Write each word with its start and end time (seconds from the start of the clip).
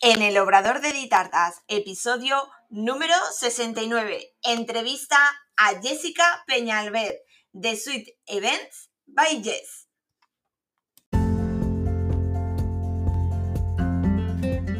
En 0.00 0.22
el 0.22 0.38
Obrador 0.38 0.80
de 0.80 0.92
Ditartas, 0.92 1.62
episodio 1.66 2.36
número 2.68 3.14
69, 3.32 4.32
entrevista 4.44 5.16
a 5.56 5.80
Jessica 5.82 6.44
Peñalver 6.46 7.18
de 7.50 7.76
Sweet 7.76 8.06
Events 8.26 8.90
by 9.06 9.42
Jess. 9.42 9.88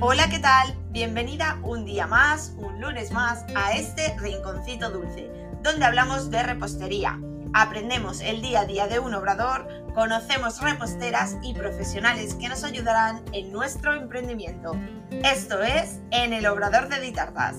Hola, 0.00 0.30
¿qué 0.30 0.38
tal? 0.38 0.72
Bienvenida 0.92 1.58
un 1.64 1.84
día 1.84 2.06
más, 2.06 2.52
un 2.56 2.80
lunes 2.80 3.10
más, 3.10 3.44
a 3.56 3.72
este 3.72 4.16
rinconcito 4.20 4.88
dulce, 4.88 5.28
donde 5.62 5.84
hablamos 5.84 6.30
de 6.30 6.44
repostería 6.44 7.18
Aprendemos 7.54 8.20
el 8.20 8.42
día 8.42 8.60
a 8.60 8.66
día 8.66 8.86
de 8.88 8.98
un 8.98 9.14
obrador, 9.14 9.66
conocemos 9.94 10.60
reposteras 10.60 11.36
y 11.42 11.54
profesionales 11.54 12.34
que 12.34 12.48
nos 12.48 12.62
ayudarán 12.62 13.22
en 13.32 13.50
nuestro 13.52 13.94
emprendimiento. 13.94 14.72
Esto 15.10 15.62
es 15.62 16.00
En 16.10 16.32
el 16.32 16.46
Obrador 16.46 16.88
de 16.88 17.00
Ditartas. 17.00 17.56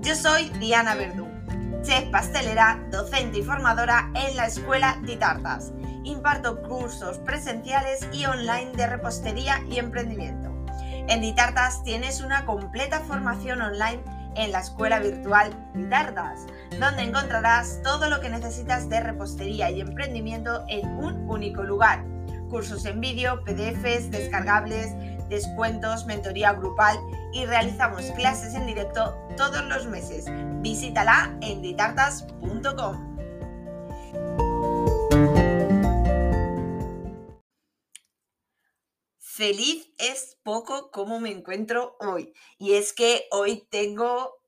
Yo 0.00 0.14
soy 0.14 0.50
Diana 0.60 0.94
Verdú, 0.94 1.26
chef 1.82 2.10
pastelera, 2.10 2.78
docente 2.90 3.38
y 3.38 3.42
formadora 3.42 4.10
en 4.14 4.36
la 4.36 4.46
Escuela 4.46 4.98
Ditartas. 5.02 5.72
Imparto 6.04 6.62
cursos 6.62 7.18
presenciales 7.18 8.06
y 8.12 8.26
online 8.26 8.72
de 8.72 8.86
repostería 8.86 9.62
y 9.70 9.78
emprendimiento. 9.78 10.50
En 11.08 11.22
Ditartas 11.22 11.82
tienes 11.82 12.20
una 12.20 12.44
completa 12.44 13.00
formación 13.00 13.62
online 13.62 14.02
en 14.40 14.52
la 14.52 14.60
escuela 14.60 15.00
virtual 15.00 15.52
Vitardas, 15.74 16.46
donde 16.78 17.02
encontrarás 17.02 17.80
todo 17.82 18.08
lo 18.08 18.20
que 18.20 18.30
necesitas 18.30 18.88
de 18.88 19.00
repostería 19.00 19.70
y 19.70 19.80
emprendimiento 19.80 20.64
en 20.68 20.88
un 20.88 21.28
único 21.28 21.62
lugar. 21.62 22.04
Cursos 22.48 22.84
en 22.86 23.00
vídeo, 23.00 23.44
PDFs, 23.44 24.10
descargables, 24.10 24.94
descuentos, 25.28 26.06
mentoría 26.06 26.54
grupal 26.54 26.96
y 27.32 27.44
realizamos 27.44 28.02
clases 28.16 28.54
en 28.54 28.66
directo 28.66 29.14
todos 29.36 29.64
los 29.66 29.86
meses. 29.86 30.24
Visítala 30.60 31.36
en 31.42 31.62
ditartas.com. 31.62 33.09
Feliz 39.40 39.88
es 39.96 40.36
poco 40.42 40.90
como 40.90 41.18
me 41.18 41.30
encuentro 41.30 41.96
hoy. 41.98 42.34
Y 42.58 42.74
es 42.74 42.92
que 42.92 43.26
hoy 43.30 43.66
tengo 43.70 44.38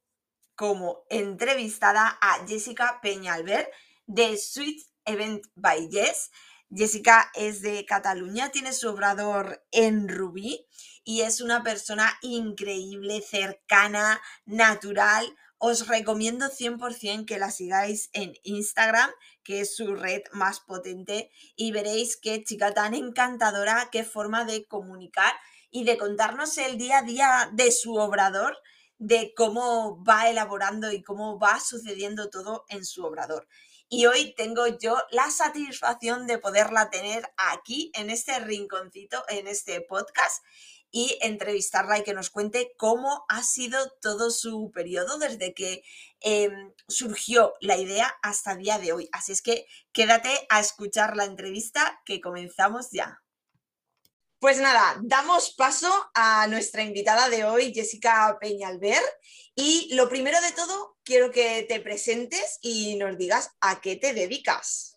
como 0.54 1.04
entrevistada 1.08 2.18
a 2.20 2.46
Jessica 2.46 3.00
Peñalver 3.00 3.70
de 4.04 4.36
Sweet 4.36 4.82
Event 5.06 5.46
by 5.54 5.88
Jess. 5.90 6.30
Jessica 6.70 7.30
es 7.34 7.62
de 7.62 7.86
Cataluña, 7.86 8.50
tiene 8.50 8.74
su 8.74 8.90
obrador 8.90 9.64
en 9.70 10.10
Rubí 10.10 10.68
y 11.04 11.22
es 11.22 11.40
una 11.40 11.62
persona 11.62 12.12
increíble, 12.20 13.22
cercana, 13.22 14.20
natural. 14.44 15.26
Os 15.64 15.86
recomiendo 15.86 16.50
100% 16.50 17.24
que 17.24 17.38
la 17.38 17.52
sigáis 17.52 18.10
en 18.14 18.34
Instagram 18.42 19.08
que 19.44 19.60
es 19.60 19.76
su 19.76 19.94
red 19.94 20.22
más 20.32 20.58
potente, 20.58 21.30
y 21.54 21.70
veréis 21.70 22.16
qué 22.16 22.42
chica 22.42 22.74
tan 22.74 22.94
encantadora, 22.94 23.88
qué 23.92 24.02
forma 24.02 24.44
de 24.44 24.66
comunicar 24.66 25.32
y 25.70 25.84
de 25.84 25.98
contarnos 25.98 26.58
el 26.58 26.78
día 26.78 26.98
a 26.98 27.02
día 27.02 27.50
de 27.52 27.70
su 27.70 27.94
obrador, 27.94 28.58
de 28.98 29.34
cómo 29.36 30.02
va 30.02 30.28
elaborando 30.28 30.90
y 30.90 31.04
cómo 31.04 31.38
va 31.38 31.60
sucediendo 31.60 32.28
todo 32.28 32.64
en 32.68 32.84
su 32.84 33.04
obrador. 33.04 33.46
Y 33.88 34.06
hoy 34.06 34.34
tengo 34.36 34.66
yo 34.66 34.96
la 35.12 35.30
satisfacción 35.30 36.26
de 36.26 36.38
poderla 36.38 36.90
tener 36.90 37.30
aquí 37.36 37.92
en 37.94 38.10
este 38.10 38.40
rinconcito, 38.40 39.22
en 39.28 39.46
este 39.46 39.80
podcast 39.80 40.42
y 40.92 41.18
entrevistarla 41.22 41.98
y 41.98 42.04
que 42.04 42.14
nos 42.14 42.30
cuente 42.30 42.74
cómo 42.76 43.24
ha 43.28 43.42
sido 43.42 43.90
todo 44.00 44.30
su 44.30 44.70
periodo 44.70 45.18
desde 45.18 45.54
que 45.54 45.82
em, 46.20 46.72
surgió 46.86 47.54
la 47.60 47.78
idea 47.78 48.14
hasta 48.22 48.52
el 48.52 48.58
día 48.58 48.78
de 48.78 48.92
hoy. 48.92 49.08
Así 49.10 49.32
es 49.32 49.42
que 49.42 49.66
quédate 49.92 50.30
a 50.50 50.60
escuchar 50.60 51.16
la 51.16 51.24
entrevista 51.24 52.00
que 52.04 52.20
comenzamos 52.20 52.90
ya. 52.92 53.22
Pues 54.38 54.58
nada, 54.58 54.98
damos 55.02 55.54
paso 55.54 55.88
a 56.14 56.46
nuestra 56.48 56.82
invitada 56.82 57.28
de 57.28 57.44
hoy, 57.44 57.72
Jessica 57.72 58.36
Peñalver. 58.40 59.00
Y 59.54 59.94
lo 59.94 60.08
primero 60.08 60.40
de 60.40 60.52
todo, 60.52 60.96
quiero 61.04 61.30
que 61.30 61.64
te 61.68 61.80
presentes 61.80 62.58
y 62.60 62.96
nos 62.96 63.16
digas 63.16 63.50
a 63.60 63.80
qué 63.80 63.96
te 63.96 64.12
dedicas. 64.12 64.96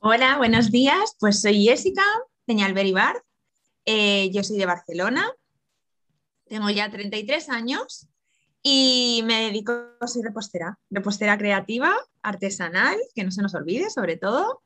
Hola, 0.00 0.36
buenos 0.36 0.70
días. 0.70 1.16
Pues 1.18 1.40
soy 1.40 1.64
Jessica 1.64 2.04
Peñalver 2.44 2.86
Ibar, 2.86 3.24
eh, 3.84 4.30
yo 4.30 4.42
soy 4.42 4.58
de 4.58 4.66
Barcelona, 4.66 5.30
tengo 6.46 6.70
ya 6.70 6.90
33 6.90 7.48
años 7.48 8.08
y 8.62 9.22
me 9.24 9.42
dedico, 9.42 9.72
ser 10.06 10.24
repostera, 10.24 10.78
repostera 10.90 11.38
creativa, 11.38 11.96
artesanal, 12.22 12.98
que 13.14 13.24
no 13.24 13.30
se 13.30 13.42
nos 13.42 13.54
olvide 13.54 13.88
sobre 13.88 14.16
todo. 14.16 14.62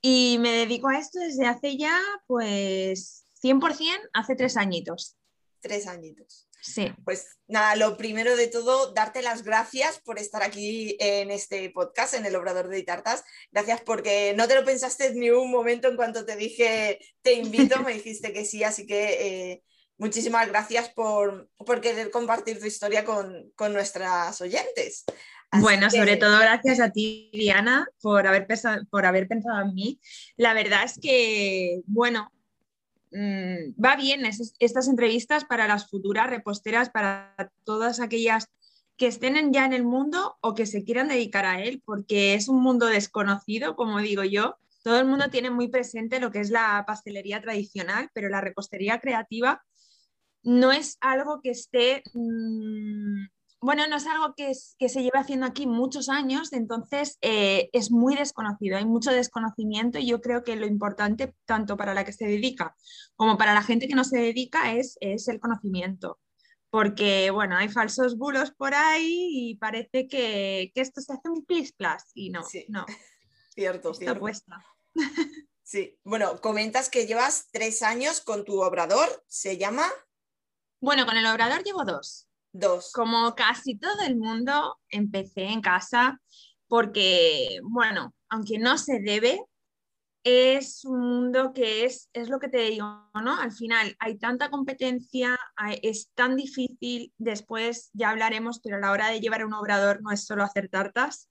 Y 0.00 0.38
me 0.40 0.52
dedico 0.52 0.88
a 0.88 0.98
esto 0.98 1.18
desde 1.18 1.46
hace 1.46 1.76
ya, 1.76 1.98
pues, 2.26 3.26
100%, 3.42 4.10
hace 4.12 4.36
tres 4.36 4.56
añitos. 4.56 5.16
Tres 5.60 5.86
añitos. 5.86 6.43
Sí. 6.64 6.90
Pues 7.04 7.36
nada, 7.46 7.76
lo 7.76 7.98
primero 7.98 8.36
de 8.36 8.46
todo, 8.46 8.92
darte 8.94 9.20
las 9.20 9.42
gracias 9.42 10.00
por 10.00 10.18
estar 10.18 10.42
aquí 10.42 10.96
en 10.98 11.30
este 11.30 11.68
podcast, 11.68 12.14
en 12.14 12.24
el 12.24 12.34
Obrador 12.36 12.68
de 12.68 12.82
Tartas. 12.82 13.22
Gracias 13.52 13.82
porque 13.82 14.32
no 14.34 14.48
te 14.48 14.54
lo 14.54 14.64
pensaste 14.64 15.12
ni 15.14 15.28
un 15.28 15.50
momento 15.50 15.88
en 15.88 15.96
cuanto 15.96 16.24
te 16.24 16.36
dije 16.36 16.98
te 17.20 17.34
invito, 17.34 17.82
me 17.82 17.92
dijiste 17.92 18.32
que 18.32 18.46
sí, 18.46 18.64
así 18.64 18.86
que 18.86 19.52
eh, 19.52 19.62
muchísimas 19.98 20.48
gracias 20.48 20.88
por, 20.88 21.50
querer 21.82 22.10
compartir 22.10 22.58
tu 22.58 22.66
historia 22.66 23.04
con, 23.04 23.52
nuestras 23.70 24.40
oyentes. 24.40 25.04
bueno, 25.52 25.90
sobre 25.90 26.16
todo 26.16 26.38
gracias 26.38 26.80
a 26.80 26.90
ti, 26.90 27.30
Diana, 27.34 27.86
por 28.00 28.26
haber, 28.26 28.46
por 28.90 29.04
haber 29.04 29.28
pensado 29.28 29.60
en 29.66 29.74
mí. 29.74 30.00
La 30.36 30.54
verdad 30.54 30.84
es 30.84 30.98
que, 30.98 31.82
bueno, 31.84 32.32
Mm, 33.16 33.80
va 33.80 33.94
bien 33.94 34.26
estas 34.26 34.88
entrevistas 34.88 35.44
para 35.44 35.68
las 35.68 35.88
futuras 35.88 36.28
reposteras, 36.28 36.90
para 36.90 37.32
todas 37.62 38.00
aquellas 38.00 38.48
que 38.96 39.06
estén 39.06 39.52
ya 39.52 39.64
en 39.64 39.72
el 39.72 39.84
mundo 39.84 40.36
o 40.40 40.54
que 40.54 40.66
se 40.66 40.82
quieran 40.82 41.06
dedicar 41.06 41.46
a 41.46 41.62
él, 41.62 41.80
porque 41.84 42.34
es 42.34 42.48
un 42.48 42.60
mundo 42.60 42.86
desconocido, 42.86 43.76
como 43.76 44.00
digo 44.00 44.24
yo. 44.24 44.56
Todo 44.82 44.98
el 44.98 45.06
mundo 45.06 45.30
tiene 45.30 45.50
muy 45.50 45.68
presente 45.68 46.18
lo 46.18 46.32
que 46.32 46.40
es 46.40 46.50
la 46.50 46.82
pastelería 46.88 47.40
tradicional, 47.40 48.10
pero 48.14 48.28
la 48.28 48.40
repostería 48.40 48.98
creativa 48.98 49.62
no 50.42 50.72
es 50.72 50.98
algo 51.00 51.40
que 51.40 51.50
esté 51.50 52.02
mm, 52.14 53.26
bueno, 53.64 53.86
no 53.86 53.96
es 53.96 54.06
algo 54.06 54.34
que, 54.34 54.54
se 54.54 55.02
lleve 55.02 55.18
haciendo 55.18 55.46
aquí 55.46 55.66
muchos 55.66 56.10
años, 56.10 56.52
entonces 56.52 57.16
eh, 57.22 57.70
es 57.72 57.90
muy 57.90 58.14
desconocido, 58.14 58.76
hay 58.76 58.84
mucho 58.84 59.10
desconocimiento 59.10 59.98
y 59.98 60.06
yo 60.06 60.20
creo 60.20 60.44
que 60.44 60.54
lo 60.54 60.66
importante 60.66 61.34
tanto 61.46 61.74
para 61.78 61.94
la 61.94 62.04
que 62.04 62.12
se 62.12 62.26
dedica 62.26 62.76
como 63.16 63.38
para 63.38 63.54
la 63.54 63.62
gente 63.62 63.88
que 63.88 63.94
no 63.94 64.04
se 64.04 64.18
dedica 64.18 64.74
es, 64.74 64.98
es 65.00 65.28
el 65.28 65.40
conocimiento. 65.40 66.20
Porque, 66.68 67.30
bueno, 67.30 67.56
hay 67.56 67.70
falsos 67.70 68.18
bulos 68.18 68.50
por 68.50 68.74
ahí 68.74 69.30
y 69.30 69.56
parece 69.56 70.08
que, 70.08 70.70
esto 70.74 71.00
se 71.00 71.14
hace 71.14 71.30
un 71.30 71.46
plis 71.46 71.72
plas 71.72 72.10
y 72.12 72.28
no, 72.28 72.42
no. 72.68 72.84
Cierto, 73.54 73.94
cierto. 73.94 74.26
Sí, 75.62 75.98
bueno, 76.04 76.38
comentas 76.42 76.90
que 76.90 77.06
llevas 77.06 77.48
tres 77.50 77.82
años 77.82 78.20
con 78.20 78.44
tu 78.44 78.60
obrador, 78.60 79.24
¿se 79.26 79.56
llama? 79.56 79.86
Bueno, 80.80 81.06
con 81.06 81.16
el 81.16 81.24
obrador 81.24 81.64
llevo 81.64 81.86
dos. 81.86 82.28
Como 82.92 83.34
casi 83.34 83.76
todo 83.76 84.02
el 84.06 84.16
mundo, 84.16 84.78
empecé 84.88 85.44
en 85.44 85.60
casa 85.60 86.20
porque, 86.68 87.58
bueno, 87.62 88.14
aunque 88.28 88.58
no 88.58 88.78
se 88.78 89.00
debe, 89.00 89.40
es 90.24 90.84
un 90.84 91.00
mundo 91.00 91.52
que 91.52 91.84
es, 91.84 92.08
es 92.12 92.28
lo 92.28 92.38
que 92.38 92.48
te 92.48 92.58
digo, 92.58 93.10
¿no? 93.14 93.38
Al 93.38 93.52
final 93.52 93.94
hay 93.98 94.18
tanta 94.18 94.50
competencia, 94.50 95.38
es 95.82 96.10
tan 96.14 96.36
difícil, 96.36 97.12
después 97.18 97.90
ya 97.92 98.10
hablaremos, 98.10 98.60
pero 98.60 98.76
a 98.76 98.80
la 98.80 98.90
hora 98.90 99.10
de 99.10 99.20
llevar 99.20 99.44
un 99.44 99.52
obrador 99.52 100.00
no 100.02 100.10
es 100.10 100.24
solo 100.24 100.42
hacer 100.42 100.68
tartas, 100.68 101.28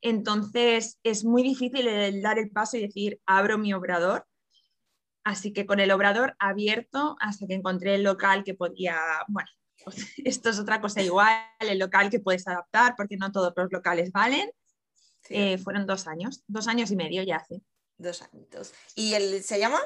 entonces 0.00 0.98
es 1.04 1.24
muy 1.24 1.44
difícil 1.44 1.86
dar 2.20 2.38
el 2.38 2.50
paso 2.50 2.76
y 2.76 2.82
decir, 2.82 3.20
abro 3.26 3.58
mi 3.58 3.72
obrador. 3.72 4.26
Así 5.24 5.52
que 5.52 5.66
con 5.66 5.78
el 5.78 5.92
obrador 5.92 6.34
abierto 6.40 7.16
hasta 7.20 7.46
que 7.46 7.54
encontré 7.54 7.94
el 7.94 8.02
local 8.02 8.42
que 8.42 8.54
podía, 8.54 8.98
bueno, 9.28 9.48
esto 10.24 10.50
es 10.50 10.58
otra 10.58 10.80
cosa 10.80 11.02
igual, 11.02 11.36
el 11.60 11.78
local 11.78 12.10
que 12.10 12.20
puedes 12.20 12.46
adaptar, 12.46 12.94
porque 12.96 13.16
no 13.16 13.32
todos 13.32 13.52
los 13.56 13.72
locales 13.72 14.12
valen. 14.12 14.50
Eh, 15.28 15.58
fueron 15.58 15.86
dos 15.86 16.06
años, 16.06 16.42
dos 16.46 16.66
años 16.68 16.90
y 16.90 16.96
medio 16.96 17.22
ya 17.22 17.36
hace. 17.36 17.62
Dos 17.96 18.22
años. 18.22 18.72
¿Y 18.94 19.14
el 19.14 19.42
se 19.42 19.58
llama? 19.58 19.80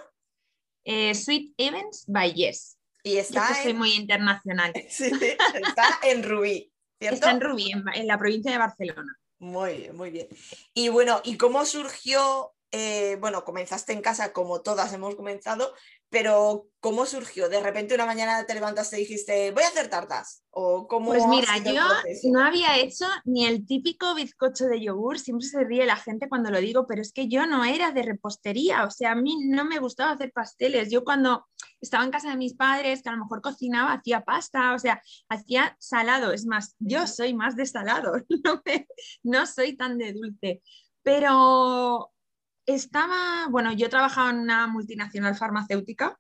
Eh, 0.85 1.15
Sweet 1.15 1.55
Events 1.59 2.05
by 2.07 2.33
Yes. 2.33 2.79
Y 3.03 3.19
está. 3.19 3.49
Yo 3.51 3.63
soy 3.63 3.75
muy 3.75 3.93
internacional. 3.93 4.73
está 4.75 5.99
en 6.03 6.23
Rubí. 6.23 6.73
¿cierto? 6.99 7.15
Está 7.15 7.31
en 7.31 7.41
Rubí, 7.41 7.73
en, 7.73 8.07
la 8.07 8.19
provincia 8.19 8.51
de 8.51 8.59
Barcelona. 8.59 9.17
Muy 9.39 9.77
bien, 9.77 9.97
muy 9.97 10.11
bien. 10.11 10.29
Y 10.73 10.89
bueno, 10.89 11.21
¿y 11.25 11.37
cómo 11.37 11.65
surgió 11.67 12.56
eh, 12.79 13.17
bueno, 13.19 13.43
comenzaste 13.43 13.95
en 13.95 14.03
casa 14.03 14.35
como 14.35 14.61
todas 14.61 14.93
hemos 14.93 15.15
comenzado, 15.15 15.73
pero 16.11 16.69
¿cómo 16.79 17.07
surgió? 17.07 17.49
¿De 17.49 17.63
repente 17.63 17.95
una 17.95 18.05
mañana 18.05 18.45
te 18.45 18.53
levantaste 18.53 18.99
y 18.99 19.01
dijiste, 19.01 19.51
voy 19.53 19.63
a 19.63 19.69
hacer 19.69 19.89
tartas? 19.89 20.45
¿O 20.51 20.87
cómo 20.87 21.07
pues 21.07 21.27
mira, 21.27 21.57
yo 21.57 21.83
no 22.31 22.45
había 22.45 22.77
hecho 22.77 23.07
ni 23.25 23.47
el 23.47 23.67
típico 23.67 24.15
bizcocho 24.15 24.67
de 24.67 24.83
yogur, 24.83 25.19
siempre 25.19 25.47
se 25.47 25.65
ríe 25.65 25.87
la 25.87 25.97
gente 25.97 26.29
cuando 26.29 26.51
lo 26.51 26.61
digo, 26.61 26.87
pero 26.87 27.01
es 27.01 27.15
que 27.15 27.29
yo 27.29 27.47
no 27.47 27.65
era 27.65 27.93
de 27.93 28.03
repostería, 28.03 28.85
o 28.85 28.91
sea, 28.91 29.13
a 29.13 29.17
mí 29.17 29.37
no 29.49 29.65
me 29.65 29.79
gustaba 29.79 30.11
hacer 30.11 30.31
pasteles. 30.33 30.91
Yo 30.91 31.03
cuando 31.03 31.47
estaba 31.81 32.05
en 32.05 32.11
casa 32.11 32.29
de 32.29 32.37
mis 32.37 32.55
padres, 32.55 33.03
que 33.03 33.09
a 33.09 33.13
lo 33.13 33.25
mejor 33.25 33.41
cocinaba, 33.41 33.95
hacía 33.95 34.21
pasta, 34.21 34.75
o 34.75 34.79
sea, 34.79 35.01
hacía 35.31 35.75
salado. 35.81 36.33
Es 36.33 36.45
más, 36.45 36.77
yo 36.79 37.07
soy 37.07 37.33
más 37.33 37.57
de 37.57 37.65
salado, 37.65 38.13
no, 38.45 38.63
no 39.23 39.47
soy 39.47 39.79
tan 39.79 39.97
de 39.97 40.13
dulce. 40.13 40.63
Pero 41.03 42.13
estaba, 42.67 43.47
bueno, 43.49 43.73
yo 43.73 43.89
trabajaba 43.89 44.31
en 44.31 44.41
una 44.41 44.67
multinacional 44.67 45.37
farmacéutica, 45.37 46.19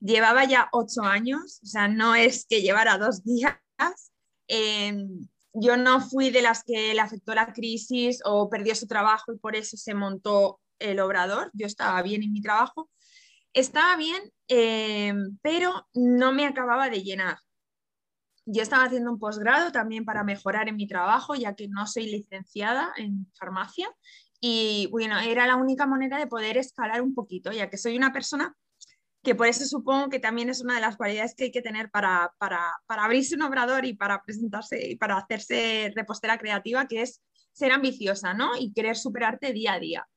llevaba 0.00 0.44
ya 0.44 0.68
ocho 0.72 1.02
años, 1.02 1.60
o 1.62 1.66
sea, 1.66 1.88
no 1.88 2.14
es 2.14 2.46
que 2.48 2.62
llevara 2.62 2.98
dos 2.98 3.24
días. 3.24 3.56
Em, 4.48 5.28
yo 5.52 5.76
no 5.76 6.00
fui 6.00 6.30
de 6.30 6.42
las 6.42 6.64
que 6.64 6.94
le 6.94 7.00
afectó 7.00 7.34
la 7.34 7.52
crisis 7.52 8.20
o 8.24 8.48
perdió 8.50 8.74
su 8.74 8.86
trabajo 8.86 9.32
y 9.32 9.38
por 9.38 9.56
eso 9.56 9.76
se 9.76 9.94
montó 9.94 10.60
el 10.78 11.00
obrador. 11.00 11.50
Yo 11.54 11.66
estaba 11.66 12.02
bien 12.02 12.22
en 12.22 12.32
mi 12.32 12.40
trabajo. 12.40 12.90
Estaba 13.52 13.96
bien, 13.96 14.32
em, 14.48 15.38
pero 15.42 15.88
no 15.94 16.32
me 16.32 16.46
acababa 16.46 16.88
de 16.88 17.02
llenar. 17.02 17.38
Yo 18.46 18.62
estaba 18.62 18.84
haciendo 18.84 19.12
un 19.12 19.18
posgrado 19.18 19.70
también 19.72 20.04
para 20.04 20.24
mejorar 20.24 20.68
en 20.68 20.76
mi 20.76 20.86
trabajo, 20.86 21.34
ya 21.34 21.54
que 21.54 21.68
no 21.68 21.86
soy 21.86 22.06
licenciada 22.06 22.92
en 22.96 23.30
farmacia 23.38 23.88
y 24.40 24.88
bueno, 24.90 25.18
era 25.20 25.46
la 25.46 25.56
única 25.56 25.86
manera 25.86 26.18
de 26.18 26.26
poder 26.26 26.56
escalar 26.56 27.02
un 27.02 27.14
poquito, 27.14 27.52
ya 27.52 27.68
que 27.68 27.76
soy 27.76 27.96
una 27.96 28.12
persona 28.12 28.56
que 29.22 29.34
por 29.34 29.46
eso 29.46 29.66
supongo 29.66 30.08
que 30.08 30.18
también 30.18 30.48
es 30.48 30.62
una 30.62 30.74
de 30.74 30.80
las 30.80 30.96
cualidades 30.96 31.34
que 31.34 31.44
hay 31.44 31.50
que 31.50 31.62
tener 31.62 31.90
para, 31.90 32.32
para, 32.38 32.72
para 32.86 33.04
abrirse 33.04 33.34
un 33.34 33.42
obrador 33.42 33.84
y 33.84 33.94
para 33.94 34.22
presentarse 34.22 34.92
y 34.92 34.96
para 34.96 35.18
hacerse 35.18 35.92
repostera 35.94 36.38
creativa, 36.38 36.86
que 36.86 37.02
es 37.02 37.20
ser 37.52 37.72
ambiciosa, 37.72 38.32
¿no? 38.32 38.56
Y 38.58 38.72
querer 38.72 38.96
superarte 38.96 39.52
día 39.52 39.74
a 39.74 39.80
día. 39.80 40.08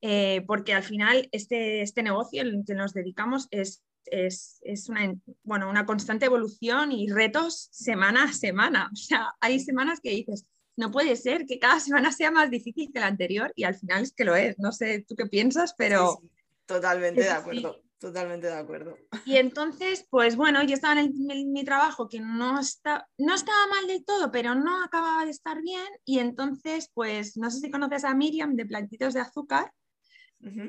Eh, 0.00 0.42
porque 0.46 0.72
al 0.72 0.82
final 0.82 1.28
este, 1.30 1.82
este 1.82 2.02
negocio 2.02 2.42
en 2.42 2.64
que 2.64 2.74
nos 2.74 2.94
dedicamos 2.94 3.48
es, 3.50 3.84
es, 4.06 4.58
es, 4.62 4.88
una, 4.88 5.14
bueno, 5.44 5.68
una 5.68 5.86
constante 5.86 6.26
evolución 6.26 6.90
y 6.90 7.08
retos 7.08 7.68
semana 7.70 8.24
a 8.24 8.32
semana. 8.32 8.90
O 8.92 8.96
sea, 8.96 9.34
hay 9.40 9.60
semanas 9.60 10.00
que 10.00 10.10
dices, 10.10 10.46
no 10.76 10.90
puede 10.90 11.16
ser 11.16 11.46
que 11.46 11.58
cada 11.58 11.80
semana 11.80 12.12
sea 12.12 12.30
más 12.30 12.50
difícil 12.50 12.90
que 12.92 13.00
la 13.00 13.06
anterior 13.06 13.52
y 13.54 13.64
al 13.64 13.74
final 13.74 14.02
es 14.02 14.12
que 14.12 14.24
lo 14.24 14.36
es. 14.36 14.58
No 14.58 14.72
sé 14.72 15.04
tú 15.06 15.14
qué 15.14 15.26
piensas, 15.26 15.74
pero... 15.76 16.22
Totalmente 16.66 17.22
de 17.22 17.30
acuerdo. 17.30 17.82
Totalmente 18.02 18.48
de 18.48 18.54
acuerdo. 18.54 18.98
Y 19.24 19.36
entonces, 19.36 20.06
pues 20.10 20.34
bueno, 20.34 20.64
yo 20.64 20.74
estaba 20.74 21.00
en, 21.00 21.12
mi 21.52 21.64
trabajo 21.64 22.08
que 22.08 22.18
no, 22.18 22.58
está, 22.58 23.08
no 23.16 23.34
estaba 23.34 23.66
mal 23.68 23.86
del 23.86 24.04
todo, 24.04 24.32
pero 24.32 24.56
no 24.56 24.82
acababa 24.82 25.24
de 25.24 25.30
estar 25.30 25.62
bien. 25.62 25.86
Y 26.04 26.18
entonces, 26.18 26.90
pues 26.94 27.36
no 27.36 27.48
sé 27.48 27.60
si 27.60 27.70
conoces 27.70 28.02
a 28.02 28.12
Miriam 28.14 28.56
de 28.56 28.66
Plantitos 28.66 29.14
de 29.14 29.20
Azúcar, 29.20 29.72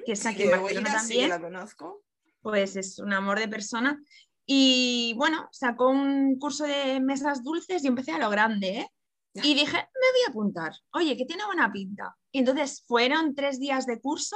que 0.06 0.12
está 0.12 0.30
aquí 0.30 0.44
en 0.44 0.52
Barcelona 0.52 0.94
también. 0.94 1.30
la 1.30 1.42
conozco. 1.42 2.04
Pues 2.42 2.76
es 2.76 3.00
un 3.00 3.14
amor 3.14 3.40
de 3.40 3.48
persona. 3.48 4.00
Y 4.46 5.16
bueno, 5.18 5.50
sacó 5.52 5.90
un 5.90 6.38
curso 6.38 6.66
de 6.66 7.00
mesas 7.00 7.44
dulces 7.44 7.84
y 7.84 7.88
empecé 7.88 8.12
a 8.12 8.20
lo 8.20 8.30
grande, 8.30 8.78
¿eh? 8.78 8.90
Y 9.36 9.56
dije, 9.56 9.78
me 9.78 10.12
voy 10.12 10.22
a 10.28 10.30
apuntar. 10.30 10.74
Oye, 10.92 11.18
que 11.18 11.26
tiene 11.26 11.46
buena 11.46 11.72
pinta. 11.72 12.16
Y 12.32 12.40
entonces 12.40 12.84
fueron 12.88 13.34
tres 13.34 13.60
días 13.60 13.86
de 13.86 14.00
curso 14.00 14.36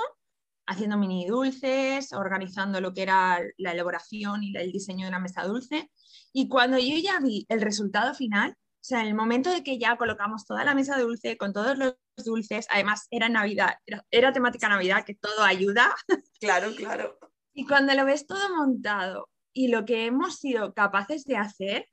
haciendo 0.67 0.97
mini 0.97 1.25
dulces, 1.25 2.11
organizando 2.13 2.81
lo 2.81 2.93
que 2.93 3.03
era 3.03 3.39
la 3.57 3.71
elaboración 3.71 4.43
y 4.43 4.55
el 4.55 4.71
diseño 4.71 5.05
de 5.05 5.09
una 5.09 5.19
mesa 5.19 5.43
dulce. 5.43 5.89
Y 6.33 6.49
cuando 6.49 6.77
yo 6.77 6.97
ya 6.97 7.19
vi 7.19 7.45
el 7.49 7.61
resultado 7.61 8.13
final, 8.13 8.51
o 8.51 8.85
sea, 8.87 9.01
en 9.01 9.07
el 9.07 9.15
momento 9.15 9.49
de 9.49 9.63
que 9.63 9.79
ya 9.79 9.97
colocamos 9.97 10.45
toda 10.45 10.63
la 10.63 10.75
mesa 10.75 10.99
dulce 10.99 11.37
con 11.37 11.53
todos 11.53 11.77
los 11.77 11.95
dulces, 12.23 12.67
además 12.69 13.07
era 13.11 13.29
Navidad, 13.29 13.75
era, 14.11 14.31
temática 14.33 14.69
Navidad, 14.69 15.03
que 15.05 15.15
todo 15.15 15.43
ayuda. 15.43 15.95
Claro, 16.39 16.71
claro. 16.75 17.17
Y 17.53 17.65
cuando 17.65 17.95
lo 17.95 18.05
ves 18.05 18.27
todo 18.27 18.55
montado 18.55 19.29
y 19.51 19.69
lo 19.69 19.85
que 19.85 20.05
hemos 20.05 20.35
sido 20.35 20.75
capaces 20.75 21.23
de 21.25 21.35
hacer, 21.35 21.89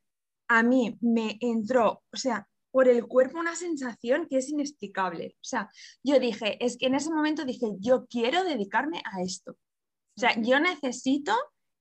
a 0.49 0.63
mí 0.63 0.99
me 1.01 1.39
entró, 1.41 2.03
o 2.13 2.17
sea, 2.17 2.47
por 2.75 2.89
el 2.89 3.07
cuerpo 3.07 3.39
una 3.39 3.55
sensación 3.55 4.27
que 4.29 4.39
es 4.39 4.49
inexplicable. 4.49 5.37
O 5.37 5.45
sea, 5.45 5.71
yo 6.03 6.19
dije, 6.19 6.59
es 6.59 6.77
que 6.77 6.87
en 6.87 6.97
ese 6.97 7.09
momento 7.09 7.45
dije, 7.45 7.69
yo 7.79 8.05
quiero 8.07 8.43
dedicarme 8.43 9.01
a 9.05 9.23
esto. 9.23 9.53
O 9.53 10.21
sea, 10.21 10.35
yo 10.43 10.59
necesito 10.59 11.33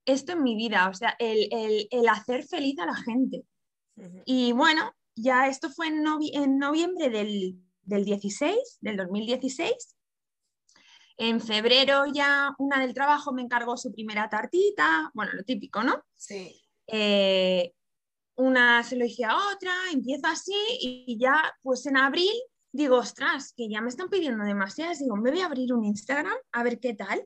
esto 0.05 0.33
en 0.33 0.43
mi 0.43 0.55
vida, 0.55 0.87
o 0.87 0.93
sea, 0.93 1.15
el, 1.17 1.89
hacer 2.07 2.43
feliz 2.43 2.77
a 2.77 2.85
la 2.85 2.95
gente. 2.95 3.43
Y 4.25 4.51
bueno, 4.51 4.93
ya 5.15 5.47
esto 5.47 5.71
fue 5.71 5.87
en, 5.87 6.03
en 6.31 6.59
noviembre 6.59 7.09
del, 7.09 7.57
del 7.81 8.05
16, 8.05 8.55
del 8.81 8.97
2016. 8.97 9.95
En 11.17 11.41
febrero 11.41 12.03
ya 12.13 12.53
una 12.59 12.79
del 12.79 12.93
trabajo 12.93 13.33
me 13.33 13.41
encargó 13.41 13.77
su 13.77 13.91
primera 13.91 14.29
tartita, 14.29 15.09
bueno, 15.15 15.31
lo 15.33 15.43
típico, 15.43 15.81
¿no? 15.81 16.03
Sí. 16.13 16.61
Eh, 16.85 17.73
una 18.35 18.83
se 18.83 18.95
lo 18.95 19.05
dije 19.05 19.25
a 19.25 19.35
otra, 19.53 19.73
empiezo 19.91 20.27
así 20.27 20.55
y 20.79 21.17
ya 21.19 21.55
pues 21.61 21.85
en 21.85 21.97
abril 21.97 22.33
digo, 22.73 22.97
ostras, 22.97 23.53
que 23.55 23.69
ya 23.69 23.81
me 23.81 23.89
están 23.89 24.09
pidiendo 24.09 24.43
demasiadas, 24.43 24.99
digo, 24.99 25.15
me 25.15 25.29
voy 25.29 25.41
a 25.41 25.45
abrir 25.45 25.71
un 25.73 25.85
Instagram 25.85 26.35
a 26.51 26.63
ver 26.63 26.79
qué 26.79 26.93
tal. 26.93 27.23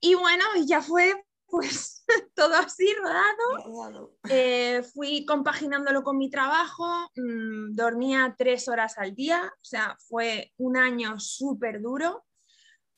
Y 0.00 0.14
bueno, 0.14 0.44
y 0.56 0.66
ya 0.66 0.82
fue 0.82 1.24
pues 1.46 2.04
todo 2.34 2.54
así 2.54 2.86
rodado. 2.94 4.14
Eh, 4.28 4.82
fui 4.94 5.24
compaginándolo 5.24 6.04
con 6.04 6.18
mi 6.18 6.30
trabajo, 6.30 7.10
mm, 7.16 7.74
dormía 7.74 8.34
tres 8.38 8.68
horas 8.68 8.98
al 8.98 9.14
día, 9.14 9.50
o 9.52 9.64
sea, 9.64 9.96
fue 10.06 10.52
un 10.58 10.76
año 10.76 11.18
súper 11.18 11.80
duro 11.80 12.24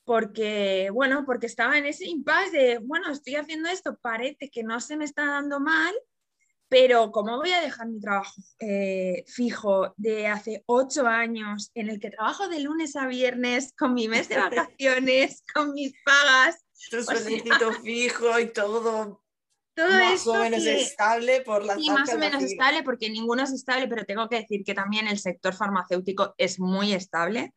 porque, 0.04 0.90
bueno, 0.92 1.24
porque 1.24 1.46
estaba 1.46 1.78
en 1.78 1.86
ese 1.86 2.08
impasse 2.08 2.50
de, 2.50 2.78
bueno, 2.78 3.12
estoy 3.12 3.36
haciendo 3.36 3.68
esto, 3.68 3.96
parece 4.02 4.50
que 4.50 4.64
no 4.64 4.80
se 4.80 4.96
me 4.96 5.04
está 5.04 5.24
dando 5.24 5.60
mal, 5.60 5.94
pero 6.70 7.10
¿cómo 7.10 7.36
voy 7.36 7.50
a 7.50 7.60
dejar 7.60 7.88
mi 7.88 8.00
trabajo 8.00 8.40
eh, 8.60 9.24
fijo 9.26 9.92
de 9.96 10.28
hace 10.28 10.62
ocho 10.66 11.04
años 11.04 11.72
en 11.74 11.90
el 11.90 11.98
que 11.98 12.10
trabajo 12.10 12.48
de 12.48 12.60
lunes 12.60 12.94
a 12.94 13.08
viernes 13.08 13.74
con 13.76 13.92
mi 13.92 14.06
mes 14.06 14.28
de 14.28 14.38
vacaciones, 14.38 15.42
con 15.52 15.72
mis 15.72 15.92
pagas? 16.04 16.64
Tu 16.88 17.02
sueldito 17.02 17.72
fijo 17.82 18.38
y 18.38 18.52
todo. 18.52 19.20
Todo 19.74 19.88
más 19.88 20.24
o 20.28 20.34
menos 20.34 20.64
estable 20.64 21.40
por 21.40 21.64
la 21.64 21.74
Sí, 21.74 21.90
más 21.90 22.14
o 22.14 22.18
menos 22.18 22.42
estable 22.42 22.84
porque 22.84 23.10
ninguno 23.10 23.42
es 23.42 23.52
estable, 23.52 23.88
pero 23.88 24.04
tengo 24.04 24.28
que 24.28 24.36
decir 24.36 24.62
que 24.64 24.74
también 24.74 25.08
el 25.08 25.18
sector 25.18 25.54
farmacéutico 25.54 26.34
es 26.38 26.60
muy 26.60 26.92
estable. 26.92 27.52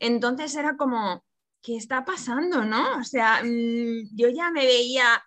Entonces 0.00 0.54
era 0.54 0.76
como, 0.76 1.24
¿qué 1.62 1.76
está 1.76 2.04
pasando, 2.04 2.62
no? 2.64 2.98
O 2.98 3.04
sea, 3.04 3.42
mm, 3.42 4.14
yo 4.14 4.28
ya 4.28 4.50
me 4.50 4.66
veía, 4.66 5.24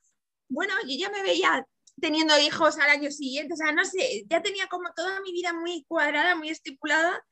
bueno, 0.49 0.73
yo 0.85 0.95
ya 0.95 1.09
me 1.09 1.23
veía 1.23 1.65
teniendo 1.99 2.37
hijos 2.39 2.77
al 2.77 2.89
año 2.89 3.11
siguiente, 3.11 3.53
o 3.53 3.57
sea, 3.57 3.71
no 3.71 3.83
sé, 3.85 4.25
ya 4.29 4.41
tenía 4.41 4.67
como 4.67 4.91
toda 4.95 5.21
mi 5.21 5.31
vida 5.31 5.53
muy 5.53 5.83
cuadrada, 5.87 6.35
muy 6.35 6.49
estipulada, 6.49 7.23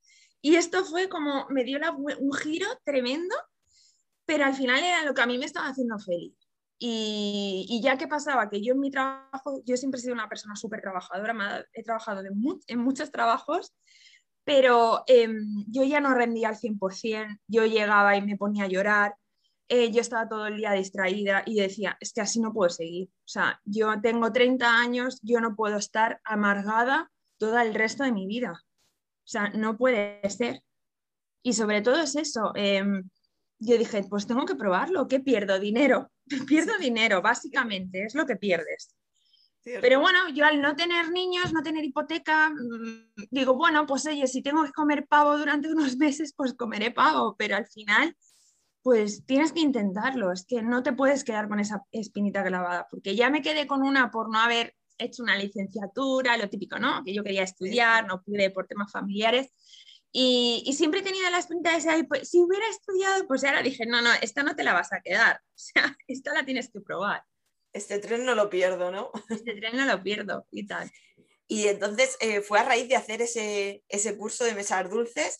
y 0.42 0.56
esto 0.56 0.86
fue 0.86 1.10
como, 1.10 1.48
me 1.50 1.64
dio 1.64 1.80
un 2.20 2.34
giro 2.34 2.68
tremendo, 2.84 3.36
pero 4.26 4.46
al 4.46 4.56
final 4.56 4.84
era 4.84 5.04
lo 5.04 5.14
que 5.14 5.22
a 5.22 5.28
mí 5.28 5.38
me 5.38 5.46
estaba 5.46 5.68
haciendo 5.68 5.98
feliz. 6.00 6.34
Y, 6.78 7.80
ya 7.82 7.98
que 7.98 8.08
pasaba, 8.08 8.50
que 8.50 8.62
yo 8.62 8.74
en 8.74 8.80
mi 8.80 8.92
trabajo, 8.92 9.62
yo 9.66 9.78
siempre 9.78 10.00
he 10.00 10.02
sido 10.02 10.14
una 10.14 10.30
persona 10.30 10.56
súper 10.56 10.82
trabajadora, 10.82 11.66
he 11.74 11.84
trabajado 11.84 12.22
en 12.68 12.80
muchos 12.80 13.12
trabajos, 13.12 13.74
pero 14.44 15.04
em, 15.08 15.66
yo 15.68 15.84
ya 15.84 16.00
no 16.00 16.14
rendía 16.14 16.50
al 16.50 16.58
100%, 16.58 17.40
yo 17.48 17.66
llegaba 17.66 18.16
y 18.16 18.22
me 18.22 18.38
ponía 18.38 18.66
a 18.66 18.68
llorar, 18.68 19.16
eh, 19.68 19.92
yo 19.92 20.02
estaba 20.02 20.28
todo 20.28 20.48
el 20.48 20.58
día 20.58 20.74
distraída 20.74 21.44
y 21.46 21.56
decía, 21.56 21.98
es 22.00 22.14
que 22.14 22.22
así 22.22 22.40
no 22.40 22.54
puedo 22.54 22.70
seguir. 22.70 23.08
O 23.08 23.28
sea, 23.28 23.60
yo 23.66 24.00
tengo 24.02 24.32
30 24.32 24.80
años, 24.80 25.20
yo 25.24 25.42
no 25.42 25.56
puedo 25.56 25.78
estar 25.78 26.22
amargada 26.24 27.12
todo 27.38 27.60
el 27.60 27.74
resto 27.74 28.04
de 28.04 28.12
mi 28.12 28.28
vida. 28.28 28.52
O 28.54 29.28
sea, 29.28 29.50
no 29.50 29.78
puede 29.78 30.22
ser. 30.30 30.62
Y 31.42 31.54
sobre 31.54 31.82
todo 31.82 32.00
es 32.00 32.16
eso. 32.16 32.52
Em, 32.56 33.10
yo 33.60 33.78
dije, 33.78 34.04
pues 34.10 34.28
tengo 34.28 34.46
que 34.46 34.56
probarlo. 34.56 35.08
¿Qué 35.08 35.20
pierdo? 35.20 35.60
Dinero. 35.60 36.12
Pierdo 36.48 36.78
dinero, 36.78 37.22
básicamente, 37.22 38.04
es 38.04 38.16
lo 38.16 38.26
que 38.26 38.36
pierdes. 38.36 38.96
Pero 39.64 40.00
bueno, 40.00 40.30
yo 40.30 40.46
al 40.46 40.62
no 40.62 40.76
tener 40.76 41.10
niños, 41.10 41.52
no 41.52 41.64
tener 41.64 41.84
hipoteca, 41.84 42.52
mm, 42.52 43.26
digo, 43.32 43.56
bueno, 43.56 43.88
pues 43.88 44.06
oye, 44.06 44.28
si 44.28 44.44
tengo 44.44 44.64
que 44.64 44.72
comer 44.72 45.08
pavo 45.08 45.36
durante 45.40 45.68
unos 45.74 45.98
meses, 45.98 46.34
pues 46.38 46.54
comeré 46.54 46.92
pavo, 46.92 47.36
pero 47.36 47.56
al 47.56 47.66
final 47.66 48.16
pues 48.86 49.26
tienes 49.26 49.52
que 49.52 49.62
intentarlo, 49.62 50.32
es 50.32 50.46
que 50.46 50.62
no 50.62 50.84
te 50.84 50.94
puedes 50.94 51.24
quedar 51.24 51.50
con 51.50 51.60
esa 51.60 51.84
espinita 51.92 52.44
clavada, 52.44 52.86
porque 52.92 53.16
ya 53.16 53.32
me 53.32 53.42
quedé 53.42 53.66
con 53.66 53.82
una 53.82 54.12
por 54.12 54.32
no 54.32 54.38
haber 54.38 54.76
hecho 55.00 55.24
una 55.24 55.36
licenciatura, 55.36 56.38
lo 56.38 56.52
típico, 56.52 56.78
¿no? 56.78 57.04
Que 57.04 57.12
yo 57.12 57.24
quería 57.24 57.42
estudiar, 57.42 58.06
no 58.06 58.22
pude 58.22 58.52
por 58.52 58.68
temas 58.68 58.92
familiares. 58.92 59.50
Y, 60.12 60.72
siempre 60.78 61.00
he 61.00 61.04
tenido 61.04 61.28
la 61.32 61.40
espinita 61.40 61.72
de 61.72 61.78
ese, 61.78 62.04
pues, 62.04 62.30
si 62.30 62.38
hubiera 62.40 62.64
estudiado, 62.70 63.26
pues 63.26 63.44
ahora 63.44 63.64
dije, 63.64 63.88
no, 63.88 64.04
no, 64.04 64.12
esta 64.22 64.44
no 64.44 64.56
te 64.56 64.64
la 64.64 64.74
vas 64.74 64.94
a 64.94 65.02
quedar, 65.02 65.42
o 65.50 65.58
sea, 65.58 65.98
esta 66.08 66.36
la 66.36 66.46
tienes 66.46 66.70
que 66.70 66.80
probar. 66.80 67.24
Este 67.74 67.98
tren 67.98 68.24
no 68.24 68.36
lo 68.36 68.52
pierdo, 68.52 68.92
¿no? 68.92 69.10
Este 69.32 69.56
tren 69.56 69.78
no 69.78 69.86
lo 69.86 70.04
pierdo 70.04 70.46
y 70.52 70.68
tal. 70.68 70.92
Y 71.48 71.68
entonces 71.70 72.18
eh, 72.22 72.42
fue 72.42 72.60
a 72.60 72.66
raíz 72.66 72.88
de 72.88 72.96
hacer 72.96 73.24
ese, 73.24 73.84
ese 73.90 74.16
curso 74.16 74.44
de 74.46 74.54
mesas 74.54 74.90
dulces 74.92 75.40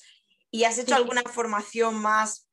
y 0.50 0.64
has 0.64 0.78
hecho 0.78 0.96
alguna 0.96 1.24
formación 1.24 1.96
más 1.96 2.45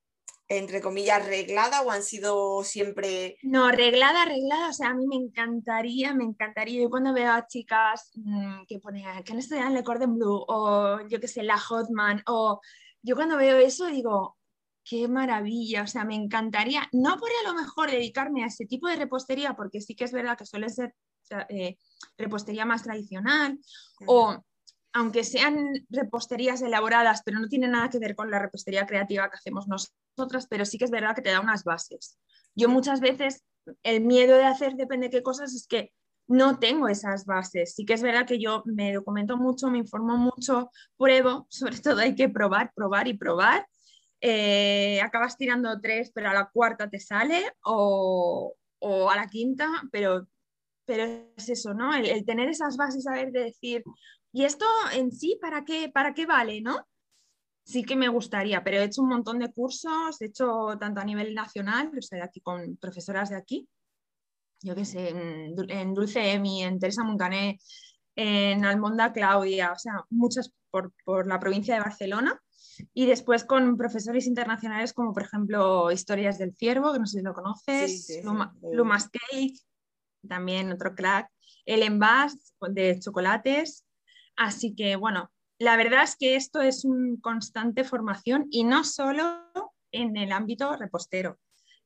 entre 0.58 0.80
comillas, 0.80 1.26
reglada 1.26 1.82
o 1.82 1.90
han 1.90 2.02
sido 2.02 2.62
siempre... 2.64 3.36
No, 3.42 3.70
reglada, 3.70 4.24
reglada, 4.24 4.68
o 4.68 4.72
sea, 4.72 4.90
a 4.90 4.94
mí 4.94 5.06
me 5.06 5.16
encantaría, 5.16 6.14
me 6.14 6.24
encantaría. 6.24 6.82
Yo 6.82 6.90
cuando 6.90 7.12
veo 7.12 7.32
a 7.32 7.46
chicas 7.46 8.10
mm, 8.14 8.64
que 8.66 8.78
ponen, 8.78 9.04
que 9.24 9.32
han 9.32 9.38
estudiado 9.38 9.68
en 9.68 9.74
Le 9.74 9.84
Cordon 9.84 10.14
Bleu 10.14 10.44
o 10.48 11.00
yo 11.08 11.20
qué 11.20 11.28
sé, 11.28 11.42
la 11.42 11.58
Hotman, 11.58 12.22
o 12.26 12.60
yo 13.02 13.14
cuando 13.14 13.36
veo 13.36 13.56
eso 13.58 13.86
digo, 13.86 14.36
qué 14.84 15.08
maravilla, 15.08 15.82
o 15.82 15.86
sea, 15.86 16.04
me 16.04 16.14
encantaría, 16.14 16.88
no 16.92 17.16
por 17.18 17.30
a 17.30 17.48
lo 17.48 17.54
mejor 17.54 17.90
dedicarme 17.90 18.42
a 18.44 18.46
ese 18.46 18.66
tipo 18.66 18.88
de 18.88 18.96
repostería, 18.96 19.54
porque 19.54 19.80
sí 19.80 19.94
que 19.94 20.04
es 20.04 20.12
verdad 20.12 20.36
que 20.36 20.46
suele 20.46 20.68
ser 20.68 20.94
eh, 21.48 21.78
repostería 22.16 22.64
más 22.64 22.82
tradicional, 22.82 23.58
o 24.06 24.42
aunque 24.92 25.24
sean 25.24 25.72
reposterías 25.88 26.60
elaboradas, 26.62 27.22
pero 27.24 27.38
no 27.38 27.48
tiene 27.48 27.68
nada 27.68 27.88
que 27.88 27.98
ver 27.98 28.14
con 28.14 28.30
la 28.30 28.38
repostería 28.38 28.86
creativa 28.86 29.30
que 29.30 29.36
hacemos 29.36 29.66
nosotras, 29.66 30.46
pero 30.48 30.64
sí 30.64 30.78
que 30.78 30.84
es 30.84 30.90
verdad 30.90 31.14
que 31.14 31.22
te 31.22 31.30
da 31.30 31.40
unas 31.40 31.64
bases. 31.64 32.18
Yo 32.54 32.68
muchas 32.68 33.00
veces 33.00 33.44
el 33.82 34.02
miedo 34.02 34.36
de 34.36 34.44
hacer 34.44 34.74
depende 34.74 35.08
de 35.08 35.18
qué 35.18 35.22
cosas 35.22 35.54
es 35.54 35.66
que 35.66 35.92
no 36.28 36.58
tengo 36.58 36.88
esas 36.88 37.24
bases. 37.24 37.74
Sí 37.74 37.84
que 37.84 37.94
es 37.94 38.02
verdad 38.02 38.26
que 38.26 38.38
yo 38.38 38.62
me 38.66 38.92
documento 38.92 39.36
mucho, 39.36 39.70
me 39.70 39.78
informo 39.78 40.16
mucho, 40.16 40.70
pruebo, 40.96 41.46
sobre 41.50 41.78
todo 41.78 42.00
hay 42.00 42.14
que 42.14 42.28
probar, 42.28 42.72
probar 42.74 43.08
y 43.08 43.14
probar. 43.14 43.66
Eh, 44.20 45.00
acabas 45.02 45.36
tirando 45.36 45.80
tres, 45.80 46.12
pero 46.14 46.30
a 46.30 46.34
la 46.34 46.48
cuarta 46.52 46.88
te 46.88 47.00
sale 47.00 47.42
o, 47.64 48.54
a 49.10 49.16
la 49.16 49.26
quinta, 49.26 49.68
pero, 49.90 50.28
pero 50.84 51.04
es 51.36 51.48
eso, 51.48 51.74
¿no? 51.74 51.92
El, 51.94 52.06
el, 52.06 52.24
tener 52.24 52.48
esas 52.48 52.76
bases, 52.76 53.06
a 53.08 53.14
ver, 53.14 53.32
de 53.32 53.44
decir, 53.44 53.82
¿Y 54.32 54.44
esto 54.44 54.66
en 54.92 55.12
sí 55.12 55.38
para 55.40 55.64
qué, 55.64 55.90
para 55.90 56.14
qué 56.14 56.26
vale, 56.26 56.60
no? 56.60 56.86
Sí 57.64 57.84
que 57.84 57.94
me 57.94 58.08
gustaría, 58.08 58.64
pero 58.64 58.78
he 58.78 58.84
hecho 58.84 59.02
un 59.02 59.10
montón 59.10 59.38
de 59.38 59.52
cursos, 59.52 60.20
he 60.20 60.26
hecho 60.26 60.76
tanto 60.80 61.00
a 61.00 61.04
nivel 61.04 61.34
nacional, 61.34 61.90
o 61.96 62.02
sea, 62.02 62.24
aquí 62.24 62.40
con 62.40 62.76
profesoras 62.76 63.30
de 63.30 63.36
aquí, 63.36 63.68
yo 64.62 64.74
qué 64.74 64.84
sé, 64.84 65.10
en, 65.10 65.94
Dulce 65.94 66.32
Emi, 66.32 66.62
en 66.62 66.78
Teresa 66.78 67.04
Moncané, 67.04 67.60
en 68.16 68.64
Almonda 68.64 69.12
Claudia, 69.12 69.72
o 69.72 69.78
sea, 69.78 70.04
muchas 70.10 70.52
por, 70.70 71.26
la 71.26 71.38
provincia 71.38 71.74
de 71.74 71.80
Barcelona. 71.80 72.40
Y 72.94 73.06
después 73.06 73.44
con 73.44 73.76
profesores 73.76 74.26
internacionales 74.26 74.94
como 74.94 75.12
por 75.12 75.24
ejemplo 75.24 75.92
Historias 75.92 76.38
del 76.38 76.56
Ciervo, 76.56 76.92
que 76.92 76.98
no 76.98 77.06
sé 77.06 77.18
si 77.18 77.24
lo 77.24 77.34
conoces, 77.34 78.22
Lumas 78.72 79.10
Cake, 79.10 79.58
también 80.26 80.72
otro 80.72 80.94
crack, 80.94 81.28
el 81.66 81.82
Envas 81.82 82.54
de 82.60 82.98
chocolates, 82.98 83.84
Así 84.36 84.74
que, 84.74 84.96
bueno, 84.96 85.30
la 85.58 85.76
verdad 85.76 86.02
es 86.02 86.16
que 86.16 86.34
esto 86.34 86.60
es 86.60 86.84
una 86.84 87.20
constante 87.20 87.84
formación 87.84 88.46
y 88.50 88.64
no 88.64 88.84
solo 88.84 89.44
en 89.92 90.16
el 90.16 90.32
ámbito 90.32 90.76
repostero. 90.76 91.38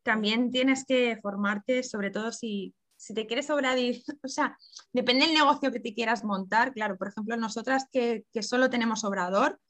También 0.02 0.50
tienes 0.50 0.84
que 0.86 1.18
formarte, 1.20 1.82
sobre 1.82 2.10
todo 2.10 2.32
si, 2.32 2.74
te 3.14 3.26
quieres 3.26 3.50
obrar, 3.50 3.76
o 4.24 4.28
sea, 4.28 4.56
depende 4.92 5.26
del 5.26 5.34
negocio 5.34 5.72
que 5.72 5.80
te 5.80 5.94
quieras 5.94 6.24
montar. 6.24 6.72
Claro, 6.72 6.96
por 6.96 7.08
ejemplo, 7.08 7.36
nosotras 7.36 7.86
que, 7.92 8.24
que 8.32 8.42
solo 8.42 8.70
tenemos 8.70 9.04
obrador, 9.04 9.60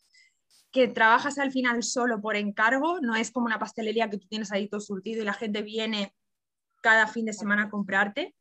que 0.70 0.88
trabajas 0.88 1.38
al 1.38 1.52
final 1.52 1.82
solo 1.82 2.20
por 2.20 2.36
encargo, 2.36 3.00
no 3.00 3.16
es 3.16 3.30
como 3.30 3.46
una 3.46 3.58
pastelería 3.58 4.10
que 4.10 4.18
tú 4.18 4.28
tienes 4.28 4.52
ahí 4.52 4.68
todo 4.68 4.80
surtido 4.80 5.22
y 5.22 5.24
la 5.24 5.32
gente 5.32 5.62
viene 5.62 6.14
cada 6.82 7.06
fin 7.06 7.24
de 7.24 7.32
semana 7.32 7.64
a 7.64 7.70
comprarte. 7.70 8.34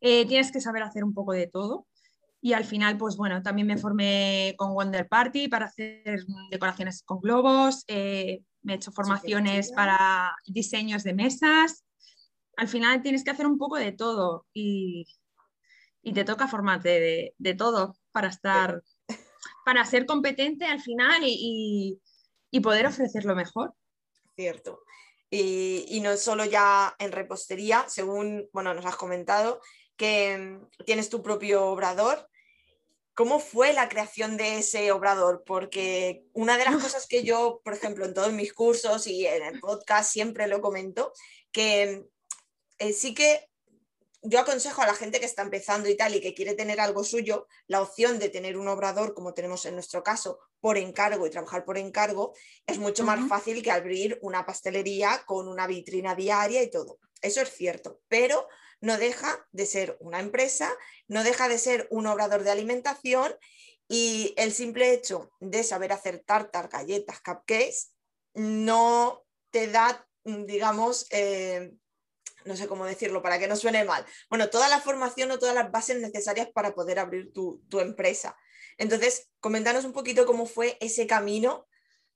Eh, 0.00 0.26
tienes 0.26 0.52
que 0.52 0.60
saber 0.60 0.82
hacer 0.82 1.02
un 1.02 1.14
poco 1.14 1.32
de 1.32 1.46
todo. 1.46 1.86
Y 2.40 2.52
al 2.52 2.64
final, 2.64 2.96
pues 2.96 3.16
bueno, 3.16 3.42
también 3.42 3.66
me 3.66 3.78
formé 3.78 4.54
con 4.56 4.72
Wonder 4.72 5.08
Party 5.08 5.48
para 5.48 5.66
hacer 5.66 6.24
decoraciones 6.50 7.02
con 7.02 7.20
globos, 7.20 7.84
eh, 7.88 8.42
me 8.62 8.74
he 8.74 8.76
hecho 8.76 8.92
formaciones 8.92 9.72
para 9.72 10.36
diseños 10.46 11.02
de 11.02 11.14
mesas. 11.14 11.84
Al 12.56 12.68
final 12.68 13.02
tienes 13.02 13.24
que 13.24 13.30
hacer 13.30 13.46
un 13.46 13.58
poco 13.58 13.76
de 13.76 13.92
todo 13.92 14.46
y, 14.52 15.06
te 16.14 16.24
toca 16.24 16.48
formarte 16.48 17.34
de, 17.38 17.54
todo 17.54 17.98
para 18.12 18.28
estar, 18.28 18.82
para 19.64 19.84
ser 19.84 20.06
competente 20.06 20.64
al 20.64 20.80
final 20.80 21.22
y, 21.24 22.00
poder 22.62 22.86
ofrecer 22.86 23.24
lo 23.24 23.34
mejor. 23.34 23.74
Cierto. 24.36 24.80
Y, 25.30 25.84
y, 25.88 26.00
no 26.00 26.16
solo 26.16 26.44
ya 26.44 26.94
en 26.98 27.12
repostería, 27.12 27.84
según 27.88 28.48
bueno, 28.52 28.72
nos 28.74 28.86
has 28.86 28.96
comentado, 28.96 29.60
que 29.98 30.38
mm, 30.38 30.84
tienes 30.86 31.10
tu 31.10 31.22
propio 31.22 31.66
obrador. 31.66 32.26
¿Cómo 33.12 33.40
fue 33.40 33.72
la 33.72 33.88
creación 33.88 34.38
de 34.38 34.58
ese 34.58 34.92
obrador? 34.92 35.42
Porque 35.44 36.24
una 36.32 36.56
de 36.56 36.64
las 36.64 36.76
cosas 36.82 37.06
que 37.06 37.24
yo, 37.24 37.60
por 37.62 37.74
ejemplo, 37.74 38.06
en 38.06 38.14
todos 38.14 38.32
mis 38.32 38.54
cursos 38.54 39.06
y 39.06 39.26
en 39.26 39.42
el 39.42 39.60
podcast 39.60 40.10
siempre 40.10 40.46
lo 40.46 40.62
comento, 40.62 41.12
que 41.52 42.06
eh, 42.78 42.92
sí 42.92 43.12
que 43.14 43.48
yo 44.22 44.40
aconsejo 44.40 44.82
a 44.82 44.86
la 44.86 44.94
gente 44.94 45.20
que 45.20 45.26
está 45.26 45.42
empezando 45.42 45.88
y 45.88 45.96
tal 45.96 46.14
y 46.14 46.20
que 46.20 46.34
quiere 46.34 46.54
tener 46.54 46.80
algo 46.80 47.04
suyo, 47.04 47.46
la 47.66 47.82
opción 47.82 48.18
de 48.18 48.28
tener 48.28 48.56
un 48.56 48.68
obrador, 48.68 49.14
como 49.14 49.34
tenemos 49.34 49.64
en 49.66 49.74
nuestro 49.74 50.02
caso, 50.02 50.40
por 50.60 50.76
encargo 50.76 51.26
y 51.26 51.30
trabajar 51.30 51.64
por 51.64 51.78
encargo, 51.78 52.34
es 52.66 52.78
mucho 52.78 53.04
más 53.04 53.28
fácil 53.28 53.62
que 53.62 53.70
abrir 53.70 54.18
una 54.22 54.44
pastelería 54.44 55.22
con 55.24 55.48
una 55.48 55.66
vitrina 55.66 56.14
diaria 56.14 56.62
y 56.62 56.70
todo. 56.70 56.98
Eso 57.20 57.40
es 57.40 57.50
cierto, 57.50 58.00
pero 58.08 58.48
no 58.80 58.98
deja 58.98 59.46
de 59.52 59.66
ser 59.66 59.96
una 60.00 60.20
empresa, 60.20 60.72
no 61.06 61.24
deja 61.24 61.48
de 61.48 61.58
ser 61.58 61.88
un 61.90 62.06
obrador 62.06 62.44
de 62.44 62.50
alimentación 62.50 63.34
y 63.88 64.34
el 64.36 64.52
simple 64.52 64.92
hecho 64.92 65.30
de 65.40 65.64
saber 65.64 65.92
hacer 65.92 66.22
tartar, 66.24 66.68
galletas, 66.68 67.20
cupcakes, 67.20 67.92
no 68.34 69.24
te 69.50 69.68
da, 69.68 70.06
digamos, 70.24 71.06
eh, 71.10 71.72
no 72.44 72.56
sé 72.56 72.68
cómo 72.68 72.84
decirlo 72.84 73.22
para 73.22 73.38
que 73.38 73.48
no 73.48 73.56
suene 73.56 73.84
mal. 73.84 74.04
Bueno, 74.28 74.50
toda 74.50 74.68
la 74.68 74.80
formación 74.80 75.30
o 75.30 75.38
todas 75.38 75.54
las 75.54 75.70
bases 75.70 76.00
necesarias 76.00 76.48
para 76.52 76.74
poder 76.74 76.98
abrir 76.98 77.32
tu, 77.32 77.60
empresa. 77.72 78.36
Entonces, 78.76 79.28
coméntanos 79.40 79.84
un 79.84 79.92
poquito 79.92 80.26
cómo 80.26 80.46
fue 80.46 80.76
ese 80.80 81.06
camino 81.06 81.66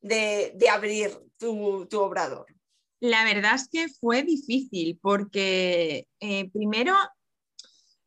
de, 0.01 0.55
abrir 0.71 1.19
tu 1.39 1.89
obrador. 2.01 2.47
La 3.03 3.25
verdad 3.25 3.57
es 3.57 3.67
que 3.69 3.89
fue 3.89 4.23
difícil 4.23 4.97
porque 5.03 6.07
eh, 6.21 6.49
primero 6.53 6.95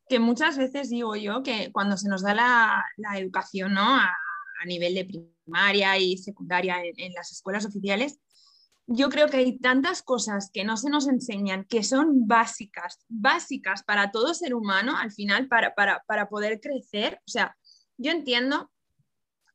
que 0.08 0.18
muchas 0.18 0.56
veces 0.56 0.88
digo 0.88 1.16
yo 1.16 1.42
que 1.42 1.70
cuando 1.70 1.98
se 1.98 2.08
nos 2.08 2.22
da 2.22 2.32
la, 2.32 2.82
educación 3.18 3.74
¿no? 3.74 3.82
a, 3.82 4.10
nivel 4.64 4.94
de 4.94 5.04
primaria 5.04 5.98
y 5.98 6.16
secundaria 6.16 6.78
en, 6.82 7.12
las 7.12 7.30
escuelas 7.30 7.66
oficiales, 7.66 8.20
yo 8.86 9.10
creo 9.10 9.28
que 9.28 9.36
hay 9.36 9.58
tantas 9.58 10.00
cosas 10.00 10.50
que 10.50 10.64
no 10.64 10.78
se 10.78 10.88
nos 10.88 11.06
enseñan 11.08 11.66
que 11.66 11.82
son 11.82 12.26
básicas, 12.26 13.04
básicas 13.06 13.82
para 13.82 14.10
todo 14.10 14.32
ser 14.32 14.54
humano 14.54 14.96
al 14.96 15.12
final, 15.12 15.46
para, 15.46 15.74
para, 15.74 16.28
poder 16.30 16.58
crecer. 16.58 17.20
O 17.26 17.30
sea, 17.30 17.54
yo 17.98 18.12
entiendo 18.12 18.70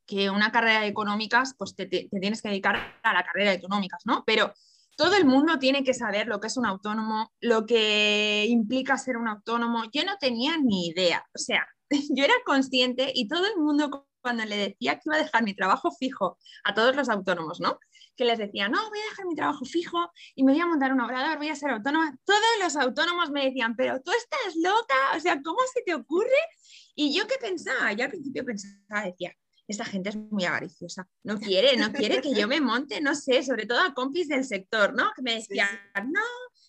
que 0.06 0.30
una 0.30 0.52
carrera 0.52 0.82
de 0.82 0.88
económicas, 0.88 1.56
pues 1.58 1.76
te, 1.76 1.88
te, 1.88 2.10
tienes 2.20 2.44
que 2.44 2.50
dedicar 2.50 2.76
a 3.02 3.14
la 3.14 3.24
carrera 3.24 3.50
de 3.50 3.58
económicas, 3.58 4.04
¿no? 4.06 4.24
Pero 4.24 4.54
todo 4.96 5.16
el 5.16 5.26
mundo 5.26 5.60
tiene 5.60 5.84
que 5.84 5.94
saber 5.94 6.28
lo 6.28 6.40
que 6.40 6.48
es 6.48 6.58
un 6.58 6.66
autónomo, 6.66 7.32
lo 7.40 7.66
que 7.66 8.46
implica 8.48 8.98
ser 8.98 9.18
un 9.18 9.28
autónomo. 9.28 9.84
Yo 9.92 10.04
no 10.06 10.18
tenía 10.20 10.58
ni 10.58 10.88
idea, 10.88 11.26
o 11.34 11.38
sea, 11.38 11.66
yo 12.10 12.24
era 12.24 12.34
consciente 12.46 13.12
y 13.14 13.28
todo 13.28 13.46
el 13.46 13.58
mundo 13.58 14.08
cuando 14.22 14.46
le 14.46 14.56
decía 14.56 14.96
que 14.96 15.02
iba 15.06 15.16
a 15.16 15.24
dejar 15.24 15.44
mi 15.44 15.56
trabajo 15.56 15.92
fijo 15.92 16.38
a 16.64 16.74
todos 16.74 16.96
los 16.96 17.10
autónomos, 17.10 17.60
¿no? 17.60 17.80
Que 18.16 18.26
les 18.26 18.38
decía, 18.38 18.70
no, 18.70 18.78
voy 18.90 19.00
a 19.00 19.10
dejar 19.10 19.26
mi 19.26 19.36
trabajo 19.36 19.66
fijo 19.66 20.12
y 20.36 20.44
me 20.44 20.52
voy 20.52 20.62
a 20.62 20.68
montar 20.68 20.94
un 20.94 21.02
obrador, 21.02 21.38
voy 21.38 21.50
a 21.50 21.56
ser 21.56 21.72
autónoma. 21.72 22.16
Todos 22.24 22.40
los 22.62 22.76
autónomos 22.76 23.32
me 23.32 23.46
decían, 23.46 23.76
pero 23.76 24.00
tú 24.02 24.12
estás 24.12 24.56
loca, 24.56 25.18
o 25.18 25.20
sea, 25.20 25.42
¿cómo 25.42 25.60
se 25.74 25.82
te 25.82 25.96
ocurre? 25.96 26.30
Y 26.94 27.18
yo 27.18 27.26
qué 27.28 27.36
pensaba, 27.42 27.94
yo 27.94 28.06
al 28.06 28.12
principio 28.12 28.46
pensaba, 28.46 29.06
decía, 29.06 29.34
esta 29.72 29.86
gente 29.86 30.10
es 30.10 30.16
muy 30.16 30.46
avariciosa, 30.46 31.08
no 31.24 31.40
quiere, 31.40 31.76
no 31.78 31.92
quiere 31.92 32.22
que 32.22 32.34
yo 32.34 32.48
me 32.48 32.62
monte, 32.62 33.02
no 33.02 33.16
sé, 33.16 33.44
sobre 33.44 33.66
todo 33.66 33.80
a 33.80 33.94
compis 33.94 34.28
del 34.28 34.44
sector, 34.44 34.94
¿no? 34.94 35.12
Que 35.16 35.22
me 35.22 35.36
decían, 35.36 35.70
no, 36.06 36.22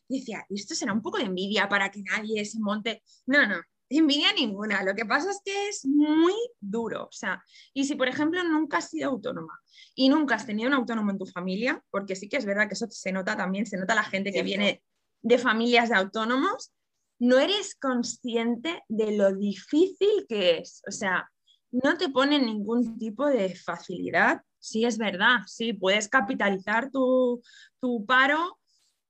decía, 0.09 0.45
esto 0.49 0.75
será 0.75 0.93
un 0.93 1.03
poco 1.03 1.19
de 1.19 1.25
envidia 1.25 1.69
para 1.69 1.91
que 1.91 2.03
nadie 2.03 2.45
se 2.45 2.61
monte. 2.61 3.03
No, 3.27 3.47
no, 3.47 3.61
envidia 3.99 4.33
ninguna. 4.33 4.83
Lo 4.83 4.95
que 4.95 5.05
pasa 5.05 5.31
es 5.31 5.41
que 5.45 5.69
es 5.69 5.85
muy 5.85 6.35
duro. 6.61 7.05
O 7.05 7.13
sea, 7.13 7.43
y 7.75 7.85
si 7.85 7.95
por 7.95 8.09
ejemplo 8.09 8.43
nunca 8.45 8.79
has 8.79 8.91
sido 8.91 9.11
autónoma 9.11 9.59
y 9.95 10.09
nunca 10.09 10.37
has 10.37 10.47
tenido 10.47 10.69
un 10.69 10.75
autónomo 10.75 11.11
en 11.11 11.19
tu 11.19 11.27
familia, 11.27 11.83
porque 11.91 12.17
sí 12.17 12.29
que 12.29 12.37
es 12.37 12.45
verdad 12.45 12.69
que 12.69 12.75
eso 12.75 12.87
se 12.91 13.13
nota 13.13 13.37
también, 13.37 13.67
se 13.67 13.77
nota 13.77 13.95
la 13.95 14.05
gente 14.05 14.33
que 14.33 14.43
viene 14.43 14.83
de 15.23 15.39
familias 15.39 15.89
de 15.89 15.97
autónomos, 15.97 16.73
no 17.19 17.39
eres 17.39 17.77
consciente 17.77 18.83
de 18.89 19.17
lo 19.17 19.35
difícil 19.35 20.27
que 20.29 20.59
es. 20.59 20.83
O 20.89 20.91
sea, 20.91 21.31
no 21.73 21.99
te 21.99 22.09
pone 22.09 22.39
ningún 22.39 22.99
tipo 22.99 23.27
de 23.27 23.55
facilidad 23.55 24.43
sí 24.63 24.85
es 24.85 24.97
verdad, 24.97 25.41
sí, 25.47 25.73
puedes 25.73 26.09
capitalizar 26.09 26.91
tu, 26.91 27.43
tu 27.81 28.07
paro 28.07 28.61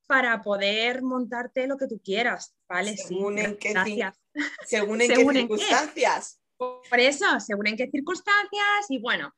para 0.06 0.42
poder 0.42 1.02
montarte 1.02 1.66
lo 1.66 1.76
que 1.76 1.86
tú 1.86 2.00
quieras, 2.02 2.54
¿vale? 2.68 2.96
Según 2.96 3.38
sí, 3.38 3.44
en 3.44 3.56
qué, 3.58 4.12
según 4.66 5.00
en 5.02 5.08
Según 5.08 5.34
qué 5.34 5.40
en 5.40 5.48
qué. 5.48 5.56
circunstancias. 5.56 6.40
Por 6.56 7.00
eso, 7.00 7.26
según 7.40 7.66
en 7.66 7.76
qué 7.76 7.90
circunstancias 7.90 8.86
y 8.88 8.98
bueno, 8.98 9.34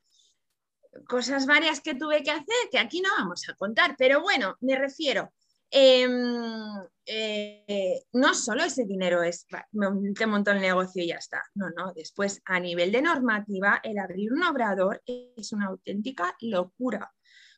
cosas 1.07 1.45
varias 1.45 1.81
que 1.81 1.95
tuve 1.95 2.23
que 2.23 2.31
hacer 2.31 2.69
que 2.71 2.79
aquí 2.79 3.01
no 3.01 3.09
vamos 3.17 3.47
a 3.49 3.55
contar, 3.55 3.95
pero 3.97 4.21
bueno, 4.21 4.55
me 4.61 4.77
refiero, 4.77 5.33
em, 5.69 6.11
eh, 7.05 8.03
no 8.13 8.33
solo 8.33 8.63
ese 8.63 8.85
dinero 8.85 9.23
es, 9.23 9.45
te 10.15 10.25
monto 10.27 10.51
el 10.51 10.61
negocio 10.61 11.03
y 11.03 11.07
ya 11.07 11.15
está, 11.15 11.41
no, 11.53 11.69
no, 11.69 11.93
después 11.93 12.41
a 12.45 12.59
nivel 12.59 12.91
de 12.91 13.01
normativa, 13.01 13.79
el 13.83 13.99
abrir 13.99 14.33
un 14.33 14.43
obrador 14.43 15.01
es 15.05 15.51
una 15.53 15.67
auténtica 15.67 16.35
locura. 16.41 17.11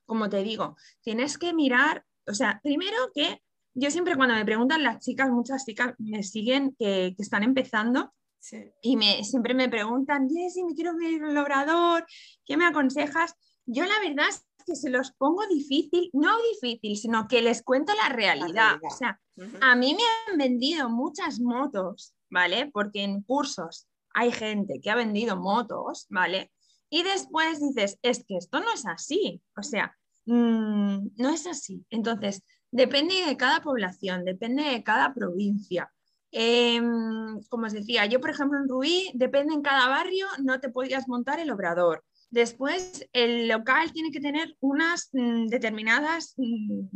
Como 0.05 0.29
te 0.29 0.43
digo, 0.43 0.75
tienes 1.01 1.37
que 1.37 1.53
mirar, 1.53 2.05
o 2.25 2.33
sea, 2.33 2.59
primero 2.63 2.97
que 3.13 3.41
yo 3.73 3.91
siempre 3.91 4.15
cuando 4.15 4.35
me 4.35 4.45
preguntan 4.45 4.83
las 4.83 4.99
chicas, 4.99 5.29
muchas 5.29 5.65
chicas 5.65 5.93
me 5.99 6.23
siguen 6.23 6.75
que, 6.77 7.13
que 7.15 7.23
están 7.23 7.43
empezando, 7.43 8.13
Sí. 8.39 8.71
y 8.81 8.95
me, 8.95 9.23
siempre 9.23 9.53
me 9.53 9.67
preguntan, 9.67 10.29
Jessy, 10.29 10.63
me 10.63 10.73
quiero 10.73 10.95
ver 10.95 11.21
el 11.21 11.37
obrador, 11.37 12.05
¿qué 12.45 12.55
me 12.55 12.65
aconsejas? 12.65 13.33
Yo 13.65 13.83
la 13.85 13.99
verdad 13.99 14.29
es 14.29 14.46
que 14.67 14.75
se 14.75 14.89
los 14.89 15.13
pongo 15.13 15.47
difícil, 15.47 16.09
no 16.13 16.35
difícil, 16.51 16.97
sino 16.97 17.27
que 17.27 17.41
les 17.41 17.63
cuento 17.63 17.93
la 17.95 18.09
realidad. 18.09 18.77
realidad. 18.77 18.79
O 18.83 18.95
sea, 18.95 19.19
a 19.61 19.75
mí 19.75 19.95
me 19.95 20.31
han 20.31 20.37
vendido 20.37 20.89
muchas 20.89 21.39
motos, 21.39 22.13
¿vale? 22.29 22.69
Porque 22.71 23.03
en 23.03 23.21
cursos 23.21 23.87
hay 24.13 24.31
gente 24.31 24.81
que 24.81 24.91
ha 24.91 24.95
vendido 24.95 25.37
motos, 25.37 26.05
¿vale? 26.09 26.51
Y 26.89 27.03
después 27.03 27.59
dices, 27.61 27.97
es 28.01 28.25
que 28.25 28.37
esto 28.37 28.59
no 28.59 28.73
es 28.73 28.85
así, 28.85 29.41
o 29.57 29.63
sea, 29.63 29.95
mm, 30.25 31.07
no 31.17 31.29
es 31.29 31.47
así. 31.47 31.85
Entonces, 31.89 32.43
depende 32.71 33.15
de 33.25 33.37
cada 33.37 33.61
población, 33.61 34.25
depende 34.25 34.63
de 34.63 34.83
cada 34.83 35.13
provincia. 35.13 35.91
Em, 36.31 37.41
como 37.49 37.67
os 37.67 37.73
decía, 37.73 38.05
yo 38.05 38.19
por 38.19 38.31
ejemplo 38.31 38.59
en 38.59 38.67
Ruí, 38.67 39.09
depende 39.13 39.53
en 39.53 39.61
cada 39.61 39.87
barrio, 39.87 40.27
no 40.43 40.59
te 40.59 40.69
podías 40.69 41.07
montar 41.07 41.39
el 41.39 41.51
obrador. 41.51 42.03
Después, 42.29 43.07
el 43.13 43.47
local 43.47 43.91
tiene 43.93 44.11
que 44.11 44.19
tener 44.19 44.55
unas 44.59 45.09
mm, 45.13 45.47
determinadas 45.47 46.33
mm, 46.37 46.87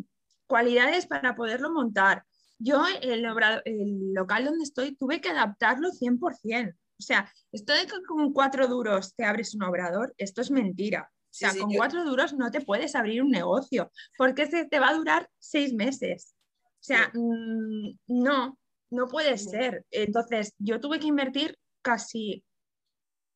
cualidades 0.48 1.08
para 1.08 1.36
poderlo 1.36 1.72
montar. 1.72 2.24
Yo, 2.60 2.84
el, 3.02 3.26
el 3.66 4.14
local 4.14 4.46
donde 4.46 4.64
estoy, 4.64 4.96
tuve 4.96 5.22
que 5.22 5.30
adaptarlo 5.30 5.90
100%. 5.92 6.74
O 7.00 7.04
sea, 7.04 7.32
esto 7.52 7.74
de 7.74 7.88
que 7.88 8.04
con 8.08 8.32
cuatro 8.32 8.68
duros 8.68 9.16
te 9.16 9.26
abres 9.26 9.56
un 9.56 9.64
obrador, 9.64 10.14
esto 10.18 10.42
es 10.42 10.52
mentira. 10.52 11.10
O 11.12 11.34
sea, 11.34 11.52
sí, 11.52 11.60
con 11.60 11.72
yo- 11.72 11.78
cuatro 11.78 12.04
duros 12.04 12.34
no 12.34 12.52
te 12.52 12.62
puedes 12.62 12.94
abrir 12.94 13.24
un 13.24 13.32
negocio, 13.32 13.90
porque 14.18 14.46
se 14.46 14.66
te 14.66 14.80
va 14.80 14.90
a 14.90 14.94
durar 14.94 15.30
seis 15.40 15.74
meses. 15.74 16.36
O 16.64 16.84
sea, 16.84 17.10
mm, 17.14 17.98
no, 18.08 18.60
no 18.92 19.08
puede 19.08 19.38
ser. 19.38 19.86
Entonces, 19.90 20.54
yo 20.60 20.80
tuve 20.80 21.00
que 21.00 21.08
invertir 21.08 21.58
casi 21.82 22.44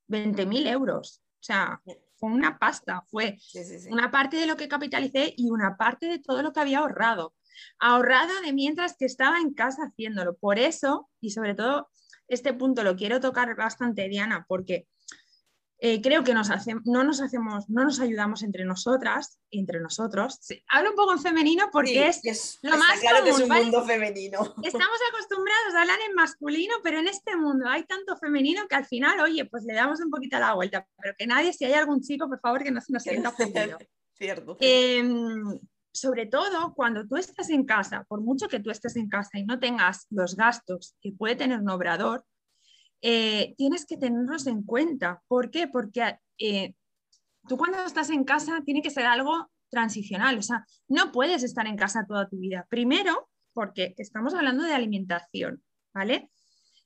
20.000 0.08 0.68
euros. 0.68 1.22
O 1.46 1.48
sea, 1.48 1.80
fue 2.16 2.32
una 2.32 2.58
pasta, 2.58 3.04
fue 3.08 3.38
Sí, 3.40 3.64
sí, 3.64 3.80
sí. 3.80 3.90
una 3.92 4.10
parte 4.10 4.38
de 4.38 4.48
lo 4.48 4.58
que 4.58 4.68
capitalicé 4.68 5.32
y 5.38 5.52
una 5.52 5.78
parte 5.78 6.08
de 6.08 6.18
todo 6.18 6.42
lo 6.42 6.52
que 6.52 6.60
había 6.60 6.80
ahorrado. 6.80 7.36
Ahorrado 7.78 8.42
de 8.44 8.52
mientras 8.52 8.98
que 8.98 9.06
estaba 9.06 9.38
en 9.38 9.54
casa 9.54 9.84
haciéndolo. 9.84 10.36
Por 10.36 10.58
eso, 10.58 11.08
y 11.22 11.30
sobre 11.30 11.54
todo, 11.54 11.90
este 12.28 12.52
punto 12.56 12.84
lo 12.84 12.96
quiero 12.96 13.20
tocar 13.20 13.56
bastante, 13.56 14.10
Diana, 14.10 14.46
porque 14.48 14.88
eh, 15.88 16.01
creo 16.01 16.24
que 16.24 16.34
nos 16.34 16.50
hace- 16.50 16.74
no 16.86 17.04
nos 17.04 17.22
hacemos, 17.22 17.70
no 17.70 17.84
nos 17.84 18.00
ayudamos 18.00 18.42
entre 18.42 18.65
nosotras, 18.65 19.39
entre 19.51 19.80
nosotros. 19.80 20.38
Sí, 20.42 20.63
Hablo 20.70 20.89
un 20.92 20.96
poco 20.96 21.13
en 21.13 21.20
femenino 21.20 21.70
porque 21.72 22.12
Sí, 22.12 22.30
es 22.30 22.58
que 22.62 22.68
lo 22.68 22.74
está 22.75 22.77
más 22.88 23.00
claro 23.01 23.24
que 23.24 23.30
es 23.30 23.39
un 23.39 23.48
¿vale? 23.50 23.62
mundo 23.63 23.84
femenino. 23.86 24.39
Estamos 24.63 25.00
acostumbrados 25.13 25.75
a 25.75 25.82
hablar 25.82 26.00
en 26.10 26.15
masculino, 26.15 26.74
pero 26.84 26.98
en 27.00 27.08
este 27.08 27.36
mundo 27.36 27.68
hay 27.70 27.84
tanto 27.84 28.18
femenino 28.18 28.63
que 28.68 28.75
al 28.75 28.86
final, 28.86 29.20
oye, 29.20 29.46
pues 29.46 29.63
le 29.63 29.74
damos 29.75 30.00
un 30.00 30.10
poquito 30.10 30.39
la 30.39 30.54
vuelta. 30.56 30.88
Pero 31.01 31.13
que 31.18 31.27
nadie, 31.27 31.54
si 31.54 31.65
hay 31.65 31.74
algún 31.74 32.01
chico, 32.01 32.27
por 32.27 32.40
favor, 32.40 32.64
que 32.64 32.72
no 32.72 32.81
se 32.81 32.92
nos 32.92 33.03
sienta 33.03 33.29
ofendido. 33.74 33.77
Cierto. 34.18 34.57
Em, 34.62 35.59
sobre 35.94 36.25
todo 36.25 36.74
cuando 36.74 37.05
tú 37.07 37.16
estás 37.16 37.50
en 37.51 37.64
casa, 37.66 38.05
por 38.09 38.22
mucho 38.22 38.48
que 38.48 38.59
tú 38.59 38.70
estés 38.72 38.96
en 38.96 39.07
casa 39.07 39.38
y 39.38 39.46
no 39.46 39.59
tengas 39.59 40.07
los 40.09 40.36
gastos 40.36 40.96
que 41.01 41.12
puede 41.12 41.36
tener 41.36 41.59
un 41.59 41.70
obrador, 41.70 42.25
eh, 43.07 43.53
tienes 43.55 43.85
que 43.85 43.98
tenerlos 43.98 44.48
en 44.48 44.63
cuenta. 44.63 45.22
¿Por 45.27 45.51
qué? 45.51 45.68
Porque 45.68 46.18
eh, 46.39 46.74
tú 47.48 47.55
cuando 47.55 47.85
estás 47.85 48.09
en 48.09 48.24
casa 48.24 48.63
tiene 48.65 48.81
que 48.81 48.89
ser 48.89 49.05
algo 49.05 49.51
transicional, 49.70 50.39
o 50.39 50.41
sea, 50.41 50.65
no 50.87 51.11
puedes 51.11 51.44
estar 51.44 51.68
en 51.68 51.77
casa 51.77 52.07
toda 52.07 52.27
tu 52.27 52.39
vida. 52.39 52.65
Primero, 52.68 53.29
porque 53.53 53.94
estamos 53.98 54.33
hablando 54.33 54.63
de 54.63 54.74
alimentación, 54.74 55.61
¿vale? 55.94 56.31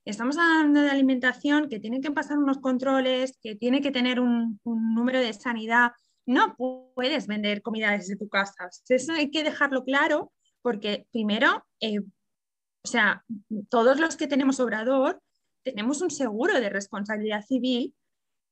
Estamos 0.04 0.36
hablando 0.36 0.82
de 0.82 0.90
alimentación 0.90 1.70
que 1.70 1.80
tiene 1.80 2.02
que 2.02 2.10
pasar 2.10 2.36
unos 2.36 2.58
controles, 2.58 3.38
que 3.40 3.56
tiene 3.56 3.80
que 3.80 3.90
tener 3.90 4.20
un, 4.20 4.60
número 4.64 5.20
de 5.20 5.32
sanidad. 5.32 5.92
No 6.26 6.54
puedes 6.94 7.28
vender 7.28 7.62
comida 7.62 7.92
desde 7.92 8.16
tu 8.16 8.28
casa. 8.28 8.68
Eso 8.90 9.12
hay 9.14 9.30
que 9.30 9.42
dejarlo 9.42 9.84
claro 9.84 10.34
porque 10.60 11.06
primero, 11.12 11.64
eh, 11.80 12.00
o 12.00 12.88
sea, 12.88 13.24
todos 13.70 13.98
los 13.98 14.16
que 14.16 14.26
tenemos 14.26 14.60
obrador 14.60 15.22
tenemos 15.62 16.00
un 16.02 16.10
seguro 16.10 16.60
de 16.60 16.70
responsabilidad 16.70 17.44
civil 17.44 17.94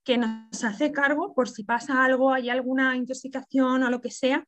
que 0.04 0.18
nos 0.18 0.64
hace 0.64 0.92
cargo 0.92 1.34
por 1.34 1.48
si 1.48 1.64
pasa 1.64 2.04
algo, 2.04 2.32
hay 2.32 2.50
alguna 2.50 2.96
intoxicación 2.96 3.82
o 3.82 3.90
lo 3.90 4.00
que 4.00 4.10
sea, 4.10 4.46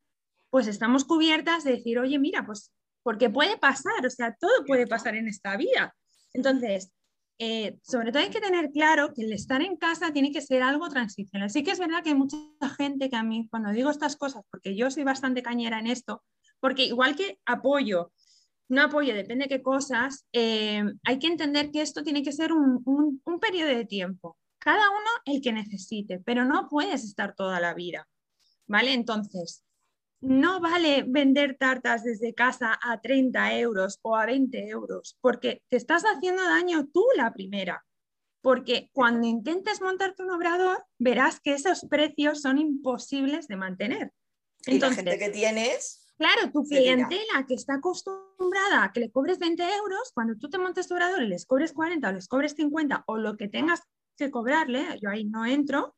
pues 0.51 0.66
estamos 0.66 1.05
cubiertas 1.05 1.64
de 1.64 1.73
decir, 1.73 1.99
oye, 1.99 2.18
mira, 2.18 2.44
pues 2.44 2.73
porque 3.03 3.31
puede 3.31 3.57
pasar, 3.59 4.05
o 4.05 4.11
sea, 4.11 4.35
todo 4.38 4.64
puede 4.66 4.87
pasar 4.87 5.14
en 5.16 5.29
esta 5.29 5.57
vida. 5.57 5.94
Entonces, 6.33 6.92
eh, 7.38 7.79
sobre 7.83 8.12
todo 8.12 8.23
hay 8.23 8.31
que 8.31 8.40
tener 8.40 8.70
claro 8.70 9.14
que 9.14 9.23
el 9.23 9.33
estar 9.33 9.62
en 9.62 9.77
casa 9.77 10.12
tiene 10.12 10.31
que 10.31 10.42
ser 10.42 10.62
algo 10.62 10.88
transicional. 10.90 11.49
Sí 11.51 11.62
que 11.62 11.70
es 11.70 11.79
verdad 11.79 12.03
que 12.03 12.11
hay 12.11 12.14
mucha 12.14 12.37
gente 12.77 13.09
que 13.09 13.16
a 13.16 13.23
mí, 13.23 13.49
cuando 13.51 13.70
digo 13.70 13.90
estas 13.90 14.16
cosas, 14.16 14.44
porque 14.51 14.77
yo 14.77 14.90
soy 14.90 15.05
bastante 15.05 15.42
cañera 15.42 15.79
en 15.79 15.87
esto, 15.87 16.23
porque 16.61 16.85
igual 16.85 17.16
que 17.16 17.38
apoyo, 17.46 18.12
no 18.70 18.83
apoyo, 18.83 19.14
depende 19.14 19.44
de 19.44 19.56
qué 19.56 19.62
cosas, 19.62 20.26
eh, 20.33 20.83
hay 21.04 21.18
que 21.18 21.26
entender 21.26 21.70
que 21.70 21.83
esto 21.83 22.02
tiene 22.02 22.22
que 22.22 22.33
ser 22.33 22.52
un, 22.52 22.83
un, 22.85 23.20
un 23.24 23.40
periodo 23.40 23.68
de 23.68 23.85
tiempo. 23.85 24.38
Cada 24.59 24.88
uno 24.90 25.11
el 25.24 25.40
que 25.40 25.52
necesite, 25.52 26.20
pero 26.24 26.44
no 26.44 26.68
puedes 26.68 27.04
estar 27.04 27.35
toda 27.35 27.61
la 27.61 27.74
vida. 27.74 28.06
¿Vale? 28.66 28.92
Entonces, 28.92 29.64
no 30.20 30.61
vale 30.61 31.04
vender 31.06 31.56
tartas 31.59 32.04
desde 32.04 32.35
casa 32.35 32.78
a 32.83 33.00
30 33.00 33.59
euros 33.59 33.98
o 34.02 34.16
a 34.16 34.26
20 34.26 34.68
euros, 34.68 35.16
porque 35.20 35.62
te 35.68 35.76
estás 35.76 36.04
haciendo 36.04 36.44
daño 36.44 36.88
tú 36.92 37.04
la 37.16 37.33
primera. 37.33 37.85
Porque 38.42 38.88
cuando 38.92 39.26
intentes 39.26 39.83
montarte 39.83 40.22
un 40.22 40.30
obrador, 40.30 40.85
verás 40.98 41.40
que 41.40 41.52
esos 41.52 41.87
precios 41.90 42.40
son 42.40 42.59
imposibles 42.59 43.48
de 43.48 43.56
mantener. 43.56 44.12
y 44.66 44.70
la 44.70 44.74
Entonces, 44.74 45.04
gente 45.04 45.18
que 45.18 45.30
tienes, 45.30 46.10
Claro, 46.20 46.52
tu 46.52 46.64
clientela 46.64 47.46
que 47.48 47.54
está 47.54 47.76
acostumbrada 47.76 48.85
a 48.85 48.92
que 48.92 49.00
le 49.00 49.11
cobres 49.11 49.38
20 49.38 49.62
euros, 49.62 50.12
cuando 50.12 50.37
tú 50.37 50.50
te 50.50 50.59
montes 50.59 50.87
tu 50.87 50.94
orador 50.94 51.22
y 51.22 51.28
les 51.28 51.46
cobres 51.46 51.72
40 51.72 52.06
o 52.06 52.12
les 52.12 52.28
cobres 52.28 52.52
50 52.56 53.04
o 53.06 53.16
lo 53.16 53.38
que 53.38 53.48
tengas 53.48 53.80
que 54.18 54.30
cobrarle, 54.30 54.98
yo 55.00 55.09
ahí 55.09 55.24
no 55.24 55.46
entro, 55.46 55.96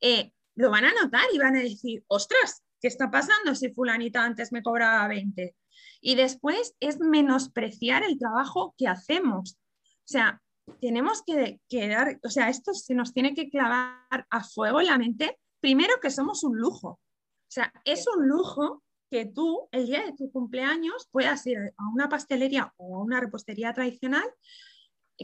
eh, 0.00 0.32
lo 0.54 0.70
van 0.70 0.86
a 0.86 0.94
notar 0.94 1.24
y 1.34 1.38
van 1.38 1.54
a 1.54 1.60
decir, 1.60 2.02
ostras, 2.06 2.62
¿qué 2.80 2.88
está 2.88 3.10
pasando 3.10 3.54
si 3.54 3.68
fulanita 3.68 4.24
antes 4.24 4.52
me 4.52 4.62
cobraba 4.62 5.06
20? 5.06 5.54
Y 6.00 6.14
después 6.14 6.74
es 6.80 6.98
menospreciar 6.98 8.04
el 8.04 8.18
trabajo 8.18 8.74
que 8.78 8.88
hacemos. 8.88 9.58
O 9.82 10.06
sea, 10.06 10.40
tenemos 10.80 11.22
que, 11.22 11.60
que 11.68 11.88
dar, 11.88 12.18
o 12.24 12.30
sea, 12.30 12.48
esto 12.48 12.72
se 12.72 12.94
nos 12.94 13.12
tiene 13.12 13.34
que 13.34 13.50
clavar 13.50 14.26
a 14.30 14.44
fuego 14.44 14.80
en 14.80 14.86
la 14.86 14.96
mente, 14.96 15.38
primero 15.60 16.00
que 16.00 16.08
somos 16.08 16.42
un 16.42 16.56
lujo. 16.56 16.88
O 16.88 17.50
sea, 17.50 17.70
es 17.84 18.06
un 18.08 18.26
lujo 18.26 18.82
que 19.10 19.26
tú, 19.26 19.68
el 19.72 19.86
día 19.86 20.04
de 20.04 20.12
tu 20.12 20.30
cumpleaños, 20.30 21.08
puedas 21.10 21.46
ir 21.46 21.58
a 21.76 21.88
una 21.92 22.08
pastelería 22.08 22.72
o 22.76 22.96
a 22.96 23.02
una 23.02 23.20
repostería 23.20 23.72
tradicional 23.72 24.24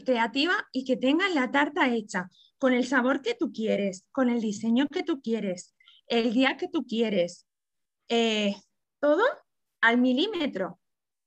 creativa 0.03 0.53
y 0.71 0.83
que 0.83 0.97
tengan 0.97 1.33
la 1.35 1.51
tarta 1.51 1.93
hecha 1.93 2.29
con 2.57 2.73
el 2.73 2.85
sabor 2.85 3.21
que 3.21 3.35
tú 3.35 3.51
quieres, 3.53 4.05
con 4.11 4.29
el 4.29 4.41
diseño 4.41 4.87
que 4.87 5.03
tú 5.03 5.21
quieres, 5.21 5.75
el 6.07 6.33
día 6.33 6.57
que 6.57 6.67
tú 6.67 6.85
quieres, 6.85 7.47
eh, 8.09 8.55
todo 8.99 9.23
al 9.81 9.97
milímetro 9.99 10.79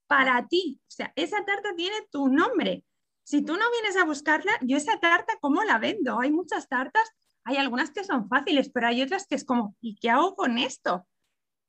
para 0.06 0.46
ti. 0.48 0.80
O 0.82 0.90
sea, 0.90 1.12
esa 1.16 1.44
tarta 1.44 1.74
tiene 1.76 1.96
tu 2.10 2.28
nombre. 2.28 2.84
Si 3.24 3.42
tú 3.42 3.56
no 3.56 3.70
vienes 3.70 3.96
a 3.96 4.04
buscarla, 4.04 4.52
yo 4.62 4.76
esa 4.76 4.98
tarta, 5.00 5.34
¿cómo 5.40 5.62
la 5.64 5.78
vendo? 5.78 6.18
Hay 6.18 6.30
muchas 6.30 6.68
tartas, 6.68 7.08
hay 7.44 7.56
algunas 7.56 7.90
que 7.90 8.04
son 8.04 8.28
fáciles, 8.28 8.70
pero 8.70 8.88
hay 8.88 9.02
otras 9.02 9.26
que 9.26 9.34
es 9.34 9.44
como, 9.44 9.76
¿y 9.80 9.96
qué 9.96 10.10
hago 10.10 10.34
con 10.34 10.58
esto? 10.58 11.06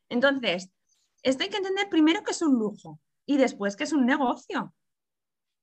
Entonces, 0.09 0.71
esto 1.23 1.43
hay 1.43 1.49
que 1.49 1.57
entender 1.57 1.89
primero 1.89 2.23
que 2.23 2.31
es 2.31 2.41
un 2.41 2.53
lujo 2.53 2.99
y 3.25 3.37
después 3.37 3.75
que 3.75 3.83
es 3.83 3.93
un 3.93 4.05
negocio. 4.05 4.73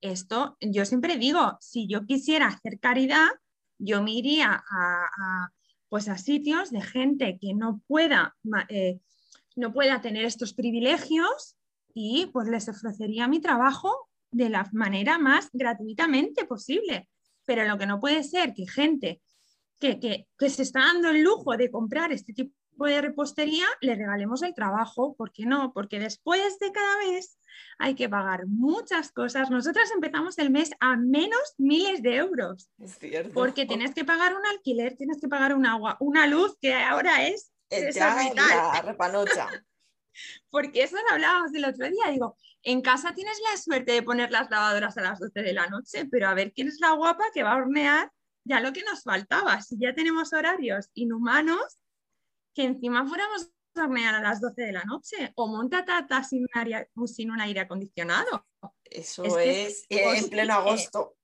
Esto, 0.01 0.57
yo 0.61 0.85
siempre 0.85 1.17
digo, 1.17 1.57
si 1.59 1.87
yo 1.87 2.05
quisiera 2.05 2.47
hacer 2.47 2.79
caridad, 2.79 3.27
yo 3.79 4.03
me 4.03 4.11
iría 4.11 4.63
a, 4.69 5.49
pues 5.89 6.07
a 6.07 6.17
sitios 6.17 6.71
de 6.71 6.81
gente 6.81 7.37
que 7.39 7.53
no 7.53 7.81
pueda, 7.87 8.35
eh, 8.69 8.99
no 9.55 9.73
pueda 9.73 10.01
tener 10.01 10.25
estos 10.25 10.53
privilegios 10.53 11.57
y 11.93 12.27
pues 12.27 12.47
les 12.47 12.69
ofrecería 12.69 13.27
mi 13.27 13.39
trabajo 13.39 14.09
de 14.31 14.49
la 14.49 14.69
manera 14.71 15.17
más 15.17 15.49
gratuitamente 15.51 16.45
posible. 16.45 17.09
Pero 17.45 17.65
lo 17.65 17.77
que 17.77 17.87
no 17.87 17.99
puede 17.99 18.23
ser 18.23 18.53
que 18.53 18.67
gente 18.67 19.21
que, 19.79 19.99
que, 19.99 20.27
que 20.37 20.49
se 20.49 20.63
está 20.63 20.81
dando 20.81 21.09
el 21.09 21.21
lujo 21.21 21.55
de 21.55 21.71
comprar 21.71 22.11
este 22.11 22.33
tipo 22.33 22.56
de 22.85 23.01
repostería, 23.01 23.65
le 23.81 23.95
regalemos 23.95 24.43
el 24.43 24.53
trabajo. 24.53 25.15
¿Por 25.15 25.31
qué 25.31 25.45
no? 25.45 25.73
Porque 25.73 25.99
después 25.99 26.59
de 26.59 26.71
cada 26.71 26.97
mes 26.99 27.37
hay 27.79 27.95
que 27.95 28.09
pagar 28.09 28.45
muchas 28.47 29.11
cosas. 29.11 29.49
Nosotras 29.49 29.91
empezamos 29.91 30.37
el 30.37 30.51
mes 30.51 30.71
a 30.79 30.95
menos 30.95 31.55
miles 31.57 32.01
de 32.01 32.17
euros. 32.17 32.69
Es 32.79 32.97
cierto. 32.97 33.33
Porque 33.33 33.65
tienes 33.65 33.93
que 33.93 34.05
pagar 34.05 34.35
un 34.35 34.45
alquiler, 34.45 34.95
tienes 34.95 35.19
que 35.19 35.27
pagar 35.27 35.53
un 35.55 35.65
agua, 35.65 35.97
una 35.99 36.27
luz 36.27 36.57
que 36.61 36.73
ahora 36.73 37.27
es 37.27 37.51
la 37.95 38.81
repanocha. 38.83 39.47
Porque 40.49 40.83
eso 40.83 40.95
lo 40.95 41.13
hablábamos 41.13 41.53
el 41.53 41.65
otro 41.65 41.87
día. 41.89 42.11
Digo, 42.11 42.37
en 42.63 42.81
casa 42.81 43.13
tienes 43.13 43.39
la 43.49 43.57
suerte 43.57 43.91
de 43.91 44.03
poner 44.03 44.31
las 44.31 44.49
lavadoras 44.49 44.97
a 44.97 45.01
las 45.01 45.19
12 45.19 45.41
de 45.41 45.53
la 45.53 45.67
noche, 45.67 46.05
pero 46.05 46.27
a 46.27 46.33
ver 46.33 46.53
quién 46.53 46.67
es 46.67 46.79
la 46.79 46.91
guapa 46.91 47.25
que 47.33 47.43
va 47.43 47.53
a 47.53 47.57
hornear 47.57 48.11
ya 48.47 48.59
lo 48.61 48.73
que 48.73 48.83
nos 48.83 49.03
faltaba. 49.03 49.61
Si 49.61 49.77
ya 49.77 49.93
tenemos 49.93 50.33
horarios 50.33 50.89
inhumanos, 50.93 51.77
que 52.57 52.63
encima 52.63 53.05
fuéramos 53.05 53.51
a 53.75 53.83
hornear 53.83 54.15
a 54.15 54.21
las 54.21 54.41
12 54.41 54.63
de 54.63 54.71
la 54.71 54.83
noche 54.83 55.31
o 55.35 55.47
monta 55.47 55.85
tata 55.85 56.23
sin 56.23 56.41
un 56.41 56.49
aire, 56.55 56.89
sin 57.05 57.29
un 57.29 57.39
aire 57.39 57.59
acondicionado. 57.59 58.47
Eso 58.83 59.37
es, 59.37 59.85
en 59.89 60.27
pleno 60.27 60.55
agosto. 60.55 61.17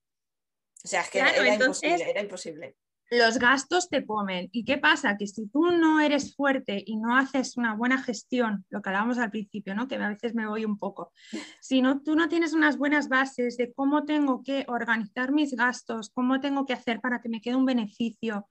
O 0.84 0.88
sea, 0.88 1.00
es 1.00 1.10
que 1.10 1.18
era, 1.18 1.54
imposible, 1.54 2.08
era 2.08 2.20
imposible. 2.20 2.76
Los 3.10 3.38
gastos 3.38 3.88
te 3.88 4.06
comen. 4.06 4.48
¿Y 4.52 4.64
qué 4.64 4.78
pasa? 4.78 5.16
Que 5.16 5.26
si 5.26 5.48
tú 5.48 5.72
no 5.72 5.98
eres 5.98 6.36
fuerte 6.36 6.84
y 6.86 6.96
no 6.96 7.16
haces 7.16 7.56
una 7.56 7.74
buena 7.74 8.00
gestión, 8.00 8.64
lo 8.70 8.80
que 8.80 8.90
hablábamos 8.90 9.18
al 9.18 9.32
principio, 9.32 9.74
¿no? 9.74 9.88
que 9.88 9.96
a 9.96 10.08
veces 10.08 10.36
me 10.36 10.46
voy 10.46 10.64
un 10.64 10.78
poco, 10.78 11.12
si 11.60 11.82
no, 11.82 12.00
tú 12.00 12.14
no 12.14 12.28
tienes 12.28 12.52
unas 12.52 12.78
buenas 12.78 13.08
bases 13.08 13.56
de 13.56 13.72
cómo 13.72 14.04
tengo 14.04 14.44
que 14.44 14.64
organizar 14.68 15.32
mis 15.32 15.56
gastos, 15.56 16.10
cómo 16.10 16.40
tengo 16.40 16.64
que 16.64 16.74
hacer 16.74 17.00
para 17.00 17.20
que 17.20 17.28
me 17.28 17.40
quede 17.40 17.56
un 17.56 17.66
beneficio, 17.66 18.48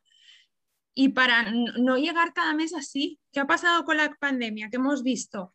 y 0.95 1.10
para 1.10 1.51
no 1.51 1.97
llegar 1.97 2.34
cada 2.34 2.53
mes 2.53 2.73
así, 2.73 3.19
¿qué 3.32 3.39
ha 3.39 3.47
pasado 3.47 3.84
con 3.84 3.97
la 3.97 4.15
pandemia? 4.19 4.69
¿Qué 4.69 4.77
hemos 4.77 5.03
visto? 5.03 5.53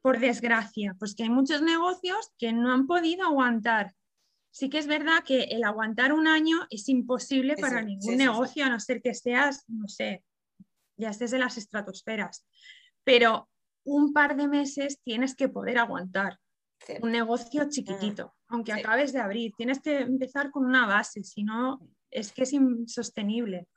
Por 0.00 0.18
desgracia, 0.18 0.96
pues 0.98 1.14
que 1.14 1.24
hay 1.24 1.30
muchos 1.30 1.60
negocios 1.60 2.32
que 2.38 2.52
no 2.52 2.72
han 2.72 2.86
podido 2.86 3.24
aguantar. 3.24 3.94
Sí 4.50 4.70
que 4.70 4.78
es 4.78 4.86
verdad 4.86 5.22
que 5.24 5.44
el 5.44 5.64
aguantar 5.64 6.12
un 6.12 6.26
año 6.26 6.66
es 6.70 6.88
imposible 6.88 7.56
para 7.56 7.82
ningún 7.82 8.16
negocio, 8.16 8.64
a 8.64 8.70
no 8.70 8.80
ser 8.80 9.02
que 9.02 9.14
seas, 9.14 9.64
no 9.68 9.86
sé, 9.86 10.24
ya 10.96 11.10
estés 11.10 11.32
en 11.34 11.40
las 11.40 11.58
estratosferas. 11.58 12.46
Pero 13.04 13.48
un 13.84 14.12
par 14.12 14.36
de 14.36 14.48
meses 14.48 15.00
tienes 15.04 15.36
que 15.36 15.48
poder 15.48 15.78
aguantar. 15.78 16.38
Un 17.02 17.12
negocio 17.12 17.68
chiquitito, 17.68 18.26
mm, 18.26 18.54
aunque 18.54 18.72
acabes 18.72 19.12
de 19.12 19.20
abrir, 19.20 19.52
tienes 19.56 19.80
que 19.80 19.98
empezar 19.98 20.50
con 20.50 20.64
una 20.64 20.86
base, 20.86 21.22
si 21.22 21.44
no, 21.44 21.78
es 22.10 22.32
que 22.32 22.44
es 22.44 22.52
insostenible. 22.54 23.68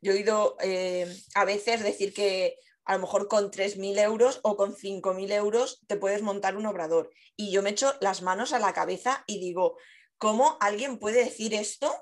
Yo 0.00 0.12
he 0.12 0.16
oído 0.16 0.56
eh, 0.60 1.06
a 1.34 1.44
veces 1.44 1.82
decir 1.82 2.14
que 2.14 2.56
a 2.84 2.94
lo 2.94 3.00
mejor 3.00 3.28
con 3.28 3.50
3.000 3.50 3.98
euros 3.98 4.40
o 4.42 4.56
con 4.56 4.74
5.000 4.74 5.32
euros 5.32 5.82
te 5.86 5.96
puedes 5.96 6.22
montar 6.22 6.56
un 6.56 6.66
obrador. 6.66 7.10
Y 7.36 7.52
yo 7.52 7.62
me 7.62 7.70
echo 7.70 7.94
las 8.00 8.22
manos 8.22 8.52
a 8.52 8.58
la 8.58 8.72
cabeza 8.72 9.24
y 9.26 9.38
digo, 9.38 9.76
¿cómo 10.18 10.56
alguien 10.60 10.98
puede 10.98 11.24
decir 11.24 11.54
esto? 11.54 11.92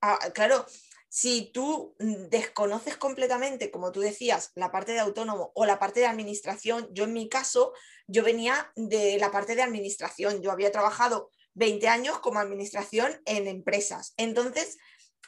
Ah, 0.00 0.18
claro, 0.32 0.64
si 1.08 1.50
tú 1.52 1.96
desconoces 1.98 2.96
completamente, 2.96 3.70
como 3.70 3.92
tú 3.92 4.00
decías, 4.00 4.52
la 4.54 4.70
parte 4.70 4.92
de 4.92 5.00
autónomo 5.00 5.50
o 5.54 5.66
la 5.66 5.78
parte 5.78 6.00
de 6.00 6.06
administración, 6.06 6.88
yo 6.92 7.04
en 7.04 7.12
mi 7.12 7.28
caso, 7.28 7.72
yo 8.06 8.22
venía 8.22 8.72
de 8.76 9.18
la 9.18 9.30
parte 9.30 9.56
de 9.56 9.62
administración, 9.62 10.40
yo 10.40 10.52
había 10.52 10.72
trabajado 10.72 11.30
20 11.54 11.88
años 11.88 12.20
como 12.20 12.38
administración 12.38 13.20
en 13.26 13.48
empresas. 13.48 14.14
Entonces, 14.16 14.78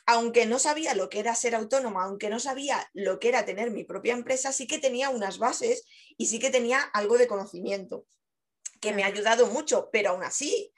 aunque 0.06 0.46
no 0.46 0.58
sabía 0.58 0.94
lo 0.94 1.08
que 1.08 1.20
era 1.20 1.34
ser 1.34 1.54
autónoma, 1.54 2.04
aunque 2.04 2.28
no 2.28 2.40
sabía 2.40 2.90
lo 2.92 3.18
que 3.18 3.28
era 3.28 3.44
tener 3.44 3.70
mi 3.70 3.84
propia 3.84 4.14
empresa, 4.14 4.52
sí 4.52 4.66
que 4.66 4.78
tenía 4.78 5.10
unas 5.10 5.38
bases 5.38 5.84
y 6.16 6.26
sí 6.26 6.38
que 6.38 6.50
tenía 6.50 6.80
algo 6.80 7.18
de 7.18 7.28
conocimiento, 7.28 8.06
que 8.80 8.92
me 8.92 9.04
ha 9.04 9.06
ayudado 9.06 9.46
mucho, 9.46 9.90
pero 9.92 10.10
aún 10.10 10.24
así, 10.24 10.72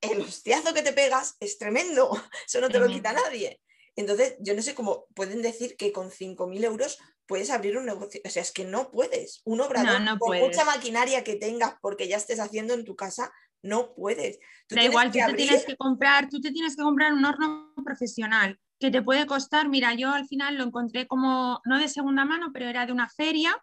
el 0.00 0.20
hostiazo 0.20 0.74
que 0.74 0.82
te 0.82 0.92
pegas 0.92 1.36
es 1.40 1.58
tremendo, 1.58 2.10
eso 2.46 2.60
no 2.60 2.68
te 2.68 2.78
lo 2.78 2.86
quita 2.88 3.12
nadie. 3.12 3.60
Entonces, 3.94 4.36
yo 4.38 4.54
no 4.54 4.62
sé 4.62 4.74
cómo 4.74 5.06
pueden 5.14 5.42
decir 5.42 5.76
que 5.76 5.92
con 5.92 6.10
5.000 6.10 6.64
euros 6.64 6.98
puedes 7.26 7.50
abrir 7.50 7.76
un 7.76 7.86
negocio. 7.86 8.20
O 8.24 8.30
sea, 8.30 8.42
es 8.42 8.52
que 8.52 8.64
no 8.64 8.90
puedes. 8.90 9.42
Un 9.44 9.60
obrador, 9.60 10.18
con 10.18 10.38
mucha 10.38 10.64
maquinaria 10.64 11.24
que 11.24 11.36
tengas 11.36 11.74
porque 11.82 12.08
ya 12.08 12.16
estés 12.16 12.40
haciendo 12.40 12.74
en 12.74 12.84
tu 12.84 12.96
casa, 12.96 13.32
no 13.62 13.94
puedes. 13.94 14.38
da 14.68 14.84
igual, 14.84 15.10
tú 15.10 15.18
te 15.18 15.34
tienes 15.34 15.64
que 15.64 15.76
comprar, 15.76 16.28
tú 16.28 16.40
te 16.40 16.50
tienes 16.50 16.76
que 16.76 16.82
comprar 16.82 17.12
un 17.12 17.24
horno 17.24 17.72
profesional 17.84 18.58
que 18.78 18.90
te 18.90 19.00
puede 19.00 19.26
costar, 19.26 19.68
mira, 19.68 19.94
yo 19.94 20.10
al 20.10 20.26
final 20.26 20.56
lo 20.56 20.64
encontré 20.64 21.06
como, 21.06 21.60
no 21.64 21.78
de 21.78 21.86
segunda 21.86 22.24
mano, 22.24 22.50
pero 22.52 22.68
era 22.68 22.84
de 22.84 22.92
una 22.92 23.08
feria, 23.08 23.56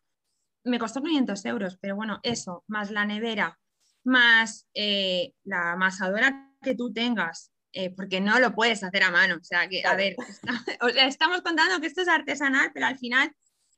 me 0.63 0.79
costó 0.79 1.01
500 1.01 1.45
euros, 1.45 1.77
pero 1.81 1.97
bueno, 1.97 2.21
eso, 2.23 2.63
más 2.67 2.89
la 2.89 3.05
nevera, 3.05 3.59
más 4.05 4.65
eh, 4.73 5.33
la 5.43 5.73
amasadora 5.73 6.53
que 6.61 6.73
tú 6.73 6.93
tengas, 6.93 7.51
eh, 7.73 7.93
porque 7.93 8.21
no 8.21 8.39
lo 8.39 8.55
puedes 8.55 8.81
hacer 8.81 9.03
a 9.03 9.11
mano, 9.11 9.35
o 9.35 9.43
sea, 9.43 9.67
que, 9.67 9.85
a 9.85 9.95
ver, 9.95 10.15
estamos 10.95 11.41
contando 11.41 11.81
que 11.81 11.87
esto 11.87 12.01
es 12.01 12.07
artesanal, 12.07 12.71
pero 12.73 12.85
al 12.85 12.97
final 12.97 13.29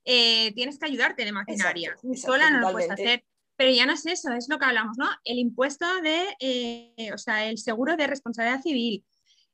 eh, 0.06 0.54
tienes 0.54 0.78
que 0.78 0.86
ayudarte 0.86 1.26
de 1.26 1.32
maquinaria, 1.32 1.96
sola 2.16 2.52
no 2.52 2.60
lo 2.60 2.72
puedes 2.72 2.92
hacer. 2.92 3.24
Pero 3.62 3.74
ya 3.74 3.86
no 3.86 3.93
es 3.93 4.04
eso, 4.08 4.32
es 4.32 4.50
lo 4.50 4.58
que 4.58 4.65
hablamos, 4.65 4.97
¿no? 4.97 5.08
El 5.24 5.38
impuesto 5.38 5.86
de, 6.02 6.36
eh, 6.39 7.12
o 7.13 7.17
sea, 7.19 7.45
el 7.45 7.60
seguro 7.60 7.95
de 7.95 8.08
responsabilidad 8.08 8.60
civil, 8.60 9.06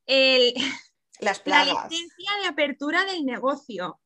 el, 0.06 0.54
Las 1.20 1.42
la 1.46 1.66
licencia 1.66 2.32
de 2.42 2.48
apertura 2.48 3.04
del 3.04 3.26
negocio. 3.26 4.00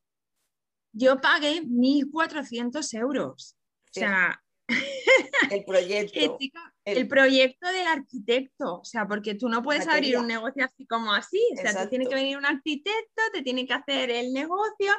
Yo 0.92 1.22
pagué 1.22 1.62
1.400 1.62 2.98
euros. 2.98 3.56
O 3.84 3.94
sea, 3.94 4.42
el 5.52 5.64
proyecto. 5.66 6.40
el... 6.86 7.08
proyecto 7.08 7.68
del 7.68 7.86
arquitecto, 7.86 8.80
o 8.80 8.84
sea, 8.84 9.08
porque 9.08 9.36
tú 9.36 9.50
no 9.50 9.62
puedes 9.62 9.88
abrir 9.88 10.18
un 10.18 10.26
negocio 10.26 10.66
así 10.66 10.88
como 10.88 11.14
así, 11.14 11.40
o 11.54 11.62
sea, 11.62 11.84
te 11.84 11.90
tiene 11.90 12.08
que 12.08 12.16
venir 12.16 12.40
un 12.40 12.46
arquitecto, 12.48 13.22
te 13.34 13.44
tiene 13.44 13.68
que 13.68 13.74
hacer 13.74 14.10
el 14.10 14.34
negocio, 14.34 14.94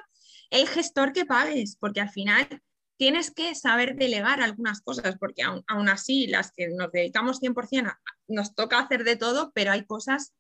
el 0.51 0.69
gestor 0.69 1.13
que 1.13 1.27
pagues, 1.27 1.77
porque 1.81 2.01
al 2.01 2.11
final 2.11 2.47
tienes 3.03 3.33
que 3.33 3.57
saber 3.57 3.97
delegar 3.97 4.41
algunas 4.41 4.81
cosas, 4.81 5.17
porque 5.19 5.43
aún, 5.43 5.89
así 5.89 6.29
las 6.29 6.53
que 6.53 6.69
nos 6.69 6.93
dedicamos 6.93 7.43
100% 7.43 7.99
nos 8.29 8.55
toca 8.55 8.79
hacer 8.79 9.03
de 9.03 9.17
todo, 9.17 9.51
pero 9.57 9.73
hay 9.73 9.85
cosas, 9.85 10.33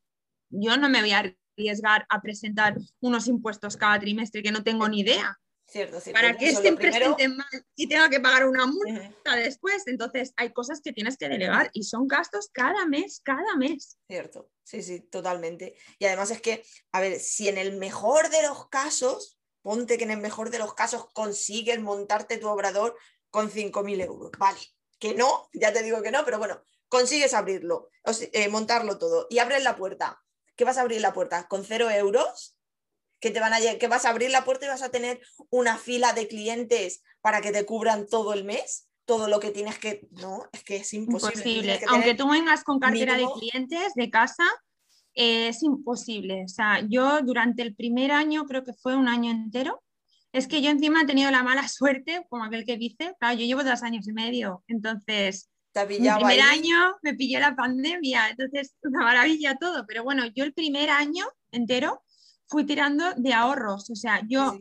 yo 0.49 0.77
no 0.77 0.89
me 0.89 1.01
voy 1.01 1.11
a 1.11 1.35
arriesgar 1.57 2.07
a 2.09 2.23
presentar 2.23 2.77
unos 3.01 3.27
impuestos 3.27 3.77
cada 3.77 3.99
trimestre 3.99 4.45
que 4.45 4.53
no 4.53 4.63
tengo 4.63 4.89
ni 4.89 5.01
idea. 5.01 5.41
Cierto, 5.67 5.99
Para 6.13 6.37
que 6.37 6.55
siempre 6.55 6.93
presenten 6.93 7.37
mal 7.37 7.67
y 7.75 7.89
tenga 7.89 8.09
que 8.09 8.21
pagar 8.21 8.47
una 8.47 8.67
multa 8.67 9.35
después. 9.35 9.83
Entonces, 9.89 10.33
hay 10.37 10.53
cosas 10.53 10.81
que 10.81 10.93
tienes 10.93 11.17
que 11.17 11.29
delegar 11.29 11.69
y 11.73 11.83
son 11.83 12.07
gastos 12.07 12.49
cada 12.53 12.87
mes, 12.87 13.23
cada 13.25 13.57
mes. 13.57 13.99
Cierto, 14.07 14.53
sí, 14.63 14.83
sí, 14.83 15.01
totalmente. 15.01 15.75
Y 15.99 16.05
además 16.05 16.31
es 16.31 16.41
que, 16.41 16.63
a 16.93 17.01
ver, 17.01 17.19
si 17.19 17.49
en 17.49 17.59
el 17.59 17.77
mejor 17.77 18.31
de 18.31 18.43
los 18.43 18.69
casos 18.69 19.37
ponte 19.63 19.97
que 19.99 20.05
en 20.05 20.11
el 20.11 20.19
mejor 20.19 20.51
de 20.51 20.59
los 20.59 20.75
casos 20.75 21.07
consigues 21.13 21.81
montarte 21.81 22.37
tu 22.37 22.49
obrador 22.49 22.97
con 23.31 23.51
5.000 23.51 24.05
euros. 24.05 24.31
Vale, 24.39 24.61
que 24.99 25.15
no, 25.15 25.49
ya 25.53 25.73
te 25.73 25.83
digo 25.83 26.03
que 26.03 26.11
no, 26.11 26.25
pero 26.25 26.39
bueno, 26.39 26.63
consigues 26.89 27.35
abrirlo, 27.35 27.89
eh, 28.33 28.49
montarlo 28.49 28.99
todo 28.99 29.27
y 29.31 29.39
abres 29.39 29.63
la 29.63 29.77
puerta. 29.77 30.23
¿Qué 30.57 30.65
vas 30.65 30.79
a 30.79 30.83
abrir 30.83 31.01
la 31.01 31.15
puerta? 31.15 31.49
¿Con 31.49 31.65
cero 31.65 31.91
euros? 31.91 32.57
Que, 33.19 33.31
te 33.31 33.41
van 33.41 33.55
a, 33.55 33.61
que 33.61 33.89
vas 33.89 34.05
a 34.05 34.11
abrir 34.11 34.31
la 34.31 34.45
puerta 34.45 34.67
y 34.67 34.69
vas 34.69 34.83
a 34.83 34.91
tener 34.91 35.21
una 35.49 35.79
fila 35.79 36.13
de 36.13 36.29
clientes 36.29 37.03
para 37.21 37.41
que 37.41 37.53
te 37.53 37.65
cubran 37.65 38.07
todo 38.07 38.33
el 38.33 38.45
mes 38.45 38.89
todo 39.05 39.29
lo 39.29 39.41
que 39.41 39.51
tienes 39.51 39.79
que. 39.79 40.07
No, 40.13 40.49
es 40.53 40.65
que 40.65 40.77
es 40.77 40.95
imposible. 40.95 41.81
Aunque 41.89 42.15
tú 42.15 42.29
vengas 42.31 42.65
con 42.65 42.79
cartera 42.79 43.17
de 43.17 43.27
clientes 43.39 43.95
de 43.95 44.11
casa, 44.11 44.45
es 45.15 45.63
imposible. 45.63 46.45
O 46.45 46.49
sea, 46.49 46.81
yo 46.89 47.21
durante 47.23 47.63
el 47.63 47.75
primer 47.75 48.13
año, 48.13 48.45
creo 48.47 48.65
que 48.65 48.73
fue 48.73 48.97
un 48.97 49.09
año 49.09 49.31
entero, 49.31 49.83
es 50.33 50.47
que 50.47 50.63
yo 50.63 50.71
encima 50.71 51.03
he 51.03 51.07
tenido 51.07 51.31
la 51.31 51.43
mala 51.43 51.69
suerte, 51.69 52.25
como 52.29 52.45
aquel 52.45 52.65
que 52.65 52.77
dice, 52.77 53.15
claro, 53.19 53.39
yo 53.39 53.47
llevo 53.47 53.65
dos 53.65 53.83
años 53.83 54.09
y 54.09 54.13
medio, 54.13 54.65
entonces 54.69 55.49
el 55.75 55.87
primer 56.17 56.41
año 56.41 56.97
me 57.03 57.15
pilló 57.15 57.41
la 57.41 57.57
pandemia, 57.57 58.29
entonces 58.31 58.75
una 58.83 59.05
maravilla 59.05 59.57
todo, 59.57 59.87
pero 59.87 60.05
bueno, 60.05 60.25
yo 60.35 60.45
el 60.45 60.53
primer 60.53 60.91
año 60.91 61.27
entero 61.51 62.03
fui 62.47 62.65
tirando 62.65 63.15
de 63.17 63.33
ahorros, 63.33 63.89
o 63.91 63.95
sea, 63.95 64.23
yo 64.29 64.59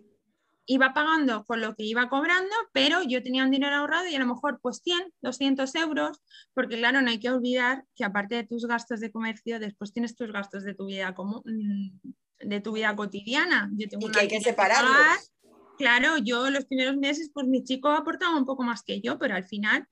iba 0.71 0.93
pagando 0.93 1.43
con 1.43 1.59
lo 1.59 1.75
que 1.75 1.83
iba 1.83 2.07
cobrando, 2.07 2.55
pero 2.71 3.03
yo 3.03 3.21
tenía 3.21 3.43
un 3.43 3.51
dinero 3.51 3.75
ahorrado 3.75 4.07
y 4.07 4.15
a 4.15 4.19
lo 4.19 4.25
mejor 4.25 4.59
pues 4.61 4.81
100, 4.83 5.13
200 5.21 5.75
euros, 5.75 6.21
porque 6.53 6.77
claro, 6.77 7.01
no 7.01 7.09
hay 7.09 7.19
que 7.19 7.29
olvidar 7.29 7.83
que 7.93 8.05
aparte 8.05 8.35
de 8.35 8.43
tus 8.45 8.65
gastos 8.65 9.01
de 9.01 9.11
comercio, 9.11 9.59
después 9.59 9.91
tienes 9.91 10.15
tus 10.15 10.31
gastos 10.31 10.63
de 10.63 10.73
tu 10.73 10.85
vida 10.85 11.13
como 11.13 11.43
mm, 11.45 11.99
de 12.39 12.61
tu 12.61 12.71
vida 12.71 12.95
cotidiana. 12.95 13.69
Yo 13.73 13.89
tengo 13.89 14.07
y 14.07 14.11
que 14.11 14.19
hay 14.21 14.27
que 14.29 14.39
separarlos. 14.39 15.31
claro, 15.77 16.17
yo 16.17 16.49
los 16.49 16.65
primeros 16.65 16.95
meses, 16.95 17.31
pues 17.33 17.47
mi 17.47 17.63
chico 17.65 17.89
aportaba 17.89 18.37
un 18.37 18.45
poco 18.45 18.63
más 18.63 18.81
que 18.81 19.01
yo, 19.01 19.19
pero 19.19 19.35
al 19.35 19.43
final 19.43 19.85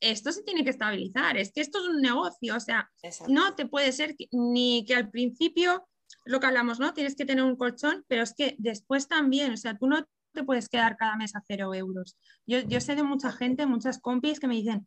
esto 0.00 0.30
se 0.30 0.42
tiene 0.42 0.62
que 0.62 0.70
estabilizar. 0.70 1.38
Es 1.38 1.52
que 1.52 1.62
esto 1.62 1.78
es 1.78 1.88
un 1.88 2.02
negocio, 2.02 2.54
o 2.54 2.60
sea, 2.60 2.90
no 3.28 3.54
te 3.54 3.66
puede 3.66 3.92
ser 3.92 4.14
ni 4.30 4.84
que 4.84 4.94
al 4.94 5.10
principio, 5.10 5.88
lo 6.26 6.38
que 6.38 6.46
hablamos, 6.46 6.78
¿no? 6.78 6.92
Tienes 6.92 7.16
que 7.16 7.24
tener 7.24 7.44
un 7.44 7.56
colchón, 7.56 8.04
pero 8.08 8.22
es 8.22 8.34
que 8.34 8.56
después 8.58 9.08
también, 9.08 9.52
o 9.52 9.56
sea, 9.56 9.78
tú 9.78 9.86
no 9.86 10.06
te 10.32 10.44
puedes 10.44 10.68
quedar 10.68 10.96
cada 10.96 11.16
mes 11.16 11.34
a 11.34 11.42
cero 11.46 11.74
euros. 11.74 12.16
Yo, 12.46 12.60
yo 12.60 12.80
sé 12.80 12.94
de 12.94 13.02
mucha 13.02 13.32
gente, 13.32 13.66
muchas 13.66 13.98
compis 13.98 14.40
que 14.40 14.48
me 14.48 14.54
dicen, 14.54 14.86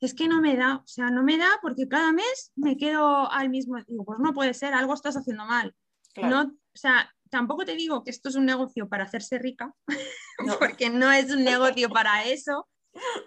es 0.00 0.14
que 0.14 0.28
no 0.28 0.40
me 0.40 0.56
da, 0.56 0.76
o 0.76 0.86
sea, 0.86 1.10
no 1.10 1.22
me 1.22 1.38
da 1.38 1.48
porque 1.60 1.88
cada 1.88 2.12
mes 2.12 2.52
me 2.56 2.76
quedo 2.76 3.30
al 3.30 3.50
mismo, 3.50 3.76
digo, 3.86 4.04
pues 4.04 4.18
no 4.20 4.32
puede 4.32 4.54
ser, 4.54 4.74
algo 4.74 4.94
estás 4.94 5.16
haciendo 5.16 5.44
mal. 5.46 5.74
No, 6.16 6.42
o 6.42 6.78
sea, 6.78 7.10
tampoco 7.30 7.64
te 7.64 7.74
digo 7.74 8.04
que 8.04 8.10
esto 8.10 8.28
es 8.28 8.34
un 8.34 8.44
negocio 8.44 8.88
para 8.88 9.04
hacerse 9.04 9.38
rica, 9.38 9.74
porque 10.60 10.90
no 10.90 11.10
es 11.10 11.30
un 11.32 11.44
negocio 11.44 11.88
para 11.88 12.24
eso. 12.24 12.68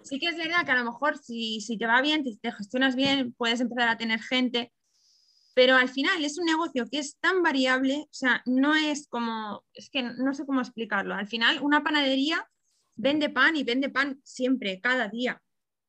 Sí 0.04 0.20
que 0.20 0.28
es 0.28 0.36
verdad 0.36 0.64
que 0.64 0.70
a 0.70 0.76
lo 0.76 0.84
mejor 0.84 1.18
si, 1.18 1.60
si 1.60 1.76
te 1.76 1.86
va 1.86 2.00
bien, 2.00 2.22
si 2.22 2.38
te 2.38 2.52
gestionas 2.52 2.94
bien, 2.94 3.34
puedes 3.36 3.60
empezar 3.60 3.88
a 3.88 3.96
tener 3.96 4.20
gente, 4.20 4.72
pero 5.56 5.74
al 5.74 5.88
final 5.88 6.22
es 6.22 6.36
un 6.36 6.44
negocio 6.44 6.84
que 6.86 6.98
es 6.98 7.16
tan 7.16 7.42
variable, 7.42 8.02
o 8.04 8.12
sea, 8.12 8.42
no 8.44 8.74
es 8.74 9.08
como, 9.08 9.64
es 9.72 9.88
que 9.88 10.02
no 10.02 10.34
sé 10.34 10.44
cómo 10.44 10.60
explicarlo. 10.60 11.14
Al 11.14 11.28
final, 11.28 11.62
una 11.62 11.82
panadería 11.82 12.46
vende 12.94 13.30
pan 13.30 13.56
y 13.56 13.64
vende 13.64 13.88
pan 13.88 14.20
siempre, 14.22 14.82
cada 14.82 15.08
día. 15.08 15.42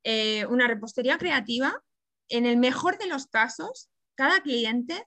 Eh, 0.05 0.45
una 0.45 0.69
repostería 0.69 1.17
creativa, 1.17 1.83
en 2.29 2.45
el 2.45 2.55
mejor 2.55 2.97
de 2.97 3.07
los 3.07 3.27
casos, 3.27 3.89
cada 4.15 4.39
cliente, 4.39 5.05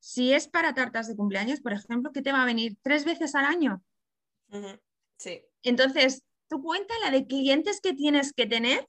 si 0.00 0.32
es 0.32 0.48
para 0.48 0.74
tartas 0.74 1.06
de 1.06 1.14
cumpleaños, 1.14 1.60
por 1.60 1.72
ejemplo, 1.72 2.10
que 2.10 2.22
te 2.22 2.32
va 2.32 2.42
a 2.42 2.46
venir 2.46 2.76
tres 2.82 3.04
veces 3.04 3.36
al 3.36 3.44
año. 3.44 3.84
Sí. 5.16 5.42
Entonces, 5.62 6.24
tú 6.48 6.60
cuenta 6.60 6.92
la 7.04 7.12
de 7.12 7.28
clientes 7.28 7.80
que 7.80 7.94
tienes 7.94 8.32
que 8.32 8.46
tener 8.46 8.84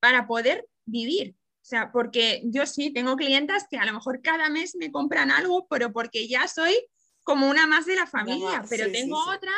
para 0.00 0.26
poder 0.26 0.66
vivir. 0.86 1.36
O 1.62 1.64
sea, 1.70 1.92
porque 1.92 2.42
yo 2.44 2.66
sí 2.66 2.90
tengo 2.90 3.16
clientas 3.16 3.66
que 3.70 3.76
a 3.76 3.84
lo 3.84 3.92
mejor 3.92 4.22
cada 4.22 4.48
mes 4.48 4.74
me 4.76 4.90
compran 4.90 5.30
algo, 5.30 5.66
pero 5.68 5.92
porque 5.92 6.26
ya 6.26 6.48
soy 6.48 6.74
como 7.22 7.48
una 7.48 7.66
más 7.66 7.86
de 7.86 7.96
la 7.96 8.06
familia, 8.06 8.64
pero 8.68 8.90
tengo 8.90 9.18
otras 9.28 9.54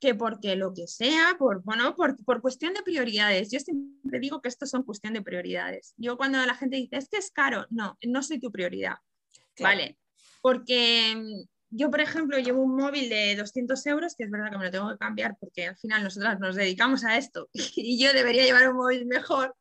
que 0.00 0.14
porque 0.14 0.56
lo 0.56 0.72
que 0.72 0.86
sea, 0.86 1.36
por, 1.38 1.62
bueno, 1.64 1.94
por, 1.96 2.16
por, 2.24 2.40
cuestión 2.40 2.72
de 2.72 2.82
prioridades. 2.82 3.50
Yo 3.50 3.58
siempre 3.58 4.20
digo 4.20 4.40
que 4.40 4.48
esto 4.48 4.64
son 4.64 4.84
cuestión 4.84 5.12
de 5.12 5.22
prioridades. 5.22 5.94
Yo 5.96 6.16
cuando 6.16 6.44
la 6.44 6.54
gente 6.54 6.76
dice, 6.76 6.96
es 6.96 7.08
que 7.08 7.18
es 7.18 7.30
caro, 7.30 7.66
no, 7.70 7.98
no 8.06 8.22
soy 8.22 8.38
tu 8.38 8.52
prioridad. 8.52 8.96
Vale, 9.60 9.98
porque 10.40 11.14
mm, 11.16 11.48
yo, 11.70 11.90
por 11.90 12.00
ejemplo, 12.00 12.38
llevo 12.38 12.62
un 12.62 12.76
móvil 12.76 13.08
de 13.08 13.36
200 13.36 13.86
euros, 13.86 14.14
que 14.16 14.24
es 14.24 14.30
verdad 14.30 14.50
que 14.50 14.58
me 14.58 14.64
lo 14.64 14.70
tengo 14.70 14.90
que 14.90 14.98
cambiar 14.98 15.36
porque 15.38 15.66
al 15.66 15.76
final 15.76 16.04
nosotras 16.04 16.38
nos 16.38 16.54
dedicamos 16.54 17.04
a 17.04 17.18
esto 17.18 17.48
y 17.52 18.02
yo 18.02 18.12
debería 18.12 18.44
llevar 18.44 18.70
un 18.70 18.76
móvil 18.76 19.06
mejor, 19.06 19.54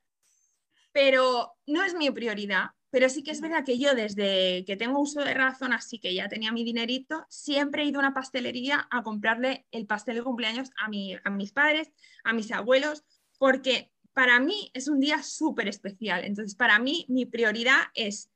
pero 0.97 1.55
no 1.67 1.83
es 1.83 1.93
mi 1.93 2.09
prioridad. 2.09 2.71
Pero 2.89 3.07
sí 3.07 3.21
que 3.21 3.29
es 3.29 3.39
verdad 3.39 3.63
que 3.63 3.77
yo 3.77 3.93
desde 3.93 4.65
que 4.65 4.77
tengo 4.77 4.99
uso 4.99 5.23
de 5.23 5.35
razón, 5.35 5.71
así 5.71 5.99
que 5.99 6.15
ya 6.15 6.27
tenía 6.27 6.51
mi 6.51 6.63
dinerito, 6.63 7.23
siempre 7.29 7.83
he 7.83 7.85
ido 7.85 7.99
a 7.99 7.99
una 7.99 8.15
pastelería 8.15 8.87
a 8.89 9.03
comprarle 9.03 9.67
el 9.69 9.85
pastel 9.85 10.15
de 10.15 10.23
cumpleaños 10.23 10.71
a, 10.75 10.89
mi, 10.89 11.15
a 11.23 11.29
mis 11.29 11.51
padres, 11.51 11.91
a 12.23 12.33
mis 12.33 12.51
abuelos, 12.51 13.03
porque 13.37 13.91
para 14.13 14.39
mí 14.39 14.71
es 14.73 14.87
un 14.87 14.99
día 14.99 15.21
súper 15.21 15.67
especial. 15.67 16.23
Entonces, 16.23 16.55
para 16.55 16.79
mí 16.79 17.05
mi 17.09 17.27
prioridad 17.27 17.81
es 17.93 18.31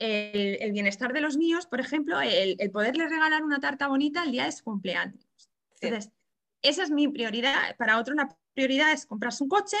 el, 0.00 0.72
bienestar 0.72 1.12
de 1.12 1.20
los 1.20 1.36
míos, 1.36 1.66
por 1.66 1.78
ejemplo, 1.78 2.20
el, 2.20 2.56
el, 2.58 2.70
poderles 2.72 3.10
regalar 3.10 3.44
una 3.44 3.60
tarta 3.60 3.86
bonita 3.86 4.24
el 4.24 4.32
día 4.32 4.46
de 4.46 4.52
su 4.52 4.64
cumpleaños. 4.64 5.24
Entonces, 5.80 6.10
esa 6.62 6.82
es 6.82 6.90
mi 6.90 7.06
prioridad. 7.06 7.76
Para 7.76 8.00
otro, 8.00 8.12
una 8.12 8.36
prioridad 8.54 8.90
es 8.90 9.06
comprarse 9.06 9.44
un 9.44 9.50
coche 9.50 9.76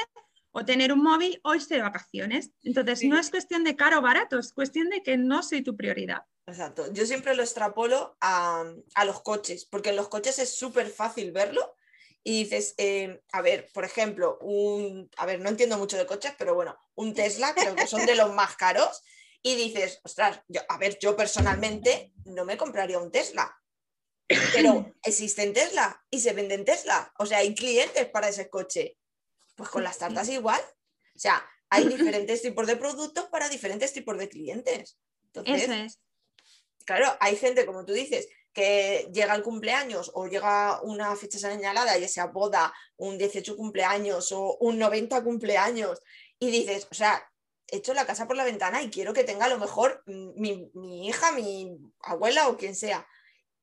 o 0.52 0.64
tener 0.64 0.92
un 0.92 1.02
móvil 1.02 1.40
o 1.44 1.54
irse 1.54 1.74
de 1.74 1.82
vacaciones. 1.82 2.50
Entonces, 2.62 3.04
no 3.04 3.18
es 3.18 3.30
cuestión 3.30 3.64
de 3.64 3.76
caro 3.76 3.98
o 3.98 4.02
barato, 4.02 4.38
es 4.38 4.52
cuestión 4.52 4.88
de 4.88 5.02
que 5.02 5.16
no 5.16 5.42
soy 5.42 5.62
tu 5.62 5.76
prioridad. 5.76 6.22
Exacto. 6.46 6.92
Yo 6.92 7.06
siempre 7.06 7.34
lo 7.34 7.42
extrapolo 7.42 8.16
a, 8.20 8.64
los 9.04 9.22
coches, 9.22 9.64
porque 9.64 9.90
en 9.90 9.96
los 9.96 10.08
coches 10.08 10.38
es 10.38 10.56
súper 10.56 10.90
fácil 10.90 11.32
verlo. 11.32 11.74
Y 12.22 12.44
dices, 12.44 12.74
eh, 12.76 13.22
a 13.32 13.40
ver, 13.40 13.70
por 13.72 13.84
ejemplo, 13.84 14.38
un, 14.42 15.10
a 15.16 15.24
ver, 15.24 15.40
no 15.40 15.48
entiendo 15.48 15.78
mucho 15.78 15.96
de 15.96 16.04
coches, 16.04 16.34
pero 16.36 16.54
bueno, 16.54 16.76
un 16.94 17.14
Tesla 17.14 17.54
creo 17.54 17.74
que 17.74 17.86
son 17.86 18.04
de 18.04 18.14
los 18.14 18.34
más 18.34 18.56
caros. 18.56 19.02
Y 19.42 19.54
dices, 19.54 20.00
ostras, 20.04 20.42
yo, 20.48 20.60
a 20.68 20.76
ver, 20.76 20.98
yo 20.98 21.16
personalmente 21.16 22.12
no 22.26 22.44
me 22.44 22.58
compraría 22.58 22.98
un 22.98 23.10
Tesla, 23.10 23.58
pero 24.52 24.92
existen 25.02 25.54
Tesla 25.54 26.04
y 26.10 26.20
se 26.20 26.34
venden 26.34 26.66
Tesla. 26.66 27.10
O 27.18 27.24
sea, 27.24 27.38
hay 27.38 27.54
clientes 27.54 28.06
para 28.06 28.28
ese 28.28 28.50
coche. 28.50 28.98
Pues 29.60 29.70
con 29.70 29.84
las 29.84 29.98
tartas 29.98 30.26
igual. 30.30 30.60
O 31.14 31.18
sea, 31.18 31.46
hay 31.68 31.86
diferentes 31.86 32.40
tipos 32.40 32.66
de 32.66 32.76
productos 32.76 33.26
para 33.26 33.50
diferentes 33.50 33.92
tipos 33.92 34.16
de 34.16 34.26
clientes. 34.26 34.98
Entonces, 35.26 35.64
Eso 35.64 35.72
es. 35.74 36.00
Claro, 36.86 37.14
hay 37.20 37.36
gente, 37.36 37.66
como 37.66 37.84
tú 37.84 37.92
dices, 37.92 38.26
que 38.54 39.10
llega 39.12 39.34
el 39.34 39.42
cumpleaños 39.42 40.10
o 40.14 40.28
llega 40.28 40.80
una 40.80 41.14
fecha 41.14 41.38
señalada, 41.38 41.98
ya 41.98 42.08
sea 42.08 42.28
boda, 42.28 42.72
un 42.96 43.18
18 43.18 43.54
cumpleaños 43.54 44.32
o 44.32 44.56
un 44.60 44.78
90 44.78 45.22
cumpleaños, 45.22 46.00
y 46.38 46.50
dices, 46.50 46.88
o 46.90 46.94
sea, 46.94 47.22
echo 47.66 47.92
la 47.92 48.06
casa 48.06 48.26
por 48.26 48.36
la 48.36 48.44
ventana 48.44 48.82
y 48.82 48.88
quiero 48.88 49.12
que 49.12 49.24
tenga 49.24 49.44
a 49.44 49.50
lo 49.50 49.58
mejor 49.58 50.02
mi, 50.06 50.70
mi 50.72 51.06
hija, 51.06 51.32
mi 51.32 51.76
abuela 52.00 52.48
o 52.48 52.56
quien 52.56 52.74
sea. 52.74 53.06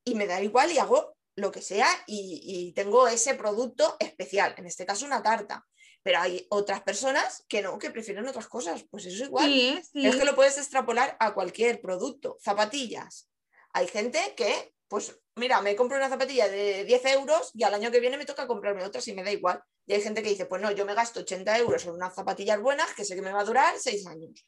Y 0.03 0.13
me 0.13 0.27
da 0.27 0.43
igual 0.43 0.71
y 0.71 0.77
hago 0.77 1.17
lo 1.35 1.51
que 1.51 1.63
sea 1.63 1.87
y, 2.05 2.41
y, 2.45 2.73
tengo 2.73 3.07
ese 3.07 3.33
producto 3.33 3.97
especial, 3.99 4.53
en 4.57 4.67
este 4.67 4.85
caso 4.85 5.07
una 5.07 5.23
tarta. 5.23 5.65
Pero 6.07 6.21
hay 6.21 6.47
otras 6.51 6.83
personas 6.83 7.43
que 7.49 7.61
no, 7.61 7.77
que 7.77 7.91
prefieren 7.91 8.25
otras 8.25 8.47
cosas. 8.47 8.85
Pues 8.89 9.05
eso 9.07 9.23
es 9.23 9.27
igual. 9.27 9.51
Es 9.51 10.15
que 10.15 10.23
lo 10.23 10.35
puedes 10.35 10.57
extrapolar 10.57 11.17
a 11.19 11.33
cualquier 11.33 11.81
producto. 11.81 12.37
Zapatillas. 12.41 13.29
Hay 13.73 13.89
gente 13.89 14.17
que, 14.37 14.73
pues, 14.87 15.19
mira, 15.35 15.59
me 15.59 15.75
compro 15.75 15.97
una 15.97 16.07
zapatilla 16.07 16.47
de 16.47 16.85
10 16.85 17.05
euros 17.07 17.51
y 17.53 17.63
al 17.63 17.73
año 17.73 17.91
que 17.91 17.99
viene 17.99 18.15
me 18.15 18.23
toca 18.23 18.47
comprarme 18.47 18.85
otras 18.85 19.05
y 19.09 19.13
me 19.13 19.21
da 19.21 19.33
igual. 19.33 19.61
Y 19.85 19.95
hay 19.95 20.01
gente 20.01 20.23
que 20.23 20.29
dice, 20.29 20.45
pues 20.45 20.61
no, 20.61 20.71
yo 20.71 20.85
me 20.85 20.93
gasto 20.93 21.19
80 21.19 21.57
euros 21.57 21.83
en 21.83 21.91
unas 21.91 22.15
zapatillas 22.15 22.61
buenas 22.61 22.93
que 22.93 23.03
sé 23.03 23.13
que 23.13 23.21
me 23.21 23.33
va 23.33 23.41
a 23.41 23.43
durar 23.43 23.75
6 23.77 24.07
años. 24.07 24.47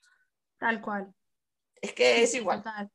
Tal 0.58 0.80
cual. 0.80 1.14
Es 1.82 1.92
que 1.92 2.24
es 2.24 2.34
igual. 2.36 2.64
Total. 2.64 2.90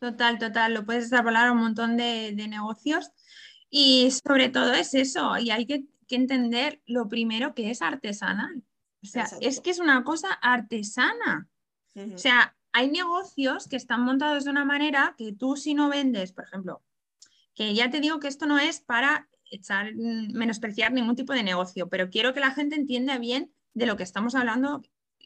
total, 0.00 0.38
total. 0.40 0.74
Lo 0.74 0.84
puedes 0.84 1.04
extrapolar 1.04 1.46
a 1.46 1.52
un 1.52 1.58
montón 1.58 1.96
de, 1.96 2.32
de 2.34 2.48
negocios. 2.48 3.12
Y 3.70 4.10
sobre 4.10 4.48
todo 4.48 4.72
es 4.74 4.92
eso, 4.94 5.38
y 5.38 5.50
hay 5.50 5.64
que 5.64 5.84
que 6.12 6.16
entender 6.16 6.82
lo 6.84 7.08
primero 7.08 7.54
que 7.54 7.70
es 7.70 7.80
artesanal. 7.80 8.62
O 9.02 9.06
sea, 9.06 9.26
es 9.40 9.62
que 9.62 9.70
es 9.70 9.78
una 9.78 10.04
cosa 10.04 10.30
artesana. 10.30 11.48
O 11.96 12.18
sea, 12.18 12.54
hay 12.70 12.90
negocios 12.90 13.66
que 13.66 13.76
están 13.76 14.02
montados 14.02 14.44
de 14.44 14.50
una 14.50 14.66
manera 14.66 15.14
que 15.16 15.32
tú 15.32 15.56
si 15.56 15.72
no 15.72 15.88
vendes, 15.88 16.32
por 16.32 16.44
ejemplo, 16.44 16.82
que 17.54 17.74
ya 17.74 17.88
te 17.88 18.00
digo 18.00 18.20
que 18.20 18.28
esto 18.28 18.44
no 18.44 18.58
es 18.58 18.80
para 18.80 19.26
echar, 19.50 19.94
mm, 19.94 20.32
menospreciar 20.34 20.92
ningún 20.92 21.16
tipo 21.16 21.32
de 21.32 21.42
negocio, 21.42 21.88
pero 21.88 22.10
quiero 22.10 22.34
que 22.34 22.40
la 22.40 22.50
gente 22.50 22.76
entienda 22.76 23.16
bien 23.16 23.50
de 23.72 23.86
lo 23.86 23.96
que 23.96 24.02
estamos 24.02 24.34
hablando, 24.34 24.82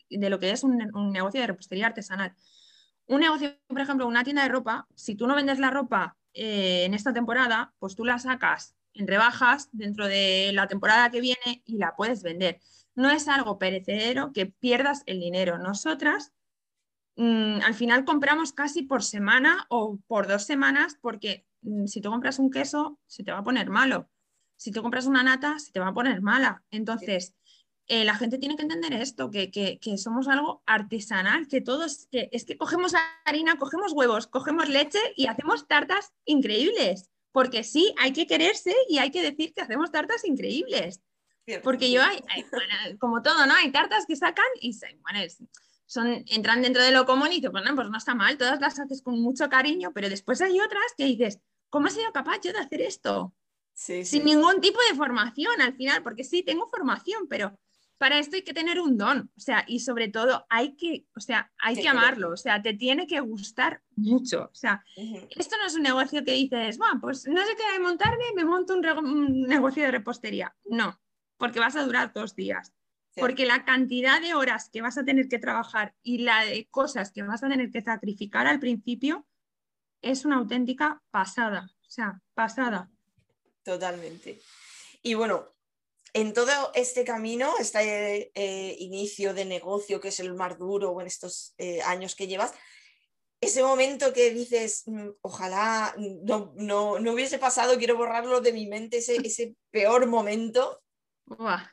de 0.09 0.31
lo 0.31 0.38
que 0.38 0.53
es 0.53 0.62
un, 0.62 0.79
negocio 1.12 1.40
de 1.40 1.49
repostería 1.49 1.88
artesanal. 1.88 2.33
Un 3.07 3.22
negocio, 3.22 3.57
por 3.66 3.81
ejemplo, 3.81 4.07
una 4.07 4.22
tienda 4.22 4.44
de 4.44 4.51
ropa, 4.51 4.87
si 4.94 5.16
tú 5.16 5.27
no 5.27 5.35
vendes 5.35 5.59
la 5.59 5.70
ropa 5.70 6.16
eh, 6.33 6.85
en 6.85 6.94
esta 6.94 7.12
temporada, 7.12 7.75
pues 7.81 7.96
tú 7.96 8.05
la 8.05 8.20
sacas 8.20 8.76
en 8.97 9.07
rebajas 9.07 9.69
dentro 9.73 10.07
de 10.07 10.51
la 10.53 10.67
temporada 10.67 11.11
que 11.11 11.21
viene 11.21 11.63
y 11.65 11.79
la 11.79 11.95
puedes 11.97 12.23
vender. 12.23 12.61
No 12.95 13.11
es 13.11 13.29
algo 13.29 13.59
perecedero 13.59 14.33
que 14.33 14.47
pierdas 14.47 15.03
el 15.07 15.21
dinero. 15.21 15.59
Nosotras 15.59 16.33
mm, 17.17 17.61
al 17.63 17.75
final 17.75 18.05
compramos 18.05 18.53
casi 18.53 18.83
por 18.83 19.03
semana 19.03 19.67
o 19.69 19.99
por 20.07 20.27
dos 20.27 20.45
semanas 20.45 20.99
porque 21.01 21.47
mm, 21.63 21.87
si 21.87 22.01
tú 22.01 22.11
compras 22.11 22.39
un 22.39 22.51
queso 22.51 22.99
se 23.07 23.23
te 23.23 23.33
va 23.33 23.39
a 23.39 23.45
poner 23.45 23.71
malo. 23.71 24.09
Si 24.57 24.73
tú 24.73 24.83
compras 24.83 25.07
una 25.07 25.23
nata 25.23 25.59
se 25.59 25.73
te 25.73 25.81
va 25.81 25.89
a 25.89 25.95
poner 25.95 26.23
mala. 26.23 26.65
Entonces, 26.71 27.35
eh, 27.89 28.05
la 28.05 28.17
gente 28.17 28.39
tiene 28.39 28.57
que 28.57 28.63
entender 28.63 28.93
esto, 28.95 29.31
que, 29.31 29.51
que, 29.51 29.99
somos 29.99 30.27
algo 30.27 30.63
artesanal, 30.67 31.47
que 31.47 31.61
todos, 31.61 32.09
que 32.11 32.29
es 32.33 32.45
que 32.45 32.57
cogemos 32.57 32.95
harina, 33.25 33.59
cogemos 33.59 33.93
huevos, 33.93 34.27
cogemos 34.27 34.69
leche 34.69 34.99
y 35.15 35.29
hacemos 35.29 35.69
tartas 35.69 36.13
increíbles 36.25 37.11
porque 37.37 37.64
sí, 37.64 37.94
hay 37.99 38.14
que 38.14 38.27
quererse 38.27 38.75
y 38.88 38.96
hay 38.96 39.11
que 39.11 39.20
decir 39.20 39.53
que 39.53 39.61
hacemos 39.61 39.92
tartas 39.92 40.25
increíbles. 40.25 41.03
Porque 41.62 41.90
yo 41.90 42.01
hay, 42.03 42.18
como 42.99 43.20
todo, 43.20 43.44
¿no? 43.44 43.53
Hay 43.53 43.70
tartas 43.70 44.07
que 44.07 44.16
sacan 44.16 44.46
y 44.59 44.72
son, 45.85 46.25
entran 46.29 46.62
dentro 46.62 46.83
de 46.83 46.92
lo 46.92 47.05
común 47.05 47.29
y 47.33 47.35
dices, 47.35 47.51
bueno, 47.51 47.75
pues 47.75 47.90
no 47.90 47.99
está 47.99 48.14
mal, 48.14 48.38
todas 48.38 48.59
las 48.59 48.79
haces 48.79 49.03
con 49.03 49.20
mucho 49.20 49.51
cariño, 49.51 49.92
pero 49.92 50.09
después 50.09 50.40
hay 50.40 50.59
otras 50.59 50.83
que 50.96 51.05
dices, 51.05 51.38
¿cómo 51.68 51.88
he 51.88 51.90
sido 51.90 52.11
capaz 52.11 52.40
yo 52.42 52.55
de 52.55 52.61
hacer 52.61 52.81
esto? 52.81 53.35
Sin 53.75 54.25
ningún 54.25 54.62
tipo 54.62 54.79
de 54.88 54.96
formación 54.96 55.61
al 55.61 55.75
final, 55.75 56.03
porque 56.03 56.25
sí, 56.25 56.42
tengo 56.42 56.66
formación, 56.68 57.29
pero 57.29 57.61
para 57.99 58.19
esto 58.19 58.37
hay 58.37 58.43
que 58.43 58.53
tener 58.53 58.81
un 58.81 58.99
don, 58.99 59.31
o 59.37 59.41
sea, 59.41 59.65
y 59.67 59.81
sobre 59.81 60.09
todo 60.09 60.47
hay 60.51 60.77
que, 60.77 61.07
o 61.17 61.21
sea, 61.21 61.53
hay 61.59 61.77
que 61.77 61.89
amarlo, 61.89 62.31
o 62.31 62.37
sea, 62.37 62.61
te 62.61 62.75
tiene 62.75 63.07
que 63.07 63.21
gustar 63.21 63.83
mucho, 63.97 64.51
o 64.53 64.55
sea, 64.55 64.85
esto 65.31 65.57
no 65.57 65.67
es 65.67 65.75
un 65.75 65.83
negocio 65.83 66.25
que 66.25 66.33
dices, 66.33 66.79
bueno, 66.79 67.01
pues 67.01 67.27
no 67.27 67.41
sé 67.41 67.57
qué 67.57 67.73
de 67.73 67.81
montarme, 67.81 68.25
me 68.35 68.45
monto 68.45 68.75
un, 68.75 69.43
negocio 69.43 69.83
de 69.83 69.91
repostería, 69.91 70.55
no, 70.65 71.01
porque 71.39 71.61
vas 71.61 71.77
a 71.77 71.85
durar 71.85 72.13
dos 72.13 72.35
días, 72.35 72.75
porque 73.15 73.47
la 73.47 73.65
cantidad 73.65 74.21
de 74.21 74.35
horas 74.35 74.69
que 74.71 74.83
vas 74.83 74.99
a 74.99 75.05
tener 75.05 75.29
que 75.29 75.39
trabajar 75.39 75.95
y 76.03 76.19
la 76.19 76.45
de 76.45 76.69
cosas 76.71 77.13
que 77.13 77.23
vas 77.23 77.43
a 77.43 77.49
tener 77.49 77.71
que 77.71 77.81
sacrificar 77.81 78.47
al 78.47 78.61
principio 78.61 79.27
es 80.03 80.27
una 80.27 80.37
auténtica 80.37 81.03
pasada, 81.11 81.71
o 81.81 81.91
sea, 81.91 82.21
pasada. 82.35 82.91
Totalmente. 83.65 84.41
Y 85.03 85.15
bueno, 85.15 85.56
en 86.17 86.33
todo 86.33 86.73
este 86.75 87.05
camino, 87.05 87.53
este 87.61 88.33
eh, 88.35 88.77
inicio 88.79 89.35
de 89.35 89.45
negocio 89.45 90.01
que 90.01 90.09
es 90.09 90.19
el 90.19 90.33
más 90.33 90.59
duro 90.59 90.99
en 90.99 91.07
estos 91.07 91.55
eh, 91.59 91.83
años 91.83 92.15
que 92.15 92.27
llevas, 92.27 92.55
ese 93.39 93.63
momento 93.63 94.15
que 94.15 94.31
dices, 94.31 94.85
mm, 94.87 95.09
ojalá 95.21 95.95
no, 95.99 96.95
hubiese 96.95 97.39
pasado, 97.39 97.77
quiero 97.77 97.99
borrarlo 97.99 98.41
de 98.41 98.55
mi 98.55 98.67
mente, 98.67 98.97
ese, 98.97 99.17
ese 99.17 99.57
peor 99.71 100.07
momento. 100.07 100.83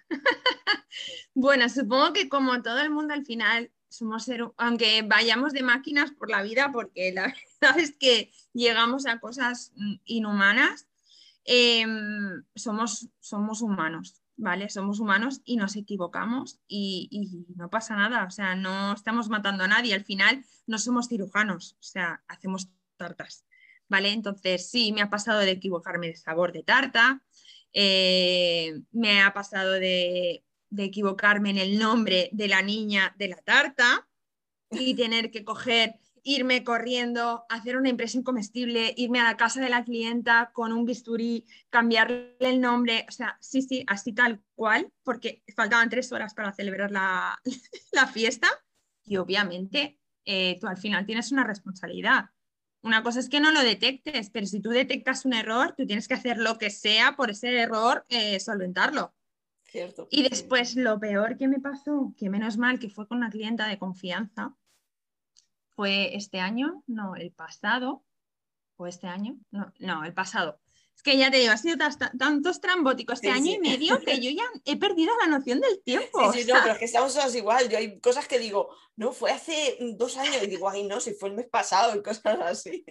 bueno, 1.34 1.70
supongo 1.70 2.12
que 2.12 2.28
como 2.28 2.62
todo 2.62 2.82
el 2.82 2.90
mundo 2.90 3.14
al 3.14 3.26
final 3.26 3.72
somos 3.88 4.26
ser, 4.26 4.42
aunque 4.58 5.04
vayamos 5.04 5.54
de 5.54 5.64
máquinas 5.64 6.12
por 6.12 6.30
la 6.30 6.44
vida, 6.44 6.70
porque 6.74 7.14
la 7.14 7.34
verdad 7.62 7.80
es 7.80 7.96
que 7.96 8.30
llegamos 8.52 9.06
a 9.06 9.22
cosas 9.22 9.72
mm, 9.78 9.96
inhumanas, 10.04 10.90
em, 11.46 12.44
somos, 12.56 13.08
somos 13.22 13.62
humanos. 13.62 14.23
¿Vale? 14.36 14.70
Somos 14.70 15.00
humanos 15.00 15.42
y 15.46 15.58
nos 15.58 15.76
equivocamos 15.76 16.60
y, 16.68 17.46
no 17.56 17.70
pasa 17.70 17.96
nada, 17.96 18.26
o 18.26 18.32
sea, 18.32 18.56
no 18.56 18.94
estamos 18.94 19.30
matando 19.30 19.64
a 19.64 19.68
nadie, 19.68 19.94
al 19.94 20.04
final 20.04 20.44
no 20.68 20.78
somos 20.78 21.08
cirujanos, 21.08 21.74
o 21.80 21.84
sea, 21.84 22.24
hacemos 22.28 22.70
tartas, 22.98 23.46
¿vale? 23.88 24.12
Entonces, 24.12 24.70
sí, 24.70 24.92
me 24.92 25.02
ha 25.02 25.10
pasado 25.10 25.40
de 25.40 25.52
equivocarme 25.52 26.08
de 26.08 26.16
sabor 26.16 26.52
de 26.52 26.64
tarta, 26.64 27.22
eh, 27.74 28.82
me 28.92 29.22
ha 29.22 29.34
pasado 29.34 29.74
de, 29.74 30.44
de 30.70 30.84
equivocarme 30.84 31.52
en 31.52 31.58
el 31.58 31.80
nombre 31.80 32.30
de 32.32 32.48
la 32.48 32.62
niña 32.62 33.16
de 33.18 33.28
la 33.30 33.38
tarta 33.38 34.08
y 34.72 34.96
tener 34.96 35.32
que 35.32 35.44
coger 35.44 36.00
irme 36.24 36.64
corriendo, 36.64 37.46
hacer 37.50 37.78
una 37.78 37.90
impresión 37.90 38.24
comestible, 38.24 38.94
irme 38.98 39.20
a 39.20 39.26
la 39.26 39.38
casa 39.38 39.62
de 39.62 39.70
la 39.70 39.84
clienta 39.84 40.52
con 40.54 40.72
un 40.72 40.86
bisturí, 40.86 41.46
cambiarle 41.70 42.36
el 42.40 42.62
nombre, 42.62 43.06
o 43.08 43.12
sea, 43.12 43.38
sí, 43.42 43.62
sí, 43.62 43.84
así 43.88 44.14
tal 44.14 44.42
cual, 44.56 44.92
porque 45.04 45.44
faltaban 45.56 45.90
tres 45.90 46.12
horas 46.12 46.34
para 46.34 46.54
celebrar 46.54 46.92
la, 47.92 48.08
fiesta 48.14 48.48
y 49.04 49.18
obviamente 49.18 50.00
eh, 50.26 50.58
tú 50.60 50.68
al 50.68 50.78
final 50.78 51.06
tienes 51.06 51.32
una 51.32 51.44
responsabilidad. 51.44 52.30
Una 52.82 53.02
cosa 53.04 53.20
es 53.20 53.30
que 53.30 53.40
no 53.40 53.52
lo 53.52 53.62
detectes, 53.62 54.30
pero 54.30 54.46
si 54.46 54.62
tú 54.62 54.70
detectas 54.70 55.26
un 55.26 55.34
error, 55.34 55.74
tú 55.78 55.86
tienes 55.86 56.08
que 56.08 56.16
hacer 56.16 56.38
lo 56.38 56.58
que 56.58 56.70
sea 56.70 57.16
por 57.16 57.32
ese 57.32 57.58
error, 57.58 58.06
eh, 58.10 58.40
solventarlo. 58.40 59.14
Cierto. 59.64 60.08
Y 60.12 60.24
después 60.24 60.76
lo 60.76 61.00
peor 61.00 61.38
que 61.38 61.48
me 61.48 61.60
pasó, 61.60 62.14
que 62.18 62.30
menos 62.30 62.58
mal 62.58 62.80
que 62.80 62.90
fue 62.90 63.08
con 63.08 63.18
una 63.18 63.30
clienta 63.30 63.68
de 63.68 63.80
confianza, 63.80 64.56
fue 65.76 66.16
este 66.16 66.40
año, 66.40 66.84
no, 66.88 67.16
el 67.16 67.32
pasado, 67.32 68.04
o 68.78 68.88
este 68.88 69.08
año, 69.08 69.38
no, 69.52 69.72
no, 69.80 70.04
el 70.04 70.14
pasado. 70.14 70.60
Es 70.96 71.02
que 71.02 71.18
ya 71.18 71.32
te 71.32 71.38
digo, 71.38 71.52
ha 71.52 71.58
sido 71.58 71.78
tanto 72.20 72.50
estrambótico 72.50 73.14
este 73.14 73.32
año 73.32 73.52
y 73.52 73.60
medio 73.60 74.00
que 74.00 74.20
yo 74.22 74.30
ya 74.30 74.44
he 74.66 74.78
perdido 74.78 75.12
la 75.22 75.28
noción 75.28 75.60
del 75.60 75.82
tiempo. 75.82 76.32
Sí, 76.32 76.44
sí, 76.44 76.48
no, 76.48 76.60
pero 76.62 76.74
es 76.74 76.80
que 76.80 76.86
estamos 76.86 77.14
todos 77.16 77.36
igual. 77.36 77.68
Yo 77.68 77.78
hay 77.80 78.00
cosas 78.00 78.28
que 78.28 78.38
digo, 78.38 78.70
no, 78.96 79.12
fue 79.12 79.32
hace 79.32 79.78
dos 79.98 80.18
años 80.18 80.44
y 80.44 80.48
digo, 80.48 80.70
ay, 80.70 80.84
no, 80.84 81.00
si 81.00 81.14
fue 81.14 81.30
el 81.30 81.36
mes 81.36 81.48
pasado 81.50 81.96
y 81.96 82.04
cosas 82.04 82.40
así. 82.42 82.86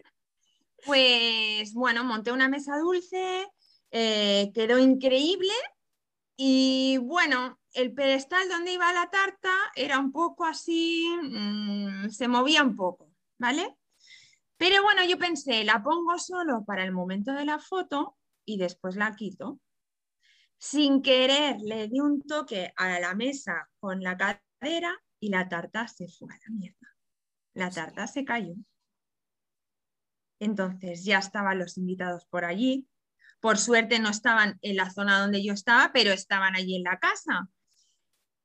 Pues 0.85 1.73
bueno, 1.75 2.03
monté 2.03 2.33
una 2.33 2.49
mesa 2.49 2.77
dulce, 2.77 3.47
eh, 3.93 4.51
quedó 4.53 4.79
increíble 4.79 5.55
y 6.37 6.99
bueno, 6.99 7.61
el 7.75 7.95
pedestal 7.95 8.49
donde 8.49 8.73
iba 8.73 8.93
la 8.93 9.11
tarta 9.11 9.53
era 9.75 9.99
un 9.99 10.13
poco 10.13 10.45
así, 10.45 11.09
mm, 11.23 12.09
se 12.11 12.29
movía 12.29 12.63
un 12.63 12.77
poco, 12.77 13.13
¿vale? 13.39 13.77
Pero 14.57 14.83
bueno, 14.83 15.05
yo 15.05 15.19
pensé, 15.19 15.65
la 15.65 15.83
pongo 15.83 16.19
solo 16.19 16.65
para 16.65 16.85
el 16.85 16.93
momento 16.93 17.33
de 17.33 17.45
la 17.45 17.59
foto 17.59 18.17
y 18.45 18.59
después 18.59 18.97
la 18.97 19.15
quito. 19.17 19.61
Sin 20.59 21.03
querer 21.03 21.57
le 21.61 21.89
di 21.89 21.99
un 22.01 22.23
toque 22.23 22.73
a 22.77 23.01
la 23.01 23.15
mesa 23.15 23.69
con 23.81 24.01
la 24.03 24.17
cadera 24.17 25.03
y 25.19 25.31
la 25.31 25.49
tarta 25.49 25.89
se 25.89 26.07
fue 26.09 26.33
a 26.33 26.39
la 26.47 26.55
mierda. 26.55 26.97
La 27.55 27.71
tarta 27.71 28.07
se 28.07 28.25
cayó. 28.25 28.55
Entonces 30.39 31.05
ya 31.05 31.19
estaban 31.19 31.59
los 31.59 31.77
invitados 31.79 32.27
por 32.27 32.45
allí. 32.45 32.89
Por 33.41 33.59
suerte 33.59 33.99
no 33.99 34.11
estaban 34.11 34.59
en 34.63 34.77
la 34.77 34.91
zona 34.91 35.21
donde 35.21 35.43
yo 35.43 35.53
estaba, 35.53 35.91
pero 35.93 36.13
estaban 36.13 36.55
allí 36.55 36.77
en 36.77 36.85
la 36.85 36.99
casa. 37.01 37.49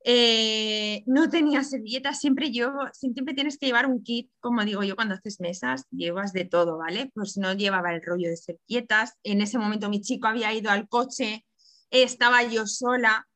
Eh, 0.09 1.03
no 1.05 1.29
tenía 1.29 1.65
servilletas, 1.65 2.21
siempre 2.21 2.49
yo, 2.49 2.71
siempre 2.93 3.33
tienes 3.33 3.57
que 3.57 3.65
llevar 3.65 3.87
un 3.87 4.01
kit, 4.01 4.31
como 4.39 4.63
digo 4.63 4.81
yo, 4.81 4.95
cuando 4.95 5.15
haces 5.15 5.41
mesas, 5.41 5.83
llevas 5.91 6.31
de 6.31 6.45
todo, 6.45 6.77
¿vale? 6.77 7.11
Pues 7.13 7.35
no 7.35 7.51
llevaba 7.51 7.93
el 7.93 8.01
rollo 8.01 8.29
de 8.29 8.37
servilletas. 8.37 9.17
En 9.23 9.41
ese 9.41 9.57
momento 9.57 9.89
mi 9.89 9.99
chico 9.99 10.27
había 10.27 10.53
ido 10.53 10.71
al 10.71 10.87
coche, 10.87 11.45
estaba 11.91 12.41
yo 12.43 12.65
sola. 12.67 13.27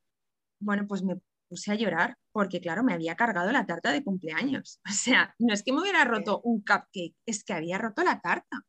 Bueno, 0.60 0.86
pues 0.88 1.02
me 1.02 1.20
puse 1.46 1.72
a 1.72 1.74
llorar 1.74 2.16
porque, 2.32 2.62
claro, 2.62 2.82
me 2.82 2.94
había 2.94 3.16
cargado 3.16 3.52
la 3.52 3.66
tarta 3.66 3.92
de 3.92 4.02
cumpleaños. 4.02 4.80
O 4.88 4.94
sea, 4.94 5.34
no 5.38 5.52
es 5.52 5.62
que 5.62 5.74
me 5.74 5.82
hubiera 5.82 6.06
roto 6.06 6.40
un 6.42 6.60
cupcake, 6.60 7.16
es 7.26 7.44
que 7.44 7.52
había 7.52 7.76
roto 7.76 8.02
la 8.02 8.22
tarta. 8.22 8.62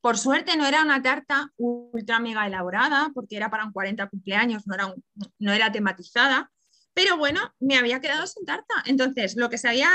Por 0.00 0.18
suerte 0.18 0.56
no 0.56 0.66
era 0.66 0.82
una 0.82 1.02
tarta 1.02 1.52
ultra 1.56 2.18
mega 2.18 2.48
elaborada, 2.48 3.12
porque 3.14 3.36
era 3.36 3.48
para 3.48 3.64
un 3.64 3.72
40 3.72 4.08
cumpleaños, 4.08 4.66
no 4.66 4.74
era, 4.74 4.92
no 5.38 5.52
era 5.52 5.70
tematizada, 5.70 6.50
pero 6.98 7.16
bueno, 7.16 7.40
me 7.60 7.76
había 7.76 8.00
quedado 8.00 8.26
sin 8.26 8.44
tarta. 8.44 8.74
Entonces, 8.84 9.36
lo 9.36 9.48
que 9.48 9.56
sabía, 9.56 9.88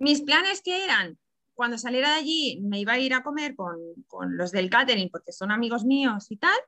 mis 0.00 0.22
planes 0.22 0.60
que 0.60 0.82
eran, 0.82 1.20
cuando 1.54 1.78
saliera 1.78 2.08
de 2.08 2.14
allí 2.16 2.60
me 2.62 2.80
iba 2.80 2.94
a 2.94 2.98
ir 2.98 3.14
a 3.14 3.22
comer 3.22 3.54
con, 3.54 3.78
los 4.36 4.50
del 4.50 4.70
catering, 4.70 5.08
porque 5.08 5.30
son 5.30 5.52
amigos 5.52 5.84
míos 5.84 6.32
y 6.32 6.36
tal, 6.36 6.58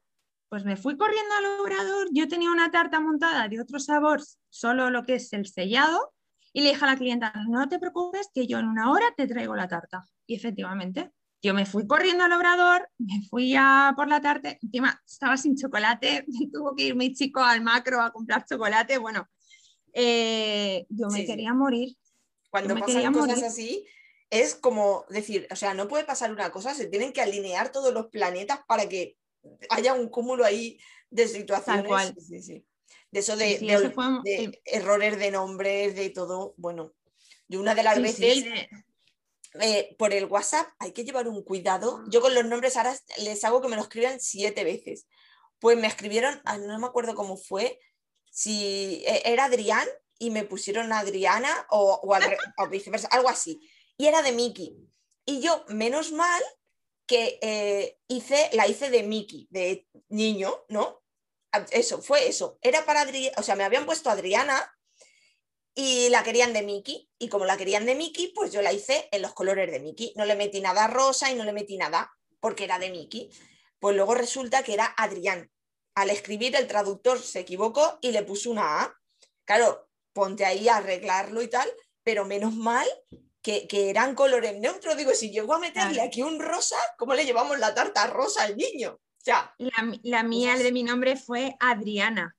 pues 0.48 0.64
me 0.64 0.76
fui 0.76 0.96
corriendo 0.96 1.34
al 1.34 1.60
obrador. 1.60 2.06
Yo 2.12 2.28
tenía 2.28 2.52
una 2.52 2.70
tarta 2.70 3.00
montada 3.00 3.48
de 3.48 3.60
otro 3.60 3.80
sabor, 3.80 4.22
solo 4.48 4.90
lo 4.90 5.02
que 5.02 5.16
es 5.16 5.32
el 5.32 5.46
sellado, 5.46 6.14
y 6.52 6.60
le 6.60 6.68
dije 6.68 6.84
a 6.84 6.86
la 6.86 6.96
clienta, 6.96 7.32
no 7.48 7.68
te 7.68 7.80
preocupes, 7.80 8.30
que 8.32 8.46
yo 8.46 8.60
en 8.60 8.68
una 8.68 8.92
hora 8.92 9.06
te 9.16 9.26
traigo 9.26 9.56
la 9.56 9.66
tarta. 9.66 10.04
Y 10.24 10.36
efectivamente, 10.36 11.10
yo 11.42 11.54
me 11.54 11.66
fui 11.66 11.86
corriendo 11.86 12.24
al 12.24 12.32
obrador, 12.32 12.88
me 12.98 13.22
fui 13.28 13.54
a 13.56 13.92
por 13.96 14.08
la 14.08 14.20
tarde, 14.20 14.58
encima 14.62 15.00
estaba 15.06 15.36
sin 15.36 15.56
chocolate, 15.56 16.24
tuvo 16.52 16.74
que 16.74 16.84
ir 16.84 16.94
mi 16.94 17.12
chico 17.14 17.40
al 17.40 17.62
macro 17.62 18.00
a 18.00 18.12
comprar 18.12 18.44
chocolate, 18.44 18.98
bueno, 18.98 19.28
eh, 19.92 20.86
yo 20.88 21.08
me 21.08 21.24
quería 21.24 21.54
morir. 21.54 21.96
Cuando 22.50 22.76
pasan 22.76 23.12
cosas 23.12 23.42
así, 23.42 23.86
es 24.30 24.54
como 24.54 25.04
decir, 25.08 25.46
o 25.50 25.56
sea, 25.56 25.74
no 25.74 25.88
puede 25.88 26.04
pasar 26.04 26.32
una 26.32 26.50
cosa, 26.50 26.74
se 26.74 26.86
tienen 26.86 27.12
que 27.12 27.20
alinear 27.20 27.70
todos 27.70 27.92
los 27.92 28.06
planetas 28.06 28.60
para 28.66 28.88
que 28.88 29.16
haya 29.70 29.94
un 29.94 30.08
cúmulo 30.08 30.44
ahí 30.44 30.78
de 31.10 31.28
situaciones. 31.28 32.14
De 33.10 33.20
eso 33.20 33.36
de, 33.36 34.60
errores 34.64 35.18
de 35.18 35.30
nombres, 35.30 35.94
de 35.94 36.10
todo. 36.10 36.54
Bueno, 36.56 36.92
yo 37.48 37.60
una 37.60 37.74
de 37.74 37.82
las 37.82 38.00
veces 38.02 38.44
eh, 39.60 39.94
por 39.98 40.12
el 40.12 40.26
WhatsApp 40.26 40.68
hay 40.78 40.92
que 40.92 41.04
llevar 41.04 41.28
un 41.28 41.42
cuidado. 41.42 42.02
Yo 42.08 42.20
con 42.20 42.34
los 42.34 42.44
nombres 42.44 42.76
ahora 42.76 42.96
les 43.18 43.44
hago 43.44 43.60
que 43.60 43.68
me 43.68 43.76
lo 43.76 43.82
escriban 43.82 44.20
siete 44.20 44.64
veces. 44.64 45.06
Pues 45.58 45.78
me 45.78 45.86
escribieron, 45.86 46.40
no 46.66 46.78
me 46.78 46.86
acuerdo 46.86 47.14
cómo 47.14 47.36
fue, 47.36 47.78
si 48.30 49.02
e, 49.06 49.22
era 49.24 49.44
Adrián 49.44 49.88
y 50.18 50.30
me 50.30 50.44
pusieron 50.44 50.92
Adriana 50.92 51.66
o, 51.70 52.14
viceversa, 52.70 53.08
algo 53.08 53.28
así. 53.28 53.60
Y 53.96 54.06
era 54.06 54.22
de 54.22 54.32
Mickey. 54.32 54.76
Y 55.24 55.40
yo, 55.40 55.64
menos 55.68 56.12
mal 56.12 56.42
que 57.06 57.38
eh, 57.40 57.98
hice, 58.08 58.50
la 58.52 58.66
hice 58.66 58.90
de 58.90 59.02
Mickey, 59.02 59.46
de 59.50 59.88
niño, 60.08 60.64
¿no? 60.68 61.02
Eso, 61.70 62.02
fue 62.02 62.28
eso. 62.28 62.58
Era 62.60 62.84
para 62.84 63.00
Adriana, 63.00 63.34
o 63.38 63.42
sea, 63.42 63.56
me 63.56 63.64
habían 63.64 63.86
puesto 63.86 64.10
Adriana 64.10 64.75
y 65.78 66.08
la 66.08 66.24
querían 66.24 66.54
de 66.54 66.62
Mickey. 66.62 67.08
Y 67.18 67.28
como 67.28 67.44
la 67.44 67.56
querían 67.56 67.86
de 67.86 67.94
Mickey, 67.94 68.32
pues 68.34 68.50
yo 68.50 68.62
la 68.62 68.72
hice 68.72 69.08
en 69.12 69.22
los 69.22 69.34
colores 69.34 69.70
de 69.70 69.78
Mickey. 69.78 70.12
No 70.16 70.24
le 70.24 70.34
metí 70.34 70.60
nada 70.60 70.88
rosa 70.88 71.30
y 71.30 71.36
no 71.36 71.44
le 71.44 71.52
metí 71.52 71.76
nada 71.76 72.10
porque 72.40 72.64
era 72.64 72.78
de 72.78 72.90
Mickey. 72.90 73.30
Pues 73.78 73.94
luego 73.94 74.14
resulta 74.14 74.64
que 74.64 74.72
era 74.72 74.86
Adrián. 74.96 75.50
Al 75.94 76.10
escribir 76.10 76.56
el 76.56 76.66
traductor 76.66 77.20
se 77.20 77.40
equivocó 77.40 77.98
y 78.00 78.10
le 78.10 78.22
puso 78.22 78.50
una 78.50 78.82
A. 78.82 78.94
Claro, 79.44 79.88
ponte 80.14 80.46
ahí 80.46 80.66
a 80.68 80.78
arreglarlo 80.78 81.42
y 81.42 81.48
tal, 81.48 81.70
pero 82.02 82.24
menos 82.24 82.54
mal 82.54 82.86
que, 83.42 83.68
eran 83.70 84.14
colores 84.14 84.58
neutros. 84.58 84.96
Digo, 84.96 85.12
si 85.12 85.30
llego 85.30 85.54
a 85.54 85.58
meterle 85.58 86.00
aquí 86.00 86.22
un 86.22 86.40
rosa, 86.40 86.76
¿cómo 86.96 87.14
le 87.14 87.26
llevamos 87.26 87.58
la 87.58 87.74
tarta 87.74 88.06
rosa 88.06 88.44
al 88.44 88.56
niño? 88.56 88.98
la, 90.02 90.22
mía 90.22 90.56
de 90.56 90.72
mi 90.72 90.82
nombre 90.82 91.16
fue 91.16 91.56
Adriana. 91.60 92.36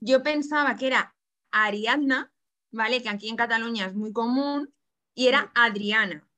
Yo 0.00 0.22
pensaba 0.22 0.76
que 0.76 0.88
era 0.88 1.14
Ariadna, 1.50 2.33
¿vale? 2.74 3.02
Que 3.02 3.08
aquí 3.08 3.28
en 3.28 3.36
Cataluña 3.36 3.86
es 3.86 3.94
muy 3.94 4.12
común, 4.12 4.74
y 5.14 5.28
era 5.28 5.50
Adriana. 5.54 6.28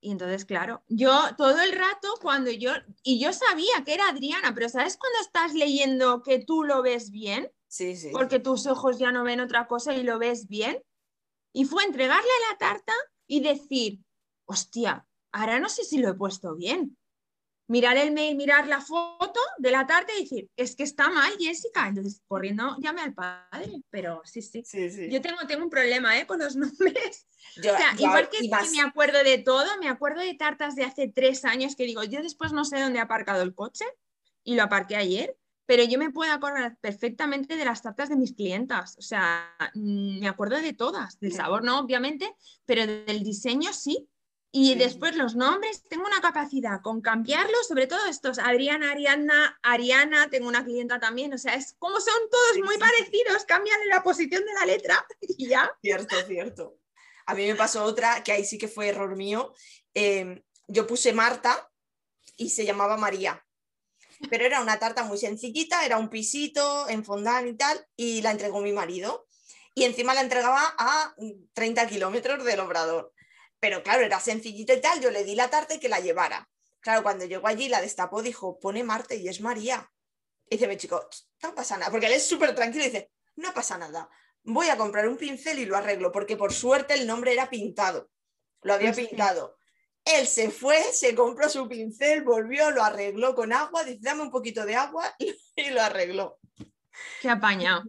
Y 0.00 0.12
entonces, 0.12 0.44
claro, 0.44 0.84
yo 0.86 1.12
todo 1.36 1.60
el 1.60 1.72
rato 1.72 2.08
cuando 2.22 2.50
yo, 2.52 2.70
y 3.02 3.18
yo 3.18 3.32
sabía 3.32 3.82
que 3.84 3.94
era 3.94 4.08
Adriana, 4.08 4.54
pero 4.54 4.68
¿sabes 4.68 4.96
cuando 4.96 5.18
estás 5.20 5.54
leyendo 5.54 6.22
que 6.22 6.38
tú 6.44 6.62
lo 6.62 6.82
ves 6.82 7.10
bien? 7.10 7.50
Sí, 7.66 7.96
sí. 7.96 8.10
Porque 8.12 8.38
tus 8.38 8.66
ojos 8.66 8.98
ya 8.98 9.10
no 9.10 9.24
ven 9.24 9.40
otra 9.40 9.66
cosa 9.66 9.94
y 9.94 10.04
lo 10.04 10.18
ves 10.18 10.46
bien. 10.46 10.82
Y 11.52 11.64
fue 11.64 11.82
entregarle 11.82 12.30
la 12.50 12.58
tarta 12.58 12.92
y 13.26 13.40
decir, 13.40 14.00
hostia, 14.46 15.06
ahora 15.32 15.58
no 15.58 15.68
sé 15.68 15.82
si 15.82 15.98
lo 15.98 16.10
he 16.10 16.14
puesto 16.14 16.54
bien. 16.54 16.96
Mirar 17.68 17.98
el 17.98 18.12
mail, 18.12 18.34
mirar 18.36 18.66
la 18.66 18.80
foto 18.80 19.38
de 19.58 19.70
la 19.70 19.86
tarta 19.86 20.10
y 20.16 20.22
decir, 20.22 20.48
es 20.56 20.74
que 20.74 20.82
está 20.84 21.10
mal, 21.10 21.30
Jessica. 21.38 21.86
Entonces, 21.86 22.22
corriendo, 22.26 22.76
llame 22.80 23.02
al 23.02 23.12
padre. 23.14 23.82
Pero 23.90 24.22
sí, 24.24 24.40
sí. 24.40 24.62
Sí, 24.64 24.90
sí. 24.90 25.10
Yo 25.10 25.20
tengo, 25.20 25.38
tengo 25.46 25.64
un 25.64 25.70
problema 25.70 26.18
¿eh? 26.18 26.26
con 26.26 26.38
los 26.38 26.56
nombres. 26.56 27.26
Yo- 27.62 27.74
O 27.74 27.76
sea, 27.76 27.94
yo- 27.96 28.06
igual 28.06 28.28
que, 28.30 28.38
me 28.72 28.80
acuerdo 28.80 29.22
de 29.22 29.38
todo, 29.38 29.66
me 29.80 29.88
acuerdo 29.88 30.20
de 30.22 30.32
tartas 30.34 30.76
de 30.76 30.84
hace 30.84 31.08
tres 31.08 31.44
años 31.44 31.76
que 31.76 31.84
digo, 31.84 32.02
yo 32.04 32.22
después 32.22 32.52
no 32.52 32.64
sé 32.64 32.80
dónde 32.80 32.98
he 32.98 33.02
aparcado 33.02 33.42
el 33.42 33.54
coche 33.54 33.84
y 34.44 34.54
lo 34.54 34.62
aparqué 34.62 34.96
ayer, 34.96 35.36
pero 35.66 35.84
yo 35.84 35.98
me 35.98 36.10
puedo 36.10 36.32
acordar 36.32 36.78
perfectamente 36.80 37.56
de 37.56 37.64
las 37.66 37.82
tartas 37.82 38.08
de 38.08 38.16
mis 38.16 38.32
clientas. 38.32 38.96
O 38.96 39.02
sea, 39.02 39.54
mm, 39.74 40.20
me 40.20 40.28
acuerdo 40.28 40.56
de 40.56 40.72
todas, 40.72 41.20
del 41.20 41.34
sabor 41.34 41.62
no, 41.64 41.78
obviamente, 41.80 42.34
pero 42.64 42.86
del 42.86 43.22
diseño 43.22 43.74
sí. 43.74 44.08
Y 44.50 44.72
Sí. 44.72 44.78
después 44.78 45.14
los 45.16 45.34
nombres, 45.36 45.82
tengo 45.84 46.06
una 46.06 46.20
capacidad 46.22 46.80
con 46.82 47.02
cambiarlos, 47.02 47.68
sobre 47.68 47.86
todo 47.86 48.06
estos, 48.06 48.38
Adriana, 48.38 48.92
Ariadna, 48.92 49.58
Ariana, 49.62 50.30
tengo 50.30 50.48
una 50.48 50.64
clienta 50.64 50.98
también, 50.98 51.34
o 51.34 51.38
sea, 51.38 51.54
es 51.54 51.74
como 51.78 52.00
son 52.00 52.18
todos 52.30 52.64
muy 52.64 52.78
parecidos, 52.78 53.44
cambian 53.44 53.78
la 53.88 54.02
posición 54.02 54.44
de 54.44 54.54
la 54.54 54.64
letra 54.66 55.06
y 55.20 55.48
ya. 55.48 55.70
Cierto, 55.82 56.16
cierto. 56.26 56.78
A 57.26 57.34
mí 57.34 57.46
me 57.46 57.54
pasó 57.56 57.84
otra 57.84 58.22
que 58.24 58.32
ahí 58.32 58.44
sí 58.44 58.56
que 58.56 58.68
fue 58.68 58.88
error 58.88 59.14
mío. 59.16 59.52
Eh, 59.92 60.42
yo 60.66 60.86
puse 60.86 61.12
Marta 61.12 61.70
y 62.36 62.48
se 62.50 62.64
llamaba 62.64 62.96
María. 62.96 63.44
Pero 64.30 64.46
era 64.46 64.62
una 64.62 64.78
tarta 64.78 65.04
muy 65.04 65.18
sencillita, 65.18 65.84
era 65.84 65.98
un 65.98 66.08
pisito 66.08 66.88
en 66.88 67.04
fondant 67.04 67.46
y 67.46 67.54
tal, 67.54 67.86
y 67.96 68.22
la 68.22 68.30
entregó 68.30 68.60
mi 68.60 68.72
marido. 68.72 69.26
Y 69.74 69.84
encima 69.84 70.14
la 70.14 70.22
entregaba 70.22 70.74
a 70.78 71.14
30 71.52 71.86
kilómetros 71.86 72.42
del 72.44 72.60
obrador. 72.60 73.12
Pero 73.60 73.82
claro, 73.82 74.02
era 74.02 74.20
sencillita 74.20 74.74
y 74.74 74.80
tal, 74.80 75.00
yo 75.00 75.10
le 75.10 75.24
di 75.24 75.34
la 75.34 75.50
tarta 75.50 75.74
y 75.74 75.80
que 75.80 75.88
la 75.88 76.00
llevara. 76.00 76.48
Claro, 76.80 77.02
cuando 77.02 77.24
llegó 77.24 77.48
allí 77.48 77.68
la 77.68 77.80
destapó, 77.80 78.22
dijo, 78.22 78.58
pone 78.58 78.84
Marta 78.84 79.14
y 79.14 79.28
es 79.28 79.40
María. 79.40 79.90
Y 80.48 80.56
dice 80.56 80.68
mi 80.68 80.76
chico, 80.76 81.08
no 81.42 81.54
pasa 81.54 81.76
nada, 81.76 81.90
porque 81.90 82.06
él 82.06 82.12
es 82.12 82.26
súper 82.26 82.54
tranquilo 82.54 82.84
y 82.84 82.88
dice, 82.88 83.10
no 83.36 83.52
pasa 83.52 83.76
nada, 83.76 84.08
voy 84.44 84.68
a 84.68 84.76
comprar 84.76 85.08
un 85.08 85.16
pincel 85.16 85.58
y 85.58 85.66
lo 85.66 85.76
arreglo, 85.76 86.10
porque 86.12 86.36
por 86.36 86.52
suerte 86.52 86.94
el 86.94 87.06
nombre 87.06 87.32
era 87.32 87.50
pintado, 87.50 88.10
lo 88.62 88.74
había 88.74 88.92
pintado. 88.92 89.56
Él 90.04 90.26
se 90.26 90.50
fue, 90.50 90.82
se 90.92 91.14
compró 91.14 91.48
su 91.50 91.68
pincel, 91.68 92.24
volvió, 92.24 92.70
lo 92.70 92.82
arregló 92.82 93.34
con 93.34 93.52
agua, 93.52 93.84
dice, 93.84 93.98
dame 94.00 94.22
un 94.22 94.30
poquito 94.30 94.64
de 94.64 94.74
agua 94.74 95.14
y 95.56 95.70
lo 95.70 95.82
arregló. 95.82 96.38
Qué 97.20 97.28
apañado. 97.28 97.84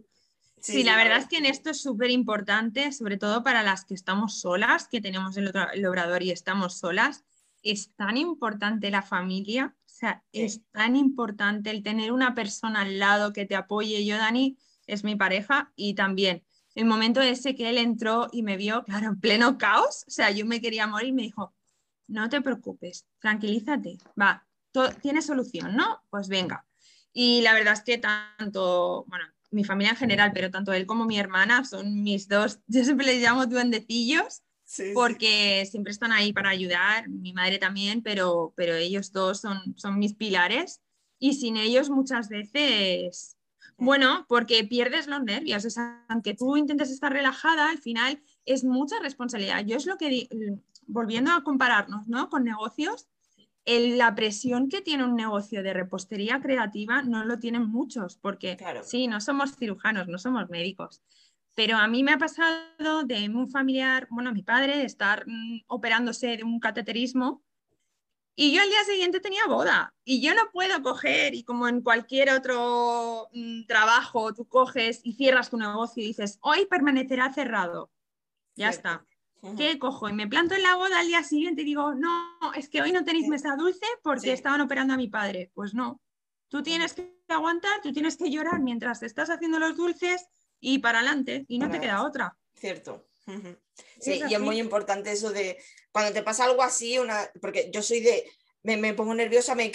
Sí, 0.60 0.84
la 0.84 0.96
verdad 0.96 1.18
es 1.18 1.26
que 1.28 1.38
en 1.38 1.46
esto 1.46 1.70
es 1.70 1.80
súper 1.82 2.10
importante, 2.10 2.92
sobre 2.92 3.16
todo 3.16 3.42
para 3.42 3.62
las 3.62 3.84
que 3.84 3.94
estamos 3.94 4.40
solas, 4.40 4.88
que 4.88 5.00
tenemos 5.00 5.36
el, 5.36 5.48
otro- 5.48 5.70
el 5.72 5.84
obrador 5.86 6.22
y 6.22 6.30
estamos 6.30 6.78
solas, 6.78 7.24
es 7.62 7.94
tan 7.94 8.16
importante 8.16 8.90
la 8.90 9.02
familia, 9.02 9.74
o 9.78 9.88
sea, 9.88 10.22
Sí. 10.32 10.42
es 10.42 10.62
tan 10.70 10.96
importante 10.96 11.70
el 11.70 11.82
tener 11.82 12.12
una 12.12 12.34
persona 12.34 12.82
al 12.82 12.98
lado 12.98 13.32
que 13.32 13.44
te 13.46 13.54
apoye. 13.56 14.04
Yo, 14.04 14.16
Dani, 14.16 14.56
es 14.86 15.04
mi 15.04 15.14
pareja 15.16 15.72
y 15.76 15.94
también 15.94 16.42
el 16.74 16.84
momento 16.86 17.20
ese 17.20 17.54
que 17.54 17.68
él 17.68 17.78
entró 17.78 18.28
y 18.32 18.42
me 18.42 18.56
vio, 18.56 18.84
claro, 18.84 19.08
en 19.08 19.20
pleno 19.20 19.58
caos, 19.58 20.04
o 20.06 20.10
sea, 20.10 20.30
yo 20.30 20.46
me 20.46 20.60
quería 20.60 20.86
morir, 20.86 21.12
me 21.12 21.22
dijo, 21.22 21.54
no 22.06 22.28
te 22.28 22.40
preocupes, 22.40 23.06
tranquilízate, 23.18 23.98
va, 24.20 24.46
tiene 25.02 25.20
solución, 25.22 25.76
¿no? 25.76 26.02
Pues 26.10 26.28
venga. 26.28 26.66
Y 27.12 27.42
la 27.42 27.54
verdad 27.54 27.74
es 27.74 27.82
que 27.82 27.98
tanto, 27.98 29.04
bueno, 29.08 29.24
mi 29.50 29.64
familia 29.64 29.90
en 29.92 29.96
general, 29.98 30.30
pero 30.34 30.50
tanto 30.50 30.72
él 30.72 30.86
como 30.86 31.04
mi 31.06 31.18
hermana 31.18 31.64
son 31.64 32.02
mis 32.02 32.28
dos, 32.28 32.60
yo 32.66 32.84
siempre 32.84 33.06
les 33.06 33.22
llamo 33.22 33.46
duendecillos, 33.46 34.42
Sí, 34.64 34.84
sí. 34.86 34.90
porque 34.94 35.66
siempre 35.68 35.90
están 35.92 36.12
ahí 36.12 36.32
para 36.32 36.50
ayudar, 36.50 37.08
mi 37.08 37.32
madre 37.32 37.58
también, 37.58 38.02
pero, 38.02 38.52
pero 38.56 38.74
ellos 38.76 39.10
dos 39.12 39.40
son, 39.40 39.74
son 39.76 39.98
mis 39.98 40.14
pilares 40.14 40.80
y 41.18 41.34
sin 41.34 41.56
ellos 41.56 41.90
muchas 41.90 42.28
veces, 42.28 43.36
bueno, 43.76 44.26
porque 44.28 44.62
pierdes 44.62 45.08
los 45.08 45.22
nervios, 45.24 45.64
o 45.64 45.70
sea, 45.70 46.04
aunque 46.08 46.34
tú 46.34 46.56
intentes 46.56 46.90
estar 46.90 47.12
relajada, 47.12 47.68
al 47.70 47.78
final 47.78 48.22
es 48.44 48.62
mucha 48.62 48.96
responsabilidad. 49.00 49.64
Yo 49.64 49.76
es 49.76 49.86
lo 49.86 49.96
que, 49.96 50.08
di- 50.08 50.28
volviendo 50.86 51.32
a 51.32 51.42
compararnos, 51.42 52.06
¿no? 52.06 52.28
Con 52.30 52.44
negocios, 52.44 53.08
el- 53.76 53.98
la 53.98 54.14
presión 54.14 54.68
que 54.68 54.80
tiene 54.82 55.04
un 55.04 55.14
negocio 55.16 55.62
de 55.62 55.72
repostería 55.72 56.40
creativa 56.40 57.02
no 57.02 57.24
lo 57.24 57.38
tienen 57.38 57.66
muchos, 57.66 58.16
porque 58.16 58.56
Claro. 58.56 58.82
sí, 58.82 59.06
no 59.06 59.20
somos 59.20 59.56
cirujanos, 59.56 60.08
no 60.08 60.18
somos 60.18 60.48
médicos. 60.50 61.02
Pero 61.54 61.76
a 61.76 61.86
mí 61.88 62.02
me 62.02 62.12
ha 62.12 62.18
pasado 62.18 63.02
de 63.04 63.28
un 63.28 63.48
familiar, 63.50 64.06
bueno, 64.10 64.32
mi 64.32 64.42
padre, 64.42 64.84
estar 64.84 65.24
mm, 65.26 65.62
operándose 65.66 66.36
de 66.38 66.44
un 66.44 66.58
cateterismo 66.60 67.42
y 68.36 68.52
yo 68.54 68.62
al 68.62 68.68
día 68.68 68.84
siguiente 68.84 69.20
tenía 69.20 69.46
boda 69.46 69.92
y 70.04 70.22
yo 70.22 70.34
no 70.34 70.42
puedo 70.52 70.80
coger 70.82 71.34
y 71.34 71.42
como 71.44 71.68
en 71.68 71.82
cualquier 71.82 72.30
otro 72.30 73.28
mm, 73.32 73.66
trabajo 73.66 74.32
tú 74.32 74.46
coges 74.48 75.00
y 75.04 75.12
cierras 75.14 75.50
tu 75.50 75.58
negocio 75.58 76.02
y 76.02 76.06
dices, 76.06 76.38
hoy 76.40 76.66
permanecerá 76.66 77.32
cerrado. 77.32 77.90
Ya 78.56 78.72
Cierto. 78.72 78.88
está. 78.88 79.06
¿Qué 79.56 79.78
cojo? 79.78 80.08
Y 80.08 80.12
me 80.12 80.26
planto 80.26 80.54
en 80.54 80.62
la 80.62 80.74
boda 80.74 81.00
al 81.00 81.06
día 81.06 81.22
siguiente 81.22 81.62
y 81.62 81.64
digo, 81.64 81.94
no, 81.94 82.38
es 82.54 82.68
que 82.68 82.82
hoy 82.82 82.92
no 82.92 83.04
tenéis 83.04 83.26
mesa 83.28 83.56
dulce 83.56 83.86
porque 84.02 84.20
Sí. 84.26 84.30
estaban 84.30 84.60
operando 84.60 84.94
a 84.94 84.96
mi 84.96 85.08
padre. 85.08 85.50
Pues 85.54 85.72
no. 85.74 86.00
Tú 86.48 86.62
tienes 86.62 86.92
que 86.94 87.14
aguantar, 87.28 87.80
tú 87.82 87.92
tienes 87.92 88.16
que 88.16 88.30
llorar 88.30 88.60
mientras 88.60 89.02
estás 89.02 89.30
haciendo 89.30 89.58
los 89.58 89.76
dulces 89.76 90.26
y 90.60 90.78
para 90.80 90.98
adelante 90.98 91.44
y 91.48 91.58
no 91.58 91.70
te 91.70 91.80
queda 91.80 92.02
otra. 92.02 92.36
Cierto. 92.54 93.06
Sí, 94.00 94.20
y 94.28 94.34
es 94.34 94.40
muy 94.40 94.58
importante 94.58 95.12
eso 95.12 95.30
de 95.30 95.56
cuando 95.92 96.12
te 96.12 96.22
pasa 96.22 96.44
algo 96.44 96.62
así, 96.62 96.98
una, 96.98 97.30
porque 97.40 97.70
yo 97.72 97.82
soy 97.82 98.00
de, 98.00 98.28
me, 98.64 98.76
me 98.76 98.92
pongo 98.94 99.14
nerviosa, 99.14 99.54
me, 99.54 99.70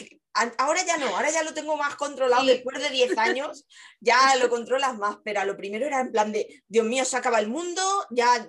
ahora 0.58 0.86
ya 0.86 0.98
no, 0.98 1.08
ahora 1.16 1.32
ya 1.32 1.42
lo 1.44 1.54
tengo 1.54 1.78
más 1.78 1.96
controlado, 1.96 2.42
Sí. 2.44 2.50
después 2.50 2.80
de 2.82 2.90
10 2.90 3.18
años 3.18 3.66
ya 4.02 4.18
lo 4.40 4.50
controlas 4.50 4.98
más, 4.98 5.18
pero 5.24 5.40
a 5.40 5.46
lo 5.46 5.56
primero 5.56 5.86
era 5.86 6.02
en 6.02 6.12
plan 6.12 6.32
de, 6.34 6.64
Dios 6.68 6.86
mío, 6.86 7.06
se 7.06 7.16
acaba 7.18 7.40
el 7.40 7.48
mundo, 7.48 7.82
ya... 8.12 8.46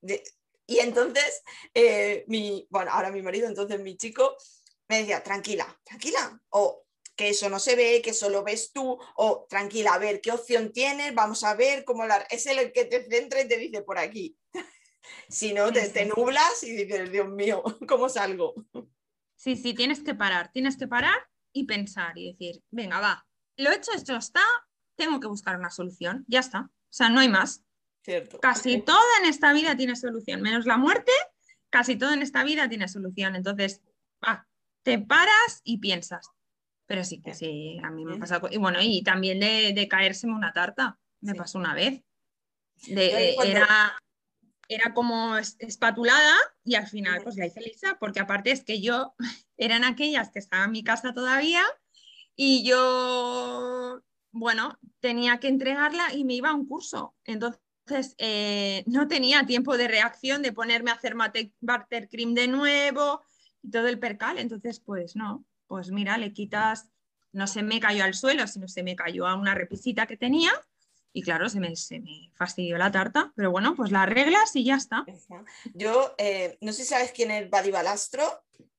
de- 0.00 0.22
y 0.68 0.80
entonces, 0.80 1.42
eh, 1.72 2.24
mi, 2.28 2.66
bueno, 2.68 2.90
ahora 2.92 3.10
mi 3.10 3.22
marido, 3.22 3.48
entonces 3.48 3.80
mi 3.80 3.96
chico, 3.96 4.36
me 4.86 4.98
decía, 4.98 5.22
tranquila, 5.22 5.66
tranquila, 5.82 6.38
o 6.50 6.84
que 7.16 7.30
eso 7.30 7.48
no 7.48 7.58
se 7.58 7.74
ve, 7.74 8.02
que 8.02 8.10
eso 8.10 8.28
lo 8.28 8.44
ves 8.44 8.70
tú, 8.70 8.98
o 9.16 9.46
tranquila, 9.48 9.94
a 9.94 9.98
ver 9.98 10.20
qué 10.20 10.30
opción 10.30 10.70
tienes, 10.70 11.14
vamos 11.14 11.42
a 11.42 11.54
ver 11.54 11.86
cómo 11.86 12.04
la... 12.04 12.18
Es 12.30 12.44
el 12.44 12.70
que 12.70 12.84
te 12.84 13.08
centra 13.08 13.40
y 13.40 13.48
te 13.48 13.56
dice 13.56 13.82
por 13.82 13.98
aquí. 13.98 14.38
Si 15.30 15.54
no, 15.54 15.72
te, 15.72 15.88
te 15.88 16.04
nublas 16.04 16.62
y 16.62 16.72
dices, 16.72 17.10
Dios 17.10 17.30
mío, 17.30 17.62
¿cómo 17.88 18.10
salgo? 18.10 18.52
Sí, 19.36 19.56
sí, 19.56 19.72
tienes 19.72 20.00
que 20.00 20.14
parar, 20.14 20.52
tienes 20.52 20.76
que 20.76 20.86
parar 20.86 21.16
y 21.50 21.64
pensar 21.64 22.18
y 22.18 22.32
decir, 22.32 22.62
venga, 22.70 23.00
va, 23.00 23.26
lo 23.56 23.72
hecho, 23.72 23.90
esto 23.92 24.14
está, 24.14 24.42
tengo 24.96 25.18
que 25.18 25.28
buscar 25.28 25.56
una 25.56 25.70
solución, 25.70 26.26
ya 26.28 26.40
está. 26.40 26.60
O 26.60 26.92
sea, 26.92 27.08
no 27.08 27.20
hay 27.20 27.28
más. 27.30 27.64
Cierto. 28.08 28.40
Casi 28.40 28.80
todo 28.80 29.04
en 29.20 29.28
esta 29.28 29.52
vida 29.52 29.76
tiene 29.76 29.94
solución, 29.94 30.40
menos 30.40 30.64
la 30.64 30.78
muerte, 30.78 31.12
casi 31.68 31.96
todo 31.96 32.12
en 32.14 32.22
esta 32.22 32.42
vida 32.42 32.66
tiene 32.66 32.88
solución. 32.88 33.36
Entonces, 33.36 33.82
va, 34.26 34.48
te 34.82 34.98
paras 34.98 35.60
y 35.62 35.76
piensas. 35.76 36.26
Pero 36.86 37.04
sí 37.04 37.20
que 37.20 37.34
sí, 37.34 37.78
a 37.84 37.90
mí 37.90 38.06
me 38.06 38.14
ha 38.14 38.18
pasado. 38.18 38.48
Y 38.50 38.56
bueno, 38.56 38.78
y 38.80 39.02
también 39.02 39.40
de, 39.40 39.74
de 39.74 39.88
caérseme 39.88 40.32
una 40.32 40.54
tarta, 40.54 40.98
me 41.20 41.32
Sí. 41.32 41.38
pasó 41.38 41.58
una 41.58 41.74
vez. 41.74 42.02
De- 42.86 43.34
era, 43.44 44.00
era 44.68 44.94
como 44.94 45.36
es- 45.36 45.56
espatulada 45.58 46.34
y 46.64 46.76
al 46.76 46.86
final 46.86 47.20
pues 47.22 47.36
la 47.36 47.44
hice 47.44 47.60
lisa, 47.60 47.98
porque 48.00 48.20
aparte 48.20 48.52
es 48.52 48.64
que 48.64 48.80
yo 48.80 49.14
eran 49.58 49.84
aquellas 49.84 50.30
que 50.30 50.38
estaban 50.38 50.66
en 50.68 50.72
mi 50.72 50.82
casa 50.82 51.12
todavía 51.12 51.62
y 52.34 52.64
yo, 52.66 54.00
bueno, 54.30 54.78
tenía 55.00 55.40
que 55.40 55.48
entregarla 55.48 56.14
y 56.14 56.24
me 56.24 56.32
iba 56.34 56.48
a 56.48 56.54
un 56.54 56.66
curso. 56.66 57.14
Entonces, 57.24 57.60
eh, 58.18 58.84
no 58.86 59.08
tenía 59.08 59.44
tiempo 59.46 59.76
de 59.76 59.88
reacción 59.88 60.42
de 60.42 60.52
ponerme 60.52 60.90
a 60.90 60.94
hacer 60.94 61.14
mate- 61.14 61.52
buttercream 61.60 62.34
de 62.34 62.48
nuevo 62.48 63.22
y 63.62 63.70
todo 63.70 63.88
el 63.88 63.98
percal. 63.98 64.38
Entonces, 64.38 64.80
pues 64.80 65.16
no, 65.16 65.44
pues 65.66 65.90
mira, 65.90 66.18
le 66.18 66.32
quitas, 66.32 66.90
no 67.32 67.46
se 67.46 67.62
me 67.62 67.80
cayó 67.80 68.04
al 68.04 68.14
suelo, 68.14 68.46
sino 68.46 68.68
se 68.68 68.82
me 68.82 68.96
cayó 68.96 69.26
a 69.26 69.34
una 69.34 69.54
repisita 69.54 70.06
que 70.06 70.16
tenía 70.16 70.50
y 71.12 71.22
claro, 71.22 71.48
se 71.48 71.58
me, 71.60 71.74
se 71.76 72.00
me 72.00 72.30
fastidió 72.34 72.78
la 72.78 72.90
tarta. 72.92 73.32
Pero 73.36 73.50
bueno, 73.50 73.74
pues 73.74 73.90
la 73.90 74.02
arreglas 74.02 74.54
y 74.56 74.64
ya 74.64 74.76
está. 74.76 75.04
Yo, 75.74 76.14
eh, 76.18 76.58
no 76.60 76.72
sé 76.72 76.82
si 76.84 76.88
sabes 76.90 77.12
quién 77.12 77.30
es 77.30 77.48
Badi 77.50 77.70
Balastro, 77.70 78.24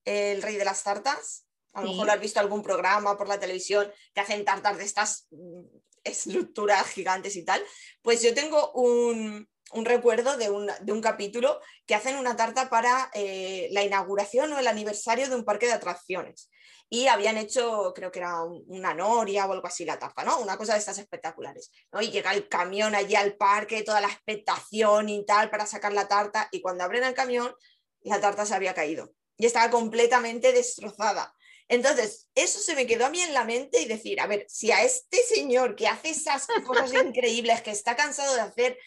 el 0.05 0.41
rey 0.41 0.55
de 0.55 0.65
las 0.65 0.83
tartas. 0.83 1.45
A 1.73 1.81
lo 1.81 1.87
Sí. 1.87 1.93
mejor 1.93 2.07
lo 2.07 2.13
has 2.13 2.19
visto 2.21 2.39
algún 2.39 2.63
programa 2.63 3.15
por 3.17 3.27
la 3.27 3.39
televisión 3.39 3.87
que 4.13 4.21
hacen 4.21 4.43
tartas 4.43 4.77
de 4.77 4.83
estas 4.83 5.27
mm, 5.31 5.61
estructuras 6.03 6.87
gigantes 6.87 7.35
y 7.35 7.43
tal, 7.43 7.63
pues 8.01 8.21
yo 8.21 8.33
tengo 8.33 8.71
un, 8.73 9.47
recuerdo 9.73 10.37
de 10.37 10.49
un, 10.49 11.01
capítulo 11.01 11.59
que 11.85 11.95
hacen 11.95 12.17
una 12.17 12.35
tarta 12.35 12.69
para 12.69 13.09
eh, 13.13 13.69
la 13.71 13.83
inauguración 13.83 14.51
o 14.53 14.59
el 14.59 14.67
aniversario 14.67 15.29
de 15.29 15.35
un 15.35 15.45
parque 15.45 15.67
de 15.67 15.73
atracciones. 15.73 16.49
Y 16.91 17.07
habían 17.07 17.37
hecho, 17.37 17.93
creo 17.95 18.11
que 18.11 18.17
era 18.17 18.41
una 18.43 18.95
noria 18.95 19.45
o 19.45 19.53
algo 19.53 19.67
así 19.67 19.85
la 19.85 19.99
tarta, 19.99 20.23
¿no? 20.23 20.39
Una 20.39 20.57
cosa 20.57 20.73
de 20.73 20.79
estas 20.79 20.97
espectaculares. 20.97 21.71
¿no? 21.91 22.01
Y 22.01 22.09
llega 22.09 22.33
el 22.33 22.49
camión 22.49 22.95
allí 22.95 23.13
al 23.13 23.35
parque, 23.35 23.83
toda 23.83 24.01
la 24.01 24.07
expectación 24.07 25.07
y 25.07 25.23
tal 25.23 25.51
para 25.51 25.67
sacar 25.67 25.93
la 25.93 26.07
tarta. 26.07 26.49
Y 26.51 26.61
cuando 26.61 26.83
abren 26.83 27.03
el 27.03 27.13
camión, 27.13 27.53
la 28.01 28.19
tarta 28.19 28.43
se 28.45 28.55
había 28.55 28.73
caído 28.73 29.13
y 29.39 29.45
estaba 29.45 29.71
completamente 29.71 30.51
destrozada. 30.51 31.33
Entonces, 31.69 32.27
eso 32.33 32.59
se 32.59 32.75
me 32.75 32.87
quedó 32.87 33.05
a 33.05 33.11
mí 33.11 33.21
en 33.21 33.33
la 33.33 33.45
mente 33.45 33.79
y 33.79 33.85
decir, 33.85 34.19
a 34.19 34.27
ver, 34.27 34.45
si 34.49 34.71
a 34.71 34.83
este 34.83 35.17
señor 35.21 35.75
que 35.75 35.87
hace 35.87 36.09
esas 36.09 36.47
cosas 36.65 36.91
increíbles, 37.05 37.61
que 37.61 37.71
está 37.71 37.95
cansado 37.95 38.33
de 38.33 38.41
hacer 38.41 38.77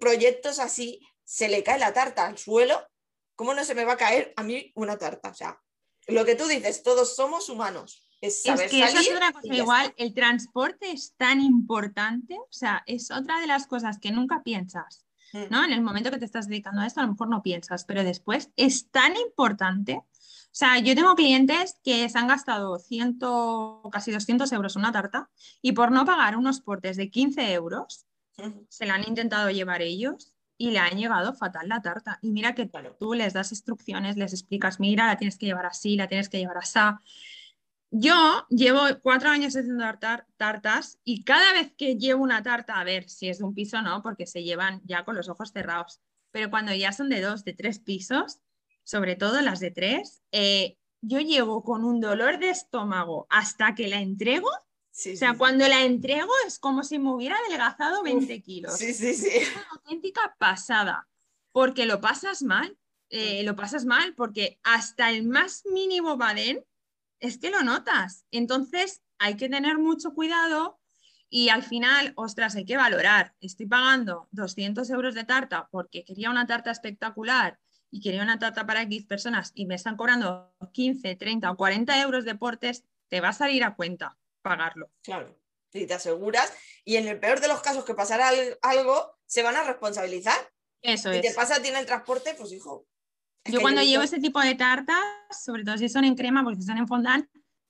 proyectos 0.00 0.58
así, 0.58 1.00
se 1.24 1.48
le 1.48 1.62
cae 1.62 1.78
la 1.78 1.92
tarta 1.92 2.26
al 2.26 2.38
suelo, 2.38 2.82
¿cómo 3.36 3.52
no 3.52 3.64
se 3.64 3.74
me 3.74 3.84
va 3.84 3.92
a 3.92 3.98
caer 3.98 4.32
a 4.36 4.42
mí 4.42 4.72
una 4.74 4.96
tarta? 4.96 5.28
O 5.28 5.34
sea, 5.34 5.60
lo 6.06 6.24
que 6.24 6.34
tú 6.34 6.46
dices, 6.46 6.82
todos 6.82 7.14
somos 7.14 7.50
humanos. 7.50 8.02
Es, 8.22 8.44
es 8.46 8.62
que 8.70 8.82
eso 8.82 8.98
es 8.98 9.10
otra 9.10 9.32
cosa 9.32 9.54
igual, 9.54 9.94
el 9.96 10.12
transporte 10.12 10.90
es 10.90 11.14
tan 11.16 11.40
importante, 11.40 12.34
o 12.34 12.48
sea, 12.50 12.82
es 12.86 13.10
otra 13.10 13.40
de 13.40 13.46
las 13.46 13.66
cosas 13.66 13.98
que 13.98 14.10
nunca 14.10 14.42
piensas, 14.42 15.06
mm. 15.32 15.44
¿no? 15.50 15.64
En 15.64 15.72
el 15.72 15.80
momento 15.80 16.10
que 16.10 16.18
te 16.18 16.26
estás 16.26 16.48
dedicando 16.48 16.82
a 16.82 16.86
esto, 16.86 17.00
a 17.00 17.04
lo 17.04 17.12
mejor 17.12 17.28
no 17.28 17.42
piensas, 17.42 17.84
pero 17.84 18.04
después 18.04 18.50
es 18.56 18.90
tan 18.90 19.16
importante 19.16 20.02
o 20.50 20.52
sea, 20.52 20.80
yo 20.80 20.96
tengo 20.96 21.14
clientes 21.14 21.78
que 21.84 22.08
se 22.08 22.18
han 22.18 22.26
gastado 22.26 22.76
100, 22.80 23.18
casi 23.92 24.10
200 24.10 24.50
euros 24.52 24.74
en 24.74 24.80
una 24.80 24.90
tarta 24.90 25.30
y 25.62 25.72
por 25.72 25.92
no 25.92 26.04
pagar 26.04 26.36
unos 26.36 26.60
portes 26.60 26.96
de 26.96 27.08
15 27.08 27.52
euros, 27.52 28.06
se 28.68 28.86
la 28.86 28.94
han 28.94 29.06
intentado 29.06 29.50
llevar 29.50 29.80
ellos 29.80 30.34
y 30.58 30.72
le 30.72 30.80
han 30.80 30.98
llegado 30.98 31.34
fatal 31.34 31.68
la 31.68 31.80
tarta. 31.80 32.18
Y 32.20 32.32
mira 32.32 32.56
que 32.56 32.68
tú 32.98 33.14
les 33.14 33.32
das 33.32 33.52
instrucciones, 33.52 34.16
les 34.16 34.32
explicas, 34.32 34.80
mira, 34.80 35.06
la 35.06 35.16
tienes 35.16 35.38
que 35.38 35.46
llevar 35.46 35.66
así, 35.66 35.96
la 35.96 36.08
tienes 36.08 36.28
que 36.28 36.38
llevar 36.38 36.58
así. 36.58 36.80
Yo 37.92 38.46
llevo 38.50 38.80
cuatro 39.02 39.30
años 39.30 39.54
haciendo 39.56 39.84
tartas 40.36 40.98
y 41.04 41.22
cada 41.22 41.52
vez 41.52 41.72
que 41.76 41.96
llevo 41.96 42.24
una 42.24 42.42
tarta, 42.42 42.80
a 42.80 42.84
ver 42.84 43.08
si 43.08 43.28
es 43.28 43.38
de 43.38 43.44
un 43.44 43.54
piso 43.54 43.78
o 43.78 43.82
no, 43.82 44.02
porque 44.02 44.26
se 44.26 44.42
llevan 44.42 44.80
ya 44.84 45.04
con 45.04 45.14
los 45.14 45.28
ojos 45.28 45.52
cerrados, 45.52 46.00
pero 46.32 46.50
cuando 46.50 46.74
ya 46.74 46.92
son 46.92 47.08
de 47.08 47.20
dos, 47.20 47.44
de 47.44 47.52
tres 47.52 47.78
pisos, 47.78 48.40
sobre 48.90 49.14
todo 49.14 49.40
las 49.40 49.60
de 49.60 49.70
tres, 49.70 50.20
eh, 50.32 50.76
yo 51.00 51.20
llego 51.20 51.62
con 51.62 51.84
un 51.84 52.00
dolor 52.00 52.40
de 52.40 52.50
estómago 52.50 53.28
hasta 53.30 53.76
que 53.76 53.86
la 53.86 54.00
entrego. 54.00 54.48
o 54.48 55.16
sea, 55.16 55.38
cuando 55.38 55.68
la 55.68 55.84
entrego 55.84 56.32
es 56.44 56.58
como 56.58 56.82
si 56.82 56.98
me 56.98 57.12
hubiera 57.12 57.36
adelgazado 57.36 58.02
20 58.02 58.42
kilos. 58.42 58.76
Sí, 58.76 58.92
sí, 58.92 59.14
sí. 59.14 59.28
Es 59.28 59.52
una 59.52 59.68
auténtica 59.70 60.34
pasada, 60.40 61.08
porque 61.52 61.86
lo 61.86 62.00
pasas 62.00 62.42
mal, 62.42 62.76
eh, 63.10 63.44
lo 63.44 63.54
pasas 63.54 63.84
mal, 63.84 64.12
porque 64.16 64.58
hasta 64.64 65.08
el 65.10 65.22
más 65.22 65.62
mínimo 65.72 66.16
badén 66.16 66.64
es 67.20 67.38
que 67.38 67.50
lo 67.50 67.62
notas. 67.62 68.24
Entonces 68.32 69.02
hay 69.18 69.36
que 69.36 69.48
tener 69.48 69.78
mucho 69.78 70.14
cuidado 70.14 70.80
y 71.28 71.50
al 71.50 71.62
final, 71.62 72.12
ostras, 72.16 72.56
hay 72.56 72.64
que 72.64 72.76
valorar. 72.76 73.36
Estoy 73.40 73.66
pagando 73.66 74.26
200 74.32 74.90
euros 74.90 75.14
de 75.14 75.22
tarta 75.22 75.68
porque 75.70 76.04
quería 76.04 76.28
una 76.28 76.48
tarta 76.48 76.72
espectacular 76.72 77.60
y 77.90 78.00
quería 78.00 78.22
una 78.22 78.38
tarta 78.38 78.66
para 78.66 78.82
X 78.82 79.04
personas 79.06 79.52
y 79.54 79.66
me 79.66 79.74
están 79.74 79.96
cobrando 79.96 80.54
15, 80.72 81.16
30 81.16 81.50
o 81.50 81.56
40 81.56 82.00
euros 82.02 82.24
de 82.24 82.34
portes, 82.34 82.84
te 83.08 83.20
va 83.20 83.28
a 83.28 83.32
salir 83.32 83.64
a 83.64 83.74
cuenta 83.74 84.16
pagarlo. 84.42 84.90
Claro, 85.02 85.36
si 85.72 85.86
te 85.86 85.94
aseguras. 85.94 86.52
Y 86.84 86.96
en 86.96 87.08
el 87.08 87.18
peor 87.18 87.40
de 87.40 87.48
los 87.48 87.60
casos 87.60 87.84
que 87.84 87.94
pasara 87.94 88.30
algo, 88.62 89.18
se 89.26 89.42
van 89.42 89.56
a 89.56 89.64
responsabilizar. 89.64 90.38
Eso 90.82 91.10
si 91.10 91.18
es. 91.18 91.22
te 91.22 91.34
pasa 91.34 91.60
tiene 91.60 91.78
el 91.78 91.86
transporte, 91.86 92.34
pues 92.34 92.52
hijo. 92.52 92.86
Yo 93.44 93.60
cuando 93.60 93.82
llevo 93.82 94.02
ese 94.02 94.20
tipo 94.20 94.40
de 94.40 94.54
tartas, 94.54 94.98
sobre 95.30 95.64
todo 95.64 95.78
si 95.78 95.88
son 95.88 96.04
en 96.04 96.14
crema, 96.14 96.44
porque 96.44 96.60
si 96.60 96.66
son 96.66 96.78
en 96.78 96.86
fondant, 96.86 97.28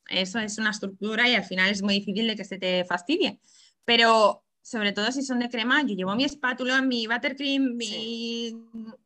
eso 0.09 0.39
es 0.41 0.59
una 0.59 0.71
estructura 0.71 1.29
y 1.29 1.35
al 1.35 1.45
final 1.45 1.71
es 1.71 1.83
muy 1.83 1.95
difícil 1.95 2.27
de 2.27 2.37
que 2.37 2.45
se 2.45 2.59
te 2.59 2.85
fastidie. 2.85 3.41
Pero 3.85 4.45
sobre 4.63 4.93
todo 4.93 5.11
si 5.13 5.23
son 5.23 5.39
de 5.39 5.49
crema, 5.49 5.83
yo 5.83 5.95
llevo 5.95 6.15
mi 6.15 6.25
espátula, 6.25 6.83
mi 6.83 7.07
buttercream, 7.07 7.77
mi 7.77 8.55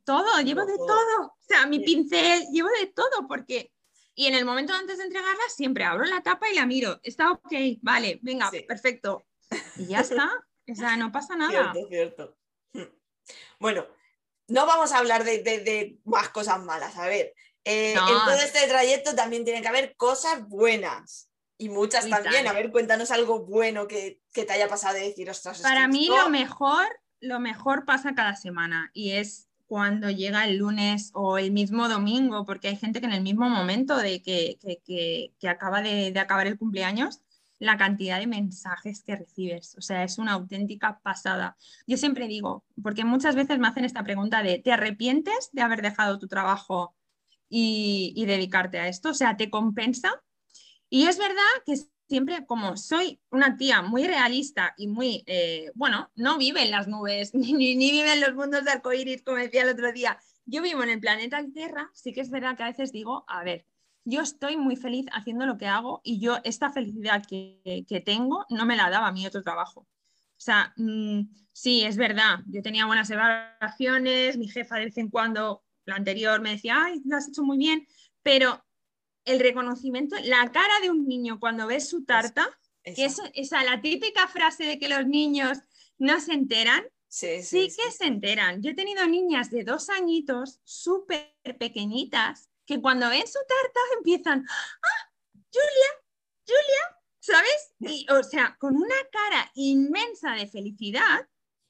todo, 0.05 0.41
llevo 0.41 0.65
de 0.65 0.77
todo. 0.77 1.27
O 1.27 1.47
sea, 1.47 1.67
mi 1.67 1.81
pincel, 1.81 2.47
llevo 2.53 2.69
de 2.81 2.87
todo 2.87 3.27
porque... 3.29 3.71
Y 4.17 4.27
en 4.27 4.35
el 4.35 4.45
momento 4.45 4.73
antes 4.73 4.99
de 4.99 5.05
entregarla 5.05 5.43
siempre 5.49 5.85
abro 5.85 6.05
la 6.05 6.23
tapa 6.23 6.49
y 6.49 6.55
la 6.55 6.67
miro. 6.67 7.01
Está 7.03 7.33
ok, 7.33 7.53
vale, 7.83 8.21
venga, 8.23 8.51
perfecto. 8.69 9.27
Y 9.77 9.87
ya 9.87 10.01
está. 10.01 10.31
O 10.71 10.75
sea, 10.75 10.97
no 10.97 11.11
pasa 11.11 11.37
nada. 11.37 11.73
Cierto, 11.73 11.89
cierto. 11.89 12.37
Bueno, 13.59 13.87
no 14.49 14.67
vamos 14.67 14.93
a 14.93 14.99
hablar 14.99 15.25
de, 15.25 15.99
más 16.05 16.29
cosas 16.29 16.63
malas. 16.63 16.97
A 16.97 17.09
ver, 17.09 17.35
eh, 17.65 17.93
en 17.93 17.99
todo 17.99 18.35
este 18.35 18.67
trayecto 18.69 19.15
también 19.15 19.45
tiene 19.45 19.63
que 19.63 19.69
haber 19.69 19.97
cosas 19.97 20.47
buenas. 20.49 21.31
Y 21.57 21.69
muchas 21.69 22.09
también. 22.09 22.47
A 22.47 22.53
ver, 22.53 22.71
cuéntanos 22.71 23.11
algo 23.11 23.45
bueno 23.45 23.87
que, 23.87 24.21
te 24.33 24.51
haya 24.53 24.69
pasado 24.69 24.95
de 24.95 25.01
decir, 25.01 25.31
ostras. 25.31 25.61
Para 25.61 25.87
mí 25.89 26.09
lo 26.09 26.29
mejor, 26.29 26.87
lo 27.21 27.41
mejor 27.41 27.85
pasa 27.85 28.15
cada 28.15 28.37
semana 28.37 28.91
y 28.93 29.13
es 29.13 29.49
cuando 29.67 30.11
llega 30.11 30.45
el 30.45 30.59
lunes 30.59 31.11
o 31.15 31.39
el 31.39 31.53
mismo 31.53 31.89
domingo, 31.89 32.45
porque 32.45 32.69
hay 32.69 32.77
gente 32.77 33.01
que 33.01 33.07
en 33.07 33.13
el 33.13 33.23
mismo 33.23 33.49
momento 33.49 33.97
de 33.97 34.23
que, 34.23 34.59
que, 34.85 35.49
acaba 35.49 35.81
de, 35.81 36.13
de, 36.13 36.21
acabar 36.21 36.47
el 36.47 36.59
cumpleaños, 36.59 37.21
la 37.59 37.77
cantidad 37.77 38.19
de 38.19 38.27
mensajes 38.27 39.03
que 39.03 39.17
recibes, 39.17 39.77
o 39.79 39.81
sea, 39.81 40.05
es 40.05 40.19
una 40.19 40.33
auténtica 40.33 41.01
pasada. 41.03 41.57
Yo 41.87 41.97
siempre 41.97 42.29
digo, 42.29 42.65
porque 42.83 43.05
muchas 43.05 43.37
veces 43.37 43.59
me 43.59 43.69
hacen 43.69 43.85
esta 43.85 44.03
pregunta 44.03 44.43
de, 44.43 44.59
¿te 44.59 44.73
arrepientes 44.73 45.51
de 45.53 45.63
haber 45.63 45.81
dejado 45.81 46.19
tu 46.19 46.29
trabajo 46.29 46.95
y, 47.49 48.13
y 48.17 48.27
dedicarte 48.27 48.79
a 48.81 48.89
esto? 48.89 49.11
O 49.11 49.15
sea, 49.15 49.37
¿te 49.37 49.51
compensa? 49.51 50.24
Y 50.95 51.09
es 51.09 51.19
verdad 51.19 51.43
que 51.67 51.75
siempre, 52.09 52.47
como 52.47 52.77
soy 52.77 53.21
una 53.31 53.57
tía 53.57 53.83
muy 53.83 54.07
realista 54.07 54.75
y 54.77 54.87
muy, 54.87 55.25
eh, 55.27 55.73
bueno, 55.75 56.09
no 56.15 56.39
vive 56.39 56.63
en 56.63 56.71
las 56.71 56.87
nubes, 56.87 57.35
ni, 57.35 57.75
vive 57.75 58.13
en 58.13 58.21
los 58.21 58.37
mundos 58.37 58.65
de 58.65 58.71
arcoíris, 58.71 59.25
como 59.25 59.39
decía 59.39 59.63
el 59.63 59.71
otro 59.71 59.93
día. 59.93 60.21
Yo 60.47 60.63
vivo 60.63 60.85
en 60.85 60.91
el 60.91 61.01
planeta 61.01 61.45
Tierra, 61.53 61.91
sí 61.95 62.13
que 62.13 62.21
es 62.21 62.31
verdad 62.31 62.57
que 62.57 62.63
a 62.63 62.69
veces 62.69 62.93
digo, 62.93 63.25
a 63.27 63.43
ver, 63.43 63.67
yo 64.05 64.21
estoy 64.21 64.57
muy 64.57 64.77
feliz 64.77 65.07
haciendo 65.11 65.47
lo 65.47 65.59
que 65.59 65.67
hago 65.67 66.01
y 66.05 66.21
yo 66.21 66.39
esta 66.45 66.71
felicidad 66.71 67.25
que, 67.27 67.85
que 67.89 68.01
tengo 68.01 68.47
no 68.49 68.65
me 68.65 68.77
la 68.77 68.89
daba 68.89 69.09
a 69.09 69.13
mi 69.13 69.27
otro 69.27 69.43
trabajo. 69.43 69.81
O 69.81 69.89
sea, 70.37 70.75
mm, 70.77 71.23
sí, 71.51 71.83
es 71.83 71.97
verdad, 71.97 72.39
yo 72.47 72.63
tenía 72.63 72.87
buenas 72.87 73.11
evaluaciones, 73.11 74.39
mi 74.39 74.47
jefa 74.47 74.77
de 74.77 74.85
vez 74.85 74.99
en 74.99 75.11
cuando, 75.11 75.65
la 75.87 75.97
anterior, 75.97 76.41
me 76.41 76.51
decía, 76.51 76.85
ay, 76.85 77.03
lo 77.05 77.17
has 77.17 77.27
hecho 77.27 77.43
muy 77.43 77.59
bien, 77.59 77.85
pero 78.23 78.65
el 79.25 79.41
reconocimiento, 79.41 80.17
la 80.25 80.51
cara 80.53 80.81
de 80.81 80.91
un 80.91 81.07
niño 81.07 81.41
cuando 81.41 81.67
ve 81.67 81.81
su 81.81 82.05
tarta, 82.05 82.49
que 82.83 83.07
es 83.07 83.21
esa 83.35 83.65
la 83.65 83.81
típica 83.81 84.29
frase 84.29 84.65
de 84.65 84.79
que 84.79 84.89
los 84.89 85.07
niños 85.07 85.59
no 85.99 86.21
se 86.21 86.35
enteran, 86.35 86.85
sí, 87.09 87.41
que 87.41 87.91
se 87.91 88.07
enteran. 88.07 88.63
Yo 88.63 88.71
he 88.71 88.75
tenido 88.75 89.07
niñas 89.07 89.51
de 89.51 89.65
dos 89.65 89.89
añitos, 89.89 90.61
súper 90.65 91.35
pequeñitas, 91.59 92.51
que 92.67 92.81
cuando 92.81 93.09
ven 93.09 93.27
su 93.27 93.39
tarta 93.39 93.81
empiezan, 93.97 94.47
¡ah! 94.49 95.11
Julia, 95.53 96.05
Julia, 96.47 97.03
¿sabes? 97.21 97.75
Y, 97.79 98.07
o 98.11 98.23
sea, 98.23 98.57
con 98.59 98.77
una 98.77 98.97
cara 99.13 99.51
inmensa 99.55 100.33
de 100.33 100.47
felicidad, 100.47 101.29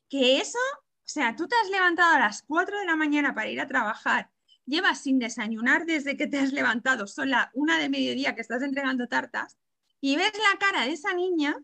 que 0.09 0.39
eso, 0.39 0.59
o 0.79 1.07
sea, 1.07 1.37
tú 1.37 1.47
te 1.47 1.57
has 1.57 1.69
levantado 1.71 2.15
a 2.15 2.19
las 2.19 2.43
4 2.43 2.79
de 2.79 2.87
la 2.87 2.97
mañana 2.97 3.35
para 3.35 3.51
ir 3.51 3.61
a 3.61 3.69
trabajar 3.69 4.31
llevas 4.67 5.03
sin 5.03 5.19
desayunar 5.19 5.87
desde 5.87 6.17
que 6.17 6.27
te 6.27 6.39
has 6.39 6.53
levantado, 6.53 7.07
son 7.07 7.31
la 7.31 7.51
una 7.55 7.79
de 7.79 7.89
mediodía 7.89 8.35
que 8.35 8.41
estás 8.41 8.63
entregando 8.63 9.09
tartas, 9.09 9.59
y 10.01 10.17
ves 10.17 10.33
la 10.35 10.59
cara 10.59 10.85
de 10.85 10.93
esa 10.93 11.15
niña 11.15 11.57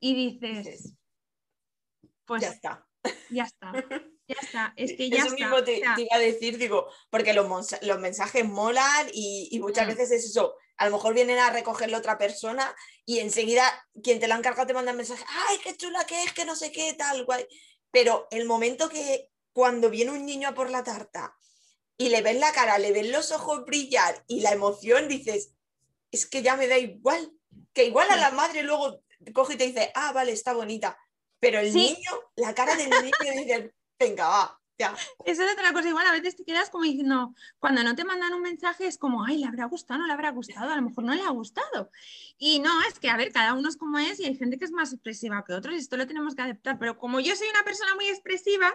y 0.00 0.14
dices, 0.14 0.94
pues 2.24 2.42
ya 2.42 2.48
está. 2.48 2.86
Ya 3.30 3.44
está. 3.44 3.72
Ya 4.28 4.34
está, 4.42 4.72
es 4.74 4.94
que 4.94 5.08
ya 5.08 5.22
Eso 5.22 5.34
mismo 5.34 5.62
te, 5.62 5.76
iba 5.78 5.94
a 6.10 6.18
decir, 6.18 6.58
digo, 6.58 6.88
porque 7.10 7.32
los, 7.32 7.46
los 7.82 8.00
mensajes 8.00 8.44
molan 8.44 9.06
y, 9.12 9.56
muchas 9.60 9.86
mm. 9.86 9.90
veces 9.90 10.10
es 10.10 10.24
eso. 10.24 10.56
A 10.78 10.86
lo 10.86 10.96
mejor 10.96 11.14
vienen 11.14 11.38
a 11.38 11.50
recogerlo 11.50 11.96
otra 11.96 12.18
persona 12.18 12.74
y 13.04 13.20
enseguida 13.20 13.62
quien 14.02 14.18
te 14.18 14.26
la 14.26 14.36
encarga 14.36 14.66
te 14.66 14.74
manda 14.74 14.90
un 14.90 14.96
mensaje, 14.96 15.24
ay, 15.28 15.58
qué 15.62 15.76
chula 15.76 16.04
que 16.06 16.24
es, 16.24 16.32
que 16.32 16.44
no 16.44 16.56
sé 16.56 16.72
qué, 16.72 16.92
tal, 16.94 17.24
guay. 17.24 17.46
Pero 17.92 18.26
el 18.32 18.46
momento 18.46 18.88
que 18.88 19.30
cuando 19.52 19.90
viene 19.90 20.10
un 20.10 20.26
niño 20.26 20.48
a 20.48 20.54
por 20.54 20.70
la 20.70 20.82
tarta 20.82 21.36
y 21.98 22.10
le 22.10 22.22
ves 22.22 22.38
la 22.38 22.52
cara, 22.52 22.78
le 22.78 22.92
ves 22.92 23.08
los 23.08 23.32
ojos 23.32 23.64
brillar 23.64 24.22
y 24.26 24.40
la 24.40 24.52
emoción, 24.52 25.08
dices, 25.08 25.52
es 26.10 26.26
que 26.26 26.42
ya 26.42 26.56
me 26.56 26.68
da 26.68 26.78
igual. 26.78 27.32
Que 27.72 27.84
igual 27.84 28.10
a 28.10 28.16
la 28.16 28.30
madre 28.30 28.62
luego 28.62 29.00
coge 29.32 29.54
y 29.54 29.56
te 29.56 29.66
dice, 29.66 29.92
ah, 29.94 30.12
vale, 30.12 30.32
está 30.32 30.52
bonita. 30.52 30.98
Pero 31.40 31.58
el 31.58 31.72
niño, 31.72 32.10
la 32.36 32.54
cara 32.54 32.74
del 32.76 32.90
niño 32.90 33.02
dice, 33.02 33.72
venga, 33.98 34.28
va. 34.28 34.60
Esa 35.24 35.44
es 35.44 35.52
otra 35.52 35.72
cosa. 35.72 35.88
Igual 35.88 36.06
a 36.06 36.12
veces 36.12 36.36
te 36.36 36.44
quedas 36.44 36.70
como 36.70 36.84
diciendo, 36.84 37.34
cuando 37.58 37.82
no 37.82 37.94
te 37.94 38.04
mandan 38.04 38.34
un 38.34 38.42
mensaje 38.42 38.86
es 38.86 38.98
como, 38.98 39.24
ay, 39.24 39.38
le 39.38 39.46
habrá 39.46 39.64
gustado, 39.66 40.00
no 40.00 40.06
le 40.06 40.12
habrá 40.12 40.30
gustado, 40.30 40.70
a 40.70 40.76
lo 40.76 40.82
mejor 40.82 41.04
no 41.04 41.14
le 41.14 41.22
ha 41.22 41.30
gustado. 41.30 41.90
Y 42.38 42.60
no, 42.60 42.70
es 42.82 42.98
que, 42.98 43.08
a 43.08 43.16
ver, 43.16 43.32
cada 43.32 43.54
uno 43.54 43.68
es 43.68 43.76
como 43.76 43.98
es 43.98 44.20
y 44.20 44.24
hay 44.24 44.36
gente 44.36 44.58
que 44.58 44.64
es 44.64 44.72
más 44.72 44.92
expresiva 44.92 45.44
que 45.46 45.54
otros 45.54 45.74
y 45.74 45.78
esto 45.78 45.96
lo 45.96 46.06
tenemos 46.06 46.34
que 46.34 46.42
aceptar. 46.42 46.78
Pero 46.78 46.98
como 46.98 47.20
yo 47.20 47.34
soy 47.36 47.48
una 47.48 47.64
persona 47.64 47.94
muy 47.94 48.08
expresiva 48.08 48.74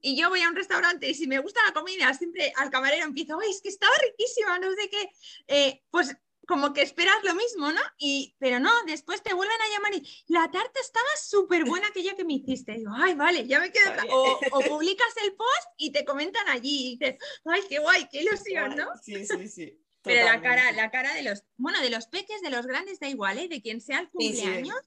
y 0.00 0.16
yo 0.16 0.28
voy 0.28 0.40
a 0.40 0.48
un 0.48 0.56
restaurante 0.56 1.08
y 1.10 1.14
si 1.14 1.26
me 1.26 1.38
gusta 1.40 1.60
la 1.66 1.72
comida, 1.72 2.12
siempre 2.14 2.52
al 2.56 2.70
camarero 2.70 3.04
empiezo, 3.04 3.38
ay, 3.40 3.50
es 3.50 3.60
que 3.60 3.68
estaba 3.68 3.92
riquísima, 4.02 4.58
no 4.58 4.70
sé 4.72 4.88
qué, 4.88 5.10
eh, 5.48 5.82
pues 5.90 6.16
como 6.46 6.72
que 6.72 6.82
esperas 6.82 7.16
lo 7.24 7.34
mismo, 7.34 7.72
¿no? 7.72 7.80
Y, 7.98 8.36
pero 8.38 8.60
no, 8.60 8.70
después 8.86 9.22
te 9.22 9.34
vuelven 9.34 9.56
a 9.60 9.74
llamar 9.74 9.94
y 9.94 10.24
la 10.28 10.50
tarta 10.50 10.80
estaba 10.80 11.06
súper 11.20 11.64
buena 11.64 11.88
aquella 11.88 12.14
que 12.14 12.24
me 12.24 12.34
hiciste. 12.34 12.72
digo, 12.74 12.92
ay, 12.94 13.14
vale, 13.14 13.46
ya 13.46 13.60
me 13.60 13.72
quedo. 13.72 13.92
O, 14.10 14.38
o, 14.52 14.60
publicas 14.68 15.14
el 15.24 15.34
post 15.34 15.68
y 15.76 15.90
te 15.90 16.04
comentan 16.04 16.48
allí 16.48 16.86
y 16.86 16.96
dices, 16.96 17.16
ay, 17.44 17.62
qué 17.68 17.78
guay, 17.80 18.08
qué 18.10 18.22
ilusión, 18.22 18.76
¿no? 18.76 18.86
Sí, 19.02 19.26
sí, 19.26 19.48
sí. 19.48 19.82
Pero 20.02 20.24
la 20.24 20.40
cara, 20.40 20.70
la 20.72 20.90
cara 20.90 21.12
de 21.14 21.22
los, 21.24 21.42
bueno, 21.56 21.80
de 21.80 21.90
los 21.90 22.06
peques, 22.06 22.40
de 22.40 22.50
los 22.50 22.66
grandes, 22.66 23.00
da 23.00 23.08
igual, 23.08 23.38
¿eh? 23.38 23.48
De 23.48 23.60
quien 23.60 23.80
sea 23.80 23.98
el 23.98 24.08
cumpleaños. 24.08 24.78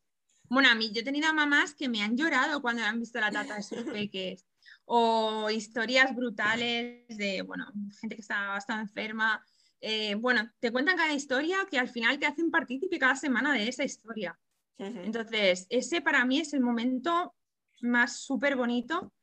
Bueno, 0.50 0.70
a 0.70 0.76
mí, 0.76 0.92
yo 0.94 1.02
he 1.02 1.04
tenido 1.04 1.32
mamás 1.34 1.76
que 1.76 1.90
me 1.90 2.02
han 2.02 2.16
llorado 2.16 2.62
cuando 2.62 2.84
han 2.84 3.00
visto 3.00 3.20
la 3.20 3.30
tarta 3.30 3.56
de 3.56 3.64
sus 3.64 3.84
peques. 3.94 4.46
O 4.86 5.50
historias 5.50 6.16
brutales 6.16 7.06
de, 7.10 7.42
bueno, 7.42 7.68
gente 8.00 8.16
que 8.16 8.22
está 8.22 8.48
bastante 8.48 8.84
enferma 8.84 9.46
eh, 9.82 10.16
bueno, 10.16 10.52
te 10.60 10.72
cuentan 10.72 10.98
cada 10.98 11.14
historia 11.14 11.68
que 11.70 11.80
al 11.80 11.90
final 11.90 12.20
te 12.20 12.26
hacen 12.26 12.52
partícipe 12.52 13.00
cada 13.00 13.16
semana 13.16 13.54
de 13.54 13.68
esa 13.68 13.84
historia. 13.84 14.38
Entonces, 14.78 15.68
ese 15.70 16.02
para 16.02 16.24
mí 16.24 16.40
es 16.40 16.54
el 16.54 16.62
momento 16.62 17.36
más 17.82 18.22
súper 18.22 18.56
bonito 18.56 19.14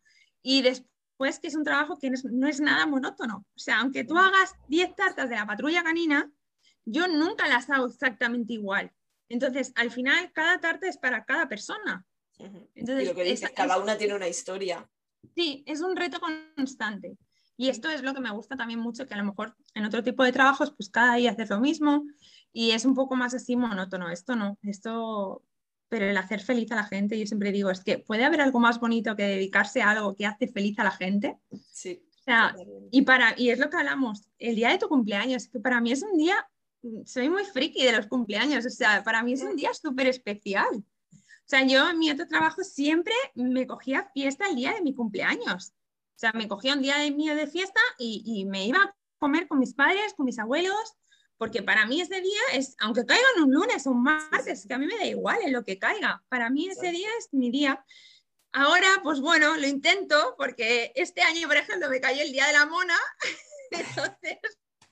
y 0.43 0.61
después 0.61 1.39
que 1.41 1.49
es 1.49 1.55
un 1.55 1.65
trabajo 1.65 1.99
que 1.99 2.11
no 2.11 2.47
es, 2.47 2.61
nada 2.61 2.85
monótono. 2.87 3.47
O 3.55 3.59
sea, 3.59 3.81
aunque 3.81 4.05
tú 4.05 4.19
hagas 4.19 4.55
10 4.69 4.95
tartas 4.95 5.31
de 5.31 5.37
la 5.37 5.47
patrulla 5.47 5.83
canina, 5.83 6.31
yo 6.85 7.09
nunca 7.09 7.49
las 7.49 7.71
hago 7.71 7.87
exactamente 7.87 8.53
igual. 8.53 8.93
Entonces, 9.31 9.73
al 9.77 9.91
final, 9.91 10.31
cada 10.33 10.61
tarta 10.61 10.89
es 10.89 10.99
para 10.99 11.25
cada 11.25 11.49
persona. 11.49 12.05
Entonces, 12.75 13.05
y 13.05 13.07
lo 13.07 13.15
que 13.15 13.25
dices, 13.25 13.51
cada 13.57 13.79
una 13.79 13.97
tiene 13.97 14.15
una 14.15 14.29
historia. 14.29 14.87
Sí, 15.35 15.65
es 15.67 15.81
un 15.81 15.97
reto 15.97 16.21
constante. 16.21 17.17
Y 17.57 17.69
esto 17.69 17.89
es 17.89 18.03
lo 18.03 18.15
que 18.15 18.21
me 18.21 18.31
gusta 18.31 18.57
también 18.57 18.81
mucho, 18.81 19.07
que 19.07 19.15
a 19.15 19.17
lo 19.17 19.25
mejor 19.25 19.57
en 19.75 19.85
otro 19.85 20.03
tipo 20.03 20.23
de 20.23 20.33
trabajos, 20.33 20.73
pues 20.73 20.91
cada 20.91 21.17
día 21.17 21.31
haces 21.31 21.51
lo 21.51 21.61
mismo 21.61 22.05
y 22.53 22.73
es 22.73 22.85
un 22.85 22.95
poco 22.95 23.17
más 23.17 23.35
así 23.35 23.57
monótono. 23.57 24.11
Esto 24.11 24.37
no, 24.37 24.59
esto, 24.63 25.43
pero 25.89 26.07
el 26.07 26.17
hacer 26.17 26.41
feliz 26.41 26.71
a 26.73 26.77
la 26.77 26.85
gente, 26.85 27.19
yo 27.19 27.27
siempre 27.27 27.53
digo, 27.53 27.71
es 27.71 27.83
que 27.83 27.99
puede 27.99 28.25
haber 28.25 28.43
algo 28.43 28.61
más 28.61 28.79
bonito 28.79 29.17
que 29.17 29.25
dedicarse 29.25 29.81
a 29.81 29.91
algo 29.91 30.15
que 30.15 30.27
hace 30.27 30.49
feliz 30.49 30.79
a 30.79 30.85
la 30.85 30.91
gente. 30.91 31.39
Sí. 31.73 32.03
O 32.11 32.23
sea, 32.23 32.57
y, 32.91 33.03
para, 33.03 33.35
y 33.39 33.51
es 33.51 33.59
lo 33.59 33.71
que 33.71 33.77
hablamos, 33.77 34.29
el 34.39 34.57
día 34.57 34.71
de 34.71 34.79
tu 34.79 34.89
cumpleaños, 34.89 35.49
que 35.49 35.61
para 35.61 35.81
mí 35.81 35.93
es 35.93 36.03
un 36.03 36.19
día, 36.19 36.35
soy 37.05 37.31
muy 37.31 37.45
friki 37.45 37.85
de 37.85 37.93
los 37.93 38.09
cumpleaños, 38.09 38.67
o 38.67 38.71
sea, 38.71 39.05
para 39.05 39.23
mí 39.23 39.35
es 39.35 39.43
un 39.43 39.55
día 39.55 39.73
súper 39.73 40.09
especial. 40.09 40.67
O 40.75 41.49
sea, 41.49 41.65
yo 41.65 41.89
en 41.89 41.99
mi 41.99 42.11
otro 42.11 42.27
trabajo 42.27 42.65
siempre 42.65 43.15
me 43.37 43.69
cogía 43.69 44.11
fiesta 44.13 44.49
el 44.49 44.57
día 44.57 44.73
de 44.73 44.83
mi 44.83 44.93
cumpleaños. 44.93 45.73
O 46.17 46.19
sea, 46.19 46.33
me 46.33 46.49
cogía 46.49 46.73
un 46.73 46.81
día 46.81 46.97
de 46.97 47.11
mío 47.11 47.37
de 47.37 47.47
fiesta 47.47 47.81
y, 47.99 48.47
me 48.47 48.67
iba 48.67 48.79
a 48.79 48.97
comer 49.19 49.47
con 49.47 49.59
mis 49.59 49.75
padres, 49.75 50.15
con 50.17 50.25
mis 50.25 50.39
abuelos, 50.39 50.95
porque 51.37 51.63
para 51.63 51.85
mí 51.85 52.01
ese 52.01 52.23
día 52.23 52.41
es, 52.55 52.75
aunque 52.81 53.05
caigan 53.05 53.43
un 53.43 53.53
lunes 53.53 53.87
o 53.87 53.91
un 53.91 54.03
martes, 54.03 54.65
que 54.67 54.73
a 54.73 54.79
mí 54.79 54.87
me 54.87 54.97
da 54.97 55.05
igual 55.05 55.39
en 55.45 55.53
lo 55.53 55.63
que 55.63 55.79
caiga, 55.79 56.25
para 56.31 56.49
mí 56.49 56.69
ese 56.69 56.91
día 56.91 57.09
es 57.19 57.29
mi 57.33 57.51
día. 57.51 57.85
Ahora, 58.53 58.89
pues 59.03 59.21
bueno, 59.21 59.57
lo 59.57 59.67
intento 59.67 60.35
porque 60.39 60.91
este 60.95 61.21
año, 61.21 61.49
por 61.49 61.59
ejemplo, 61.59 61.91
me 61.91 62.01
cayó 62.01 62.23
el 62.23 62.33
día 62.33 62.47
de 62.47 62.55
la 62.55 62.65
mona, 62.65 62.97
entonces 63.71 64.39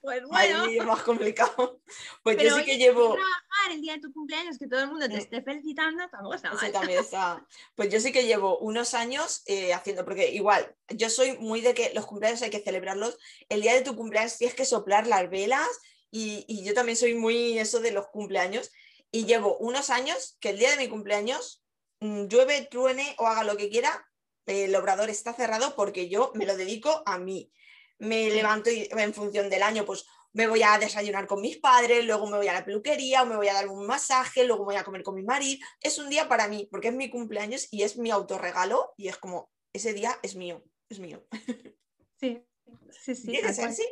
pues 0.05 0.23
bueno. 0.25 0.67
es 0.67 0.85
más 0.85 1.03
complicado. 1.03 1.81
Pues 2.23 2.39
yo 2.43 2.57
sí 2.57 2.65
que 2.65 2.77
llevo. 2.77 3.15
Trabajar 3.15 3.73
el 3.73 3.81
día 3.81 3.95
de 3.95 4.01
tu 4.01 4.13
cumpleaños, 4.13 4.59
que 4.59 4.67
todo 4.67 4.81
el 4.81 4.89
mundo 4.89 5.09
te 5.09 5.17
esté 5.17 5.43
felicitando, 5.43 6.07
tampoco 6.11 6.35
está 6.35 6.53
también 6.73 7.01
está. 7.01 7.47
Pues 7.75 7.91
yo 7.91 8.01
sí 8.01 8.13
que 8.13 8.27
llevo 8.27 8.59
unos 8.59 8.95
años 8.95 9.43
eh, 9.47 9.73
haciendo, 9.73 10.05
porque 10.05 10.31
igual, 10.33 10.75
yo 10.89 11.09
soy 11.09 11.39
muy 11.39 11.61
de 11.61 11.75
que 11.75 11.93
los 11.95 12.07
cumpleaños 12.07 12.43
hay 12.43 12.51
que 12.51 12.61
celebrarlos. 12.61 13.19
El 13.49 13.63
día 13.63 13.75
de 13.75 13.83
tu 13.83 13.97
cumpleaños 13.97 14.39
tienes 14.39 14.55
que 14.55 14.65
soplar 14.65 15.07
las 15.07 15.29
velas 15.31 15.69
y, 16.11 16.45
y 16.49 16.65
yo 16.65 16.75
también 16.75 16.97
soy 16.97 17.15
muy 17.15 17.59
eso 17.59 17.81
de 17.81 17.93
los 17.93 18.09
cumpleaños. 18.09 18.71
Y 19.11 19.25
llevo 19.25 19.57
unos 19.59 19.91
años 19.91 20.37
que 20.41 20.51
el 20.51 20.59
día 20.59 20.71
de 20.71 20.79
mi 20.79 20.89
cumpleaños, 20.89 21.63
mm, 22.01 22.27
llueve, 22.27 22.69
truene 22.71 23.15
o 23.19 23.27
haga 23.27 23.45
lo 23.45 23.57
que 23.57 23.71
quiera, 23.71 24.07
el 24.47 24.75
obrador 24.75 25.09
está 25.09 25.33
cerrado 25.33 25.75
porque 25.75 26.09
yo 26.09 26.33
me 26.35 26.47
lo 26.47 26.57
dedico 26.57 27.03
a 27.07 27.19
mí 27.19 27.51
me 27.99 28.31
levanto 28.31 28.71
y 28.71 28.89
en 28.91 29.15
función 29.15 29.49
del 29.49 29.63
año, 29.63 29.85
pues 29.85 30.05
me 30.35 30.49
voy 30.49 30.63
a 30.63 30.79
desayunar 30.79 31.27
con 31.27 31.41
mis 31.41 31.59
padres, 31.59 32.05
luego 32.05 32.27
me 32.27 32.37
voy 32.37 32.49
a 32.49 32.53
la 32.53 32.65
peluquería 32.65 33.23
o 33.23 33.27
me 33.27 33.37
voy 33.37 33.49
a 33.49 33.55
dar 33.55 33.69
un 33.69 33.87
masaje, 33.87 34.45
luego 34.45 34.65
voy 34.65 34.75
a 34.75 34.83
comer 34.83 35.05
con 35.05 35.15
mi 35.15 35.23
marido. 35.23 35.65
Es 35.81 35.99
un 35.99 36.11
día 36.11 36.29
para 36.29 36.49
mí, 36.49 36.69
porque 36.71 36.89
es 36.89 36.95
mi 36.95 37.09
cumpleaños 37.09 37.69
y 37.71 37.85
es 37.85 37.97
mi 37.97 38.11
autorregalo 38.11 38.95
y 38.97 39.09
es 39.09 39.17
como, 39.17 39.53
ese 39.73 39.95
día 39.95 40.19
es 40.23 40.35
mío, 40.35 40.63
es 40.89 40.99
mío. 40.99 41.25
Sí, 42.21 42.43
sí, 42.91 43.15
sí. 43.15 43.27
Tiene 43.27 43.43
que 43.43 43.53
ser 43.53 43.67
así. 43.67 43.87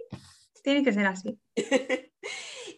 Tiene 0.62 0.84
que 0.84 0.92
ser 0.92 1.06
así. 1.06 1.38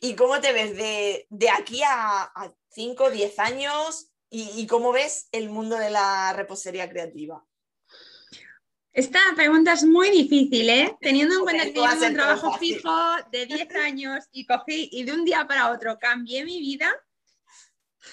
¿Y 0.00 0.16
cómo 0.16 0.40
te 0.40 0.52
ves 0.52 0.74
de, 0.76 1.50
aquí 1.50 1.82
a 1.86 2.52
5, 2.70 3.10
10 3.10 3.38
años? 3.38 4.10
¿Y, 4.30 4.50
¿Y 4.56 4.66
cómo 4.66 4.90
ves 4.90 5.28
el 5.30 5.50
mundo 5.50 5.76
de 5.76 5.90
la 5.90 6.32
repostería 6.32 6.88
creativa? 6.88 7.46
Esta 8.94 9.18
pregunta 9.34 9.72
es 9.72 9.82
muy 9.82 10.08
difícil, 10.10 10.70
¿eh? 10.70 10.96
Teniendo 11.00 11.34
en 11.34 11.40
cuenta 11.40 11.64
que 11.64 11.72
tengo 11.72 11.86
un 11.92 12.14
trabajo 12.14 12.56
fijo 12.58 12.94
de 13.32 13.44
10 13.46 13.74
años 13.84 14.24
y 14.30 14.46
cogí 14.46 14.88
y 14.92 15.02
de 15.02 15.12
un 15.12 15.24
día 15.24 15.48
para 15.48 15.72
otro 15.72 15.98
cambié 15.98 16.44
mi 16.44 16.60
vida. 16.60 16.88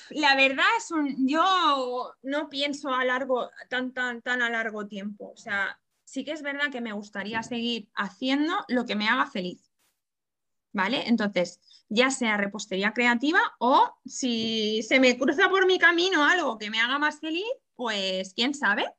La 0.09 0.35
verdad 0.35 0.65
es 0.79 0.89
un, 0.89 1.27
yo 1.27 2.15
no 2.23 2.49
pienso 2.49 2.89
a 2.89 3.05
largo, 3.05 3.51
tan, 3.69 3.93
tan, 3.93 4.23
tan 4.23 4.41
a 4.41 4.49
largo 4.49 4.87
tiempo. 4.87 5.31
O 5.31 5.37
sea, 5.37 5.79
sí 6.03 6.25
que 6.25 6.31
es 6.31 6.41
verdad 6.41 6.71
que 6.71 6.81
me 6.81 6.93
gustaría 6.93 7.43
seguir 7.43 7.87
haciendo 7.93 8.55
lo 8.67 8.87
que 8.87 8.95
me 8.95 9.07
haga 9.07 9.27
feliz. 9.27 9.71
¿Vale? 10.73 11.07
Entonces, 11.07 11.59
ya 11.89 12.09
sea 12.09 12.37
repostería 12.37 12.93
creativa 12.93 13.39
o 13.59 13.93
si 14.03 14.81
se 14.81 14.99
me 14.99 15.15
cruza 15.15 15.47
por 15.47 15.67
mi 15.67 15.77
camino 15.77 16.25
algo 16.25 16.57
que 16.57 16.71
me 16.71 16.79
haga 16.79 16.97
más 16.97 17.19
feliz, 17.19 17.45
pues 17.75 18.33
quién 18.33 18.55
sabe, 18.55 18.91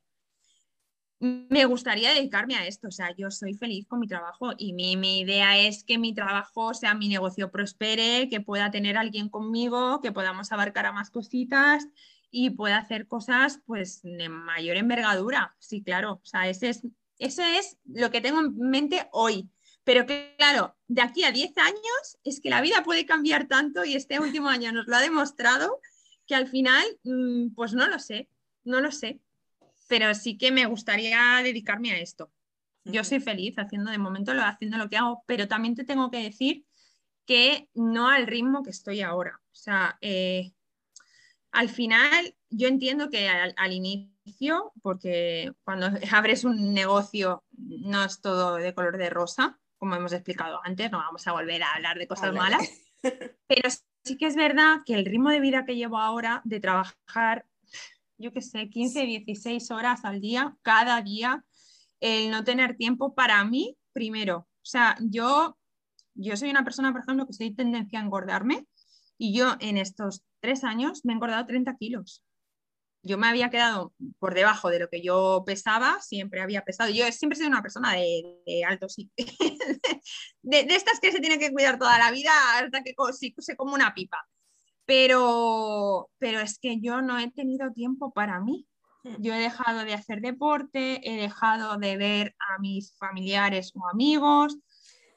me 1.23 1.65
gustaría 1.65 2.13
dedicarme 2.13 2.55
a 2.55 2.67
esto. 2.67 2.89
O 2.89 2.91
sea, 2.91 3.15
yo 3.15 3.31
soy 3.31 3.53
feliz 3.53 3.87
con 3.87 3.99
mi 3.99 4.07
trabajo 4.07 4.51
y 4.57 4.73
mi, 4.73 5.19
idea 5.19 5.57
es 5.57 5.83
que 5.83 5.97
mi 5.97 6.13
trabajo, 6.13 6.67
o 6.67 6.73
sea, 6.73 6.93
mi 6.93 7.07
negocio 7.07 7.49
prospere, 7.49 8.27
que 8.29 8.41
pueda 8.41 8.71
tener 8.71 8.97
alguien 8.97 9.29
conmigo, 9.29 10.01
que 10.01 10.11
podamos 10.11 10.51
abarcar 10.51 10.85
a 10.85 10.91
más 10.91 11.09
cositas 11.09 11.87
y 12.29 12.49
pueda 12.51 12.77
hacer 12.77 13.07
cosas 13.07 13.61
pues 13.65 14.01
de 14.03 14.27
mayor 14.27 14.75
envergadura. 14.75 15.55
Sí, 15.59 15.81
claro. 15.81 16.19
O 16.21 16.25
sea, 16.25 16.49
ese 16.49 16.69
es, 16.69 16.81
eso 17.19 17.43
es 17.43 17.77
lo 17.85 18.11
que 18.11 18.21
tengo 18.21 18.41
en 18.41 18.57
mente 18.57 19.07
hoy. 19.11 19.49
Pero 19.85 20.05
claro, 20.37 20.75
de 20.87 21.01
aquí 21.01 21.23
a 21.23 21.31
10 21.31 21.57
años 21.57 22.17
es 22.23 22.39
que 22.41 22.49
la 22.49 22.61
vida 22.61 22.83
puede 22.83 23.05
cambiar 23.05 23.47
tanto 23.47 23.85
y 23.85 23.95
este 23.95 24.19
último 24.19 24.49
año 24.49 24.71
nos 24.71 24.87
lo 24.87 24.95
ha 24.95 25.01
demostrado 25.01 25.79
que 26.25 26.35
al 26.35 26.47
final, 26.47 26.85
mm, 27.03 27.53
pues 27.53 27.73
no 27.73 27.87
lo 27.87 27.99
sé, 27.99 28.29
no 28.63 28.81
lo 28.81 28.91
sé 28.91 29.19
pero 29.87 30.13
sí 30.15 30.37
que 30.37 30.51
me 30.51 30.65
gustaría 30.65 31.41
dedicarme 31.43 31.91
a 31.91 31.99
esto. 31.99 32.31
Yo 32.85 33.03
soy 33.03 33.19
feliz 33.19 33.57
haciendo 33.57 33.91
de 33.91 33.97
momento 33.97 34.33
lo 34.33 34.43
haciendo 34.43 34.77
lo 34.77 34.89
que 34.89 34.97
hago, 34.97 35.23
pero 35.25 35.47
también 35.47 35.75
te 35.75 35.85
tengo 35.85 36.11
que 36.11 36.23
decir 36.23 36.65
que 37.25 37.69
no 37.73 38.09
al 38.09 38.27
ritmo 38.27 38.63
que 38.63 38.71
estoy 38.71 39.01
ahora. 39.01 39.39
O 39.51 39.55
sea, 39.55 39.97
eh, 40.01 40.51
al 41.51 41.69
final 41.69 42.35
yo 42.49 42.67
entiendo 42.67 43.09
que 43.09 43.29
al, 43.29 43.71
inicio, 43.71 44.73
porque 44.81 45.53
cuando 45.63 45.87
abres 46.11 46.43
un 46.43 46.73
negocio 46.73 47.43
no 47.51 48.03
es 48.03 48.21
todo 48.21 48.55
de 48.55 48.73
color 48.73 48.97
de 48.97 49.09
rosa, 49.09 49.59
como 49.77 49.95
hemos 49.95 50.13
explicado 50.13 50.61
antes, 50.63 50.91
no 50.91 50.97
vamos 50.97 51.27
a 51.27 51.33
volver 51.33 51.63
a 51.63 51.73
hablar 51.73 51.97
de 51.97 52.07
cosas 52.07 52.33
malas, 52.33 52.69
pero 53.47 53.69
sí 54.03 54.17
que 54.17 54.27
es 54.27 54.35
verdad 54.35 54.81
que 54.85 54.93
el 54.93 55.05
ritmo 55.05 55.29
de 55.29 55.41
vida 55.41 55.65
que 55.65 55.75
llevo 55.75 55.97
ahora 55.97 56.41
de 56.45 56.59
trabajar 56.59 57.45
yo 58.23 58.31
qué 58.31 58.41
sé, 58.41 58.69
15, 58.69 59.03
16 59.03 59.69
horas 59.71 60.05
al 60.05 60.21
día, 60.21 60.55
cada 60.61 61.01
día, 61.01 61.43
el 61.99 62.31
no 62.31 62.43
tener 62.43 62.77
tiempo 62.77 63.13
para 63.13 63.43
mí 63.43 63.77
primero. 63.91 64.37
O 64.37 64.65
sea, 64.65 64.95
yo, 65.01 65.57
yo 66.15 66.37
soy 66.37 66.49
una 66.49 66.63
persona, 66.63 66.91
por 66.93 67.01
ejemplo, 67.01 67.27
que 67.27 67.33
soy 67.33 67.53
tendencia 67.53 67.99
a 67.99 68.03
engordarme 68.03 68.65
y 69.17 69.37
yo 69.37 69.55
en 69.59 69.77
estos 69.77 70.23
tres 70.39 70.63
años 70.63 71.01
me 71.03 71.13
he 71.13 71.15
engordado 71.15 71.45
30 71.45 71.75
kilos. 71.77 72.23
Yo 73.05 73.17
me 73.17 73.27
había 73.27 73.49
quedado 73.49 73.93
por 74.17 74.33
debajo 74.33 74.69
de 74.69 74.79
lo 74.79 74.89
que 74.89 75.01
yo 75.01 75.43
pesaba, 75.45 75.99
siempre 75.99 76.41
había 76.41 76.63
pesado. 76.63 76.89
Yo 76.89 77.03
siempre 77.11 77.35
he 77.35 77.39
sido 77.39 77.49
una 77.49 77.61
persona 77.61 77.93
de, 77.93 78.63
alto, 78.65 78.87
sí. 78.87 79.11
de, 80.41 80.63
de, 80.63 80.75
estas 80.75 81.01
que 81.01 81.11
se 81.11 81.19
tiene 81.19 81.37
que 81.37 81.51
cuidar 81.51 81.77
toda 81.77 81.99
la 81.99 82.11
vida 82.11 82.31
hasta 82.55 82.81
que 82.81 82.95
se 83.39 83.57
come 83.57 83.73
una 83.73 83.93
pipa 83.93 84.25
pero, 84.85 86.09
pero 86.17 86.39
es 86.39 86.59
que 86.59 86.79
yo 86.79 87.01
no 87.01 87.19
he 87.19 87.31
tenido 87.31 87.71
tiempo 87.71 88.11
para 88.11 88.39
mí. 88.39 88.67
Hmm. 89.03 89.15
Yo 89.19 89.33
he 89.33 89.39
dejado 89.39 89.83
de 89.85 89.93
hacer 89.93 90.21
deporte, 90.21 91.01
he 91.09 91.17
dejado 91.17 91.77
de 91.77 91.97
ver 91.97 92.35
a 92.39 92.59
mis 92.59 92.95
familiares 92.97 93.71
o 93.75 93.87
amigos. 93.89 94.57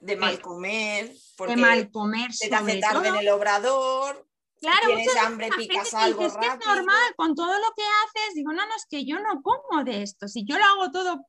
De 0.01 0.17
mal 0.17 0.41
comer, 0.41 1.13
porque 1.37 1.55
de 1.57 1.61
mal 1.61 1.91
comer. 1.91 2.33
Se 2.33 2.49
te 2.49 2.55
hace 2.55 2.81
tarde 2.81 3.09
en 3.09 3.17
el 3.17 3.29
obrador. 3.29 4.29
Claro, 4.61 4.87
tienes 4.87 5.17
hambre, 5.17 5.51
picas 5.57 5.93
algo 5.95 6.27
rápido. 6.29 6.53
Es 6.53 6.67
normal, 6.67 7.15
con 7.17 7.35
todo 7.35 7.53
lo 7.53 7.75
que 7.77 7.83
haces, 7.83 8.35
digo, 8.35 8.53
no, 8.53 8.67
no, 8.67 8.75
es 8.75 8.87
que 8.89 9.05
yo 9.05 9.19
no 9.21 9.43
como 9.43 9.85
de 9.85 10.03
esto. 10.03 10.29
Si 10.29 10.45
yo 10.45 10.59
lo 10.59 10.65
hago 10.65 10.91
todo 10.91 11.27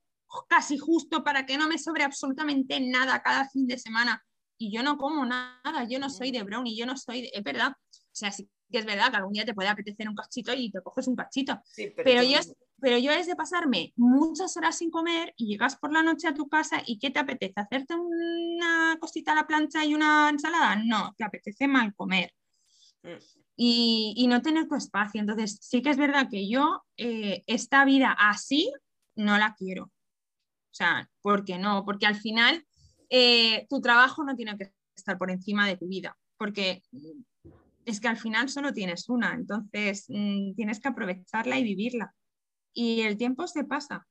casi 0.47 0.77
justo 0.77 1.23
para 1.23 1.45
que 1.45 1.57
no 1.57 1.67
me 1.67 1.77
sobre 1.77 2.03
absolutamente 2.03 2.79
nada 2.79 3.21
cada 3.21 3.47
fin 3.49 3.67
de 3.67 3.77
semana 3.77 4.23
y 4.57 4.71
yo 4.71 4.81
no 4.83 4.97
como 4.97 5.25
nada, 5.25 5.85
yo 5.89 5.99
no 5.99 6.09
soy 6.09 6.31
de 6.31 6.43
brownie, 6.43 6.77
yo 6.77 6.85
no 6.85 6.97
soy 6.97 7.23
de... 7.23 7.31
Es 7.33 7.43
verdad, 7.43 7.73
sea, 8.17 8.31
sí 8.31 8.49
que 8.71 8.79
es 8.79 8.85
verdad 8.85 9.09
que 9.09 9.17
algún 9.17 9.33
día 9.33 9.45
te 9.45 9.53
puede 9.53 9.69
apetecer 9.69 10.09
un 10.09 10.15
cachito 10.15 10.53
y 10.53 10.71
te 10.71 10.81
coges 10.81 11.07
un 11.07 11.15
cachito, 11.15 11.61
pero, 11.95 12.23
yo, 12.23 12.39
pero 12.79 12.97
yo 12.97 13.11
es 13.11 13.27
de 13.27 13.35
pasarme 13.35 13.93
muchas 13.95 14.55
horas 14.57 14.77
sin 14.77 14.91
comer 14.91 15.33
y 15.37 15.47
llegas 15.47 15.77
por 15.77 15.91
la 15.93 16.03
noche 16.03 16.27
a 16.27 16.33
tu 16.33 16.47
casa 16.47 16.81
y 16.85 16.99
¿qué 16.99 17.09
te 17.09 17.19
apetece? 17.19 17.53
¿Hacerte 17.55 17.95
una 17.95 18.97
cosita 18.99 19.31
a 19.31 19.35
la 19.35 19.47
plancha 19.47 19.85
y 19.85 19.93
una 19.93 20.29
ensalada? 20.29 20.75
No, 20.75 21.13
te 21.17 21.23
apetece 21.23 21.67
mal 21.67 21.93
comer. 21.95 22.33
Mm. 23.03 23.17
Y, 23.59 24.27
no 24.27 24.41
tener 24.41 24.67
tu 24.67 24.75
espacio. 24.75 25.19
Entonces, 25.19 25.57
sí 25.61 25.81
que 25.81 25.89
es 25.89 25.97
verdad 25.97 26.29
que 26.29 26.47
yo 26.47 26.83
eh, 26.97 27.43
esta 27.47 27.85
vida 27.85 28.15
así 28.19 28.71
no 29.15 29.37
la 29.37 29.55
quiero. 29.55 29.85
O 29.85 30.75
sea, 30.77 31.09
¿por 31.21 31.43
qué 31.43 31.57
no? 31.57 31.83
Porque 31.83 32.05
al 32.05 32.15
final 32.15 32.63
eh, 33.09 33.65
tu 33.67 33.81
trabajo 33.81 34.23
no 34.23 34.35
tiene 34.35 34.55
que 34.57 34.71
estar 34.95 35.17
por 35.17 35.31
encima 35.31 35.67
de 35.67 35.77
tu 35.77 35.87
vida, 35.87 36.15
porque 36.37 36.83
es 37.87 38.01
que 38.01 38.09
al 38.09 38.17
final 38.17 38.49
solo 38.49 38.73
tienes 38.73 39.07
una, 39.07 39.33
entonces 39.33 40.05
mm, 40.09 40.55
tienes 40.55 40.81
que 40.81 40.89
aprovecharla 40.89 41.57
y 41.57 41.63
vivirla. 41.63 42.13
Y 42.73 43.01
el 43.01 43.17
tiempo 43.17 43.47
se 43.47 43.63
pasa. 43.63 44.05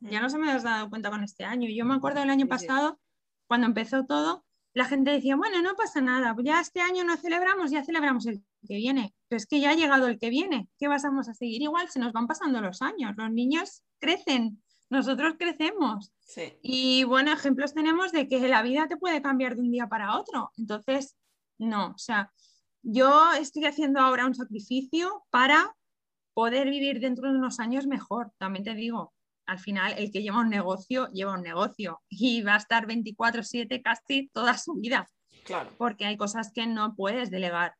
Ya 0.00 0.20
no 0.20 0.28
se 0.28 0.38
me 0.38 0.52
has 0.52 0.62
dado 0.62 0.90
cuenta 0.90 1.08
con 1.08 1.24
este 1.24 1.42
año. 1.42 1.70
Yo 1.70 1.86
me 1.86 1.94
acuerdo 1.94 2.20
del 2.20 2.28
año 2.28 2.46
pasado, 2.46 3.00
cuando 3.46 3.66
empezó 3.66 4.04
todo, 4.04 4.44
la 4.74 4.84
gente 4.84 5.10
decía, 5.10 5.36
bueno, 5.36 5.62
no 5.62 5.74
pasa 5.74 6.02
nada, 6.02 6.36
ya 6.44 6.60
este 6.60 6.80
año 6.80 7.02
no 7.02 7.16
celebramos, 7.16 7.70
ya 7.70 7.82
celebramos 7.82 8.26
el 8.26 8.44
que 8.68 8.76
viene. 8.76 9.14
Pero 9.28 9.38
es 9.38 9.46
que 9.46 9.58
ya 9.58 9.70
ha 9.70 9.74
llegado 9.74 10.06
el 10.06 10.18
que 10.18 10.28
viene. 10.28 10.68
¿Qué 10.78 10.86
vamos 10.86 11.28
a 11.28 11.34
seguir 11.34 11.62
igual? 11.62 11.88
Se 11.88 12.00
nos 12.00 12.12
van 12.12 12.26
pasando 12.26 12.60
los 12.60 12.82
años. 12.82 13.14
Los 13.16 13.32
niños 13.32 13.84
crecen, 14.00 14.62
nosotros 14.90 15.36
crecemos. 15.38 16.12
Y 16.62 17.04
bueno, 17.04 17.32
ejemplos 17.32 17.72
tenemos 17.72 18.12
de 18.12 18.28
que 18.28 18.46
la 18.48 18.62
vida 18.62 18.86
te 18.86 18.98
puede 18.98 19.22
cambiar 19.22 19.54
de 19.54 19.62
un 19.62 19.70
día 19.70 19.88
para 19.88 20.18
otro. 20.18 20.52
Entonces, 20.58 21.16
no, 21.56 21.92
o 21.92 21.98
sea, 21.98 22.30
yo 22.84 23.32
estoy 23.32 23.64
haciendo 23.64 24.00
ahora 24.00 24.26
un 24.26 24.34
sacrificio 24.34 25.24
para 25.30 25.74
poder 26.34 26.70
vivir 26.70 27.00
dentro 27.00 27.30
de 27.30 27.38
unos 27.38 27.60
años 27.60 27.86
mejor. 27.86 28.32
También 28.38 28.64
te 28.64 28.74
digo, 28.74 29.14
al 29.46 29.58
final 29.58 29.94
el 29.98 30.10
que 30.10 30.22
lleva 30.22 30.40
un 30.40 30.50
negocio, 30.50 31.08
lleva 31.12 31.34
un 31.34 31.42
negocio 31.42 32.02
y 32.08 32.42
va 32.42 32.54
a 32.54 32.58
estar 32.58 32.86
24/7 32.86 33.82
casi 33.82 34.28
toda 34.32 34.56
su 34.58 34.74
vida. 34.74 35.10
Claro. 35.44 35.70
Porque 35.76 36.06
hay 36.06 36.16
cosas 36.16 36.52
que 36.52 36.66
no 36.66 36.94
puedes 36.94 37.30
delegar 37.30 37.74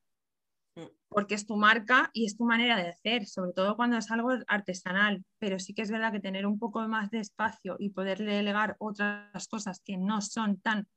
porque 1.08 1.36
es 1.36 1.46
tu 1.46 1.56
marca 1.56 2.10
y 2.12 2.26
es 2.26 2.36
tu 2.36 2.44
manera 2.44 2.76
de 2.76 2.88
hacer, 2.88 3.26
sobre 3.26 3.52
todo 3.52 3.76
cuando 3.76 3.96
es 3.96 4.10
algo 4.10 4.30
artesanal. 4.48 5.24
Pero 5.38 5.60
sí 5.60 5.72
que 5.72 5.82
es 5.82 5.90
verdad 5.90 6.10
que 6.10 6.18
tener 6.18 6.44
un 6.44 6.58
poco 6.58 6.86
más 6.88 7.10
de 7.10 7.20
espacio 7.20 7.76
y 7.78 7.90
poder 7.90 8.18
delegar 8.18 8.74
otras 8.80 9.46
cosas 9.48 9.80
que 9.84 9.96
no 9.96 10.20
son 10.20 10.60
tan 10.60 10.88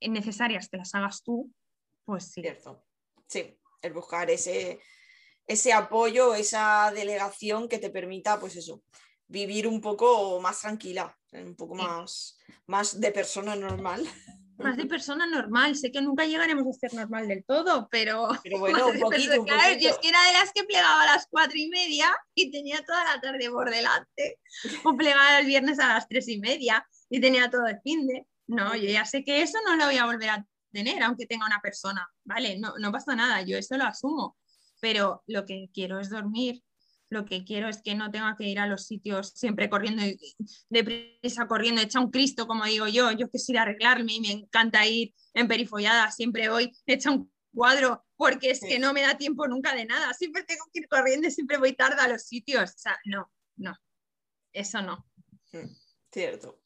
necesarias 0.00 0.68
que 0.68 0.76
las 0.76 0.94
hagas 0.94 1.24
tú, 1.24 1.52
pues 2.04 2.30
sí. 2.30 2.40
Cierto. 2.40 2.84
Sí, 3.28 3.56
el 3.82 3.92
buscar 3.92 4.30
ese, 4.30 4.80
ese 5.46 5.72
apoyo, 5.72 6.34
esa 6.34 6.90
delegación 6.92 7.68
que 7.68 7.78
te 7.78 7.90
permita, 7.90 8.40
pues 8.40 8.56
eso, 8.56 8.82
vivir 9.28 9.68
un 9.68 9.80
poco 9.80 10.40
más 10.40 10.60
tranquila, 10.60 11.16
un 11.32 11.54
poco 11.54 11.74
más, 11.74 12.38
más 12.66 13.00
de 13.00 13.12
persona 13.12 13.54
normal 13.54 14.08
más 14.58 14.76
de 14.76 14.86
persona 14.86 15.26
normal. 15.26 15.76
Sé 15.76 15.90
que 15.90 16.02
nunca 16.02 16.26
llegaremos 16.26 16.66
a 16.66 16.78
ser 16.78 16.94
normal 16.94 17.28
del 17.28 17.44
todo, 17.44 17.88
pero. 17.90 18.28
Pero 18.42 18.58
bueno, 18.58 18.88
un 18.88 19.00
poquito. 19.00 19.44
claro, 19.44 19.78
yo 19.78 19.90
es 19.90 19.98
que 19.98 20.08
era 20.08 20.22
de 20.24 20.32
las 20.32 20.52
que 20.52 20.64
plegaba 20.64 21.02
a 21.02 21.06
las 21.06 21.26
cuatro 21.30 21.56
y 21.56 21.68
media 21.68 22.14
y 22.34 22.50
tenía 22.50 22.84
toda 22.84 23.04
la 23.04 23.20
tarde 23.20 23.50
por 23.50 23.70
delante. 23.70 24.38
O 24.84 24.96
plegaba 24.96 25.40
el 25.40 25.46
viernes 25.46 25.78
a 25.78 25.88
las 25.88 26.08
tres 26.08 26.28
y 26.28 26.38
media 26.38 26.86
y 27.08 27.20
tenía 27.20 27.50
todo 27.50 27.66
el 27.66 27.80
fin 27.82 28.06
de. 28.06 28.26
No, 28.46 28.74
yo 28.74 28.88
ya 28.88 29.04
sé 29.04 29.24
que 29.24 29.42
eso 29.42 29.58
no 29.66 29.76
lo 29.76 29.86
voy 29.86 29.98
a 29.98 30.06
volver 30.06 30.30
a 30.30 30.46
tener, 30.78 31.02
aunque 31.02 31.26
tenga 31.26 31.46
una 31.46 31.60
persona. 31.60 32.08
Vale, 32.24 32.58
no, 32.58 32.74
no 32.78 32.92
pasa 32.92 33.14
nada, 33.14 33.42
yo 33.42 33.58
eso 33.58 33.76
lo 33.76 33.84
asumo. 33.84 34.36
Pero 34.80 35.22
lo 35.26 35.44
que 35.44 35.68
quiero 35.72 35.98
es 35.98 36.08
dormir, 36.08 36.62
lo 37.10 37.24
que 37.24 37.44
quiero 37.44 37.68
es 37.68 37.82
que 37.82 37.94
no 37.94 38.10
tenga 38.10 38.36
que 38.36 38.44
ir 38.44 38.60
a 38.60 38.66
los 38.66 38.86
sitios 38.86 39.32
siempre 39.34 39.68
corriendo 39.68 40.02
deprisa, 40.68 41.48
corriendo, 41.48 41.80
hecha 41.80 42.00
un 42.00 42.10
Cristo, 42.10 42.46
como 42.46 42.64
digo 42.64 42.86
yo. 42.86 43.10
Yo 43.12 43.28
que 43.30 43.38
ir 43.48 43.58
a 43.58 43.62
arreglarme 43.62 44.14
y 44.14 44.20
me 44.20 44.30
encanta 44.30 44.86
ir 44.86 45.14
en 45.34 45.48
perifollada, 45.48 46.10
siempre 46.10 46.48
voy 46.48 46.70
hecha 46.86 47.10
un 47.10 47.32
cuadro, 47.52 48.04
porque 48.16 48.50
es 48.50 48.60
que 48.60 48.78
no 48.78 48.92
me 48.92 49.02
da 49.02 49.16
tiempo 49.16 49.48
nunca 49.48 49.74
de 49.74 49.86
nada. 49.86 50.12
Siempre 50.14 50.44
tengo 50.44 50.64
que 50.72 50.80
ir 50.80 50.88
corriendo 50.88 51.26
y 51.26 51.30
siempre 51.30 51.56
voy 51.56 51.72
tarde 51.72 52.00
a 52.00 52.08
los 52.08 52.22
sitios. 52.22 52.70
O 52.70 52.78
sea, 52.78 52.96
no, 53.04 53.32
no, 53.56 53.74
eso 54.52 54.82
no. 54.82 55.04
Mm, 55.52 55.66
cierto. 56.12 56.60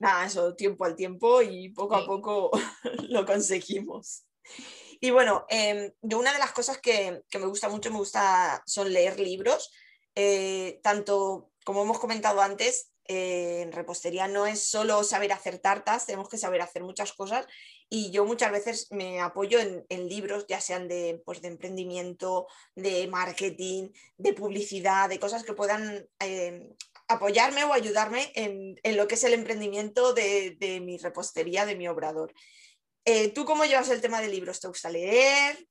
Nada, 0.00 0.24
eso, 0.24 0.54
tiempo 0.54 0.86
al 0.86 0.96
tiempo 0.96 1.42
y 1.42 1.68
poco 1.68 1.94
a 1.94 2.06
poco 2.06 2.50
lo 3.10 3.26
conseguimos. 3.26 4.24
Y 4.98 5.10
bueno, 5.10 5.44
eh, 5.50 5.92
una 6.00 6.32
de 6.32 6.38
las 6.38 6.52
cosas 6.52 6.78
que, 6.78 7.22
me 7.34 7.46
gusta 7.46 7.68
mucho, 7.68 7.90
me 7.90 7.98
gusta, 7.98 8.62
son 8.66 8.90
leer 8.90 9.20
libros. 9.20 9.70
Eh, 10.14 10.80
tanto, 10.82 11.50
como 11.66 11.82
hemos 11.82 11.98
comentado 11.98 12.40
antes, 12.40 12.92
eh, 13.08 13.60
en 13.60 13.72
repostería 13.72 14.26
no 14.26 14.46
es 14.46 14.62
solo 14.62 15.04
saber 15.04 15.32
hacer 15.32 15.58
tartas, 15.58 16.06
tenemos 16.06 16.30
que 16.30 16.38
saber 16.38 16.62
hacer 16.62 16.82
muchas 16.82 17.12
cosas. 17.12 17.46
Y 17.90 18.10
yo 18.10 18.24
muchas 18.24 18.52
veces 18.52 18.86
me 18.92 19.20
apoyo 19.20 19.58
en, 19.60 20.08
libros, 20.08 20.46
ya 20.48 20.62
sean 20.62 20.88
de, 20.88 21.20
pues, 21.26 21.42
de 21.42 21.48
emprendimiento, 21.48 22.46
de 22.74 23.06
marketing, 23.06 23.90
de 24.16 24.32
publicidad, 24.32 25.10
de 25.10 25.20
cosas 25.20 25.44
que 25.44 25.52
puedan 25.52 26.08
apoyarme 27.10 27.64
o 27.64 27.72
ayudarme 27.72 28.32
en, 28.34 28.76
lo 28.96 29.08
que 29.08 29.16
es 29.16 29.24
el 29.24 29.34
emprendimiento 29.34 30.14
de, 30.14 30.56
de 30.58 30.80
mi 30.80 30.96
repostería, 30.96 31.66
de 31.66 31.76
mi 31.76 31.88
obrador. 31.88 32.32
Eh, 33.04 33.30
¿Tú 33.32 33.44
cómo 33.44 33.64
llevas 33.64 33.90
el 33.90 34.00
tema 34.00 34.20
de 34.20 34.28
libros? 34.28 34.60
¿Te 34.60 34.68
gusta 34.68 34.88
leer? 34.90 35.66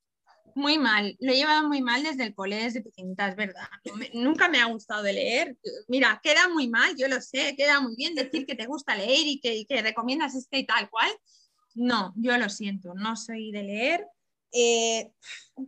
Muy 0.55 0.77
mal, 0.77 1.15
lo 1.19 1.31
he 1.31 1.35
llevado 1.35 1.67
muy 1.67 1.81
mal 1.81 2.03
desde 2.03 2.23
el 2.23 2.33
colegio, 2.33 2.65
desde 2.65 2.81
pequeñita, 2.81 3.29
es 3.29 3.35
verdad. 3.35 3.69
nunca 4.13 4.49
me 4.49 4.59
ha 4.59 4.65
gustado 4.65 5.03
de 5.03 5.13
leer. 5.13 5.55
Mira, 5.87 6.19
queda 6.21 6.49
muy 6.49 6.67
mal, 6.67 6.95
yo 6.97 7.07
lo 7.07 7.21
sé, 7.21 7.55
queda 7.55 7.79
muy 7.79 7.95
bien 7.95 8.15
decir 8.15 8.45
que 8.45 8.55
te 8.55 8.65
gusta 8.65 8.95
leer 8.95 9.25
y 9.25 9.39
que, 9.39 9.55
y 9.55 9.65
que 9.65 9.81
recomiendas 9.81 10.35
este 10.35 10.57
y 10.59 10.65
tal 10.65 10.89
cual. 10.89 11.09
No, 11.75 12.13
yo 12.17 12.37
lo 12.37 12.49
siento, 12.49 12.93
no 12.95 13.15
soy 13.15 13.51
de 13.51 13.63
leer. 13.63 14.07
Eh, 14.51 15.11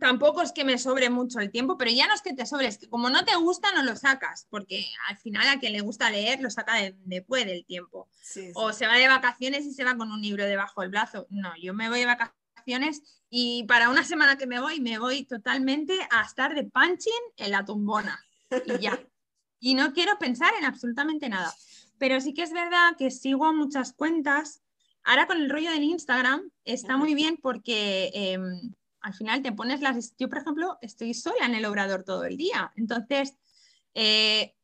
tampoco 0.00 0.42
es 0.42 0.52
que 0.52 0.64
me 0.64 0.78
sobre 0.78 1.10
mucho 1.10 1.38
el 1.38 1.50
tiempo, 1.50 1.78
pero 1.78 1.90
ya 1.90 2.06
no 2.06 2.14
es 2.14 2.22
que 2.22 2.34
te 2.34 2.46
sobre, 2.46 2.66
es 2.66 2.78
que 2.78 2.88
como 2.88 3.10
no 3.10 3.24
te 3.24 3.36
gusta, 3.36 3.72
no 3.72 3.82
lo 3.82 3.94
sacas, 3.96 4.46
porque 4.50 4.84
al 5.08 5.16
final 5.18 5.48
a 5.48 5.60
quien 5.60 5.72
le 5.72 5.80
gusta 5.80 6.10
leer 6.10 6.40
lo 6.40 6.50
saca 6.50 6.74
después 7.04 7.46
del 7.46 7.64
tiempo. 7.64 8.08
O 8.54 8.72
se 8.72 8.86
va 8.86 8.96
de 8.96 9.08
vacaciones 9.08 9.64
y 9.66 9.72
se 9.72 9.84
va 9.84 9.96
con 9.96 10.10
un 10.10 10.20
libro 10.20 10.44
debajo 10.44 10.80
del 10.80 10.90
brazo. 10.90 11.26
No, 11.30 11.52
yo 11.60 11.74
me 11.74 11.88
voy 11.88 12.00
de 12.00 12.06
vacaciones 12.06 13.02
y 13.30 13.64
para 13.64 13.90
una 13.90 14.04
semana 14.04 14.36
que 14.36 14.46
me 14.46 14.60
voy, 14.60 14.80
me 14.80 14.98
voy 14.98 15.24
totalmente 15.24 15.98
a 16.10 16.22
estar 16.22 16.54
de 16.54 16.64
punching 16.64 17.12
en 17.36 17.50
la 17.50 17.64
tumbona. 17.64 18.20
Y 18.66 18.78
ya. 18.80 19.00
y 19.60 19.74
no 19.74 19.92
quiero 19.92 20.18
pensar 20.18 20.52
en 20.58 20.64
absolutamente 20.64 21.28
nada. 21.28 21.54
Pero 21.98 22.20
sí 22.20 22.34
que 22.34 22.42
es 22.42 22.52
verdad 22.52 22.96
que 22.98 23.10
sigo 23.10 23.52
muchas 23.52 23.92
cuentas 23.92 24.60
Ahora 25.04 25.26
con 25.26 25.40
el 25.40 25.50
rollo 25.50 25.70
del 25.70 25.82
Instagram 25.82 26.50
está 26.64 26.96
muy 26.96 27.14
bien 27.14 27.36
porque 27.36 28.10
em, 28.14 28.74
al 29.00 29.14
final 29.14 29.42
te 29.42 29.52
pones 29.52 29.80
las... 29.80 30.14
Yo, 30.16 30.28
por 30.28 30.38
ejemplo, 30.38 30.78
estoy 30.80 31.14
sola 31.14 31.46
en 31.46 31.54
el 31.54 31.64
obrador 31.64 32.04
todo 32.04 32.24
el 32.24 32.36
día. 32.36 32.72
Entonces, 32.76 33.36
eh, 33.94 34.54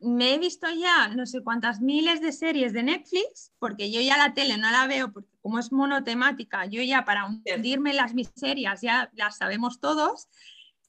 me 0.00 0.34
he 0.34 0.38
visto 0.38 0.68
ya 0.70 1.08
no 1.08 1.26
sé 1.26 1.42
cuántas 1.42 1.80
miles 1.80 2.20
de 2.20 2.32
series 2.32 2.72
de 2.72 2.84
Netflix, 2.84 3.52
porque 3.58 3.90
yo 3.90 4.00
ya 4.00 4.16
la 4.16 4.34
tele 4.34 4.56
no 4.56 4.70
la 4.70 4.86
veo, 4.86 5.12
porque 5.12 5.36
como 5.42 5.58
es 5.58 5.72
monotemática, 5.72 6.66
yo 6.66 6.82
ya 6.82 7.04
para 7.04 7.26
hundirme 7.26 7.90
en 7.90 7.96
las 7.96 8.14
miserias 8.14 8.80
ya 8.80 9.10
las 9.14 9.38
sabemos 9.38 9.80
todos. 9.80 10.28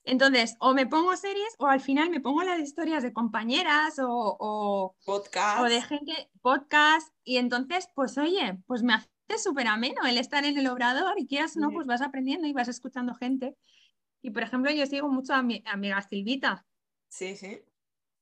Entonces, 0.04 0.56
o 0.60 0.74
me 0.74 0.88
pongo 0.88 1.16
series 1.16 1.56
o 1.60 1.68
al 1.68 1.82
final 1.82 2.10
me 2.10 2.22
pongo 2.22 2.44
las 2.44 2.60
historias 2.60 3.04
de 3.04 3.14
compañeras 3.14 4.00
o, 4.00 4.38
o, 4.40 4.96
podcast. 5.06 5.62
o 5.62 5.66
de 5.66 5.82
gente, 5.82 6.30
podcast, 6.42 7.14
y 7.24 7.38
entonces, 7.38 7.90
pues 7.94 8.18
oye, 8.18 8.58
pues 8.66 8.82
me 8.82 8.94
hace 8.94 9.08
súper 9.38 9.68
ameno 9.68 10.06
el 10.06 10.18
estar 10.18 10.46
en 10.46 10.58
el 10.58 10.68
obrador 10.68 11.14
y 11.18 11.28
quieras 11.28 11.56
no, 11.58 11.72
pues 11.72 11.86
vas 11.86 12.02
aprendiendo 12.02 12.48
y 12.48 12.54
vas 12.54 12.68
escuchando 12.68 13.14
gente. 13.14 13.56
Y 14.22 14.32
por 14.32 14.44
ejemplo, 14.44 14.72
yo 14.72 14.86
sigo 14.86 15.10
mucho 15.10 15.34
a 15.34 15.44
mi 15.44 15.64
amiga 15.66 16.02
Silvita. 16.02 16.66
Sí, 17.10 17.36
sí. 17.36 17.62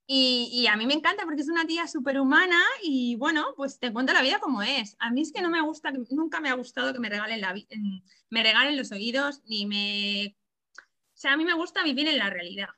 Y, 0.09 0.49
y, 0.53 0.67
a 0.67 0.77
mí 0.77 0.87
me 0.87 0.93
encanta 0.93 1.25
porque 1.25 1.41
es 1.41 1.49
una 1.49 1.65
tía 1.65 1.85
súper 1.85 2.17
humana 2.17 2.61
y 2.81 3.17
bueno, 3.17 3.47
pues 3.57 3.77
te 3.77 3.91
cuenta 3.91 4.13
la 4.13 4.21
vida 4.21 4.39
como 4.39 4.61
es. 4.61 4.95
A 4.99 5.11
mí 5.11 5.21
es 5.21 5.33
que 5.33 5.41
no 5.41 5.49
me 5.49 5.61
gusta, 5.61 5.91
nunca 6.11 6.39
me 6.39 6.49
ha 6.49 6.53
gustado 6.53 6.93
que 6.93 6.99
me 6.99 7.09
regalen, 7.09 7.41
la, 7.41 7.53
me 8.29 8.43
regalen 8.43 8.77
los 8.77 8.93
oídos 8.93 9.41
ni 9.43 9.65
me 9.65 10.37
sea, 11.19 11.33
a 11.33 11.37
mí 11.37 11.45
me 11.45 11.53
gusta 11.53 11.83
vivir 11.83 12.07
en 12.07 12.17
la 12.17 12.29
realidad. 12.29 12.69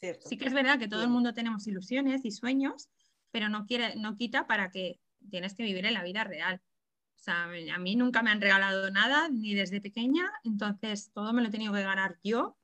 Sí 0.00 0.36
que 0.36 0.46
es 0.46 0.52
verdad 0.52 0.78
que 0.78 0.88
todo 0.88 1.02
el 1.02 1.08
mundo 1.08 1.34
tenemos 1.34 1.66
ilusiones 1.66 2.24
y 2.24 2.30
sueños, 2.30 2.88
pero 3.30 3.48
no, 3.48 3.66
quiere, 3.66 3.96
no 3.96 4.16
quita 4.16 4.46
para 4.46 4.70
que 4.70 5.00
tienes 5.30 5.54
que 5.54 5.64
vivir 5.64 5.86
en 5.86 5.94
la 5.94 6.02
vida 6.02 6.24
real. 6.24 6.60
O 7.16 7.20
sea, 7.20 7.44
a 7.44 7.78
mí 7.78 7.96
nunca 7.96 8.22
me 8.22 8.30
han 8.30 8.40
regalado 8.40 8.90
nada, 8.90 9.28
ni 9.28 9.54
desde 9.54 9.80
pequeña, 9.80 10.30
entonces 10.44 11.10
todo 11.12 11.32
me 11.32 11.42
lo 11.42 11.48
he 11.48 11.50
tenido 11.50 11.72
que 11.72 11.82
ganar 11.82 12.18
yo. 12.22 12.56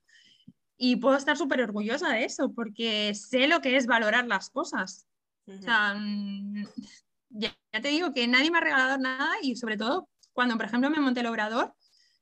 Y 0.77 0.97
puedo 0.97 1.17
estar 1.17 1.37
súper 1.37 1.61
orgullosa 1.63 2.09
de 2.11 2.25
eso, 2.25 2.53
porque 2.53 3.15
sé 3.15 3.49
lo 3.49 3.61
que 3.61 3.77
es 3.77 3.87
valorar 3.87 4.27
las 4.27 4.51
cosas. 4.51 5.07
O 5.47 5.59
sea, 5.59 5.95
mm, 5.95 6.67
ya, 7.31 7.55
te 7.73 7.89
digo 7.89 8.13
que 8.13 8.27
nadie 8.29 8.51
me 8.51 8.59
ha 8.59 8.63
regalado 8.63 8.99
nada 8.99 9.31
y 9.43 9.57
sobre 9.57 9.77
todo 9.77 10.09
cuando, 10.33 10.57
por 10.57 10.67
ejemplo, 10.67 10.89
me 10.89 11.01
monté 11.01 11.21
el 11.21 11.27
obrador, 11.27 11.75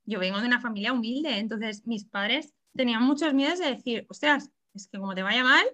yo 0.05 0.19
vengo 0.19 0.41
de 0.41 0.47
una 0.47 0.61
familia 0.61 0.93
humilde, 0.93 1.39
entonces 1.39 1.87
mis 1.87 2.05
padres 2.05 2.55
tenían 2.75 3.03
muchos 3.03 3.35
miedos 3.35 3.59
de 3.59 3.71
decir, 3.71 4.07
ostras, 4.09 4.51
es 4.75 4.87
que 4.89 4.99
como 4.99 5.15
te 5.15 5.23
vaya 5.23 5.45
mal, 5.45 5.67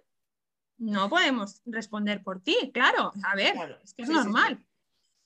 no 0.79 1.09
podemos 1.09 1.61
responder 1.67 2.23
por 2.23 2.41
ti, 2.41 2.71
claro, 2.73 3.13
a 3.25 3.35
ver, 3.35 3.81
es 3.83 3.95
que 3.95 4.03
es 4.03 4.09
normal. 4.09 4.65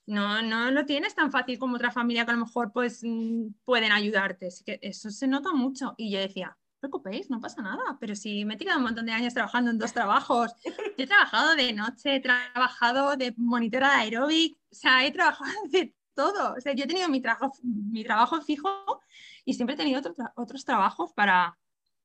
No, 0.05 0.43
no 0.43 0.71
lo 0.71 0.85
tienes 0.85 1.15
tan 1.15 1.31
fácil 1.31 1.59
como 1.59 1.77
otra 1.77 1.93
familia 1.93 2.25
que 2.25 2.33
a 2.33 2.35
lo 2.35 2.45
mejor 2.45 2.73
pues 2.73 3.01
mm, 3.05 3.51
pueden 3.65 3.93
ayudarte. 3.93 4.49
Así 4.49 4.65
que 4.65 4.81
eso 4.83 5.11
se 5.11 5.29
nota 5.29 5.53
mucho. 5.53 5.95
Y 5.97 6.11
yo 6.11 6.19
decía, 6.19 6.49
no 6.49 6.81
preocupéis, 6.81 7.31
no 7.31 7.41
pasa 7.41 7.63
nada. 7.63 7.99
Pero 8.01 8.17
si 8.17 8.45
me 8.45 8.55
he 8.55 8.57
tirado 8.57 8.79
un 8.79 8.85
montón 8.85 9.07
de 9.07 9.13
años 9.13 9.33
trabajando 9.33 9.71
en 9.71 9.79
dos 9.79 9.93
trabajos, 9.93 10.51
he 10.99 11.07
trabajado 11.07 11.55
de 11.55 11.73
noche, 11.73 12.17
he 12.17 12.21
trabajado 12.21 13.17
de 13.17 13.33
monitora 13.37 13.91
de 13.91 14.03
aeróbic, 14.03 14.59
o 14.71 14.75
sea, 14.75 15.07
he 15.07 15.13
trabajado 15.13 15.53
de 15.71 15.95
todo. 16.15 16.55
O 16.55 16.61
sea, 16.61 16.73
yo 16.75 16.85
he 16.85 16.89
tenido 16.89 17.09
mi 17.09 17.21
trabajo, 17.21 17.53
mi 17.63 18.03
trabajo 18.03 18.41
fijo 18.43 19.01
y 19.45 19.55
siempre 19.55 19.75
he 19.75 19.79
tenido 19.79 20.03
otros 20.35 20.65
trabajos 20.65 21.13
para, 21.13 21.57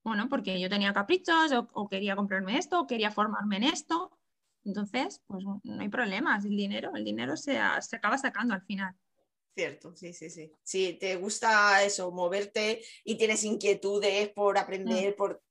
bueno, 0.07 0.29
porque 0.29 0.59
yo 0.59 0.69
tenía 0.69 0.93
caprichos 0.93 1.51
o, 1.51 1.89
quería 1.89 2.15
comprarme 2.15 2.57
esto, 2.57 2.79
o 2.79 2.87
quería 2.87 3.11
formarme 3.11 3.57
en 3.57 3.63
esto. 3.63 4.17
Entonces, 4.63 5.21
pues 5.27 5.43
no 5.43 5.61
hay 5.81 5.89
problemas, 5.89 6.45
el 6.45 6.55
dinero, 6.55 6.91
el 6.95 7.03
dinero 7.03 7.35
se, 7.35 7.59
se 7.81 7.95
acaba 7.95 8.17
sacando 8.17 8.53
al 8.53 8.61
final. 8.63 8.95
Cierto, 9.53 9.95
sí, 9.95 10.13
sí, 10.13 10.29
sí. 10.29 10.51
Si 10.63 10.93
te 10.93 11.15
gusta 11.17 11.83
eso, 11.83 12.11
moverte 12.11 12.81
y 13.03 13.15
tienes 13.15 13.43
inquietudes 13.43 14.29
por 14.29 14.57
aprender, 14.57 15.13
mm. 15.13 15.17
por 15.17 15.43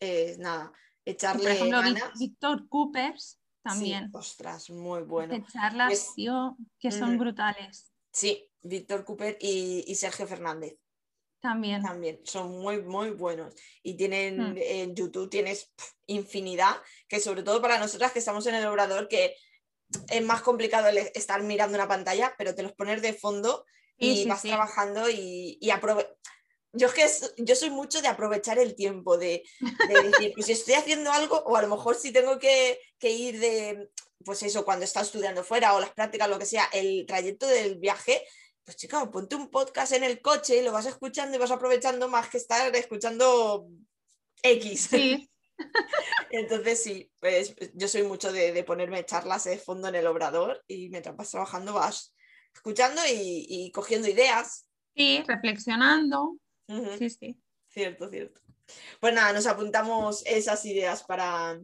eh, 0.00 0.36
nada, 0.38 0.72
echarle 1.04 1.42
por 1.42 1.52
ejemplo, 1.52 1.78
ganas. 1.78 2.18
Víctor 2.18 2.68
Coopers 2.68 3.40
también. 3.62 4.10
ostras, 4.12 4.68
muy 4.70 5.02
bueno. 5.02 5.34
De 5.34 5.44
charlas, 5.46 5.88
pues, 5.88 6.14
tío, 6.16 6.56
que 6.78 6.90
son 6.90 7.18
brutales. 7.18 7.92
Sí, 8.12 8.50
Víctor 8.62 9.04
Cooper 9.04 9.38
y 9.40 9.94
Sergio 9.94 10.26
Fernández. 10.26 10.76
También. 11.42 11.82
También, 11.82 12.20
son 12.22 12.60
muy, 12.60 12.80
muy 12.80 13.10
buenos. 13.10 13.52
Y 13.82 13.94
tienen, 13.94 14.54
mm. 14.54 14.58
en 14.58 14.94
YouTube 14.94 15.28
tienes 15.28 15.72
infinidad, 16.06 16.76
que 17.08 17.18
sobre 17.18 17.42
todo 17.42 17.60
para 17.60 17.78
nosotras 17.78 18.12
que 18.12 18.20
estamos 18.20 18.46
en 18.46 18.54
el 18.54 18.66
obrador, 18.66 19.08
que 19.08 19.34
es 20.08 20.22
más 20.22 20.40
complicado 20.42 20.88
estar 21.14 21.42
mirando 21.42 21.76
una 21.76 21.88
pantalla, 21.88 22.32
pero 22.38 22.54
te 22.54 22.62
los 22.62 22.72
pones 22.72 23.02
de 23.02 23.12
fondo 23.12 23.66
y 23.98 24.24
vas 24.26 24.42
trabajando 24.42 25.10
y, 25.10 25.58
y 25.60 25.70
yo 26.72 26.86
es 26.86 26.94
que 26.94 27.42
yo 27.42 27.54
soy 27.54 27.70
mucho 27.70 28.00
de 28.00 28.08
aprovechar 28.08 28.58
el 28.58 28.74
tiempo, 28.74 29.18
de, 29.18 29.42
decir, 29.88 30.32
pues 30.34 30.46
si 30.46 30.52
estoy 30.52 30.74
haciendo 30.74 31.12
algo, 31.12 31.36
o 31.44 31.56
a 31.56 31.62
lo 31.62 31.68
mejor 31.68 31.96
si 31.96 32.12
tengo 32.12 32.38
que, 32.38 32.80
que, 32.98 33.10
ir 33.10 33.40
de, 33.40 33.90
pues 34.24 34.42
eso, 34.42 34.64
cuando 34.64 34.84
estás 34.84 35.08
estudiando 35.08 35.44
fuera 35.44 35.74
o 35.74 35.80
las 35.80 35.90
prácticas, 35.90 36.30
lo 36.30 36.38
que 36.38 36.46
sea, 36.46 36.64
el 36.72 37.04
trayecto 37.06 37.46
del 37.46 37.78
viaje, 37.78 38.24
pues 38.64 38.76
chica, 38.76 39.10
ponte 39.10 39.34
un 39.34 39.50
podcast 39.50 39.92
en 39.92 40.04
el 40.04 40.20
coche 40.20 40.58
y 40.58 40.62
lo 40.62 40.72
vas 40.72 40.86
escuchando 40.86 41.36
y 41.36 41.40
vas 41.40 41.50
aprovechando 41.50 42.08
más 42.08 42.28
que 42.28 42.38
estar 42.38 42.74
escuchando 42.76 43.66
X. 44.42 44.88
Sí. 44.90 45.30
Entonces 46.30 46.82
sí, 46.82 47.10
pues 47.18 47.54
yo 47.74 47.88
soy 47.88 48.04
mucho 48.04 48.32
de, 48.32 48.62
ponerme 48.64 49.04
charlas 49.04 49.44
de 49.44 49.58
fondo 49.58 49.88
en 49.88 49.96
el 49.96 50.06
obrador 50.06 50.62
y 50.66 50.88
mientras 50.90 51.16
vas 51.16 51.30
trabajando 51.30 51.74
vas 51.74 52.14
escuchando 52.54 53.00
y, 53.08 53.70
cogiendo 53.72 54.08
ideas. 54.08 54.68
Sí, 54.94 55.22
reflexionando. 55.26 56.36
Sí, 56.98 57.10
sí. 57.10 57.36
Cierto, 57.68 58.08
cierto. 58.08 58.40
Pues 59.00 59.14
nada, 59.14 59.32
nos 59.32 59.46
apuntamos 59.46 60.22
esas 60.24 60.64
ideas 60.64 61.02
para, 61.02 61.60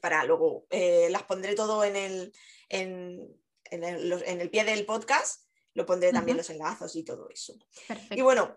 para 0.00 0.24
luego. 0.24 0.66
Eh, 0.70 1.08
las 1.10 1.22
pondré 1.22 1.54
todo 1.54 1.84
en 1.84 1.96
el, 1.96 2.32
en, 2.68 3.20
en 3.64 4.40
el 4.40 4.50
pie 4.50 4.64
del 4.64 4.84
podcast 4.84 5.49
lo 5.74 5.86
pondré 5.86 6.12
también 6.12 6.36
los 6.36 6.50
enlazos 6.50 6.96
y 6.96 7.04
todo 7.04 7.28
eso. 7.28 7.54
Y 8.10 8.22
bueno, 8.22 8.56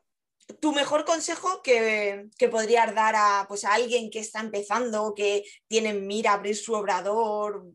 tu 0.59 0.73
mejor 0.73 1.05
consejo 1.05 1.61
que, 1.61 2.29
que, 2.37 2.49
podrías 2.49 2.93
dar 2.93 3.15
a, 3.15 3.45
pues, 3.47 3.63
a 3.63 3.73
alguien 3.73 4.09
que 4.09 4.19
está 4.19 4.39
empezando, 4.39 5.13
que 5.15 5.43
tiene 5.67 5.89
en 5.89 6.07
mira 6.07 6.33
abrir 6.33 6.55
su 6.55 6.73
obrador, 6.73 7.65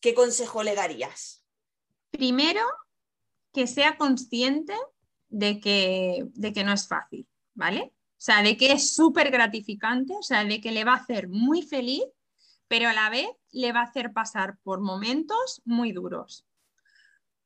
¿qué 0.00 0.14
consejo 0.14 0.62
le 0.62 0.74
darías? 0.74 1.44
Primero, 2.10 2.62
que 3.52 3.66
sea 3.66 3.96
consciente 3.96 4.74
de 5.28 5.60
que, 5.60 6.26
de 6.34 6.52
que 6.52 6.64
no 6.64 6.72
es 6.72 6.88
fácil, 6.88 7.26
¿vale? 7.54 7.92
O 7.92 8.22
sea, 8.22 8.42
de 8.42 8.56
que 8.56 8.72
es 8.72 8.94
súper 8.94 9.30
gratificante, 9.30 10.14
o 10.14 10.22
sea, 10.22 10.44
de 10.44 10.60
que 10.60 10.72
le 10.72 10.84
va 10.84 10.92
a 10.92 10.96
hacer 10.96 11.28
muy 11.28 11.62
feliz, 11.62 12.04
pero 12.68 12.88
a 12.88 12.92
la 12.92 13.08
vez 13.08 13.28
le 13.50 13.72
va 13.72 13.80
a 13.80 13.84
hacer 13.84 14.12
pasar 14.12 14.58
por 14.62 14.80
momentos 14.80 15.62
muy 15.64 15.92
duros 15.92 16.46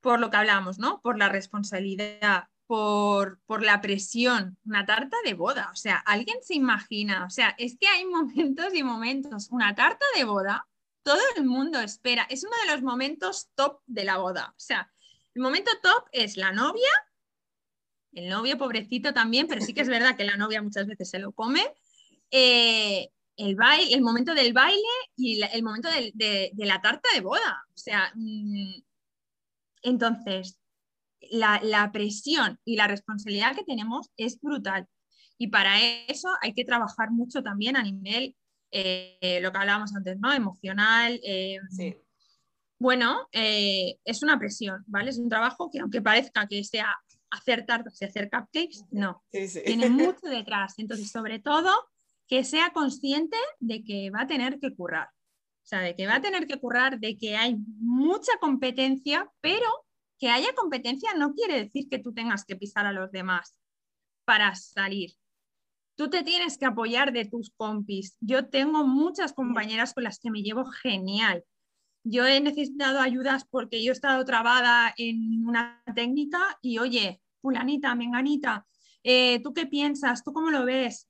por 0.05 0.21
lo 0.21 0.31
que 0.31 0.37
hablamos, 0.37 0.79
¿no? 0.79 1.01
Por 1.01 1.17
la 1.17 1.31
responsabilidad, 1.31 2.45
por, 2.67 3.39
la 3.63 3.81
presión, 3.81 4.59
una 4.67 4.85
tarta 4.85 5.17
de 5.25 5.33
boda. 5.33 5.71
O 5.73 5.77
sea, 5.77 5.97
alguien 5.97 6.37
se 6.43 6.55
imagina, 6.55 7.25
o 7.25 7.31
sea, 7.31 7.55
es 7.57 7.79
que 7.79 7.89
hay 7.89 8.05
momentos 8.19 8.75
y 8.75 8.83
momentos. 8.83 9.49
Una 9.51 9.75
tarta 9.75 10.05
de 10.15 10.25
boda, 10.25 10.69
todo 11.03 11.21
el 11.37 11.47
mundo 11.47 11.81
espera. 11.81 12.27
Es 12.29 12.45
uno 12.45 12.55
de 12.67 12.73
los 12.73 12.83
momentos 12.83 13.49
top 13.55 13.81
de 13.87 14.05
la 14.05 14.19
boda. 14.19 14.51
O 14.51 14.61
sea, 14.61 14.93
el 15.35 15.41
momento 15.41 15.71
top 15.83 16.05
es 16.13 16.37
la 16.37 16.53
novia, 16.53 16.91
el 18.13 18.29
novio 18.29 18.59
pobrecito 18.59 19.15
también, 19.15 19.49
pero 19.49 19.63
sí 19.63 19.73
que 19.73 19.81
es 19.81 19.89
verdad 19.89 20.19
que 20.19 20.25
la 20.25 20.37
novia 20.37 20.61
muchas 20.61 20.87
veces 20.87 21.09
se 21.09 21.19
lo 21.19 21.33
come. 21.33 21.65
Eh, 22.31 23.09
el, 23.39 23.57
baile, 23.57 23.95
el 23.95 24.03
momento 24.03 24.35
del 24.35 24.53
baile 24.53 24.83
y 25.17 25.41
el 25.43 25.63
momento 25.63 25.89
de, 25.89 26.53
la 26.59 26.83
tarta 26.83 27.09
de 27.15 27.23
boda. 27.23 27.65
O 27.75 27.79
sea, 27.79 28.13
mm, 28.15 28.83
entonces, 29.85 30.59
la, 31.31 31.91
presión 31.93 32.59
y 32.65 32.77
la 32.77 32.89
responsabilidad 32.89 33.55
que 33.55 33.65
tenemos 33.65 34.11
es 34.17 34.41
brutal. 34.41 34.89
Y 35.39 35.49
para 35.49 35.81
eso 36.09 36.29
hay 36.41 36.55
que 36.55 36.65
trabajar 36.65 37.11
mucho 37.11 37.43
también 37.43 37.77
a 37.77 37.83
nivel, 37.83 38.37
eh, 38.71 39.39
lo 39.43 39.53
que 39.53 39.59
hablábamos 39.59 39.95
antes, 39.95 40.19
¿no? 40.19 40.33
Emocional. 40.33 41.21
Eh, 41.23 41.59
sí. 41.71 41.97
Bueno, 42.79 43.29
eh, 43.33 43.99
es 44.05 44.23
una 44.23 44.39
presión, 44.39 44.85
¿vale? 44.87 45.11
Es 45.11 45.19
un 45.19 45.29
trabajo 45.29 45.71
que 45.71 45.81
aunque 45.81 46.03
parezca 46.03 46.47
que 46.47 46.65
sea 46.65 46.95
hacer 47.31 47.67
tartas 47.67 48.01
y 48.01 48.05
hacer 48.05 48.31
cupcakes, 48.31 48.85
no. 48.91 49.23
Tiene 49.31 49.89
mucho 49.91 50.27
detrás. 50.27 50.75
Entonces, 50.79 51.11
sobre 51.11 51.39
todo, 51.39 51.71
que 52.29 52.45
sea 52.45 52.73
consciente 52.73 53.37
de 53.61 53.83
que 53.85 54.11
va 54.11 54.23
a 54.23 54.27
tener 54.27 54.59
que 54.59 54.75
currar. 54.75 55.09
O 55.65 55.67
sea, 55.67 55.81
de 55.81 55.97
que 55.97 56.07
va 56.07 56.17
a 56.17 56.21
tener 56.21 56.47
que 56.47 56.61
currar, 56.61 57.01
de 57.01 57.17
que 57.17 57.37
hay 57.37 57.57
mucha 57.79 58.33
competencia, 58.39 59.31
pero 59.41 59.67
que 60.19 60.29
haya 60.29 60.55
competencia 60.55 61.15
no 61.15 61.33
quiere 61.33 61.65
decir 61.65 61.89
que 61.89 61.99
tú 61.99 62.13
tengas 62.13 62.45
que 62.45 62.55
pisar 62.55 62.85
a 62.85 62.93
los 62.93 63.11
demás 63.11 63.59
para 64.27 64.55
salir. 64.55 65.15
Tú 65.97 66.11
te 66.11 66.23
tienes 66.23 66.59
que 66.59 66.67
apoyar 66.67 67.13
de 67.13 67.25
tus 67.25 67.51
compis. 67.57 68.17
Yo 68.21 68.49
tengo 68.49 68.87
muchas 68.87 69.33
compañeras 69.33 69.95
con 69.95 70.05
las 70.05 70.19
que 70.19 70.31
me 70.31 70.43
llevo 70.43 70.67
genial. 70.67 71.45
Yo 72.05 72.27
he 72.27 72.41
necesitado 72.41 73.01
ayudas 73.01 73.47
porque 73.51 73.83
yo 73.83 73.93
he 73.93 73.95
estado 73.95 74.23
trabada 74.27 74.93
en 74.99 75.47
una 75.47 75.83
técnica 75.95 76.59
y 76.61 76.79
oye, 76.79 77.23
fulanita, 77.41 77.95
menganita, 77.95 78.67
eh, 79.03 79.41
¿tú 79.43 79.55
qué 79.55 79.67
piensas? 79.67 80.23
¿Tú 80.23 80.35
cómo 80.35 80.51
lo 80.51 80.67
ves? 80.67 81.09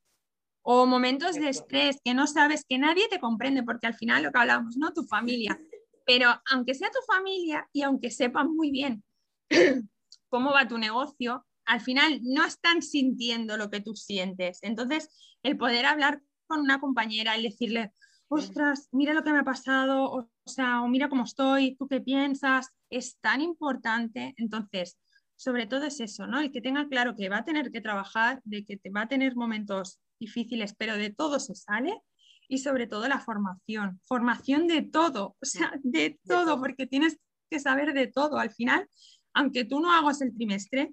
O 0.66 0.86
momentos 0.86 1.34
de 1.36 1.50
estrés 1.50 2.00
que 2.02 2.14
no 2.14 2.26
sabes, 2.26 2.64
que 2.66 2.78
nadie 2.78 3.06
te 3.08 3.20
comprende, 3.20 3.62
porque 3.62 3.86
al 3.86 3.94
final 3.94 4.22
lo 4.22 4.32
que 4.32 4.38
hablamos, 4.40 4.78
¿no? 4.78 4.92
Tu 4.92 5.04
familia. 5.04 5.60
Pero 6.06 6.30
aunque 6.50 6.74
sea 6.74 6.90
tu 6.90 7.00
familia 7.06 7.68
y 7.72 7.82
aunque 7.82 8.10
sepan 8.10 8.50
muy 8.50 8.70
bien 8.70 9.04
cómo 10.30 10.52
va 10.52 10.66
tu 10.66 10.78
negocio, 10.78 11.44
al 11.66 11.80
final 11.80 12.20
no 12.22 12.46
están 12.46 12.80
sintiendo 12.80 13.58
lo 13.58 13.70
que 13.70 13.80
tú 13.80 13.94
sientes. 13.94 14.58
Entonces, 14.62 15.10
el 15.42 15.58
poder 15.58 15.84
hablar 15.84 16.22
con 16.46 16.60
una 16.60 16.80
compañera 16.80 17.36
y 17.36 17.42
decirle, 17.42 17.92
ostras, 18.28 18.88
mira 18.90 19.12
lo 19.12 19.22
que 19.22 19.32
me 19.32 19.40
ha 19.40 19.44
pasado, 19.44 20.10
o, 20.10 20.30
sea, 20.46 20.80
o 20.80 20.88
mira 20.88 21.10
cómo 21.10 21.24
estoy, 21.24 21.76
tú 21.76 21.88
qué 21.88 22.00
piensas, 22.00 22.70
es 22.88 23.18
tan 23.20 23.42
importante. 23.42 24.32
Entonces, 24.38 24.98
sobre 25.36 25.66
todo 25.66 25.84
es 25.84 26.00
eso, 26.00 26.26
¿no? 26.26 26.40
El 26.40 26.50
que 26.50 26.62
tenga 26.62 26.88
claro 26.88 27.16
que 27.16 27.28
va 27.28 27.38
a 27.38 27.44
tener 27.44 27.70
que 27.70 27.82
trabajar, 27.82 28.40
de 28.44 28.64
que 28.64 28.78
te 28.78 28.88
va 28.88 29.02
a 29.02 29.08
tener 29.08 29.36
momentos 29.36 30.00
difíciles, 30.18 30.74
pero 30.76 30.96
de 30.96 31.10
todo 31.10 31.40
se 31.40 31.54
sale. 31.54 32.00
Y 32.48 32.58
sobre 32.58 32.86
todo 32.86 33.08
la 33.08 33.20
formación, 33.20 34.00
formación 34.04 34.66
de 34.66 34.82
todo, 34.82 35.36
o 35.40 35.46
sea, 35.46 35.72
de 35.82 36.18
todo, 36.26 36.60
porque 36.60 36.86
tienes 36.86 37.18
que 37.50 37.58
saber 37.58 37.94
de 37.94 38.06
todo. 38.06 38.38
Al 38.38 38.50
final, 38.50 38.88
aunque 39.32 39.64
tú 39.64 39.80
no 39.80 39.92
hagas 39.92 40.20
el 40.20 40.34
trimestre, 40.34 40.92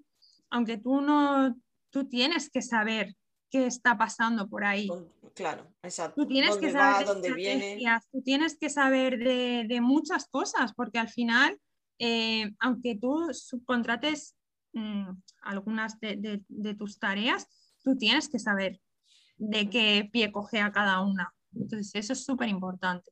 aunque 0.50 0.78
tú 0.78 1.02
no, 1.02 1.56
tú 1.90 2.08
tienes 2.08 2.50
que 2.50 2.62
saber 2.62 3.16
qué 3.52 3.68
está 3.68 3.98
pasando 3.98 4.48
por 4.48 4.64
ahí. 4.64 4.90
Claro, 5.36 5.68
exacto. 5.84 6.22
Tú 6.22 6.28
tienes 6.28 6.58
que 6.58 6.72
saber 6.72 7.06
dónde 7.06 7.34
viene. 7.34 7.80
Tú 8.12 8.22
tienes 8.22 8.58
que 8.58 8.70
saber 8.70 9.18
de, 9.18 9.82
muchas 9.82 10.28
cosas, 10.28 10.74
porque 10.74 11.00
al 11.00 11.10
final, 11.10 11.60
eh, 12.00 12.54
aunque 12.60 12.96
tú 12.96 13.28
subcontrates 13.34 14.36
mm, 14.74 15.10
algunas 15.44 16.00
de, 16.00 16.44
de, 16.48 16.76
tus 16.76 16.98
tareas, 16.98 17.48
tú 17.84 17.98
tienes 17.98 18.30
que 18.30 18.40
saber 18.40 18.80
de 19.42 19.70
qué 19.70 20.08
pie 20.12 20.32
coge 20.32 20.62
a 20.62 20.72
cada 20.72 21.02
una. 21.02 21.34
Entonces, 21.54 21.92
eso 21.96 22.14
es 22.14 22.24
súper 22.24 22.48
importante. 22.48 23.12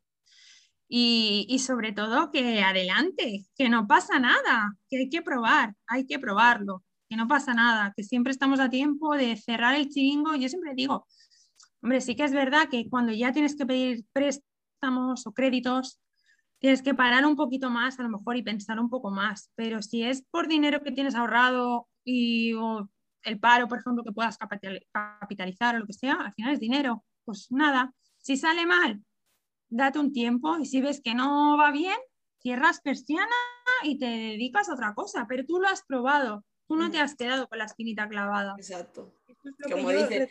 Y, 0.88 1.45
y, 1.49 1.59
sobre 1.59 1.91
todo 1.91 2.32
que 2.32 2.61
adelante, 2.63 3.45
que 3.55 3.69
no 3.69 3.88
pasa 3.88 4.19
nada, 4.19 4.75
que 4.89 4.97
hay 4.97 5.09
que 5.09 5.21
probar, 5.21 5.75
hay 5.88 6.05
que 6.05 6.17
probarlo, 6.17 6.84
que 7.09 7.15
no 7.15 7.27
pasa 7.27 7.53
nada, 7.53 7.93
que 7.95 8.03
siempre 8.03 8.32
estamos 8.32 8.59
a 8.59 8.69
tiempo 8.69 9.15
de 9.15 9.36
cerrar 9.38 9.75
el 9.75 9.89
chiringo. 9.89 10.36
Yo 10.36 10.49
siempre 10.49 10.73
digo, 10.75 11.05
hombre, 11.82 12.01
sí 12.01 12.15
que 12.15 12.23
es 12.23 12.32
verdad 12.32 12.69
que 12.69 12.89
cuando 12.89 13.11
ya 13.11 13.32
tienes 13.32 13.55
que 13.55 13.65
pedir 13.65 14.05
préstamos 14.13 15.27
o 15.27 15.34
créditos, 15.34 15.99
tienes 16.59 16.82
que 16.82 16.93
parar 16.93 17.25
un 17.25 17.36
poquito 17.36 17.69
más 17.69 17.99
a 17.99 18.03
lo 18.03 18.09
mejor 18.09 18.38
y 18.38 18.43
pensar 18.43 18.80
un 18.80 18.89
poco 18.89 19.11
más, 19.11 19.51
pero 19.55 19.82
si 19.82 20.03
es 20.03 20.23
por 20.30 20.47
dinero 20.47 20.84
que 20.84 20.91
tienes 20.91 21.15
ahorrado 21.15 21.88
y 22.03 22.53
el 23.24 23.39
paro, 23.39 23.67
por 23.67 23.80
ejemplo, 23.80 24.03
que 24.03 24.11
puedas 24.11 24.38
capitalizar 24.38 25.76
o 25.76 25.80
lo 25.80 25.86
que 25.86 25.93
sea, 25.93 26.15
al 26.15 26.34
final 26.34 26.53
es 26.53 26.59
dinero, 26.59 27.03
pues 27.26 27.51
nada, 27.51 27.93
si 28.17 28.38
sale 28.38 28.65
mal, 28.65 29.03
date 29.70 29.99
un 29.99 30.11
tiempo 30.11 30.57
y 30.57 30.65
si 30.65 30.82
ves 30.82 31.01
que 31.01 31.13
no 31.13 31.57
va 31.57 31.72
bien, 31.72 31.97
cierras 32.41 32.82
persiana 32.82 33.36
y 33.84 33.97
te 33.99 34.05
dedicas 34.05 34.70
a 34.70 34.74
otra 34.74 34.93
cosa, 34.93 35.26
pero 35.28 35.45
tú 35.45 35.59
lo 35.59 35.67
has 35.67 35.84
probado, 35.84 36.45
tú 36.67 36.76
no 36.76 36.89
te 36.91 36.99
has 36.99 37.15
quedado 37.15 37.47
con 37.47 37.57
la 37.57 37.65
espinita 37.65 38.07
clavada. 38.07 38.55
Exacto. 38.57 39.13
Como 39.70 39.89
dice, 39.89 40.30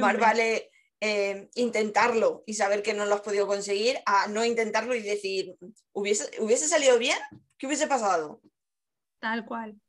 más 0.00 0.18
vale 0.18 0.70
eh, 1.00 1.50
intentarlo 1.54 2.44
y 2.46 2.54
saber 2.54 2.82
que 2.82 2.94
no 2.94 3.04
lo 3.04 3.14
has 3.14 3.20
podido 3.20 3.46
conseguir 3.46 3.98
a 4.06 4.26
no 4.28 4.44
intentarlo 4.44 4.94
y 4.94 5.02
decir, 5.02 5.56
¿hubiese, 5.92 6.30
¿hubiese 6.40 6.66
salido 6.68 6.98
bien? 6.98 7.18
¿Qué 7.58 7.66
hubiese 7.66 7.86
pasado? 7.86 8.40
Tal 9.20 9.44
cual, 9.44 9.80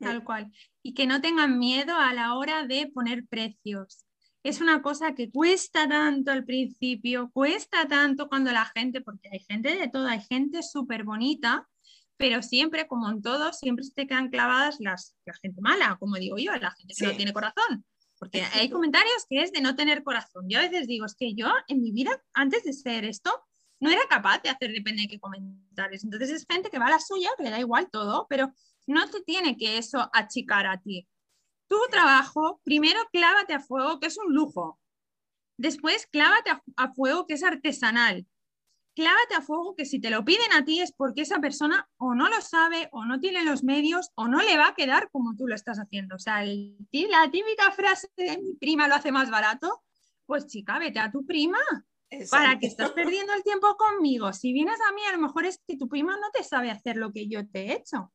tal 0.00 0.24
cual. 0.24 0.50
Y 0.82 0.94
que 0.94 1.06
no 1.06 1.20
tengan 1.20 1.58
miedo 1.58 1.94
a 1.94 2.12
la 2.12 2.34
hora 2.34 2.66
de 2.66 2.90
poner 2.92 3.26
precios 3.26 4.06
es 4.42 4.60
una 4.60 4.80
cosa 4.80 5.14
que 5.14 5.30
cuesta 5.30 5.88
tanto 5.88 6.30
al 6.30 6.44
principio, 6.44 7.30
cuesta 7.32 7.86
tanto 7.86 8.28
cuando 8.28 8.50
la 8.52 8.64
gente, 8.64 9.00
porque 9.00 9.28
hay 9.30 9.40
gente 9.40 9.76
de 9.76 9.88
todo, 9.88 10.06
hay 10.06 10.22
gente 10.22 10.62
súper 10.62 11.04
bonita, 11.04 11.68
pero 12.16 12.42
siempre, 12.42 12.86
como 12.86 13.08
en 13.10 13.22
todo, 13.22 13.52
siempre 13.52 13.84
se 13.84 13.92
te 13.92 14.06
quedan 14.06 14.30
clavadas 14.30 14.76
las, 14.80 15.14
la 15.24 15.34
gente 15.34 15.60
mala, 15.60 15.96
como 15.98 16.16
digo 16.16 16.36
yo, 16.38 16.52
la 16.56 16.70
gente 16.70 16.94
que 16.96 17.06
no 17.06 17.16
tiene 17.16 17.32
corazón. 17.32 17.84
Porque 18.18 18.42
hay 18.42 18.68
comentarios 18.68 19.24
que 19.28 19.42
es 19.42 19.52
de 19.52 19.62
no 19.62 19.76
tener 19.76 20.02
corazón. 20.02 20.44
Yo 20.48 20.58
a 20.58 20.62
veces 20.62 20.86
digo, 20.86 21.06
es 21.06 21.14
que 21.14 21.34
yo 21.34 21.48
en 21.68 21.80
mi 21.80 21.90
vida, 21.90 22.10
antes 22.34 22.64
de 22.64 22.74
ser 22.74 23.06
esto, 23.06 23.30
no 23.80 23.90
era 23.90 24.02
capaz 24.08 24.42
de 24.42 24.50
hacer 24.50 24.72
depende 24.72 25.02
de 25.02 25.08
qué 25.08 25.18
comentarios. 25.18 26.04
Entonces 26.04 26.30
es 26.30 26.46
gente 26.48 26.68
que 26.68 26.78
va 26.78 26.86
a 26.86 26.90
la 26.90 27.00
suya, 27.00 27.30
que 27.38 27.44
le 27.44 27.50
da 27.50 27.58
igual 27.58 27.88
todo, 27.90 28.26
pero 28.28 28.52
no 28.90 29.08
te 29.08 29.22
tiene 29.22 29.56
que 29.56 29.78
eso 29.78 30.10
achicar 30.12 30.66
a 30.66 30.80
ti. 30.80 31.08
Tu 31.68 31.78
trabajo, 31.90 32.60
primero 32.64 33.00
clávate 33.12 33.54
a 33.54 33.60
fuego, 33.60 34.00
que 34.00 34.08
es 34.08 34.18
un 34.18 34.34
lujo. 34.34 34.78
Después 35.56 36.06
clávate 36.06 36.50
a, 36.76 36.92
fuego, 36.92 37.26
que 37.26 37.34
es 37.34 37.44
artesanal. 37.44 38.26
Clávate 38.94 39.34
a 39.36 39.42
fuego, 39.42 39.76
que 39.76 39.84
si 39.84 40.00
te 40.00 40.10
lo 40.10 40.24
piden 40.24 40.52
a 40.52 40.64
ti 40.64 40.80
es 40.80 40.92
porque 40.92 41.22
esa 41.22 41.38
persona 41.38 41.88
o 41.96 42.14
no 42.14 42.28
lo 42.28 42.40
sabe, 42.40 42.88
o 42.92 43.04
no 43.04 43.20
tiene 43.20 43.44
los 43.44 43.62
medios, 43.62 44.10
o 44.16 44.26
no 44.26 44.42
le 44.42 44.58
va 44.58 44.68
a 44.68 44.74
quedar 44.74 45.10
como 45.10 45.36
tú 45.36 45.46
lo 45.46 45.54
estás 45.54 45.78
haciendo. 45.78 46.16
O 46.16 46.18
sea, 46.18 46.44
la 46.44 47.30
típica 47.30 47.70
frase 47.72 48.08
de 48.16 48.38
mi 48.38 48.54
prima 48.54 48.88
lo 48.88 48.96
hace 48.96 49.12
más 49.12 49.30
barato, 49.30 49.84
pues 50.26 50.46
chica, 50.46 50.78
vete 50.78 50.98
a 50.98 51.10
tu 51.10 51.24
prima. 51.24 51.58
¿Para 52.30 52.58
que 52.58 52.66
estás 52.66 52.90
perdiendo 52.90 53.32
el 53.34 53.44
tiempo 53.44 53.76
conmigo? 53.76 54.32
Si 54.32 54.52
vienes 54.52 54.78
a 54.88 54.92
mí, 54.92 55.02
a 55.08 55.12
lo 55.12 55.18
mejor 55.18 55.46
es 55.46 55.60
que 55.66 55.76
tu 55.76 55.88
prima 55.88 56.16
no 56.16 56.30
te 56.32 56.42
sabe 56.42 56.70
hacer 56.70 56.96
lo 56.96 57.12
que 57.12 57.28
yo 57.28 57.48
te 57.48 57.66
he 57.66 57.72
hecho. 57.74 58.12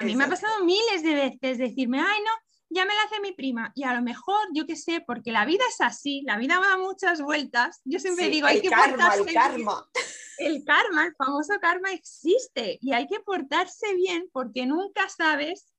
A 0.00 0.04
mí 0.04 0.16
me 0.16 0.24
ha 0.24 0.28
pasado 0.28 0.64
miles 0.64 1.02
de 1.02 1.14
veces 1.14 1.58
decirme, 1.58 2.00
ay, 2.00 2.20
no, 2.22 2.30
ya 2.70 2.86
me 2.86 2.94
la 2.94 3.02
hace 3.02 3.20
mi 3.20 3.32
prima. 3.32 3.70
Y 3.74 3.82
a 3.84 3.92
lo 3.92 4.00
mejor, 4.00 4.40
yo 4.54 4.66
qué 4.66 4.76
sé, 4.76 5.02
porque 5.06 5.30
la 5.30 5.44
vida 5.44 5.62
es 5.68 5.80
así, 5.82 6.22
la 6.22 6.38
vida 6.38 6.58
va 6.58 6.72
a 6.72 6.78
muchas 6.78 7.20
vueltas. 7.20 7.82
Yo 7.84 7.98
siempre 7.98 8.30
digo, 8.30 8.46
hay 8.46 8.62
que 8.62 8.70
karma, 8.70 9.14
el 9.14 9.32
karma. 9.32 9.86
El 10.38 10.64
karma, 10.64 11.04
el 11.04 11.14
famoso 11.16 11.52
karma 11.60 11.92
existe 11.92 12.78
y 12.80 12.94
hay 12.94 13.06
que 13.06 13.20
portarse 13.20 13.94
bien 13.94 14.30
porque 14.32 14.64
nunca 14.64 15.06
sabes 15.10 15.70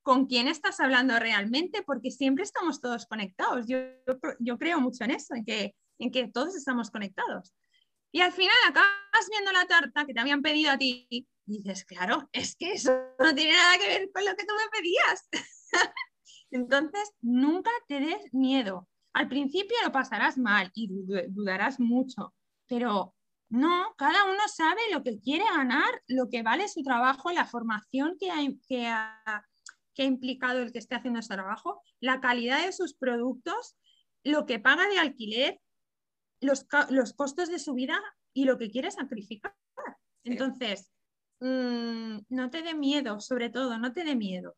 con 0.00 0.24
quién 0.24 0.48
estás 0.48 0.80
hablando 0.80 1.18
realmente 1.18 1.82
porque 1.82 2.10
siempre 2.10 2.44
estamos 2.44 2.80
todos 2.80 3.04
conectados. 3.04 3.66
Yo, 3.68 3.76
yo, 4.38 4.56
creo 4.56 4.80
mucho 4.80 5.04
en 5.04 5.10
eso, 5.10 5.34
en 5.34 5.44
que, 5.44 5.74
en 5.98 6.10
que 6.10 6.28
todos 6.28 6.56
estamos 6.56 6.90
conectados. 6.90 7.54
Y 8.10 8.22
al 8.22 8.32
final 8.32 8.56
acabas 8.68 9.28
viendo 9.30 9.52
la 9.52 9.66
tarta 9.66 10.06
que 10.06 10.14
te 10.14 10.20
habían 10.20 10.40
pedido 10.40 10.70
a 10.70 10.78
ti 10.78 11.28
y 11.50 11.58
dices, 11.58 11.84
claro, 11.84 12.28
es 12.32 12.54
que 12.54 12.72
eso 12.72 12.92
no 13.18 13.34
tiene 13.34 13.54
nada 13.54 13.76
que 13.78 13.88
ver 13.88 14.10
con 14.12 14.24
lo 14.24 14.36
que 14.36 14.44
tú 14.44 14.54
me 14.54 14.78
pedías. 14.78 15.28
Entonces, 16.52 17.12
nunca 17.20 17.70
te 17.88 17.98
des 17.98 18.32
miedo. 18.32 18.88
Al 19.12 19.28
principio 19.28 19.76
lo 19.84 19.90
pasarás 19.90 20.38
mal 20.38 20.70
y 20.74 20.88
dudarás 21.28 21.80
mucho, 21.80 22.34
pero 22.68 23.16
no, 23.48 23.94
cada 23.98 24.24
uno 24.30 24.46
sabe 24.46 24.80
lo 24.92 25.02
que 25.02 25.18
quiere 25.20 25.44
ganar, 25.44 26.02
lo 26.06 26.28
que 26.28 26.44
vale 26.44 26.68
su 26.68 26.84
trabajo, 26.84 27.32
la 27.32 27.46
formación 27.46 28.16
que 28.18 28.30
ha, 28.30 28.36
que 28.68 28.86
ha, 28.86 29.44
que 29.92 30.02
ha 30.02 30.06
implicado 30.06 30.62
el 30.62 30.70
que 30.70 30.78
esté 30.78 30.94
haciendo 30.94 31.18
ese 31.18 31.34
trabajo, 31.34 31.82
la 31.98 32.20
calidad 32.20 32.64
de 32.64 32.72
sus 32.72 32.94
productos, 32.94 33.76
lo 34.22 34.46
que 34.46 34.60
paga 34.60 34.88
de 34.88 35.00
alquiler, 35.00 35.60
los, 36.40 36.64
los 36.90 37.12
costos 37.12 37.48
de 37.48 37.58
su 37.58 37.74
vida 37.74 38.00
y 38.32 38.44
lo 38.44 38.56
que 38.56 38.70
quiere 38.70 38.92
sacrificar. 38.92 39.52
Entonces, 40.22 40.92
Mm, 41.40 42.18
no 42.28 42.50
te 42.50 42.62
dé 42.62 42.74
miedo, 42.74 43.20
sobre 43.20 43.50
todo, 43.50 43.78
no 43.78 43.92
te 43.92 44.04
dé 44.04 44.14
miedo. 44.14 44.56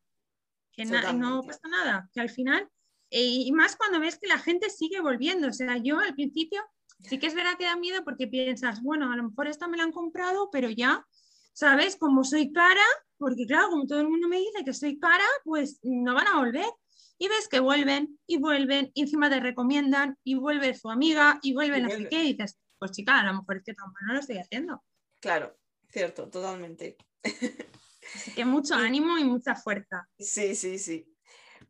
Que 0.73 0.85
no 0.85 1.43
pasa 1.43 1.69
nada, 1.69 2.09
que 2.13 2.21
al 2.21 2.31
final, 2.31 2.69
eh, 3.11 3.23
y 3.23 3.53
más 3.53 3.77
cuando 3.77 4.01
ves 4.01 4.19
que 4.19 4.27
la 4.27 4.39
gente 4.39 4.71
sigue 4.71 5.01
volviendo. 5.01 5.49
O 5.49 5.53
sea, 5.53 5.77
yo 5.77 5.99
al 5.99 6.15
principio 6.15 6.63
sí 7.01 7.19
que 7.19 7.27
es 7.27 7.35
verdad 7.35 7.59
que 7.59 7.67
da 7.67 7.77
miedo 7.77 8.03
porque 8.05 8.27
piensas, 8.27 8.83
bueno, 8.83 9.13
a 9.13 9.17
lo 9.17 9.25
mejor 9.25 9.49
esta 9.49 9.69
me 9.69 9.77
la 9.77 9.85
han 9.85 9.93
comprado, 9.93 10.49
pero 10.51 10.71
ya, 10.71 11.07
¿sabes? 11.53 11.97
Como 11.97 12.25
soy 12.25 12.53
cara, 12.53 12.85
porque 13.19 13.47
claro, 13.47 13.69
como 13.71 13.87
todo 13.87 14.01
el 14.01 14.09
mundo 14.09 14.29
me 14.29 14.39
dice 14.39 14.65
que 14.65 14.73
soy 14.73 14.99
cara, 14.99 15.25
pues 15.45 15.79
no 15.83 16.15
van 16.15 16.27
a 16.27 16.39
volver. 16.39 16.71
Y 17.19 17.29
ves 17.29 17.49
que 17.49 17.61
vuelven 17.61 18.19
y 18.27 18.39
vuelven, 18.39 18.91
y 18.95 19.03
encima 19.03 19.31
te 19.31 19.39
recomiendan, 19.39 20.17
y 20.25 20.35
vuelve 20.35 20.75
su 20.75 20.91
amiga, 20.91 21.39
y 21.43 21.53
vuelven 21.53 21.85
a 21.85 21.89
qué, 21.89 22.25
y 22.25 22.33
dices, 22.33 22.59
pues 22.79 22.93
chica, 22.93 23.21
a 23.21 23.25
lo 23.25 23.35
mejor 23.35 23.59
es 23.59 23.63
que 23.63 23.75
tan 23.75 23.87
no 24.07 24.15
lo 24.15 24.21
estoy 24.21 24.39
haciendo. 24.39 24.83
Claro, 25.21 25.57
Cierto, 25.93 26.29
totalmente. 26.29 26.97
Así 27.23 28.33
que 28.35 28.45
mucho 28.45 28.75
ánimo 28.75 29.19
y 29.19 29.25
mucha 29.25 29.55
fuerza. 29.55 30.09
Sí, 30.19 30.55
sí, 30.55 30.79
sí. 30.79 31.07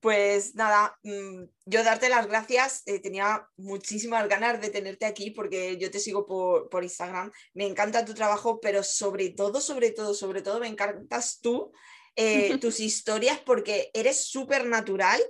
Pues 0.00 0.54
nada, 0.54 0.98
mm, 1.02 1.44
yo 1.66 1.84
darte 1.84 2.08
las 2.08 2.26
gracias. 2.26 2.82
Eh, 2.86 2.98
tenía 3.00 3.46
muchísimas 3.56 4.28
ganas 4.28 4.60
de 4.60 4.70
tenerte 4.70 5.06
aquí 5.06 5.30
porque 5.30 5.76
yo 5.78 5.90
te 5.90 6.00
sigo 6.00 6.26
por, 6.26 6.82
Instagram. 6.82 7.30
Me 7.54 7.66
encanta 7.66 8.04
tu 8.04 8.14
trabajo, 8.14 8.60
pero 8.60 8.82
sobre 8.82 9.30
todo, 9.30 9.60
sobre 9.60 9.90
todo, 9.90 10.14
sobre 10.14 10.42
todo 10.42 10.60
me 10.60 10.68
encantas 10.68 11.40
tú, 11.40 11.72
eh, 12.16 12.58
tus 12.60 12.80
historias 12.80 13.38
porque 13.40 13.90
eres 13.94 14.24
súper 14.24 14.66
natural, 14.66 15.20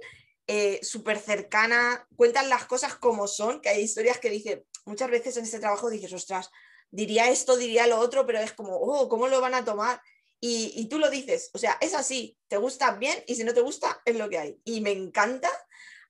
eh, 0.47 0.81
súper 0.83 1.19
cercana, 1.19 2.07
cuentas 2.17 2.47
las 2.49 2.65
cosas 2.65 2.95
como 2.95 3.27
son, 3.27 3.61
que 3.61 3.69
hay 3.69 3.83
historias 3.83 4.19
que 4.19 4.31
dice, 4.31 4.65
muchas 4.87 5.11
veces 5.11 5.37
en 5.37 5.45
este 5.45 5.61
trabajo 5.61 5.91
dices, 5.91 6.13
ostras, 6.13 6.51
diría 6.93 7.31
esto, 7.31 7.57
diría 7.57 7.89
lo 7.89 7.99
otro, 7.99 8.25
pero 8.25 8.39
es 8.39 8.53
como, 8.53 8.77
oh, 8.77 9.09
¿cómo 9.09 9.27
lo 9.27 9.41
van 9.41 9.55
a 9.55 9.65
tomar? 9.65 10.01
Y, 10.45 10.89
tú 10.89 10.99
lo 10.99 11.09
dices, 11.09 11.51
o 11.55 11.59
sea, 11.59 11.79
es 11.81 11.95
así, 11.95 12.37
te 12.49 12.57
gusta 12.57 12.97
bien 12.97 13.23
y 13.29 13.37
si 13.37 13.45
no 13.45 13.55
te 13.55 13.61
gusta, 13.61 14.03
es 14.05 14.17
lo 14.17 14.29
que 14.29 14.39
hay. 14.39 14.61
Y 14.65 14.81
me 14.81 14.91
encanta, 14.91 15.49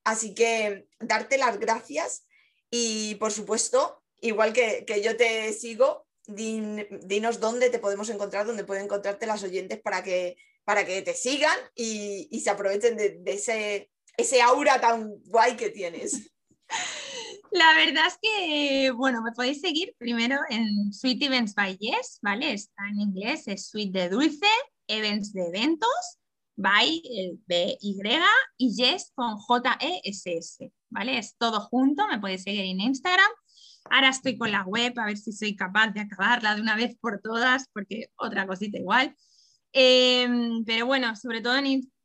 así 0.04 0.34
que 0.34 0.86
darte 1.00 1.36
las 1.36 1.58
gracias 1.58 2.26
y 2.70 3.16
por 3.16 3.30
supuesto, 3.30 4.02
igual 4.22 4.54
que, 4.54 4.86
yo 5.04 5.18
te 5.18 5.52
sigo, 5.52 6.06
dinos 6.26 7.40
dónde 7.40 7.68
te 7.68 7.78
podemos 7.78 8.08
encontrar, 8.08 8.46
dónde 8.46 8.64
pueden 8.64 8.84
encontrarte 8.84 9.26
las 9.26 9.42
oyentes 9.42 9.82
para 9.82 10.02
que, 10.02 10.36
para 10.64 10.86
que 10.86 11.02
te 11.02 11.12
sigan 11.12 11.58
y, 11.74 12.40
se 12.42 12.48
aprovechen 12.48 12.96
de, 12.96 13.18
de, 13.18 13.32
ese, 13.34 13.90
ese 14.16 14.40
aura 14.40 14.80
tan 14.80 15.12
guay 15.26 15.56
que 15.56 15.68
tienes. 15.68 16.32
La 17.52 17.74
verdad 17.74 18.06
es 18.06 18.18
que, 18.22 18.90
bueno, 18.92 19.20
me 19.20 19.32
podéis 19.32 19.60
seguir 19.60 19.94
primero 19.98 20.40
en 20.48 20.90
Sweet 20.90 21.22
Events 21.22 21.54
by 21.54 21.76
Yes, 21.76 22.18
¿vale? 22.22 22.54
Está 22.54 22.88
en 22.88 22.98
inglés, 22.98 23.46
es 23.46 23.68
Sweet 23.68 23.92
de 23.92 24.08
dulce, 24.08 24.46
Events 24.86 25.34
de 25.34 25.48
eventos, 25.48 26.18
by 26.56 27.02
el 27.04 27.38
B 27.46 27.76
Y 27.78 27.98
y 28.56 28.74
Yes 28.74 29.12
con 29.14 29.36
J 29.36 29.78
E 29.80 30.00
S 30.04 30.32
S, 30.32 30.72
¿vale? 30.88 31.18
Es 31.18 31.36
todo 31.36 31.60
junto, 31.60 32.08
me 32.08 32.18
podéis 32.18 32.42
seguir 32.42 32.64
en 32.64 32.80
Instagram. 32.80 33.30
Ahora 33.90 34.08
estoy 34.08 34.38
con 34.38 34.50
la 34.50 34.64
web 34.64 34.98
a 34.98 35.04
ver 35.04 35.18
si 35.18 35.32
soy 35.32 35.54
capaz 35.54 35.88
de 35.88 36.00
acabarla 36.00 36.54
de 36.54 36.62
una 36.62 36.74
vez 36.76 36.96
por 36.98 37.20
todas, 37.20 37.66
porque 37.74 38.06
otra 38.16 38.46
cosita 38.46 38.78
igual. 38.78 39.14
Em, 39.72 40.64
pero 40.64 40.86
bueno, 40.86 41.14
sobre 41.16 41.42
todo 41.42 41.54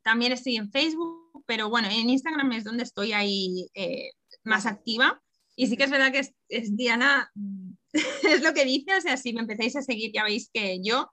también 0.03 0.31
estoy 0.33 0.57
en 0.57 0.69
Facebook 0.71 1.27
pero 1.47 1.69
bueno, 1.69 1.87
en 1.89 2.09
Instagram 2.09 2.51
es 2.51 2.65
donde 2.65 2.83
estoy 2.83 3.13
ahí 3.13 3.69
eh, 3.73 4.11
más 4.43 4.65
activa. 4.65 5.21
Y 5.59 5.65
sí 5.65 5.75
que 5.75 5.85
es 5.85 5.89
verdad 5.89 6.11
que 6.11 6.19
es, 6.49 6.77
Diana, 6.77 7.31
es 7.93 8.43
lo 8.43 8.53
que 8.53 8.63
dice, 8.63 8.95
o 8.95 9.01
sea, 9.01 9.17
si 9.17 9.33
me 9.33 9.41
empezáis 9.41 9.75
a 9.75 9.81
seguir 9.81 10.11
ya 10.13 10.23
veis 10.23 10.49
que 10.53 10.79
yo, 10.83 11.11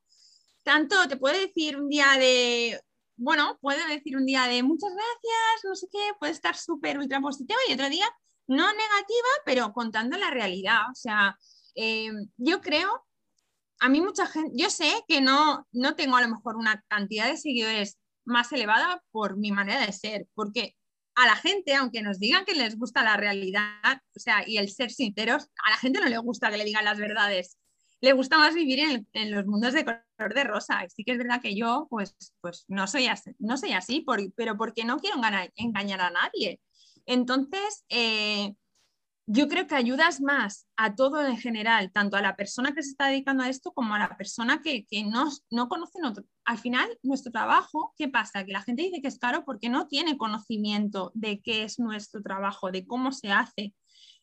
tanto 0.62 1.08
te 1.08 1.16
puedo 1.16 1.36
decir 1.38 1.78
un 1.78 1.88
día 1.88 2.06
de, 2.18 2.78
bueno, 3.16 3.58
puedo 3.62 3.80
decir 3.88 4.18
un 4.18 4.26
día 4.26 4.46
de 4.46 4.62
muchas 4.62 4.90
gracias, 4.90 5.64
no 5.64 5.74
sé 5.74 5.86
qué, 5.90 6.12
puede 6.20 6.32
estar 6.32 6.56
súper 6.56 6.98
ultra 6.98 7.20
positiva 7.22 7.58
y 7.68 7.72
otro 7.72 7.88
día 7.88 8.06
no 8.46 8.66
negativa, 8.66 9.28
pero 9.46 9.72
contando 9.72 10.18
la 10.18 10.30
realidad. 10.30 10.90
O 10.90 10.94
sea, 10.94 11.38
eh, 11.74 12.12
yo 12.36 12.60
creo, 12.60 13.06
a 13.80 13.88
mí 13.88 14.02
mucha 14.02 14.26
gente, 14.26 14.52
yo 14.54 14.68
sé 14.68 14.92
que 15.08 15.22
no, 15.22 15.66
no 15.72 15.94
tengo 15.94 16.16
a 16.16 16.22
lo 16.22 16.28
mejor 16.28 16.56
una 16.56 16.84
cantidad 16.88 17.28
de 17.28 17.38
seguidores 17.38 17.98
más 18.26 18.52
elevada 18.52 19.02
por 19.10 19.38
mi 19.38 19.52
manera 19.52 19.86
de 19.86 19.92
ser, 19.92 20.26
porque 20.34 20.76
a 21.16 21.26
la 21.26 21.36
gente, 21.36 21.74
aunque 21.74 22.02
nos 22.02 22.18
digan 22.18 22.44
que 22.44 22.54
les 22.54 22.76
gusta 22.76 23.04
la 23.04 23.16
realidad, 23.16 24.00
o 24.16 24.20
sea, 24.20 24.46
y 24.46 24.58
el 24.58 24.68
ser 24.68 24.90
sinceros, 24.90 25.48
a 25.64 25.70
la 25.70 25.76
gente 25.76 26.00
no 26.00 26.08
le 26.08 26.18
gusta 26.18 26.50
que 26.50 26.56
le 26.56 26.64
digan 26.64 26.84
las 26.84 26.98
verdades. 26.98 27.58
Le 28.00 28.12
gusta 28.12 28.38
más 28.38 28.54
vivir 28.54 29.06
en, 29.12 29.30
los 29.30 29.46
mundos 29.46 29.72
de 29.72 29.84
color 29.84 30.34
de 30.34 30.44
rosa. 30.44 30.84
Y 30.84 30.90
sí 30.90 31.04
que 31.04 31.12
es 31.12 31.18
verdad 31.18 31.40
que 31.40 31.54
yo, 31.54 31.86
pues, 31.88 32.14
pues 32.40 32.64
no 32.68 32.86
soy 32.86 33.06
así, 33.06 33.30
no 33.38 33.56
soy 33.56 33.72
así 33.72 34.04
pero 34.36 34.56
porque 34.56 34.84
no 34.84 34.98
quiero 34.98 35.16
engañar 35.56 36.00
a 36.00 36.10
nadie. 36.10 36.60
Entonces, 37.06 37.84
eh, 37.88 38.54
yo 39.26 39.48
creo 39.48 39.66
que 39.66 39.74
ayudas 39.74 40.20
más 40.20 40.66
a 40.76 40.94
todo 40.94 41.26
en 41.26 41.38
general, 41.38 41.90
tanto 41.92 42.16
a 42.16 42.22
la 42.22 42.36
persona 42.36 42.74
que 42.74 42.82
se 42.82 42.90
está 42.90 43.08
dedicando 43.08 43.42
a 43.42 43.48
esto 43.48 43.72
como 43.72 43.94
a 43.94 43.98
la 43.98 44.16
persona 44.16 44.60
que, 44.60 44.86
no, 45.06 45.30
no 45.50 45.68
conoce. 45.68 45.98
Al 46.44 46.58
final, 46.58 46.98
nuestro 47.02 47.32
trabajo, 47.32 47.94
¿qué 47.96 48.08
pasa? 48.08 48.44
Que 48.44 48.52
la 48.52 48.62
gente 48.62 48.82
dice 48.82 49.00
que 49.00 49.08
es 49.08 49.18
caro 49.18 49.44
porque 49.44 49.70
no 49.70 49.86
tiene 49.88 50.18
conocimiento 50.18 51.10
de 51.14 51.40
qué 51.40 51.64
es 51.64 51.78
nuestro 51.78 52.22
trabajo, 52.22 52.70
de 52.70 52.86
cómo 52.86 53.12
se 53.12 53.30
hace, 53.32 53.74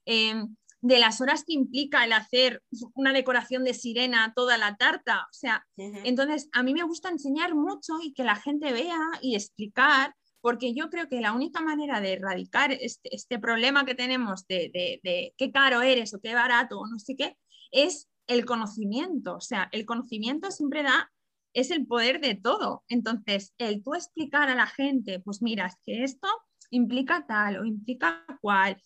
em, 0.05 0.55
de 0.81 0.99
las 0.99 1.21
horas 1.21 1.43
que 1.45 1.53
implica 1.53 2.03
el 2.05 2.13
hacer 2.13 2.61
una 2.93 3.13
decoración 3.13 3.63
de 3.63 3.73
sirena 3.73 4.33
toda 4.35 4.57
la 4.57 4.75
tarta. 4.77 5.21
O 5.23 5.33
sea, 5.33 5.65
entonces 5.77 6.49
a 6.53 6.63
mí 6.63 6.73
me 6.73 6.83
gusta 6.83 7.09
enseñar 7.09 7.55
mucho 7.55 7.93
y 8.01 8.13
que 8.13 8.23
la 8.23 8.35
gente 8.35 8.71
vea 8.71 8.99
y 9.21 9.35
explicar 9.35 10.15
porque 10.41 10.73
yo 10.73 10.89
creo 10.89 11.07
que 11.07 11.21
la 11.21 11.33
única 11.33 11.61
manera 11.61 12.01
de 12.01 12.13
erradicar 12.13 12.71
este, 12.71 13.15
este 13.15 13.39
problema 13.39 13.85
que 13.85 13.95
tenemos 13.95 14.47
de, 14.47 15.33
qué 15.37 15.51
caro 15.51 15.81
eres 15.81 16.13
o 16.13 16.19
qué 16.19 16.33
barato 16.33 16.79
o 16.79 16.87
no 16.87 16.97
sé 16.99 17.15
qué, 17.15 17.37
es 17.71 18.09
el 18.27 18.45
conocimiento. 18.45 19.35
O 19.35 19.41
sea, 19.41 19.69
el 19.71 19.85
conocimiento 19.85 20.49
siempre 20.51 20.83
da, 20.83 21.11
es 21.53 21.69
el 21.69 21.85
poder 21.85 22.19
de 22.21 22.35
todo. 22.35 22.83
Entonces, 22.87 23.53
el 23.57 23.83
tú 23.83 23.93
explicar 23.93 24.49
a 24.49 24.55
la 24.55 24.67
gente, 24.67 25.19
pues 25.19 25.41
mira, 25.41 25.67
es 25.67 25.75
que 25.85 26.03
esto 26.03 26.27
implica 26.71 27.25
tal 27.27 27.59
o 27.59 27.65
implica 27.65 28.25
cual. 28.41 28.81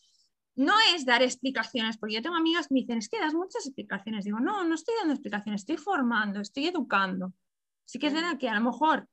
No 0.56 0.74
es 0.94 1.06
dar 1.06 1.22
explicaciones, 1.22 1.98
porque 1.98 2.16
yo 2.16 2.22
tengo 2.22 2.36
amigas 2.36 2.68
que 2.68 2.74
me 2.74 2.80
dicen, 2.82 2.98
es 2.98 3.10
que 3.10 3.20
das 3.20 3.34
muchas 3.34 3.66
explicaciones. 3.66 4.26
Digo, 4.26 4.40
no, 4.40 4.64
no 4.64 4.76
estoy 4.76 4.96
dando 5.00 5.14
explicaciones, 5.14 5.62
estoy 5.62 5.78
formando, 5.78 6.42
estoy 6.42 6.68
educando. 6.68 7.34
Sí 7.86 8.00
que 8.00 8.08
es 8.08 8.14
verdad 8.14 8.38
que 8.38 8.50
a 8.50 8.56
lo 8.56 8.62
mejor 8.62 9.08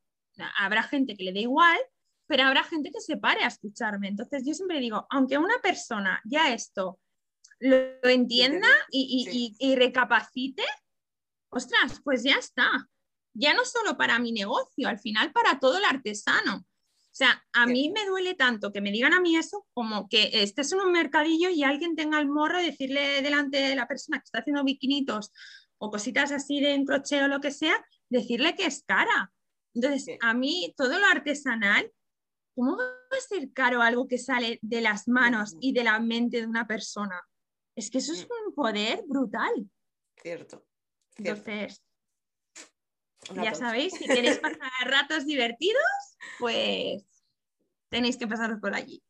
habrá 0.58 0.82
gente 0.82 1.14
que 1.14 1.24
le 1.24 1.32
dé 1.32 1.40
igual, 1.40 1.78
pero 2.32 2.44
habrá 2.44 2.64
gente 2.64 2.90
que 2.90 3.02
se 3.02 3.18
pare 3.18 3.44
a 3.44 3.48
escucharme. 3.48 4.08
Entonces 4.08 4.42
yo 4.42 4.54
siempre 4.54 4.80
digo, 4.80 5.06
aunque 5.10 5.36
una 5.36 5.58
persona 5.62 6.18
ya 6.24 6.54
esto 6.54 6.98
lo, 7.58 7.76
entienda 8.08 8.68
y, 8.90 9.74
recapacite, 9.76 10.62
ostras, 11.50 12.00
pues 12.02 12.22
ya 12.22 12.36
está. 12.36 12.88
Ya 13.34 13.52
no 13.52 13.66
solo 13.66 13.98
para 13.98 14.18
mi 14.18 14.32
negocio, 14.32 14.88
al 14.88 14.98
final 14.98 15.30
para 15.30 15.60
todo 15.60 15.76
el 15.76 15.84
artesano. 15.84 16.56
O 16.56 17.14
sea, 17.14 17.44
a 17.52 17.66
mí 17.66 17.92
me 17.94 18.06
duele 18.06 18.32
tanto 18.32 18.72
que 18.72 18.80
me 18.80 18.92
digan 18.92 19.12
a 19.12 19.20
mí 19.20 19.36
eso 19.36 19.66
como 19.74 20.08
que 20.08 20.30
estés 20.32 20.72
en 20.72 20.80
un 20.80 20.90
mercadillo 20.90 21.50
y 21.50 21.64
alguien 21.64 21.96
tenga 21.96 22.18
el 22.18 22.28
morro 22.30 22.56
de 22.56 22.64
decirle 22.64 23.20
delante 23.20 23.58
de 23.58 23.76
la 23.76 23.86
persona 23.86 24.20
que 24.20 24.24
está 24.24 24.38
haciendo 24.38 24.64
bikinitos 24.64 25.32
o 25.76 25.90
cositas 25.90 26.32
así 26.32 26.60
de 26.62 26.82
o 26.82 27.28
lo 27.28 27.40
que 27.42 27.50
sea, 27.50 27.74
decirle 28.08 28.56
que 28.56 28.64
es 28.64 28.84
cara. 28.84 29.30
Entonces, 29.74 30.16
a 30.22 30.32
mí 30.32 30.72
todo 30.78 30.98
lo 30.98 31.04
artesanal 31.04 31.92
¿cómo 32.54 32.76
va 32.76 32.84
a 32.84 33.20
ser 33.20 33.52
caro 33.52 33.82
algo 33.82 34.06
que 34.06 34.18
sale 34.18 34.58
de 34.62 34.80
las 34.80 35.08
manos 35.08 35.56
y 35.60 35.72
de 35.72 35.84
la 35.84 35.98
mente 36.00 36.38
de 36.38 36.46
una 36.46 36.66
persona? 36.66 37.20
Es 37.74 37.90
que 37.90 37.98
eso 37.98 38.12
es 38.12 38.24
mm. 38.24 38.48
un 38.48 38.54
poder 38.54 39.02
brutal. 39.06 39.70
Cierto. 40.20 40.64
Entonces, 41.16 41.82
ya 43.34 43.54
sabéis, 43.54 43.94
si 43.94 44.06
queréis 44.06 44.38
pasar 44.38 44.70
ratos 44.84 45.26
divertidos, 45.26 45.82
pues 46.38 47.04
tenéis 47.88 48.16
que 48.16 48.26
pasaros 48.26 48.58
por 48.60 48.74
allí. 48.74 49.02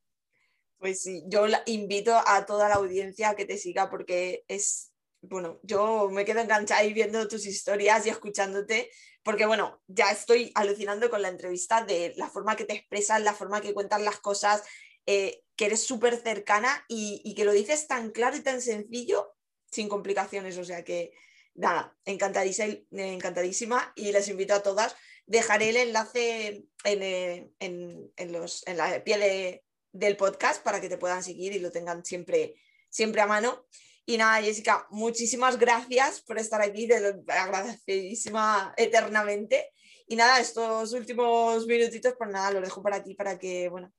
Pues 0.78 1.02
sí, 1.02 1.22
yo 1.28 1.46
invito 1.66 2.14
a 2.26 2.44
toda 2.44 2.68
la 2.68 2.74
audiencia 2.74 3.30
a 3.30 3.36
que 3.36 3.44
te 3.44 3.56
siga 3.56 3.88
porque 3.88 4.44
es, 4.48 4.91
bueno, 5.22 5.58
yo 5.62 6.10
me 6.10 6.24
quedo 6.24 6.40
enganchada 6.40 6.80
ahí 6.80 6.92
viendo 6.92 7.26
tus 7.28 7.46
historias 7.46 8.06
y 8.06 8.10
escuchándote 8.10 8.90
porque 9.22 9.46
bueno, 9.46 9.80
ya 9.86 10.10
estoy 10.10 10.50
alucinando 10.54 11.08
con 11.08 11.22
la 11.22 11.28
entrevista 11.28 11.84
de 11.84 12.12
la 12.16 12.28
forma 12.28 12.56
que 12.56 12.64
te 12.64 12.74
expresas, 12.74 13.22
la 13.22 13.34
forma 13.34 13.60
que 13.60 13.74
cuentas 13.74 14.02
las 14.02 14.18
cosas, 14.18 14.62
eh, 15.06 15.44
que 15.56 15.66
eres 15.66 15.84
súper 15.84 16.20
cercana 16.20 16.84
y, 16.88 17.34
que 17.34 17.44
lo 17.44 17.52
dices 17.52 17.86
tan 17.86 18.10
claro 18.10 18.36
y 18.36 18.40
tan 18.40 18.60
sencillo, 18.60 19.34
sin 19.70 19.88
complicaciones. 19.88 20.58
O 20.58 20.64
sea 20.64 20.82
que, 20.82 21.12
nada, 21.54 21.96
encantadísima, 22.04 22.74
encantadísima 22.90 23.92
y 23.94 24.10
les 24.10 24.28
invito 24.28 24.54
a 24.54 24.62
todas. 24.62 24.96
Dejaré 25.26 25.68
el 25.68 25.76
enlace 25.76 26.66
en, 26.84 27.02
eh, 27.02 28.26
los, 28.26 28.66
en 28.66 28.76
la 28.76 29.04
pie 29.04 29.62
del 29.92 30.16
podcast 30.16 30.64
para 30.64 30.80
que 30.80 30.88
te 30.88 30.98
puedan 30.98 31.22
seguir 31.22 31.52
y 31.52 31.60
lo 31.60 31.70
tengan 31.70 32.04
siempre, 32.04 32.56
siempre 32.90 33.20
a 33.20 33.26
mano. 33.26 33.66
Y 34.04 34.16
nada, 34.16 34.42
Jessica, 34.42 34.86
muchísimas 34.90 35.58
gracias 35.58 36.22
por 36.22 36.38
estar 36.38 36.60
aquí, 36.60 36.88
te 36.88 37.00
lo 37.00 37.22
agradecidísima 37.28 38.74
eternamente. 38.76 39.70
Y 40.08 40.16
nada, 40.16 40.40
estos 40.40 40.92
últimos 40.92 41.66
minutitos, 41.66 42.14
pues 42.18 42.30
nada, 42.30 42.50
lo 42.50 42.60
dejo 42.60 42.82
para 42.82 43.02
ti 43.02 43.14
para 43.14 43.38
que, 43.38 43.68
bueno, 43.68 43.92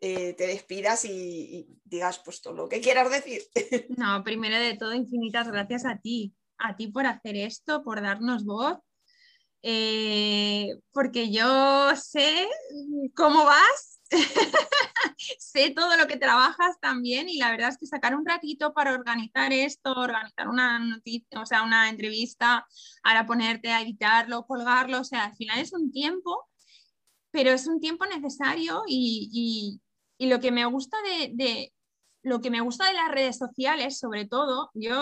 eh, 0.00 0.34
te 0.34 0.46
despidas 0.48 1.04
y, 1.04 1.66
digas 1.84 2.20
pues 2.24 2.40
todo 2.40 2.54
lo 2.54 2.68
que 2.68 2.80
quieras 2.80 3.10
decir. 3.10 3.42
No, 3.96 4.24
primero 4.24 4.58
de 4.58 4.76
todo, 4.76 4.94
infinitas 4.94 5.48
gracias 5.48 5.84
a 5.84 5.98
ti, 5.98 6.34
a 6.58 6.74
ti 6.74 6.88
por 6.88 7.06
hacer 7.06 7.36
esto, 7.36 7.84
por 7.84 8.00
darnos 8.00 8.44
voz, 8.44 8.78
eh, 9.62 10.70
porque 10.92 11.30
yo 11.30 11.94
sé 11.94 12.48
cómo 13.14 13.44
vas 13.44 13.91
sé 15.38 15.70
todo 15.70 15.96
lo 15.96 16.06
que 16.06 16.16
trabajas 16.16 16.78
también 16.80 17.28
y 17.28 17.38
la 17.38 17.50
verdad 17.50 17.70
es 17.70 17.78
que 17.78 17.86
sacar 17.86 18.14
un 18.14 18.26
ratito 18.26 18.72
para 18.72 18.92
organizar 18.92 19.52
esto, 19.52 19.92
organizar 19.92 20.48
una 20.48 20.78
noticia, 20.78 21.40
o 21.40 21.46
sea, 21.46 21.62
una 21.62 21.88
entrevista, 21.88 22.66
ahora 23.02 23.26
ponerte 23.26 23.70
a 23.70 23.82
editarlo, 23.82 24.46
colgarlo, 24.46 25.00
o 25.00 25.04
sea, 25.04 25.24
al 25.24 25.36
final 25.36 25.58
es 25.58 25.72
un 25.72 25.90
tiempo, 25.90 26.48
pero 27.30 27.50
es 27.50 27.66
un 27.66 27.80
tiempo 27.80 28.06
necesario 28.06 28.82
y, 28.86 29.80
lo 30.18 30.38
que 30.38 30.52
me 30.52 30.64
gusta 30.66 30.96
de, 31.02 31.72
lo 32.22 32.40
que 32.40 32.50
me 32.50 32.60
gusta 32.60 32.86
de 32.86 32.94
las 32.94 33.10
redes 33.10 33.38
sociales, 33.38 33.98
sobre 33.98 34.24
todo, 34.24 34.70
yo 34.72 34.94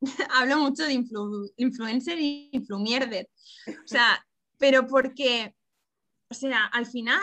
hablo 0.34 0.58
mucho 0.58 0.84
de 0.84 1.04
influencer 1.56 2.18
y 2.18 2.48
influmierder, 2.52 3.28
o 3.68 3.86
sea, 3.86 4.24
pero 4.58 4.86
porque, 4.86 5.54
o 6.30 6.34
sea, 6.34 6.64
al 6.66 6.86
final 6.86 7.20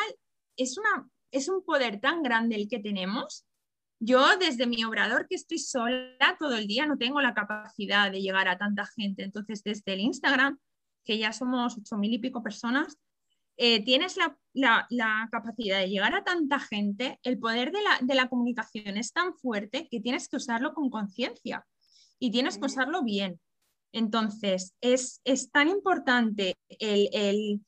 es 0.55 0.77
una 0.77 1.09
es 1.33 1.49
un 1.49 1.63
poder 1.63 1.99
tan 1.99 2.23
grande 2.23 2.55
el 2.55 2.69
que 2.69 2.79
tenemos. 2.79 3.45
Yo 3.99 4.37
desde 4.37 4.67
mi 4.67 4.83
obrador 4.83 5.27
que 5.27 5.35
estoy 5.35 5.59
sola 5.59 6.37
todo 6.39 6.55
el 6.55 6.67
día 6.67 6.85
no 6.85 6.97
tengo 6.97 7.21
la 7.21 7.33
capacidad 7.33 8.11
de 8.11 8.21
llegar 8.21 8.47
a 8.47 8.57
tanta 8.57 8.85
gente. 8.85 9.23
Entonces 9.23 9.63
desde 9.63 9.93
el 9.93 9.99
Instagram, 9.99 10.59
que 11.03 11.17
ya 11.17 11.33
somos 11.33 11.77
ocho 11.77 11.97
mil 11.97 12.13
y 12.13 12.19
pico 12.19 12.41
personas, 12.41 12.97
eh, 13.57 13.83
tienes 13.83 14.17
la, 14.17 14.87
capacidad 15.31 15.79
de 15.79 15.89
llegar 15.89 16.15
a 16.15 16.23
tanta 16.23 16.59
gente, 16.59 17.19
el 17.23 17.37
poder 17.37 17.71
de 17.71 17.83
la, 17.83 17.99
de 18.01 18.15
la 18.15 18.27
comunicación 18.27 18.97
es 18.97 19.11
tan 19.11 19.35
fuerte 19.35 19.87
que 19.89 19.99
tienes 19.99 20.27
que 20.27 20.37
usarlo 20.37 20.73
con 20.73 20.89
conciencia 20.89 21.65
y 22.19 22.31
tienes 22.31 22.57
que 22.57 22.65
usarlo 22.65 23.03
bien. 23.03 23.39
Entonces, 23.91 24.73
es, 24.81 25.21
es 25.23 25.51
tan 25.51 25.69
importante 25.69 26.55
el, 26.67 27.09
el, 27.13 27.61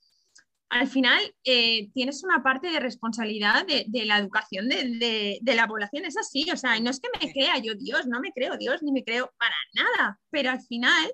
al 0.76 0.90
final 0.90 1.34
eh, 1.46 1.90
tienes 1.94 2.22
una 2.24 2.44
parte 2.44 2.70
de 2.70 2.82
responsabilidad 2.82 3.66
de, 3.66 4.06
la 4.06 4.18
educación 4.18 4.68
de, 4.68 5.40
la 5.42 5.68
población, 5.68 6.04
es 6.04 6.18
así, 6.18 6.52
o 6.52 6.58
sea, 6.58 6.78
no 6.82 6.90
es 6.90 7.00
que 7.00 7.08
me 7.14 7.32
crea 7.32 7.58
yo 7.60 7.76
Dios, 7.76 8.08
no 8.08 8.20
me 8.20 8.34
creo 8.34 8.58
Dios 8.58 8.84
ni 8.84 8.92
me 8.92 9.06
creo 9.06 9.34
para 9.38 9.56
nada, 9.74 10.20
pero 10.30 10.52
al 10.52 10.62
final 10.62 11.14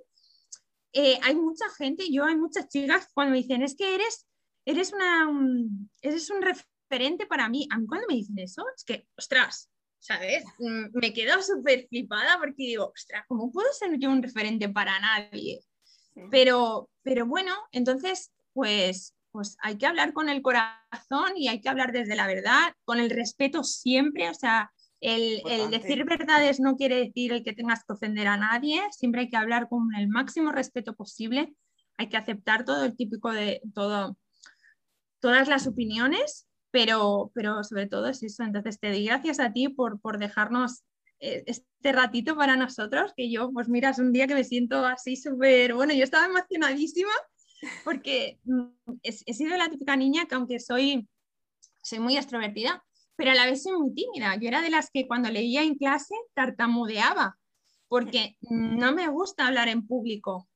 eh, 0.94 1.20
hay 1.22 1.36
mucha 1.36 1.66
gente, 1.78 2.12
yo 2.12 2.26
hay 2.26 2.36
muchas 2.38 2.70
chicas 2.70 3.08
cuando 3.14 3.34
me 3.34 3.38
dicen, 3.38 3.62
es 3.62 3.76
que 3.76 3.94
eres, 3.94 4.26
eres, 4.66 4.94
una, 4.94 5.28
un, 5.28 5.92
eres 6.02 6.28
un 6.32 6.42
referente 6.42 7.28
para 7.28 7.48
mí, 7.48 7.68
a 7.72 7.78
mí 7.78 7.86
cuando 7.86 8.08
me 8.08 8.16
dicen 8.16 8.40
eso, 8.40 8.64
es 8.76 8.84
que, 8.84 9.06
ostras, 9.16 9.70
¿sabes? 10.00 10.44
Mm, 10.58 10.86
me 10.94 11.14
quedo 11.14 11.40
súper 11.44 11.88
flipada 11.88 12.40
porque 12.40 12.64
digo, 12.64 12.92
ostras, 12.96 13.26
¿cómo 13.28 13.52
puedo 13.52 13.72
ser 13.74 13.96
yo 14.00 14.10
un 14.10 14.24
referente 14.24 14.70
para 14.70 15.00
nadie? 15.00 15.60
Pero, 16.32 16.90
pero 17.04 17.28
bueno, 17.28 17.56
entonces, 17.72 18.32
pues 18.54 19.14
pues 19.32 19.58
hay 19.62 19.78
que 19.78 19.86
hablar 19.86 20.14
con 20.14 20.30
el 20.30 20.41
corazón 20.41 21.34
y 21.36 21.48
hay 21.48 21.62
que 21.62 21.70
hablar 21.70 21.91
desde 21.91 22.16
la 22.16 22.28
verdad, 22.28 22.74
con 22.84 22.99
el 22.99 23.10
respeto 23.10 23.64
siempre, 23.64 24.30
o 24.30 24.34
sea, 24.34 24.72
el, 24.99 25.41
decir 25.72 26.06
verdades 26.06 26.60
no 26.60 26.76
quiere 26.76 26.95
decir 26.95 27.34
el 27.34 27.44
que 27.44 27.53
tengas 27.53 27.84
que 27.84 27.94
ofender 27.94 28.28
a 28.28 28.38
nadie, 28.38 28.82
siempre 28.91 29.22
hay 29.22 29.30
que 29.30 29.38
hablar 29.38 29.68
con 29.68 29.94
el 29.95 30.08
máximo 30.08 30.52
respeto 30.52 30.95
posible, 30.95 31.56
hay 31.98 32.08
que 32.08 32.18
aceptar 32.18 32.66
todo 32.66 32.86
el 32.86 32.95
típico 32.95 33.32
de 33.32 33.62
todo, 33.74 34.18
todas 35.20 35.48
las 35.48 35.66
opiniones, 35.66 36.48
pero, 36.70 37.32
pero 37.34 37.64
sobre 37.64 37.88
todo 37.88 38.08
es 38.08 38.24
eso. 38.24 38.44
Entonces 38.44 38.80
te 38.80 38.90
doy 38.90 39.06
gracias 39.06 39.40
a 39.40 39.52
ti 39.52 39.70
por, 39.70 39.99
por 39.99 40.18
dejarnos 40.20 40.84
eh, 41.20 41.44
este 41.45 41.91
ratito 41.91 42.36
para 42.36 42.56
nosotros, 42.56 43.14
que 43.16 43.32
yo, 43.32 43.52
pues 43.52 43.70
mira, 43.70 43.90
es 43.90 43.99
un 43.99 44.12
día 44.12 44.28
que 44.28 44.36
me 44.36 44.44
siento 44.44 44.86
así 44.86 45.16
súper, 45.16 45.74
bueno, 45.74 45.94
yo 45.94 46.03
estaba 46.03 46.26
emocionadísima 46.26 47.12
porque 47.84 48.40
mm, 48.44 48.64
he, 49.04 49.34
sido 49.34 49.58
la 49.58 49.70
típica 49.70 49.96
niña 49.96 50.26
que 50.26 50.36
aunque 50.36 50.60
soy, 50.60 51.08
soy 51.82 52.00
muy 52.00 52.18
extrovertida, 52.18 52.84
pero 53.16 53.32
a 53.32 53.36
la 53.36 53.46
vez 53.46 53.64
soy 53.64 53.74
muy 53.74 53.94
tímida. 53.94 54.36
Yo 54.36 54.48
era 54.48 54.62
de 54.62 54.70
las 54.70 54.90
que 54.92 55.08
cuando 55.08 55.30
leía 55.30 55.64
en 55.64 55.76
clase 55.76 56.16
tartamudeaba, 56.34 57.38
porque 57.88 58.38
no 58.42 58.94
me 58.94 59.08
gusta 59.10 59.48
hablar 59.48 59.68
en 59.68 59.86
público. 59.86 60.48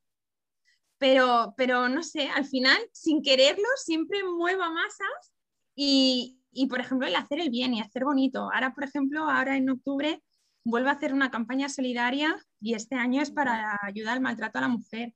Pero, 0.97 1.53
pero 1.57 1.89
no 1.89 2.01
sé, 2.01 2.29
al 2.29 2.45
final, 2.45 2.77
sin 2.93 3.21
quererlo, 3.21 3.67
siempre 3.75 4.23
muevo 4.23 4.63
masas 4.71 5.33
y, 5.75 6.39
y, 6.51 6.67
por 6.67 6.79
ejemplo, 6.79 7.05
el 7.05 7.15
hacer 7.15 7.39
el 7.41 7.49
bien 7.49 7.73
y 7.73 7.81
hacer 7.81 8.05
bonito. 8.05 8.49
Ahora, 8.53 8.73
por 8.73 8.85
ejemplo, 8.85 9.29
ahora 9.29 9.57
en 9.57 9.69
octubre 9.69 10.23
vuelvo 10.63 10.89
a 10.89 10.93
hacer 10.93 11.13
una 11.13 11.29
campaña 11.29 11.69
solidaria 11.69 12.35
y 12.59 12.73
este 12.73 12.95
año 12.95 13.21
es 13.21 13.31
para 13.31 13.77
ayudar 13.83 14.13
al 14.13 14.21
maltrato 14.21 14.57
a 14.57 14.61
la 14.61 14.67
mujer. 14.69 15.13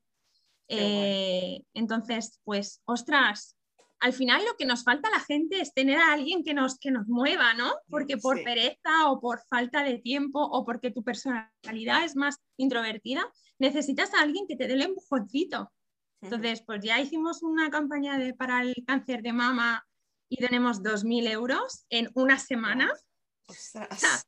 Eh, 0.70 1.64
entonces, 1.74 2.40
pues, 2.44 2.82
ostras, 2.86 3.58
al 4.00 4.14
final 4.14 4.46
lo 4.46 4.56
que 4.56 4.66
nos 4.66 4.84
falta 4.84 5.10
a 5.10 5.12
la 5.12 5.20
gente 5.20 5.60
es 5.60 5.74
tener 5.74 5.98
a 5.98 6.14
alguien 6.14 6.44
que 6.44 6.54
nos, 6.54 6.78
que 6.80 6.92
nos 6.92 7.08
mueva, 7.08 7.54
¿no? 7.54 7.74
Porque 7.90 8.18
por 8.18 8.42
pereza 8.44 9.10
o 9.10 9.20
por 9.20 9.42
falta 9.50 9.84
de 9.84 10.00
tiempo 10.00 10.42
o 10.42 10.66
porque 10.66 10.92
tu 10.92 11.04
personalidad 11.04 12.06
es 12.06 12.16
más 12.16 12.38
introvertida, 12.58 13.30
necesitas 13.58 14.14
a 14.14 14.22
alguien 14.22 14.48
que 14.48 14.56
te 14.56 14.68
dé 14.68 14.76
el 14.76 14.84
empujoncito. 14.84 15.72
Entonces, 16.22 16.62
pues 16.66 16.82
ya 16.84 17.00
hicimos 17.00 17.44
una 17.44 17.70
campaña 17.70 18.18
de, 18.18 18.34
para 18.34 18.62
el 18.62 18.76
cáncer 18.86 19.22
de 19.22 19.34
mama 19.34 19.86
y 20.30 20.38
tenemos 20.38 20.82
2.000 20.82 21.30
euros 21.32 21.86
en 21.90 22.10
una 22.14 22.40
semana. 22.40 22.94
Ostras. 23.48 24.28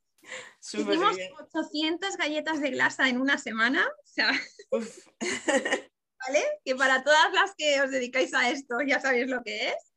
hicimos 0.74 1.18
800 1.54 2.18
galletas 2.18 2.60
de 2.60 2.72
glasa 2.72 3.08
en 3.08 3.22
una 3.22 3.38
semana. 3.38 3.86
O 3.88 4.06
sea, 4.06 4.32
¿vale? 6.28 6.44
Que 6.64 6.76
para 6.76 7.04
todas 7.04 7.32
las 7.34 7.54
que 7.58 7.82
os 7.82 7.92
dedicáis 7.92 8.34
a 8.34 8.50
esto 8.50 8.78
ya 8.86 9.00
sabéis 9.00 9.28
lo 9.30 9.42
que 9.44 9.70
es. 9.70 9.94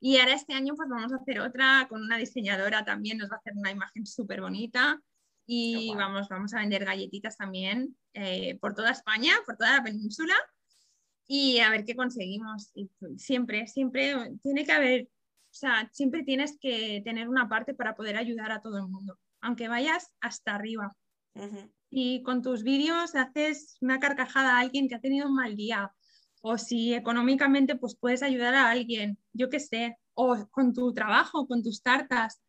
Y 0.00 0.18
ahora 0.18 0.34
este 0.34 0.52
año 0.52 0.74
pues 0.76 0.88
vamos 0.88 1.12
a 1.12 1.16
hacer 1.16 1.40
otra 1.40 1.86
con 1.88 2.02
una 2.02 2.18
diseñadora 2.18 2.84
también, 2.84 3.18
nos 3.18 3.30
va 3.30 3.36
a 3.36 3.38
hacer 3.38 3.54
una 3.56 3.70
imagen 3.70 4.06
súper 4.06 4.40
bonita 4.40 5.00
y 5.46 5.94
vamos, 5.94 6.28
vamos 6.28 6.52
a 6.54 6.58
vender 6.58 6.84
galletitas 6.84 7.36
también 7.36 7.96
eh, 8.12 8.58
por 8.60 8.74
toda 8.74 8.90
España, 8.90 9.32
por 9.46 9.56
toda 9.56 9.76
la 9.76 9.82
península 9.82 10.34
y 11.26 11.60
a 11.60 11.70
ver 11.70 11.84
qué 11.84 11.96
conseguimos. 11.96 12.70
Y 12.74 12.90
siempre, 13.16 13.66
siempre 13.66 14.14
tiene 14.42 14.64
que 14.64 14.72
haber, 14.72 15.02
o 15.04 15.54
sea, 15.54 15.88
siempre 15.92 16.24
tienes 16.24 16.58
que 16.60 17.00
tener 17.04 17.28
una 17.28 17.48
parte 17.48 17.74
para 17.74 17.94
poder 17.94 18.16
ayudar 18.16 18.52
a 18.52 18.60
todo 18.60 18.78
el 18.78 18.88
mundo, 18.88 19.18
aunque 19.40 19.68
vayas 19.68 20.10
hasta 20.20 20.54
arriba 20.54 20.94
y 21.90 22.22
con 22.22 22.42
tus 22.42 22.62
vídeos 22.62 23.14
haces 23.14 23.76
una 23.80 23.98
carcajada 24.00 24.56
a 24.56 24.60
alguien 24.60 24.88
que 24.88 24.94
ha 24.94 25.00
tenido 25.00 25.28
un 25.28 25.34
mal 25.34 25.56
día, 25.56 25.92
o 26.42 26.58
si 26.58 26.94
económicamente 26.94 27.76
pues 27.76 27.96
puedes 27.96 28.22
ayudar 28.22 28.54
a 28.54 28.70
alguien, 28.70 29.18
yo 29.32 29.48
qué 29.50 29.60
sé, 29.60 29.98
o 30.14 30.48
con 30.50 30.72
tu 30.72 30.92
trabajo, 30.92 31.46
con 31.46 31.62
tus 31.62 31.82
tartas, 31.82 32.40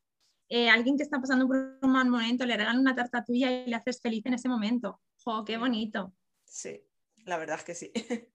eh, 0.50 0.70
alguien 0.70 0.98
que 0.98 1.04
está 1.04 1.20
pasando 1.20 1.48
por 1.48 1.80
un 1.82 1.92
mal 1.92 2.10
momento, 2.10 2.46
le 2.46 2.56
regalan 2.56 2.80
una 2.80 2.96
tarta 2.96 3.24
tuya 3.24 3.52
y 3.52 3.70
le 3.70 3.76
haces 3.76 4.00
feliz 4.02 4.26
en 4.26 4.36
ese 4.36 4.48
momento. 4.48 5.02
¡Jo, 5.24 5.44
qué 5.44 5.58
bonito! 5.58 6.14
Sí, 6.46 6.82
la 7.26 7.38
verdad 7.38 7.58
es 7.58 7.64
que 7.64 7.76
sí. 7.76 7.92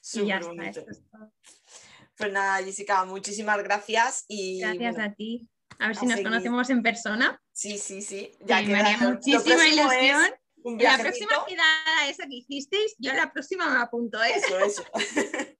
Súper 0.00 0.44
bonito. 0.44 0.84
Pues 2.16 2.32
nada, 2.32 2.62
Jessica, 2.64 3.04
muchísimas 3.04 3.62
gracias 3.62 4.24
y... 4.28 4.60
Gracias 4.60 4.98
a 4.98 5.12
ti. 5.12 5.48
A 5.78 5.88
ver 5.88 5.96
si 5.96 6.06
nos 6.06 6.20
conocemos 6.20 6.70
en 6.70 6.82
persona. 6.82 7.40
Sí, 7.52 7.78
sí, 7.78 8.02
sí. 8.02 8.32
Ya 8.40 8.60
que 8.60 8.68
me 8.68 8.80
haría 8.80 8.98
muchísima 8.98 9.66
ilusión. 9.66 10.30
La 10.64 10.98
próxima 10.98 11.46
quedada 11.46 12.08
esa 12.08 12.24
que 12.24 12.36
hicisteis, 12.36 12.94
yo 12.98 13.12
la 13.14 13.32
próxima 13.32 13.70
me 13.70 13.80
apunto, 13.80 14.22
¿eh? 14.22 14.32
Eso, 14.34 14.58
eso. 14.58 14.84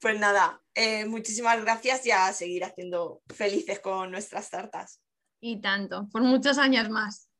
pues 0.00 0.20
nada, 0.20 0.62
eh, 0.74 1.06
muchísimas 1.06 1.60
gracias 1.62 2.06
y 2.06 2.10
a 2.10 2.32
seguir 2.32 2.64
haciendo 2.64 3.22
felices 3.34 3.80
con 3.80 4.10
nuestras 4.10 4.50
tartas. 4.50 5.00
Y 5.40 5.60
tanto, 5.60 6.08
por 6.12 6.22
muchos 6.22 6.58
años 6.58 6.88
más. 6.90 7.30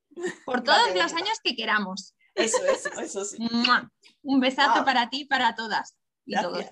Por 0.45 0.63
todos 0.65 0.95
los 0.95 1.13
años 1.13 1.39
que 1.43 1.55
queramos. 1.55 2.17
Eso, 2.35 2.65
eso, 2.65 2.91
eso 3.01 3.25
sí. 3.25 3.39
Un 4.23 4.41
besazo 4.41 4.85
para 4.85 5.11
ti 5.11 5.23
y 5.23 5.25
para 5.27 5.55
todas 5.55 5.97
y 6.25 6.35
todos. 6.41 6.65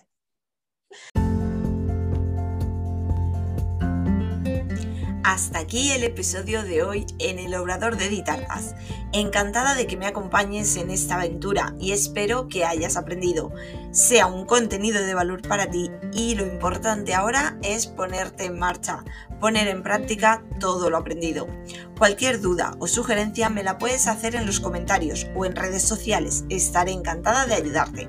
Hasta 5.29 5.59
aquí 5.59 5.91
el 5.91 6.05
episodio 6.05 6.63
de 6.63 6.83
hoy 6.83 7.05
en 7.19 7.39
el 7.39 7.55
Obrador 7.55 7.99
de 7.99 8.09
Ditartas. 8.09 8.75
Encantada 9.13 9.75
de 9.75 9.87
que 9.87 9.99
me 9.99 10.07
acompañes 10.07 10.75
en 10.77 10.91
esta 10.91 11.17
aventura 11.17 11.75
y 11.79 11.93
espero 11.93 12.49
que 12.49 12.65
hayas 12.65 12.97
aprendido, 12.97 13.53
sea 13.91 14.27
un 14.27 14.47
contenido 14.47 15.05
de 15.05 15.13
valor 15.13 15.47
para 15.47 15.71
ti 15.71 15.91
y 16.15 16.35
lo 16.35 16.47
importante 16.47 17.13
ahora 17.13 17.59
es 17.63 17.87
ponerte 17.87 18.47
en 18.47 18.59
marcha, 18.59 19.05
poner 19.39 19.69
en 19.69 19.83
práctica 19.83 20.43
todo 20.61 20.89
lo 20.89 20.97
aprendido. 20.97 21.47
Cualquier 21.99 22.41
duda 22.41 22.75
o 22.79 22.87
sugerencia 22.87 23.51
me 23.51 23.63
la 23.63 23.77
puedes 23.77 24.07
hacer 24.07 24.35
en 24.35 24.47
los 24.47 24.61
comentarios 24.61 25.27
o 25.37 25.45
en 25.45 25.55
redes 25.55 25.83
sociales, 25.83 26.47
estaré 26.49 26.93
encantada 26.93 27.45
de 27.45 27.53
ayudarte. 27.53 28.09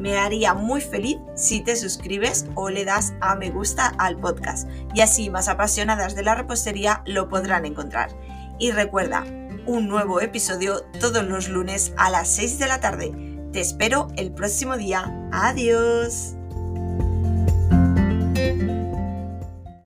Me 0.00 0.16
haría 0.16 0.54
muy 0.54 0.80
feliz 0.80 1.18
si 1.34 1.60
te 1.60 1.76
suscribes 1.76 2.46
o 2.54 2.70
le 2.70 2.86
das 2.86 3.12
a 3.20 3.34
me 3.36 3.50
gusta 3.50 3.88
al 3.98 4.16
podcast 4.16 4.66
y 4.94 5.02
así 5.02 5.28
más 5.28 5.46
apasionadas 5.46 6.14
de 6.14 6.22
la 6.22 6.34
repostería 6.34 7.02
lo 7.04 7.28
podrán 7.28 7.66
encontrar. 7.66 8.08
Y 8.58 8.70
recuerda, 8.70 9.26
un 9.66 9.88
nuevo 9.88 10.22
episodio 10.22 10.80
todos 11.00 11.22
los 11.24 11.50
lunes 11.50 11.92
a 11.98 12.08
las 12.08 12.28
6 12.28 12.58
de 12.58 12.68
la 12.68 12.80
tarde. 12.80 13.12
Te 13.52 13.60
espero 13.60 14.08
el 14.16 14.32
próximo 14.32 14.78
día. 14.78 15.04
Adiós. 15.32 16.34